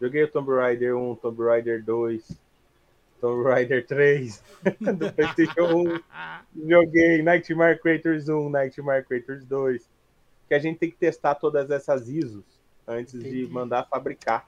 [0.00, 2.38] Joguei o Tomb Raider 1, Tomb Raider 2,
[3.20, 4.42] Tomb Raider 3
[4.98, 6.02] do PlayStation
[6.54, 6.68] 1.
[6.68, 9.88] Joguei Nightmare Creators 1, Nightmare Creators 2.
[10.48, 12.44] Que a gente tem que testar todas essas ISOs
[12.86, 13.46] antes Entendi.
[13.46, 14.46] de mandar fabricar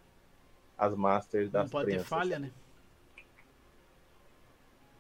[0.77, 2.09] as masters das não pode ter prensas.
[2.09, 2.51] falha, né?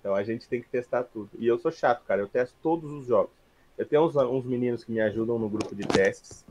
[0.04, 1.30] Então a gente tem que testar tudo.
[1.38, 2.20] E eu sou chato, cara.
[2.20, 3.32] Eu testo todos os jogos.
[3.78, 6.44] Eu tenho uns, uns meninos que me ajudam no grupo de testes.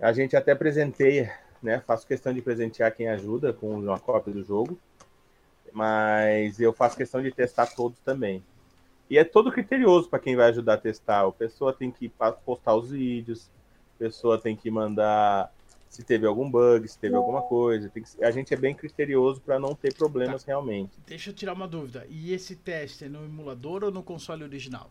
[0.00, 1.32] A gente até presenteia,
[1.62, 1.78] né?
[1.86, 4.76] Faço questão de presentear quem ajuda com uma cópia do jogo.
[5.72, 8.42] Mas eu faço questão de testar todos também.
[9.08, 11.24] E é todo criterioso para quem vai ajudar a testar.
[11.24, 12.12] A pessoa tem que
[12.44, 13.48] postar os vídeos,
[13.94, 15.54] a pessoa tem que mandar
[15.92, 17.90] se teve algum bug, se teve alguma coisa.
[17.90, 20.90] Que- a gente é bem criterioso para não ter problemas realmente.
[21.06, 22.06] Deixa eu tirar uma dúvida.
[22.08, 24.90] E esse teste é no emulador ou no console original?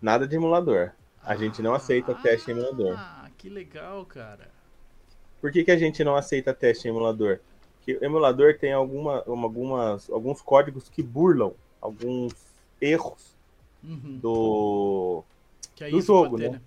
[0.00, 0.90] Nada de emulador.
[1.24, 2.96] A gente não aceita teste em emulador.
[2.98, 4.50] Ah, que legal, cara.
[5.40, 7.38] Por que, que a gente não aceita teste em emulador?
[7.78, 12.34] Porque o emulador tem alguma, uma- algumas, alguns códigos que burlam alguns
[12.80, 13.32] erros
[13.82, 14.18] Uhum.
[14.18, 15.24] do
[15.90, 16.60] do jogo, ter, né?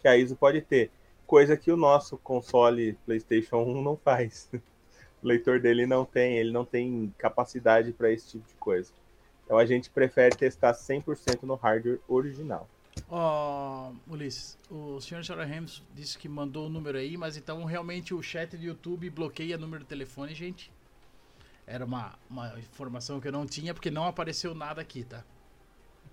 [0.00, 0.90] que a ISO pode ter.
[1.26, 4.50] Coisa que o nosso console PlayStation 1 não faz.
[5.22, 8.92] O leitor dele não tem, ele não tem capacidade para esse tipo de coisa.
[9.44, 12.70] Então a gente prefere testar 100% no hardware original.
[13.08, 18.12] Ó, Ulisses, o senhor Sarah Ramos disse que mandou o número aí, mas então realmente
[18.14, 20.72] o chat do YouTube bloqueia o número do telefone, gente.
[21.66, 25.24] Era uma, uma informação que eu não tinha, porque não apareceu nada aqui, tá?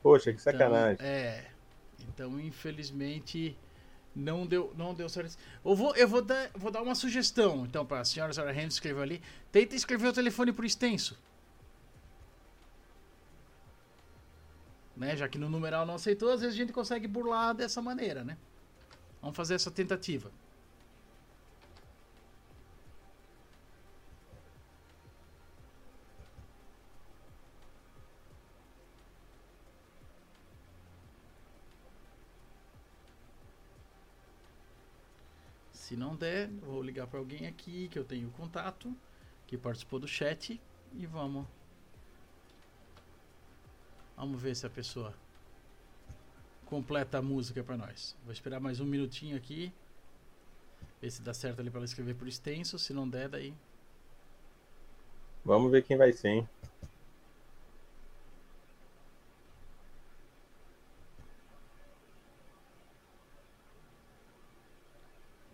[0.04, 1.00] Poxa, que Então, sacanagem.
[1.00, 1.52] é.
[2.00, 3.58] Então, infelizmente,
[4.16, 5.38] não deu, não deu certo.
[5.64, 8.76] Eu vou, eu vou dar, vou dar uma sugestão, então, para a senhora Sarah Ramos
[8.76, 9.22] escreveu ali.
[9.52, 11.18] Tenta escrever o telefone por extenso.
[14.96, 15.16] Né?
[15.18, 18.38] Já que no numeral não aceitou, às vezes a gente consegue burlar dessa maneira, né?
[19.22, 20.32] Vamos fazer essa tentativa.
[35.94, 38.92] Se não der, vou ligar para alguém aqui que eu tenho contato,
[39.46, 40.60] que participou do chat
[40.92, 41.46] e vamos.
[44.18, 45.14] Vamos ver se a pessoa
[46.66, 48.16] completa a música para nós.
[48.24, 49.72] Vou esperar mais um minutinho aqui.
[51.00, 52.80] Ver se dá certo ali para ela escrever por extenso.
[52.80, 53.54] Se não der, daí.
[55.46, 56.50] Vamos ver quem vai ser, hein?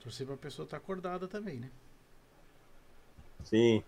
[0.10, 1.70] Torcer pra pessoa estar acordada também, né?
[3.44, 3.84] Sim.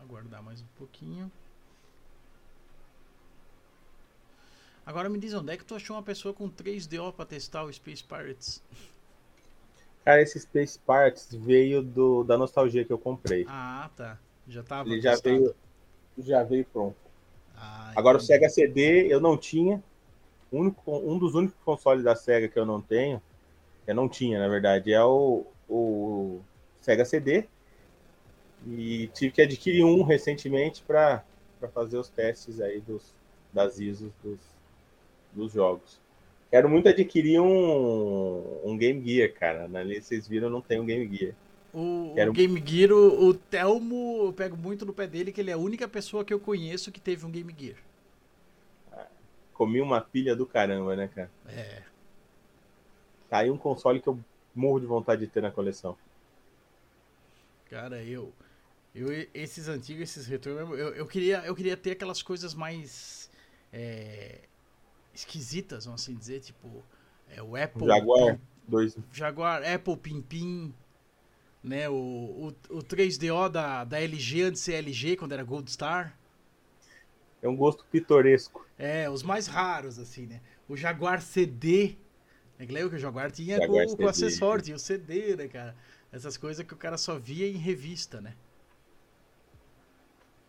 [0.00, 1.28] Aguardar mais um pouquinho.
[4.86, 7.72] Agora me diz onde é que tu achou uma pessoa com 3DO pra testar o
[7.72, 8.62] Space Pirates?
[10.04, 13.44] Cara, esse Space Parts veio do, da nostalgia que eu comprei.
[13.48, 14.20] Ah, tá.
[14.48, 14.88] Já tava.
[14.88, 15.36] Ele já testado.
[15.36, 15.54] veio,
[16.18, 16.96] já veio pronto.
[17.56, 18.26] Ah, Agora o entendi.
[18.26, 19.82] Sega CD eu não tinha.
[20.50, 23.20] O único- um dos únicos consoles da Sega que eu não tenho,
[23.86, 26.40] eu não tinha, na verdade, é o, o
[26.80, 27.44] Sega CD.
[28.66, 31.22] E tive que adquirir um recentemente para
[31.72, 33.14] fazer os testes aí dos,
[33.52, 34.40] das ISOs dos,
[35.32, 36.00] dos jogos.
[36.50, 39.64] Quero muito adquirir um, um Game Gear, cara.
[39.78, 41.34] Ali vocês viram, não tem um Game Gear.
[41.78, 45.50] O, o Game Gear, o, o Telmo, eu pego muito no pé dele, que ele
[45.50, 47.76] é a única pessoa que eu conheço que teve um Game Gear.
[49.52, 51.30] Comi uma pilha do caramba, né, cara?
[51.48, 51.82] É.
[53.28, 54.18] Tá aí um console que eu
[54.54, 55.96] morro de vontade de ter na coleção.
[57.70, 58.32] Cara, eu.
[58.94, 63.30] Eu, esses antigos, esses retrô, eu, eu, queria, eu queria ter aquelas coisas mais.
[63.72, 64.40] é,
[65.14, 66.84] esquisitas, vamos assim dizer, tipo.
[67.28, 67.86] É, o Apple.
[67.86, 68.96] Jaguar, dois.
[69.12, 70.74] Jaguar, Apple Pin Pin.
[71.62, 75.70] Né, o, o, o 3DO da, da LG antes de ser LG, quando era Gold
[75.70, 76.16] Star.
[77.42, 78.66] É um gosto pitoresco.
[78.78, 80.40] É, os mais raros, assim, né?
[80.68, 81.96] O Jaguar CD.
[82.58, 84.26] É que lembra que o Jaguar tinha Jaguar com, com o CD.
[84.26, 85.76] acessório, tinha o CD, né, cara?
[86.12, 88.34] Essas coisas que o cara só via em revista, né?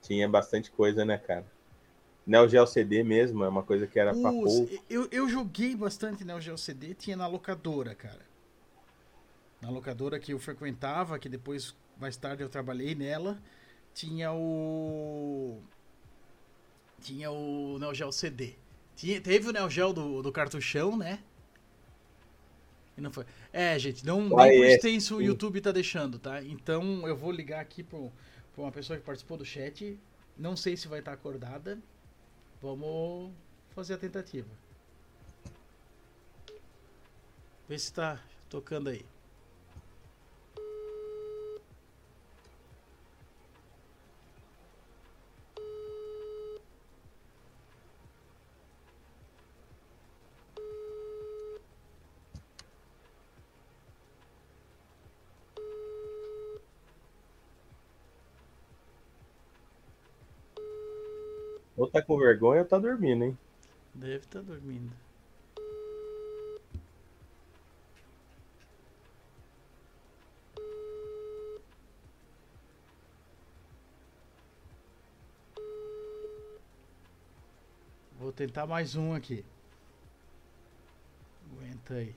[0.02, 1.46] Tinha bastante coisa, né, cara?
[2.26, 4.70] Neo Geo CD mesmo, é uma coisa que era pra pouco.
[4.90, 8.29] eu, eu joguei bastante Neo Geo CD, tinha na locadora, cara.
[9.62, 13.38] Na locadora que eu frequentava, que depois, mais tarde, eu trabalhei nela,
[13.94, 15.62] tinha o.
[17.02, 18.56] Tinha o Neo Geo CD.
[18.96, 21.20] Tinha, teve o Neo Geo do, do cartuchão, né?
[22.98, 23.26] E não foi.
[23.52, 25.22] É, gente, não nem Vai, por extenso o.
[25.22, 26.44] YouTube tá deixando, tá?
[26.44, 28.12] Então eu vou ligar aqui pro,
[28.54, 29.98] pra uma pessoa que participou do chat.
[30.38, 31.80] Não sei se vai estar acordada.
[32.62, 33.32] Vamos
[33.74, 34.50] fazer a tentativa.
[37.68, 39.06] Vê se tá tocando aí.
[61.90, 63.38] Tá com vergonha tá dormindo, hein?
[63.94, 64.92] Deve estar dormindo.
[78.20, 79.44] Vou tentar mais um aqui.
[81.52, 82.14] Aguenta aí.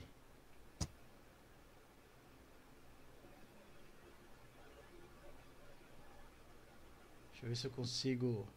[7.31, 8.47] Deixa eu ver se eu consigo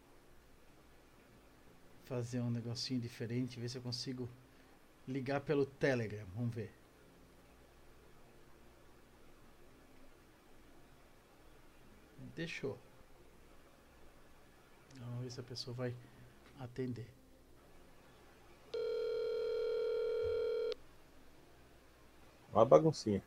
[2.07, 4.29] fazer um negocinho diferente, ver se eu consigo
[5.07, 6.25] ligar pelo Telegram.
[6.35, 6.71] Vamos ver.
[12.35, 12.77] Deixou.
[14.99, 15.93] Vamos ver se a pessoa vai
[16.59, 17.07] atender.
[22.53, 23.21] Uma baguncinha.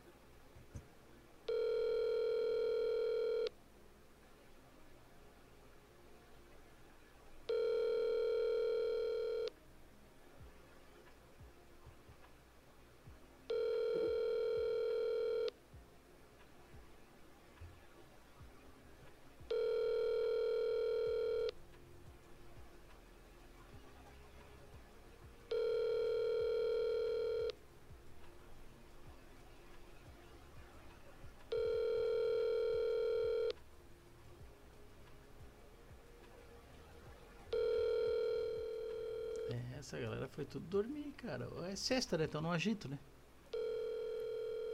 [39.51, 41.47] É, essa galera foi tudo dormir, cara.
[41.69, 42.25] É sexta, né?
[42.25, 42.97] Então não agito, né?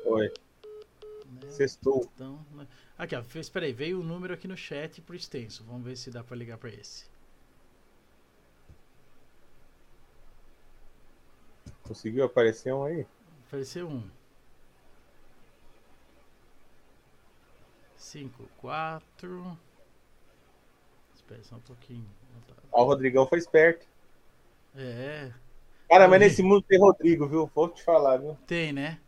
[0.05, 0.31] Oi.
[1.25, 1.49] Né?
[1.49, 2.09] Sextou.
[2.15, 2.65] Então, né?
[2.97, 3.23] Aqui, ó.
[3.35, 5.63] Espera aí, veio o número aqui no chat pro extenso.
[5.65, 7.05] Vamos ver se dá pra ligar pra esse.
[11.83, 13.05] Conseguiu aparecer um aí?
[13.47, 14.09] Apareceu um.
[17.97, 19.57] 5, 4.
[21.13, 22.09] Espera só um pouquinho.
[22.71, 23.85] Ó, o Rodrigão foi esperto.
[24.75, 25.33] É,
[25.89, 27.49] Cara, mas nesse mundo tem Rodrigo, viu?
[27.53, 28.37] Vou te falar, viu?
[28.45, 28.99] tem, né?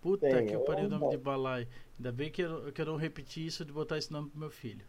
[0.00, 1.10] Puta Tem, que eu parei o nome é.
[1.10, 1.68] de balai.
[1.98, 4.50] Ainda bem que eu, que eu não repeti isso de botar esse nome pro meu
[4.50, 4.84] filho.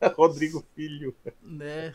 [0.16, 1.14] Rodrigo Filho.
[1.42, 1.94] Né?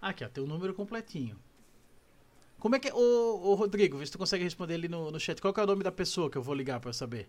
[0.00, 1.38] Aqui, ó, tem o número completinho.
[2.58, 2.92] Como é que.
[2.92, 5.40] Ô, ô Rodrigo, vê se tu consegue responder ali no, no chat.
[5.40, 7.28] Qual que é o nome da pessoa que eu vou ligar pra eu saber?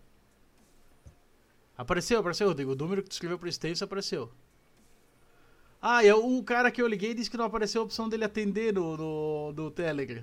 [1.76, 2.72] Apareceu, apareceu, Rodrigo.
[2.72, 4.30] O número que tu escreveu pro extenso apareceu.
[5.82, 8.72] Ah, e o cara que eu liguei disse que não apareceu a opção dele atender
[8.72, 10.22] no, no, no Telegram.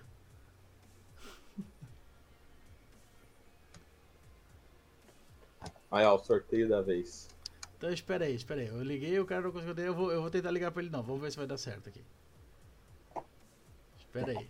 [5.89, 7.29] Aí, ó, o sorteio da vez.
[7.77, 8.67] Então espera aí, espera aí.
[8.67, 10.91] Eu liguei, o cara não conseguiu atender, eu vou, eu vou tentar ligar pra ele
[10.91, 11.01] não.
[11.01, 12.03] Vamos ver se vai dar certo aqui.
[13.97, 14.49] Espera aí.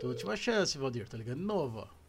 [0.00, 1.08] Tua última chance, Valdir.
[1.08, 2.01] Tá ligando de novo, ó.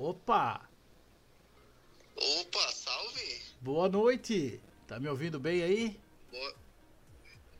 [0.00, 0.62] Opa!
[2.16, 3.42] Opa, salve!
[3.60, 4.58] Boa noite!
[4.86, 6.00] Tá me ouvindo bem aí?
[6.30, 6.54] Boa,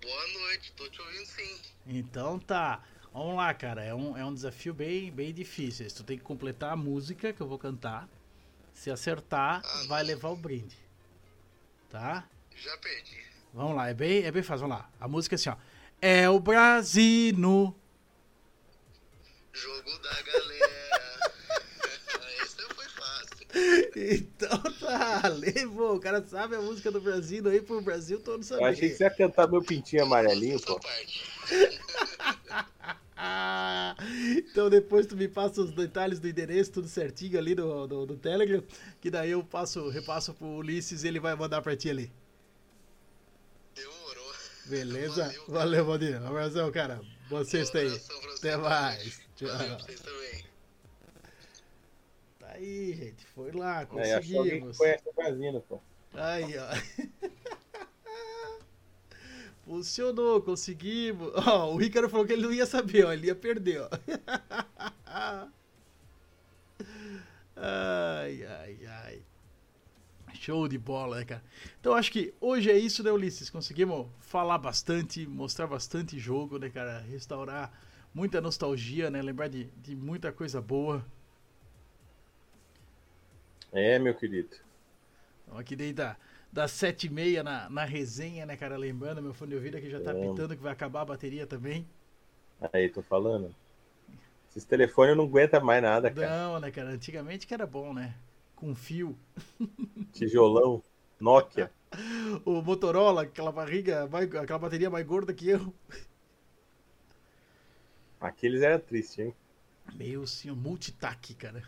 [0.01, 1.61] boa noite, tô te ouvindo sim.
[1.87, 2.83] Então tá.
[3.13, 3.85] Vamos lá, cara.
[3.85, 5.87] É um, é um desafio bem, bem difícil.
[5.89, 8.09] Tu tem que completar a música que eu vou cantar.
[8.73, 10.09] Se acertar, Ah, vai não.
[10.09, 10.79] levar o brinde.
[11.91, 12.27] Tá?
[12.57, 13.21] Já perdi.
[13.53, 14.67] Vamos lá, é bem, é bem fácil.
[14.67, 14.91] Vamos lá.
[14.99, 15.57] A música é assim, ó.
[16.01, 17.77] É o Brasino.
[19.53, 20.70] Jogo da galera.
[23.97, 25.97] Então tá, levou.
[25.97, 28.65] O cara sabe a música do Brasil aí pro Brasil todo Eu saber.
[28.65, 30.79] achei que você ia cantar meu pintinho amarelinho, pô.
[34.39, 38.17] então depois tu me passa os detalhes do endereço, tudo certinho ali no, no, no
[38.17, 38.63] Telegram,
[39.01, 42.11] que daí eu passo, repasso pro Ulisses e ele vai mandar pra ti ali.
[43.75, 44.33] Demorou.
[44.67, 45.25] Beleza?
[45.25, 45.45] Valeu.
[45.49, 46.23] Valeu, Valdir.
[46.23, 47.01] Um abração, cara.
[47.29, 48.01] Boa sexta aí.
[48.39, 49.21] Até mais.
[49.37, 49.49] Tchau.
[49.49, 50.45] Valeu vocês também.
[52.61, 53.25] Aí, gente.
[53.27, 54.77] Foi lá, É, achou conseguimos.
[54.77, 55.81] conhece o Brasino, pô.
[56.13, 56.69] Aí, ó.
[59.65, 61.33] Funcionou, conseguimos.
[61.47, 63.89] Ó, o Ricardo falou que ele não ia saber, ó, ele ia perder, ó.
[67.57, 69.23] Ai, ai, ai.
[70.33, 71.45] Show de bola, né, cara?
[71.79, 73.51] Então acho que hoje é isso, né, Ulisses?
[73.51, 77.01] Conseguimos falar bastante, mostrar bastante jogo, né, cara?
[77.01, 77.71] Restaurar
[78.15, 79.21] muita nostalgia, né?
[79.21, 81.05] Lembrar de, de muita coisa boa.
[83.73, 84.57] É, meu querido.
[85.45, 86.17] Então, aqui desde da,
[86.53, 88.77] das sete e meia na, na resenha, né, cara?
[88.77, 90.15] Lembrando, meu fone de ouvido aqui já tá É.
[90.15, 91.87] pitando que vai acabar a bateria também.
[92.73, 93.55] Aí, tô falando.
[94.51, 96.31] Esses telefones não aguentam mais nada, cara.
[96.31, 96.91] Não, né, cara?
[96.91, 98.15] Antigamente que era bom, né?
[98.57, 99.19] Com fio.
[100.13, 100.83] Tijolão,
[101.19, 101.73] Nokia.
[102.45, 105.75] O Motorola, aquela barriga, mais- aquela bateria mais gorda que eu.
[108.21, 109.35] Aqueles eram tristes, hein?
[109.95, 111.63] Meu senhor, multitac, cara.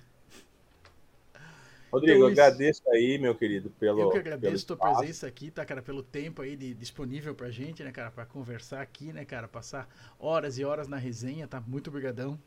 [1.93, 4.07] Rodrigo, Então, eu agradeço aí, meu querido, pelo.
[4.07, 4.77] eu que pelo agradeço a tua espaço.
[4.77, 8.81] presença aqui, tá, cara, pelo tempo aí de- disponível pra gente, né, cara, pra conversar
[8.83, 9.89] aqui, né, cara, passar
[10.19, 11.61] horas e horas na resenha, tá?
[11.61, 12.39] Muito obrigadão.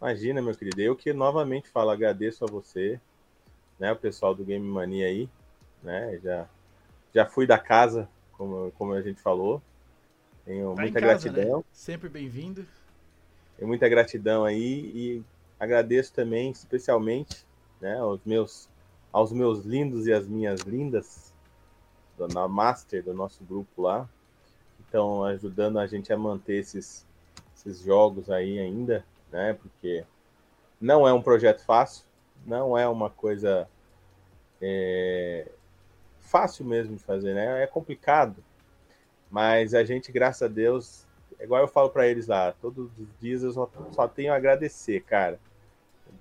[0.00, 0.80] Imagina, meu querido.
[0.82, 3.00] Eu que novamente falo, agradeço a você,
[3.78, 3.92] né?
[3.92, 5.28] O pessoal do Game Mania aí,
[5.82, 6.18] né?
[6.22, 6.48] Já,
[7.14, 9.62] já fui da casa, como, como a gente falou.
[10.44, 11.58] Tenho Tá muita casa, gratidão.
[11.58, 11.64] né?
[11.72, 12.66] Sempre bem-vindo.
[13.56, 15.22] Tenho muita gratidão aí e
[15.58, 17.44] agradeço também, especialmente,
[17.82, 18.68] né, aos meus,
[19.12, 21.34] aos meus lindos e as minhas lindas
[22.16, 24.08] do, na Master do nosso grupo lá,
[24.76, 27.04] que estão ajudando a gente a manter esses,
[27.54, 29.58] esses jogos aí ainda, né?
[29.60, 30.04] Porque
[30.80, 32.04] não é um projeto fácil,
[32.46, 33.68] não é uma coisa
[34.60, 35.48] é,
[36.20, 37.64] fácil mesmo de fazer, né?
[37.64, 38.36] É complicado,
[39.28, 41.04] mas a gente, graças a Deus,
[41.36, 44.36] é igual eu falo para eles lá, todos os dias eu só, só tenho a
[44.36, 45.40] agradecer, cara.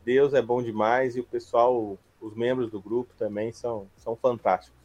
[0.04, 4.80] Deus é bom demais e o pessoal, os membros do grupo também são, são fantásticos.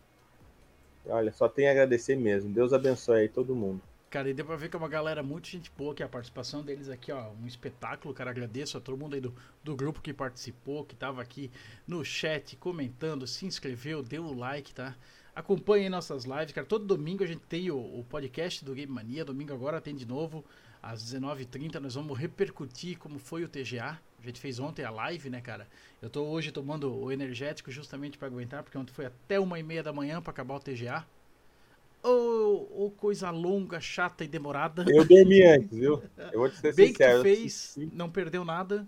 [1.09, 2.53] Olha, só tenho a agradecer mesmo.
[2.53, 3.81] Deus abençoe aí todo mundo.
[4.09, 6.63] Cara, e deu pra ver que é uma galera muito gente boa, que a participação
[6.63, 10.13] deles aqui, ó, um espetáculo, cara, agradeço a todo mundo aí do, do grupo que
[10.13, 11.51] participou, que tava aqui
[11.87, 14.97] no chat, comentando, se inscreveu, deu o like, tá?
[15.35, 19.25] Acompanhem nossas lives, cara, todo domingo a gente tem o, o podcast do Game Mania,
[19.25, 20.45] domingo agora tem de novo,
[20.81, 25.31] às 19h30, nós vamos repercutir como foi o TGA, a gente fez ontem a live,
[25.31, 25.67] né, cara?
[26.03, 29.63] Eu tô hoje tomando o energético justamente pra aguentar, porque ontem foi até uma e
[29.63, 31.05] meia da manhã pra acabar o TGA.
[32.03, 34.85] Ô, ô, coisa longa, chata e demorada.
[34.89, 36.03] Eu dormi antes, viu?
[36.33, 37.23] Eu vou te ser Bem que sincero.
[37.23, 38.87] tu eu fez, não perdeu nada.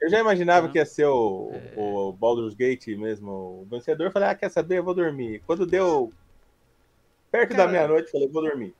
[0.00, 0.72] Eu já imaginava Tá.
[0.72, 1.72] que ia ser o, É.
[1.76, 3.30] o Baldur's Gate mesmo,
[3.62, 4.04] o vencedor.
[4.06, 4.78] Eu falei, ah, quer saber?
[4.78, 5.42] Eu vou dormir.
[5.46, 6.12] Quando deu
[7.30, 8.74] perto Cara, da meia-noite, falei, vou dormir.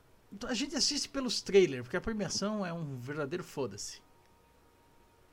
[0.47, 4.01] A gente assiste pelos trailers, porque a premiação é um verdadeiro foda-se.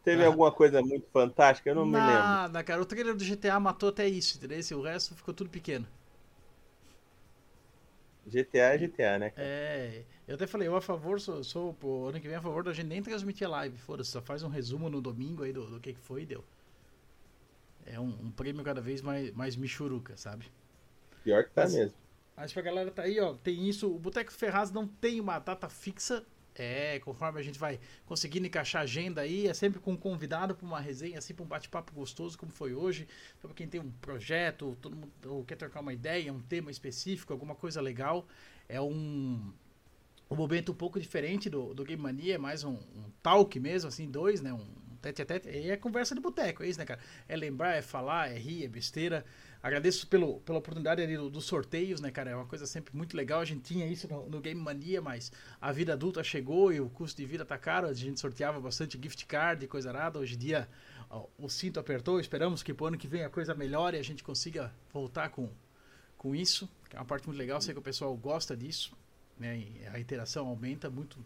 [0.06, 0.27] Teve Ah.
[0.27, 1.69] alguma coisa muito fantástica?
[1.72, 2.14] Eu não me lembro.
[2.14, 2.82] Nada, cara.
[2.82, 4.59] O trailer do GTA matou até isso, entendeu?
[4.77, 5.85] O resto ficou tudo pequeno.
[8.27, 9.34] GTA é GTA, né?
[9.38, 12.64] É, eu até falei, eu a favor, sou, sou pro ano que vem a favor
[12.64, 13.77] da gente nem transmitir live.
[13.77, 16.43] Foda-se, só faz um resumo no domingo aí do, do que, que foi e deu.
[17.85, 20.51] É um, um prêmio cada vez mais, mais michuruca, sabe?
[21.24, 21.98] Pior que tá Mas- mesmo.
[22.38, 23.90] Mas pra galera tá aí, ó, tem isso.
[23.93, 26.25] O Boteco Ferraz não tem uma data fixa.
[26.58, 30.56] É, conforme a gente vai conseguindo encaixar a agenda aí, é sempre com um convidado
[30.56, 33.08] pra uma resenha, assim, pra um bate-papo gostoso, como foi hoje.
[33.42, 37.34] Pra quem tem um projeto, todo mundo ou quer trocar uma ideia, um tema específico,
[37.34, 38.25] alguma coisa legal,
[38.69, 39.53] é um,
[40.30, 43.90] um momento um pouco diferente do, do Game Mania, é mais um, um talk mesmo,
[43.90, 44.53] assim, dois, né?
[44.53, 44.66] Um
[45.01, 45.50] tete a tete.
[45.50, 47.00] E é conversa de boteco, é isso, né, cara?
[47.27, 49.25] É lembrar, é falar, é rir, é besteira.
[49.66, 52.30] Agradeço pelo, pela oportunidade ali do- dos sorteios, né, cara?
[52.30, 53.40] É uma coisa sempre muito legal.
[53.40, 56.88] A gente tinha isso no, no Game Mania, mas a vida adulta chegou e o
[56.88, 57.88] custo de vida tá caro.
[57.88, 60.19] A gente sorteava bastante gift card e coisa nada.
[60.19, 60.69] Hoje em dia
[61.10, 62.19] ó, o cinto apertou.
[62.19, 65.50] Esperamos que pro ano que vem a coisa melhore e a gente consiga voltar com,
[66.16, 66.69] com isso.
[66.94, 67.60] É uma parte muito legal.
[67.60, 68.95] Sei que o pessoal gosta disso.
[69.40, 69.58] Né?
[69.58, 70.92] E a interação aumenta.
[70.92, 71.18] Muito,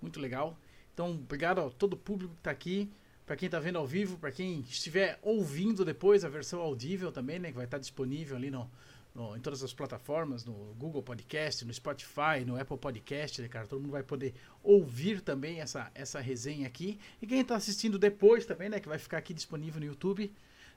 [0.00, 0.56] muito legal.
[0.94, 2.90] Então, obrigado a todo o público que tá aqui.
[3.26, 7.38] Para quem tá vendo ao vivo, para quem estiver ouvindo depois a versão audível também,
[7.38, 8.70] né, que vai estar disponível ali no,
[9.14, 13.66] no- em todas as plataformas, no Google Podcast, no Spotify, no Apple Podcast, né, cara,
[13.66, 16.98] todo mundo vai poder ouvir também essa, essa resenha aqui.
[17.22, 20.30] E quem tá assistindo depois também, né, que vai ficar aqui disponível no YouTube,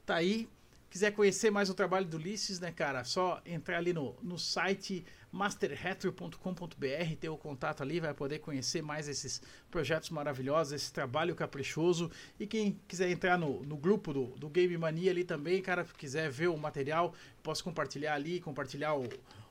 [0.06, 0.48] tá aí.
[0.90, 5.04] Quiser conhecer mais o trabalho do Ulisses, né, cara, só entrar ali no, no site
[5.32, 12.10] masterretro.com.br, ter o contato ali, vai poder conhecer mais esses projetos maravilhosos, esse trabalho caprichoso.
[12.40, 16.30] E quem quiser entrar no, no grupo do, do Game Mania ali também, cara, quiser
[16.30, 19.08] ver o material, posso compartilhar ali, compartilhar o,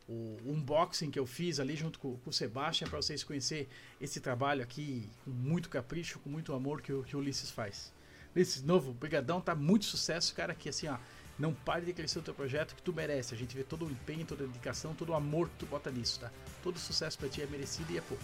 [0.09, 3.69] o unboxing que eu fiz ali junto com, com o Sebastian para vocês conhecer
[4.01, 7.93] esse trabalho aqui com muito capricho, com muito amor que, o- que o Ulisses faz.
[8.35, 10.97] Ulisses, novo, brigadão, tá muito sucesso, cara, que assim, ó,
[11.39, 13.35] Não pare de crescer o teu projeto que tu merece.
[13.35, 15.91] A gente vê todo o empenho, toda a dedicação, todo o amor que tu bota
[15.91, 16.31] nisso, tá?
[16.63, 18.23] Todo sucesso pra ti é merecido e é pouco.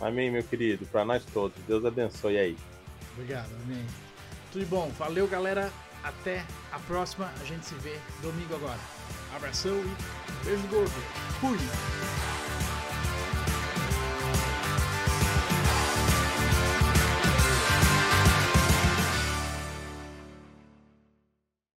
[0.00, 0.86] Amém, meu querido.
[0.86, 1.56] Pra nós todos.
[1.66, 2.56] Deus abençoe aí.
[3.12, 3.84] Obrigado, amém.
[4.52, 4.88] Tudo bom.
[4.90, 5.72] Valeu, galera.
[6.02, 7.32] Até a próxima.
[7.40, 8.80] A gente se vê domingo agora.
[9.34, 10.90] Abração e beijo gordo.
[11.40, 12.41] Fui!